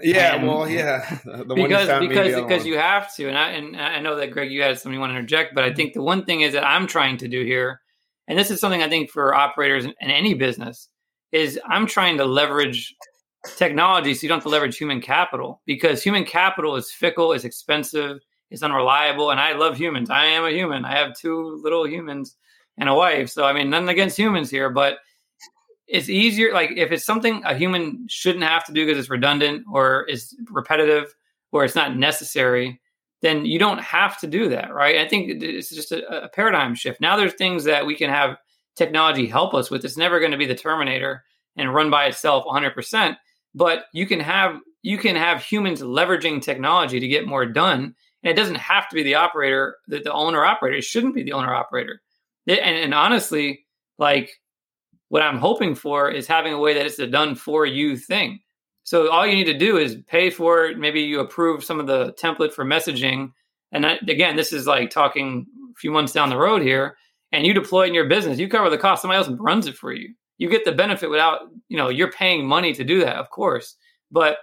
Yeah, 0.03 0.37
and 0.37 0.47
well, 0.47 0.69
yeah, 0.69 1.19
the 1.25 1.55
because 1.55 2.01
because 2.01 2.35
because 2.35 2.67
you 2.67 2.79
have 2.79 3.15
to, 3.17 3.29
and 3.29 3.37
I 3.37 3.51
and 3.51 3.77
I 3.77 4.01
know 4.01 4.17
that 4.17 4.31
Greg, 4.31 4.51
you 4.51 4.63
had 4.63 4.79
something 4.79 4.95
you 4.95 5.01
want 5.01 5.13
to 5.13 5.17
interject, 5.17 5.55
but 5.55 5.65
I 5.65 5.75
think 5.75 5.93
the 5.93 6.03
one 6.03 6.25
thing 6.25 6.41
is 6.41 6.55
that 6.55 6.65
I'm 6.65 6.87
trying 6.87 7.19
to 7.19 7.29
do 7.29 7.45
here, 7.45 7.81
and 8.27 8.39
this 8.39 8.51
is 8.51 8.61
something 8.61 8.83
I 8.83 8.89
think 8.89 9.11
for 9.11 9.35
operators 9.35 9.85
in, 9.85 9.93
in 10.01 10.11
any 10.11 10.35
business 10.35 10.89
is 11.33 11.61
I'm 11.69 11.87
trying 11.87 12.17
to 12.19 12.25
leverage 12.25 12.95
technology 13.47 14.15
so 14.15 14.23
you 14.23 14.29
don't 14.29 14.39
have 14.39 14.45
to 14.45 14.49
leverage 14.49 14.77
human 14.77 15.01
capital 15.01 15.61
because 15.67 16.03
human 16.03 16.25
capital 16.25 16.77
is 16.77 16.91
fickle, 16.91 17.33
is 17.33 17.45
expensive, 17.45 18.21
is 18.51 18.63
unreliable. 18.63 19.31
And 19.31 19.41
I 19.41 19.53
love 19.53 19.77
humans. 19.77 20.11
I 20.11 20.27
am 20.27 20.45
a 20.45 20.51
human. 20.51 20.85
I 20.85 20.97
have 20.97 21.17
two 21.17 21.61
little 21.63 21.87
humans 21.87 22.37
and 22.79 22.89
a 22.89 22.95
wife. 22.95 23.31
So 23.31 23.45
I 23.45 23.53
mean 23.53 23.71
nothing 23.71 23.89
against 23.89 24.17
humans 24.17 24.51
here, 24.51 24.71
but 24.71 24.99
it's 25.87 26.09
easier 26.09 26.53
like 26.53 26.71
if 26.77 26.93
it's 26.93 27.05
something 27.05 27.43
a 27.45 27.55
human 27.55 28.07
shouldn't 28.09 28.45
have 28.45 28.65
to 28.67 28.73
do 28.73 28.87
because 28.87 28.99
it's 28.99 29.11
redundant 29.11 29.65
or 29.71 30.05
is 30.05 30.37
repetitive 30.51 31.13
or 31.53 31.65
it's 31.65 31.75
not 31.75 31.97
necessary, 31.97 32.81
then 33.23 33.45
you 33.45 33.59
don't 33.59 33.81
have 33.81 34.19
to 34.21 34.27
do 34.27 34.49
that, 34.49 34.73
right? 34.73 34.99
I 34.99 35.09
think 35.09 35.43
it's 35.43 35.69
just 35.69 35.93
a, 35.93 36.25
a 36.25 36.29
paradigm 36.29 36.75
shift. 36.75 37.01
Now 37.01 37.17
there's 37.17 37.35
things 37.35 37.65
that 37.65 37.85
we 37.85 37.97
can 37.97 38.09
have 38.09 38.37
technology 38.77 39.27
help 39.27 39.53
us 39.53 39.71
with. 39.71 39.85
It's 39.85 39.97
never 39.97 40.21
going 40.21 40.31
to 40.31 40.39
be 40.39 40.47
the 40.47 40.55
Terminator 40.55 41.25
and 41.57 41.75
run 41.75 41.91
by 41.91 42.07
itself 42.07 42.45
100% 42.45 43.17
but 43.55 43.85
you 43.93 44.07
can 44.07 44.21
have 44.21 44.59
you 44.83 44.99
can 44.99 45.17
have 45.17 45.43
humans 45.43 45.83
leveraging 45.83 46.43
technology 46.43 47.01
to 47.01 47.09
get 47.09 47.27
more 47.27 47.45
done. 47.45 47.95
And 48.23 48.31
it 48.31 48.37
doesn't 48.37 48.57
have 48.57 48.89
to 48.89 48.95
be 48.95 49.03
the 49.03 49.15
operator 49.15 49.77
the, 49.89 50.01
the 50.01 50.13
owner 50.13 50.45
operator. 50.45 50.81
Shouldn't 50.81 51.15
be 51.15 51.23
the 51.23 51.33
owner 51.33 51.55
operator. 51.55 52.01
And, 52.47 52.59
and, 52.59 52.95
honestly 52.95 53.67
like 53.99 54.41
what 55.09 55.23
i'm 55.23 55.39
hoping 55.39 55.75
for 55.75 56.11
is 56.11 56.27
having 56.27 56.53
a 56.53 56.59
way 56.59 56.73
that 56.75 56.87
it's 56.87 56.99
a 56.99 57.07
done 57.07 57.35
for 57.35 57.67
you 57.67 57.97
thing. 57.97 58.41
So 58.83 59.11
all 59.11 59.27
you 59.27 59.35
need 59.35 59.45
to 59.45 59.59
do 59.59 59.77
is 59.77 59.99
pay 60.09 60.31
for 60.31 60.67
it. 60.67 60.79
Maybe 60.79 61.03
you 61.03 61.21
approve 61.21 61.63
some 61.63 61.79
of 61.79 61.87
the 61.87 62.13
template 62.15 62.53
for 62.53 62.65
messaging. 62.65 63.33
And 63.73 63.85
that, 63.85 64.09
again 64.09 64.37
this 64.37 64.53
is 64.53 64.67
like 64.67 64.91
talking 64.91 65.47
a 65.71 65.75
few 65.79 65.91
months 65.91 66.13
down 66.13 66.31
the 66.31 66.37
road 66.37 66.63
here. 66.63 66.97
And 67.33 67.47
you 67.47 67.55
deploy 67.55 67.85
it 67.85 67.89
in 67.89 67.95
your 67.95 68.09
business. 68.09 68.39
You 68.39 68.49
cover 68.49 68.71
the 68.71 68.79
cost. 68.79 69.03
Somebody 69.03 69.19
else 69.19 69.29
runs 69.39 69.69
it 69.69 69.77
for 69.77 69.93
you 69.93 70.15
you 70.41 70.49
get 70.49 70.65
the 70.65 70.73
benefit 70.73 71.11
without, 71.11 71.41
you 71.69 71.77
know, 71.77 71.91
you're 71.91 72.11
paying 72.11 72.47
money 72.47 72.73
to 72.73 72.83
do 72.83 73.01
that, 73.01 73.17
of 73.17 73.29
course, 73.29 73.77
but 74.11 74.39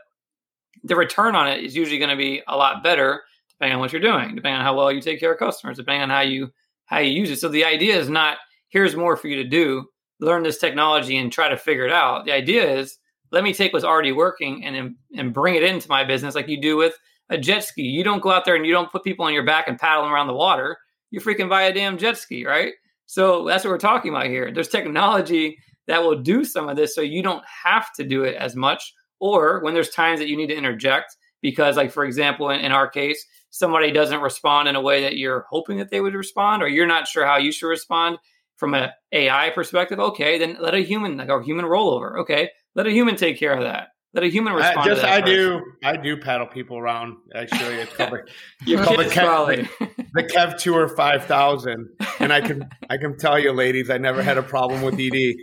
the 0.84 0.96
return 0.96 1.36
on 1.36 1.48
it 1.48 1.64
is 1.64 1.76
usually 1.76 1.98
going 1.98 2.12
to 2.12 2.16
be 2.16 2.44
a 2.48 2.56
lot 2.56 2.84
better 2.84 3.24
depending 3.50 3.74
on 3.74 3.80
what 3.80 3.92
you're 3.92 4.00
doing, 4.00 4.36
depending 4.36 4.60
on 4.60 4.64
how 4.64 4.78
well 4.78 4.92
you 4.92 5.02
take 5.02 5.20
care 5.20 5.34
of 5.34 5.40
customers, 5.40 5.76
depending 5.76 6.04
on 6.04 6.12
how 6.12 6.22
you 6.22 6.52
how 6.86 7.00
you 7.00 7.10
use 7.10 7.32
it. 7.32 7.40
So 7.40 7.50
the 7.50 7.66
idea 7.66 7.98
is 7.98 8.10
not 8.10 8.38
here's 8.70 8.96
more 8.96 9.18
for 9.18 9.28
you 9.28 9.38
to 9.38 9.50
do, 9.50 9.86
learn 10.20 10.44
this 10.44 10.60
technology 10.60 11.18
and 11.18 11.32
try 11.32 11.50
to 11.50 11.58
figure 11.58 11.86
it 11.88 11.92
out. 11.92 12.26
The 12.26 12.32
idea 12.32 12.70
is 12.70 13.00
let 13.32 13.44
me 13.44 13.52
take 13.52 13.74
what's 13.74 13.84
already 13.84 14.12
working 14.12 14.64
and 14.66 14.96
and 15.16 15.34
bring 15.34 15.56
it 15.56 15.64
into 15.64 15.90
my 15.90 16.04
business 16.04 16.36
like 16.36 16.48
you 16.48 16.62
do 16.62 16.78
with 16.78 16.96
a 17.32 17.40
jet 17.40 17.64
ski. 17.64 17.82
You 17.82 18.04
don't 18.04 18.22
go 18.22 18.30
out 18.30 18.46
there 18.46 18.56
and 18.56 18.68
you 18.68 18.72
don't 18.72 18.92
put 18.92 19.04
people 19.04 19.26
on 19.26 19.34
your 19.34 19.46
back 19.46 19.68
and 19.68 19.80
paddle 19.80 20.04
them 20.04 20.14
around 20.14 20.28
the 20.28 20.34
water. 20.34 20.78
You 21.10 21.22
freaking 21.22 21.50
buy 21.50 21.64
a 21.64 21.74
damn 21.74 21.98
jet 21.98 22.20
ski, 22.20 22.46
right? 22.46 22.74
So 23.08 23.46
that's 23.46 23.64
what 23.64 23.72
we're 23.72 23.80
talking 23.80 24.14
about 24.14 24.28
here. 24.28 24.52
There's 24.54 24.68
technology 24.68 25.58
that 25.88 26.04
will 26.04 26.22
do 26.22 26.46
some 26.46 26.70
of 26.70 26.76
this 26.76 26.94
so 26.94 27.02
you 27.02 27.24
don't 27.24 27.44
have 27.64 27.92
to 27.94 28.04
do 28.04 28.24
it 28.24 28.36
as 28.36 28.56
much. 28.56 28.94
Or 29.20 29.62
when 29.62 29.74
there's 29.74 29.90
times 29.90 30.20
that 30.20 30.28
you 30.28 30.38
need 30.38 30.48
to 30.48 30.56
interject, 30.56 31.16
because, 31.42 31.78
like, 31.78 31.92
for 31.92 32.06
example, 32.06 32.50
in, 32.50 32.60
in 32.60 32.72
our 32.72 32.88
case, 32.88 33.26
somebody 33.50 33.92
doesn't 33.92 34.22
respond 34.22 34.68
in 34.68 34.76
a 34.76 34.82
way 34.82 35.02
that 35.02 35.18
you're 35.18 35.46
hoping 35.50 35.78
that 35.78 35.90
they 35.90 36.02
would 36.02 36.14
respond, 36.14 36.62
or 36.62 36.68
you're 36.68 36.88
not 36.88 37.08
sure 37.08 37.26
how 37.26 37.38
you 37.38 37.52
should 37.52 37.68
respond 37.68 38.18
from 38.56 38.74
an 38.74 38.90
AI 39.12 39.50
perspective. 39.52 40.00
Okay, 40.00 40.38
then 40.38 40.58
let 40.60 40.74
a 40.74 40.80
human, 40.80 41.18
like 41.18 41.30
a 41.30 41.42
human 41.44 41.66
rollover. 41.66 42.20
Okay, 42.20 42.50
let 42.76 42.88
a 42.88 42.92
human 42.92 43.16
take 43.16 43.40
care 43.40 43.54
of 43.54 43.64
that. 43.64 43.90
let 44.14 44.24
a 44.24 44.28
human 44.28 44.54
respond. 44.54 44.80
I, 44.80 44.86
just 44.86 45.02
to 45.02 45.08
that 45.08 45.14
I 45.14 45.22
person. 45.22 45.36
do 45.36 45.62
I 45.84 45.98
do 45.98 46.18
paddle 46.18 46.48
people 46.48 46.78
around. 46.78 47.18
Actually, 47.36 47.76
it's 47.76 47.94
called 47.94 48.12
the, 48.12 48.26
Your 48.66 48.84
called 48.84 49.00
the 49.00 49.06
probably. 49.06 49.70
The 50.18 50.24
Kev 50.24 50.58
Tour 50.58 50.90
five 50.90 51.26
thousand, 51.26 51.88
and 52.20 52.34
I 52.34 52.42
can 52.42 52.68
I 52.90 52.98
can 52.98 53.18
tell 53.18 53.40
you, 53.40 53.54
ladies, 53.54 53.90
I 53.90 53.98
never 53.98 54.22
had 54.22 54.38
a 54.38 54.44
problem 54.44 54.82
with 54.82 55.00
ED. 55.00 55.36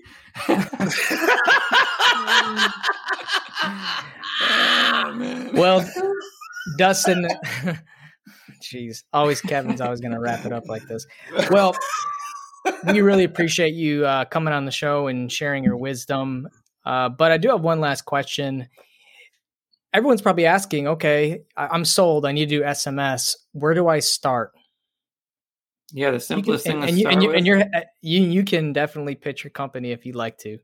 Well, 5.54 5.88
Dustin, 6.78 7.28
jeez, 8.60 9.04
always 9.12 9.40
Kevin's 9.40 9.80
always 9.80 10.00
going 10.00 10.12
to 10.12 10.18
wrap 10.18 10.44
it 10.44 10.52
up 10.52 10.68
like 10.68 10.86
this. 10.88 11.06
Well, 11.50 11.76
we 12.86 13.00
really 13.00 13.22
appreciate 13.22 13.74
you 13.74 14.04
uh, 14.04 14.24
coming 14.24 14.52
on 14.52 14.64
the 14.64 14.72
show 14.72 15.06
and 15.06 15.30
sharing 15.30 15.62
your 15.62 15.76
wisdom. 15.76 16.48
Uh, 16.84 17.08
but 17.08 17.30
I 17.30 17.38
do 17.38 17.50
have 17.50 17.60
one 17.60 17.80
last 17.80 18.02
question. 18.02 18.68
Everyone's 19.92 20.22
probably 20.22 20.46
asking, 20.46 20.88
okay, 20.88 21.42
I'm 21.56 21.84
sold. 21.84 22.26
I 22.26 22.32
need 22.32 22.48
to 22.48 22.58
do 22.58 22.62
SMS. 22.62 23.36
Where 23.52 23.74
do 23.74 23.86
I 23.86 24.00
start? 24.00 24.52
Yeah, 25.94 26.10
the 26.10 26.18
can- 26.18 26.20
simplest 26.20 26.66
and, 26.66 26.80
thing 26.82 26.88
and 26.90 26.98
you, 26.98 27.08
and, 27.08 27.22
you, 27.22 27.32
and 27.32 27.46
you're 27.46 27.60
uh, 27.60 27.80
you 28.02 28.20
you 28.22 28.44
can 28.44 28.72
definitely 28.74 29.14
pitch 29.14 29.44
your 29.44 29.52
company 29.52 29.92
if 29.92 30.04
you'd 30.04 30.16
like 30.16 30.36
to. 30.38 30.58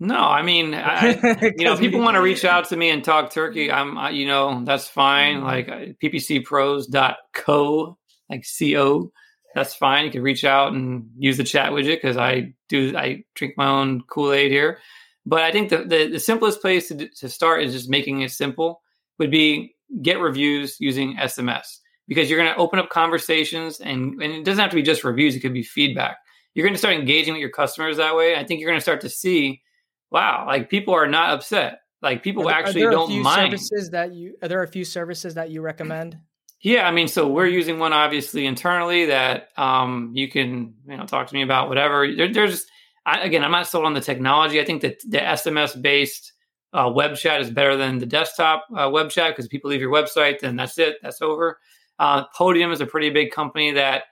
no, 0.00 0.16
I 0.16 0.40
mean, 0.42 0.74
I, 0.74 1.52
you 1.58 1.64
know, 1.64 1.76
people 1.76 2.00
want 2.00 2.14
to 2.16 2.22
reach 2.22 2.44
out 2.46 2.70
to 2.70 2.76
me 2.76 2.88
and 2.90 3.04
talk 3.04 3.30
turkey. 3.30 3.70
I'm, 3.70 3.98
I- 3.98 4.10
you 4.10 4.26
know, 4.26 4.64
that's 4.64 4.88
fine. 4.88 5.44
Like 5.44 5.68
uh, 5.68 5.92
ppcpros.co, 6.02 7.98
like 8.30 8.44
co. 8.56 9.12
That's 9.54 9.74
fine. 9.74 10.04
You 10.04 10.10
can 10.12 10.22
reach 10.22 10.44
out 10.44 10.72
and 10.72 11.10
use 11.18 11.36
the 11.36 11.44
chat 11.44 11.72
widget 11.72 11.96
because 11.96 12.16
I 12.16 12.54
do. 12.68 12.96
I 12.96 13.24
drink 13.34 13.54
my 13.56 13.66
own 13.66 14.02
Kool 14.08 14.32
Aid 14.32 14.50
here. 14.52 14.78
But 15.26 15.42
I 15.42 15.52
think 15.52 15.68
the, 15.70 15.78
the, 15.78 16.08
the 16.12 16.20
simplest 16.20 16.62
place 16.62 16.88
to, 16.88 17.08
to 17.08 17.28
start 17.28 17.62
is 17.64 17.72
just 17.72 17.90
making 17.90 18.22
it 18.22 18.30
simple. 18.30 18.80
Would 19.18 19.30
be 19.30 19.74
get 20.00 20.20
reviews 20.20 20.76
using 20.80 21.16
SMS 21.16 21.78
because 22.10 22.28
you're 22.28 22.40
going 22.40 22.52
to 22.52 22.58
open 22.58 22.80
up 22.80 22.88
conversations 22.88 23.78
and, 23.78 24.20
and 24.20 24.32
it 24.32 24.44
doesn't 24.44 24.60
have 24.60 24.70
to 24.70 24.76
be 24.76 24.82
just 24.82 25.04
reviews. 25.04 25.36
It 25.36 25.40
could 25.40 25.54
be 25.54 25.62
feedback. 25.62 26.18
You're 26.54 26.66
going 26.66 26.74
to 26.74 26.78
start 26.78 26.96
engaging 26.96 27.34
with 27.34 27.40
your 27.40 27.50
customers 27.50 27.98
that 27.98 28.16
way. 28.16 28.34
I 28.34 28.44
think 28.44 28.60
you're 28.60 28.68
going 28.68 28.78
to 28.80 28.82
start 28.82 29.00
to 29.02 29.08
see 29.08 29.62
wow, 30.10 30.44
like 30.44 30.68
people 30.68 30.92
are 30.92 31.06
not 31.06 31.30
upset. 31.30 31.82
Like 32.02 32.24
people 32.24 32.42
Are 32.42 32.46
there- 32.46 32.54
are 32.54 32.58
actually 32.58 32.80
there 32.80 32.90
don't 32.90 33.22
mind. 33.22 33.52
services 33.52 33.90
that 33.90 34.12
you 34.12 34.34
are 34.42 34.48
there 34.48 34.62
a 34.64 34.68
few 34.68 34.84
services 34.84 35.34
that 35.34 35.50
you 35.50 35.62
recommend? 35.62 36.18
Yeah, 36.62 36.86
I 36.86 36.90
mean, 36.90 37.08
so 37.08 37.28
we're 37.28 37.46
using 37.46 37.78
one 37.78 37.92
obviously 37.92 38.44
internally 38.44 39.06
that 39.06 39.48
um, 39.56 40.10
you 40.12 40.28
can 40.28 40.74
you 40.88 40.96
know 40.96 41.06
talk 41.06 41.28
to 41.28 41.34
me 41.34 41.42
about 41.42 41.68
whatever. 41.68 42.12
There, 42.12 42.32
there's 42.32 42.66
I, 43.06 43.20
again, 43.20 43.44
I'm 43.44 43.52
not 43.52 43.68
sold 43.68 43.86
on 43.86 43.94
the 43.94 44.00
technology. 44.00 44.60
I 44.60 44.64
think 44.64 44.82
that 44.82 45.00
the 45.08 45.18
SMS 45.18 45.80
based 45.80 46.32
uh, 46.72 46.90
web 46.92 47.16
chat 47.16 47.40
is 47.40 47.50
better 47.50 47.76
than 47.76 47.98
the 47.98 48.06
desktop 48.06 48.66
uh, 48.76 48.90
web 48.90 49.10
chat 49.10 49.30
because 49.30 49.48
people 49.48 49.70
leave 49.70 49.80
your 49.80 49.92
website, 49.92 50.40
then 50.40 50.56
that's 50.56 50.78
it, 50.78 50.96
that's 51.02 51.22
over. 51.22 51.58
Uh, 52.00 52.24
Podium 52.34 52.72
is 52.72 52.80
a 52.80 52.86
pretty 52.86 53.10
big 53.10 53.30
company 53.30 53.72
that 53.72 54.04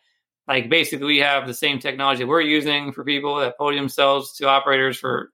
like 0.47 0.69
basically 0.69 1.07
we 1.07 1.19
have 1.19 1.47
the 1.47 1.55
same 1.55 1.79
technology 1.79 2.23
we're 2.23 2.43
using 2.43 2.93
for 2.93 3.03
people 3.03 3.37
that 3.37 3.57
Podium 3.57 3.89
sells 3.89 4.35
to 4.35 4.47
operators 4.47 4.99
for 4.99 5.31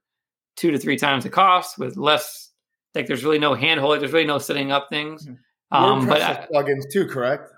two 0.56 0.70
to 0.70 0.78
three 0.78 0.96
times 0.96 1.24
the 1.24 1.30
cost 1.30 1.78
with 1.78 1.96
less. 1.96 2.52
Like 2.94 3.08
there's 3.08 3.24
really 3.24 3.40
no 3.40 3.56
handholding. 3.56 3.98
There's 3.98 4.12
really 4.12 4.24
no 4.24 4.38
setting 4.38 4.70
up 4.70 4.88
things. 4.88 5.26
Mhm. 5.26 5.38
Um, 5.72 6.06
but 6.06 6.20
WordPress 6.20 6.22
I, 6.22 6.32
has 6.34 6.46
plugins 6.46 6.92
too, 6.92 7.06
correct? 7.08 7.50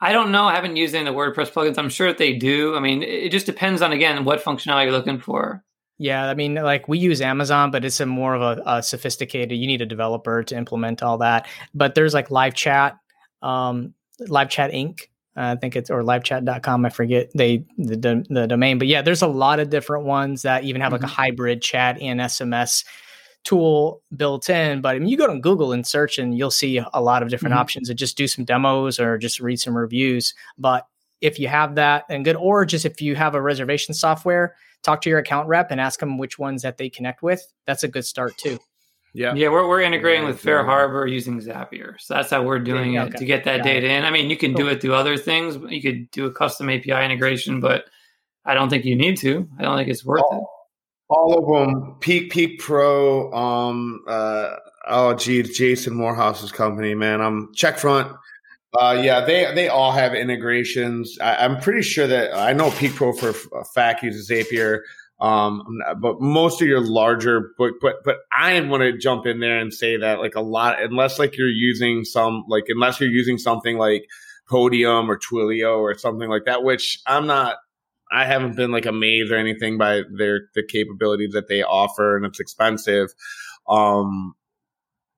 I 0.00 0.12
don't 0.12 0.30
know. 0.30 0.44
I 0.44 0.54
haven't 0.54 0.76
used 0.76 0.94
any 0.94 1.08
of 1.08 1.12
the 1.12 1.20
WordPress 1.20 1.52
plugins. 1.52 1.76
I'm 1.76 1.88
sure 1.88 2.06
that 2.06 2.18
they 2.18 2.34
do. 2.34 2.76
I 2.76 2.80
mean, 2.80 3.02
it 3.02 3.24
it 3.24 3.28
just 3.32 3.46
depends 3.46 3.82
on 3.82 3.90
again 3.90 4.24
what 4.24 4.42
functionality 4.42 4.84
you're 4.84 4.92
looking 4.92 5.18
for. 5.18 5.64
Yeah, 5.98 6.28
I 6.30 6.34
mean, 6.34 6.54
like 6.54 6.86
we 6.86 6.98
use 6.98 7.20
Amazon, 7.20 7.72
but 7.72 7.84
it's 7.84 7.98
a 7.98 8.06
more 8.06 8.36
of 8.36 8.42
a, 8.42 8.62
a 8.64 8.82
sophisticated. 8.84 9.58
You 9.58 9.66
need 9.66 9.82
a 9.82 9.86
developer 9.86 10.44
to 10.44 10.56
implement 10.56 11.02
all 11.02 11.18
that. 11.18 11.48
But 11.74 11.96
there's 11.96 12.14
like 12.14 12.30
live 12.30 12.54
chat, 12.54 12.96
um, 13.42 13.94
live 14.20 14.50
chat 14.50 14.72
Inc. 14.72 15.02
I 15.36 15.54
think 15.54 15.76
it's 15.76 15.88
or 15.88 16.02
livechat.com. 16.02 16.84
I 16.84 16.90
forget 16.90 17.30
they 17.34 17.64
the 17.76 18.24
the, 18.28 18.46
domain, 18.48 18.78
but 18.78 18.88
yeah, 18.88 19.02
there's 19.02 19.22
a 19.22 19.28
lot 19.28 19.60
of 19.60 19.70
different 19.70 20.04
ones 20.04 20.42
that 20.42 20.64
even 20.64 20.80
have 20.80 20.90
like 20.92 21.04
a 21.04 21.06
hybrid 21.06 21.62
chat 21.62 22.00
and 22.02 22.18
SMS 22.18 22.84
tool 23.44 24.02
built 24.16 24.50
in. 24.50 24.80
But 24.80 24.96
I 24.96 24.98
mean, 24.98 25.08
you 25.08 25.16
go 25.16 25.32
to 25.32 25.38
Google 25.38 25.70
and 25.72 25.86
search, 25.86 26.18
and 26.18 26.36
you'll 26.36 26.50
see 26.50 26.80
a 26.92 27.00
lot 27.00 27.22
of 27.22 27.28
different 27.28 27.54
Mhm. 27.54 27.58
options. 27.58 27.88
And 27.88 27.96
just 27.98 28.16
do 28.16 28.26
some 28.26 28.44
demos 28.44 28.98
or 28.98 29.16
just 29.16 29.38
read 29.38 29.60
some 29.60 29.76
reviews. 29.76 30.34
But 30.58 30.86
if 31.20 31.38
you 31.38 31.46
have 31.46 31.76
that 31.76 32.04
and 32.10 32.24
good, 32.24 32.34
or 32.36 32.64
just 32.64 32.84
if 32.84 33.00
you 33.00 33.14
have 33.14 33.36
a 33.36 33.40
reservation 33.40 33.94
software, 33.94 34.56
talk 34.82 35.00
to 35.02 35.08
your 35.10 35.20
account 35.20 35.46
rep 35.46 35.70
and 35.70 35.80
ask 35.80 36.00
them 36.00 36.18
which 36.18 36.38
ones 36.38 36.62
that 36.62 36.78
they 36.78 36.88
connect 36.90 37.22
with. 37.22 37.42
That's 37.64 37.84
a 37.84 37.88
good 37.88 38.04
start 38.04 38.36
too. 38.38 38.58
Yeah. 39.18 39.34
Yeah, 39.34 39.48
we're, 39.48 39.66
we're 39.68 39.80
integrating 39.80 40.22
Yeah, 40.22 40.28
with 40.28 40.40
Fair 40.40 40.60
yeah. 40.60 40.66
Harbor 40.66 41.04
using 41.06 41.40
Zapier. 41.40 41.94
So 41.98 42.14
that's 42.14 42.30
how 42.30 42.44
we're 42.44 42.60
doing 42.60 42.92
Yeah, 42.92 43.02
it 43.04 43.08
okay. 43.08 43.18
to 43.18 43.24
get 43.24 43.42
that 43.44 43.58
Got 43.58 43.64
data 43.64 43.88
in. 43.88 44.04
I 44.04 44.12
mean, 44.12 44.30
you 44.30 44.36
can 44.36 44.52
do 44.54 44.68
it 44.68 44.80
through 44.80 44.94
other 44.94 45.16
things. 45.16 45.58
You 45.68 45.82
could 45.82 46.08
do 46.12 46.26
a 46.26 46.30
custom 46.30 46.70
API 46.70 46.92
integration, 47.04 47.58
but 47.58 47.86
I 48.44 48.54
don't 48.54 48.70
think 48.70 48.84
you 48.84 48.94
need 48.94 49.16
to. 49.18 49.48
I 49.58 49.62
don't 49.62 49.76
think 49.76 49.88
it's 49.88 50.04
worth 50.04 50.22
it. 50.30 50.42
All 51.08 51.36
of 51.36 51.68
them. 51.68 51.96
Peek 51.98 52.30
Peek 52.30 52.60
Pro. 52.60 53.32
Um. 53.32 54.04
Uh. 54.06 54.54
Oh, 54.86 55.14
geez, 55.14 55.56
Jason 55.58 55.94
Morehouse's 55.94 56.52
company, 56.52 56.94
man. 56.94 57.20
I'm 57.20 57.52
Checkfront. 57.54 58.16
Uh. 58.78 59.00
Yeah. 59.02 59.24
They 59.24 59.52
they 59.54 59.68
all 59.68 59.90
have 59.90 60.14
integrations. 60.14 61.18
I, 61.20 61.44
I'm 61.44 61.58
pretty 61.60 61.82
sure 61.82 62.06
that 62.06 62.36
I 62.36 62.52
know 62.52 62.70
Peek 62.70 62.94
Pro 62.94 63.12
for 63.12 63.30
a 63.30 63.64
fact 63.64 64.04
uses 64.04 64.30
Zapier. 64.30 64.82
Um. 65.20 65.62
But 66.00 66.20
most 66.20 66.62
of 66.62 66.68
your 66.68 66.80
larger, 66.80 67.52
but 67.58 67.72
but 67.80 67.96
but 68.04 68.18
I 68.32 68.60
want 68.60 68.82
to 68.82 68.96
jump 68.96 69.26
in 69.26 69.40
there 69.40 69.58
and 69.58 69.72
say 69.74 69.96
that 69.96 70.20
like 70.20 70.36
a 70.36 70.40
lot, 70.40 70.80
unless 70.82 71.18
like 71.18 71.36
you're 71.36 71.48
using 71.48 72.04
some 72.04 72.44
like 72.48 72.64
unless 72.68 73.00
you're 73.00 73.10
using 73.10 73.38
something 73.38 73.78
like 73.78 74.04
Podium 74.48 75.10
or 75.10 75.18
Twilio 75.18 75.78
or 75.78 75.96
something 75.98 76.28
like 76.28 76.44
that, 76.46 76.62
which 76.62 77.00
I'm 77.06 77.26
not. 77.26 77.56
I 78.10 78.24
haven't 78.24 78.56
been 78.56 78.70
like 78.70 78.86
amazed 78.86 79.30
or 79.30 79.36
anything 79.36 79.76
by 79.76 80.02
their 80.16 80.48
the 80.54 80.62
capabilities 80.62 81.32
that 81.32 81.48
they 81.48 81.62
offer, 81.62 82.16
and 82.16 82.24
it's 82.24 82.40
expensive. 82.40 83.10
Um, 83.68 84.34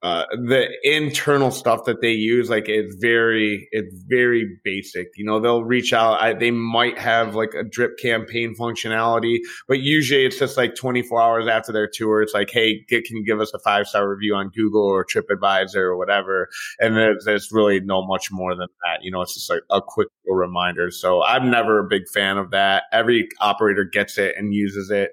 uh, 0.03 0.25
the 0.33 0.69
internal 0.83 1.51
stuff 1.51 1.85
that 1.85 2.01
they 2.01 2.13
use, 2.13 2.49
like 2.49 2.69
it's 2.69 2.97
very, 2.97 3.69
it's 3.71 3.95
very 4.09 4.59
basic. 4.65 5.09
You 5.17 5.27
know, 5.27 5.41
they'll 5.41 5.65
reach 5.65 5.93
out. 5.93 6.23
I, 6.23 6.33
they 6.33 6.51
might 6.51 6.99
have 6.99 7.35
like 7.35 7.53
a 7.53 7.63
drip 7.63 7.99
campaign 7.99 8.55
functionality, 8.59 9.41
but 9.69 9.81
usually 9.81 10.25
it's 10.25 10.39
just 10.39 10.57
like 10.57 10.75
24 10.75 11.21
hours 11.21 11.49
after 11.49 11.71
their 11.71 11.87
tour. 11.87 12.23
It's 12.23 12.33
like, 12.33 12.51
hey, 12.51 12.83
get, 12.89 13.05
can 13.05 13.19
you 13.19 13.25
give 13.25 13.41
us 13.41 13.53
a 13.53 13.59
five 13.59 13.87
star 13.87 14.09
review 14.09 14.35
on 14.35 14.49
Google 14.49 14.83
or 14.83 15.05
TripAdvisor 15.05 15.77
or 15.77 15.99
whatever? 15.99 16.49
And 16.79 16.97
there's, 16.97 17.25
there's 17.27 17.53
really 17.53 17.81
no 17.81 18.07
much 18.07 18.33
more 18.33 18.55
than 18.55 18.69
that. 18.87 19.05
You 19.05 19.11
know, 19.11 19.21
it's 19.21 19.35
just 19.35 19.51
like 19.51 19.63
a 19.71 19.83
quick 19.83 20.09
reminder. 20.27 20.91
So 20.91 21.23
I'm 21.23 21.51
never 21.51 21.79
a 21.79 21.89
big 21.89 22.09
fan 22.09 22.39
of 22.39 22.53
that. 22.53 22.85
Every 22.91 23.29
operator 23.41 23.85
gets 23.85 24.17
it 24.17 24.35
and 24.39 24.55
uses 24.55 24.91
it. 24.91 25.11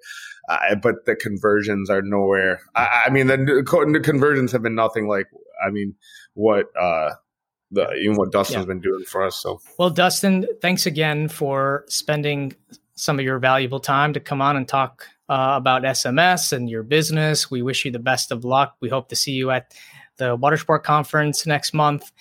Uh, 0.48 0.76
but 0.76 1.06
the 1.06 1.16
conversions 1.16 1.89
are 1.89 2.02
nowhere. 2.02 2.62
I, 2.76 3.04
I 3.08 3.10
mean, 3.10 3.28
the, 3.28 3.38
the 3.38 4.00
conversions 4.00 4.52
have 4.52 4.62
been 4.62 4.76
nothing 4.76 5.08
like. 5.08 5.28
I 5.66 5.70
mean, 5.72 5.95
what 6.36 6.68
uh, 6.80 7.12
the 7.72 7.91
even 7.95 8.16
what 8.16 8.32
Dustin's 8.32 8.62
Yeah. 8.62 8.66
been 8.66 8.80
doing 8.80 9.04
for 9.06 9.24
us. 9.26 9.36
So 9.36 9.60
Well, 9.78 9.89
Dustin, 9.89 10.48
thanks 10.62 10.86
again 10.86 11.28
for 11.28 11.84
spending 11.88 12.54
some 12.95 13.20
of 13.20 13.26
your 13.26 13.39
valuable 13.39 13.80
time 13.80 14.14
to 14.14 14.20
come 14.20 14.41
on 14.41 14.56
and 14.56 14.68
talk 14.68 15.08
uh, 15.30 15.54
about 15.58 15.84
SMS 15.84 16.54
and 16.54 16.70
your 16.70 16.84
business. 16.84 17.52
We 17.52 17.62
wish 17.62 17.86
you 17.86 17.91
the 17.91 18.00
best 18.00 18.32
of 18.32 18.45
luck. 18.45 18.76
We 18.80 18.89
hope 18.89 19.10
to 19.10 19.16
see 19.16 19.34
you 19.34 19.52
at 19.52 19.74
the 20.18 20.38
Watersport 20.38 20.84
Conference 20.84 21.45
next 21.45 21.74
month. 21.74 22.12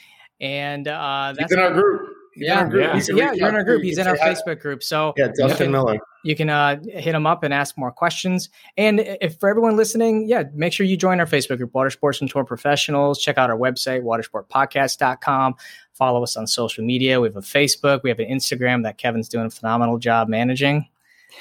And 0.40 0.86
uh, 0.86 1.34
that's 1.36 1.52
in 1.52 1.58
our 1.58 1.72
group. 1.72 2.15
He's 2.36 2.42
in 2.42 2.48
yeah, 2.48 2.60
our 2.60 2.68
group. 2.68 2.82
yeah. 2.84 2.94
He's, 2.94 3.08
yeah, 3.08 3.32
you're 3.32 3.48
in 3.48 3.54
our 3.54 3.64
group. 3.64 3.82
He's 3.82 3.98
in 3.98 4.06
our. 4.06 4.16
Facebook 4.16 4.60
group. 4.60 4.82
So 4.82 5.14
Yeah, 5.16 5.26
you 5.26 5.32
Dustin 5.48 5.66
can- 5.66 5.72
Miller. 5.72 5.98
you 6.22 6.36
can 6.36 6.50
uh, 6.50 6.78
hit 6.84 7.14
him 7.14 7.26
up 7.26 7.42
and 7.42 7.52
ask 7.54 7.76
more 7.78 7.90
questions. 7.90 8.50
And 8.76 9.00
if 9.00 9.40
for 9.40 9.48
everyone 9.48 9.76
listening, 9.76 10.28
yeah, 10.28 10.44
make 10.52 10.72
sure 10.72 10.84
you 10.86 10.96
join 10.96 11.18
our 11.18 11.26
Facebook 11.26 11.56
group, 11.58 11.72
Watersports 11.72 12.20
and 12.20 12.30
Tour 12.30 12.44
Professionals. 12.44 13.20
Check 13.22 13.38
out 13.38 13.48
our 13.50 13.56
website, 13.56 14.02
watersportpodcast.com. 14.02 15.54
Follow 15.92 16.22
us 16.22 16.36
on 16.36 16.46
social 16.46 16.84
media. 16.84 17.20
We 17.20 17.28
have 17.28 17.36
a 17.36 17.40
Facebook, 17.40 18.02
we 18.02 18.10
have 18.10 18.18
an 18.18 18.28
Instagram 18.28 18.82
that 18.82 18.98
Kevin's 18.98 19.28
doing 19.28 19.46
a 19.46 19.50
phenomenal 19.50 19.98
job 19.98 20.28
managing. 20.28 20.88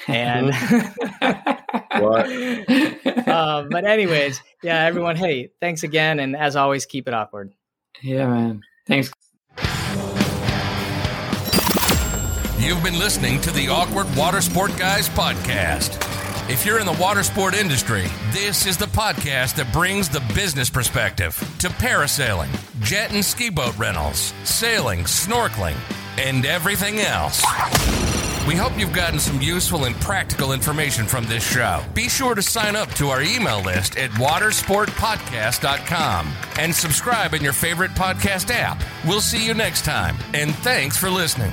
And 0.08 0.54
What? 1.98 2.26
uh, 3.28 3.64
but 3.70 3.84
anyways, 3.84 4.40
yeah, 4.62 4.84
everyone, 4.84 5.16
hey, 5.16 5.50
thanks 5.60 5.82
again. 5.82 6.20
And 6.20 6.36
as 6.36 6.56
always, 6.56 6.84
keep 6.86 7.08
it 7.08 7.14
awkward. 7.14 7.52
yeah, 8.02 8.26
man. 8.26 8.60
Thanks. 8.86 9.10
You've 12.66 12.82
been 12.82 12.98
listening 12.98 13.40
to 13.42 13.52
the 13.52 13.68
Awkward 13.68 14.12
Water 14.16 14.40
Sport 14.40 14.76
Guys 14.76 15.08
podcast. 15.08 16.02
If 16.50 16.66
you're 16.66 16.80
in 16.80 16.86
the 16.86 16.98
water 17.00 17.22
sport 17.22 17.54
industry, 17.54 18.06
this 18.32 18.66
is 18.66 18.76
the 18.76 18.86
podcast 18.86 19.54
that 19.54 19.72
brings 19.72 20.08
the 20.08 20.18
business 20.34 20.68
perspective 20.68 21.36
to 21.60 21.68
parasailing, 21.68 22.48
jet 22.80 23.12
and 23.12 23.24
ski 23.24 23.50
boat 23.50 23.78
rentals, 23.78 24.34
sailing, 24.42 25.04
snorkeling, 25.04 25.76
and 26.18 26.44
everything 26.44 26.98
else. 26.98 27.40
We 28.48 28.56
hope 28.56 28.76
you've 28.76 28.92
gotten 28.92 29.20
some 29.20 29.40
useful 29.40 29.84
and 29.84 29.94
practical 30.00 30.52
information 30.52 31.06
from 31.06 31.24
this 31.26 31.48
show. 31.48 31.84
Be 31.94 32.08
sure 32.08 32.34
to 32.34 32.42
sign 32.42 32.74
up 32.74 32.90
to 32.94 33.10
our 33.10 33.22
email 33.22 33.62
list 33.62 33.96
at 33.96 34.10
watersportpodcast.com 34.10 36.32
and 36.58 36.74
subscribe 36.74 37.32
in 37.32 37.44
your 37.44 37.52
favorite 37.52 37.92
podcast 37.92 38.50
app. 38.52 38.82
We'll 39.06 39.20
see 39.20 39.46
you 39.46 39.54
next 39.54 39.84
time, 39.84 40.16
and 40.34 40.52
thanks 40.56 40.96
for 40.96 41.10
listening. 41.10 41.52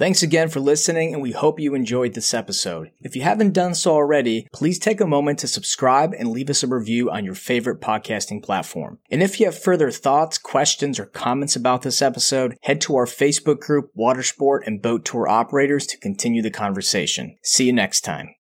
Thanks 0.00 0.22
again 0.22 0.48
for 0.48 0.60
listening, 0.60 1.12
and 1.12 1.20
we 1.20 1.32
hope 1.32 1.60
you 1.60 1.74
enjoyed 1.74 2.14
this 2.14 2.32
episode. 2.32 2.90
If 3.02 3.14
you 3.14 3.20
haven't 3.20 3.52
done 3.52 3.74
so 3.74 3.92
already, 3.92 4.48
please 4.50 4.78
take 4.78 4.98
a 4.98 5.06
moment 5.06 5.38
to 5.40 5.46
subscribe 5.46 6.14
and 6.18 6.30
leave 6.30 6.48
us 6.48 6.62
a 6.62 6.66
review 6.66 7.10
on 7.10 7.26
your 7.26 7.34
favorite 7.34 7.82
podcasting 7.82 8.42
platform. 8.42 8.98
And 9.10 9.22
if 9.22 9.38
you 9.38 9.44
have 9.44 9.62
further 9.62 9.90
thoughts, 9.90 10.38
questions, 10.38 10.98
or 10.98 11.04
comments 11.04 11.54
about 11.54 11.82
this 11.82 12.00
episode, 12.00 12.56
head 12.62 12.80
to 12.80 12.96
our 12.96 13.04
Facebook 13.04 13.60
group, 13.60 13.90
Watersport 13.94 14.60
and 14.64 14.80
Boat 14.80 15.04
Tour 15.04 15.28
Operators, 15.28 15.86
to 15.88 15.98
continue 15.98 16.40
the 16.40 16.50
conversation. 16.50 17.36
See 17.42 17.66
you 17.66 17.74
next 17.74 18.00
time. 18.00 18.36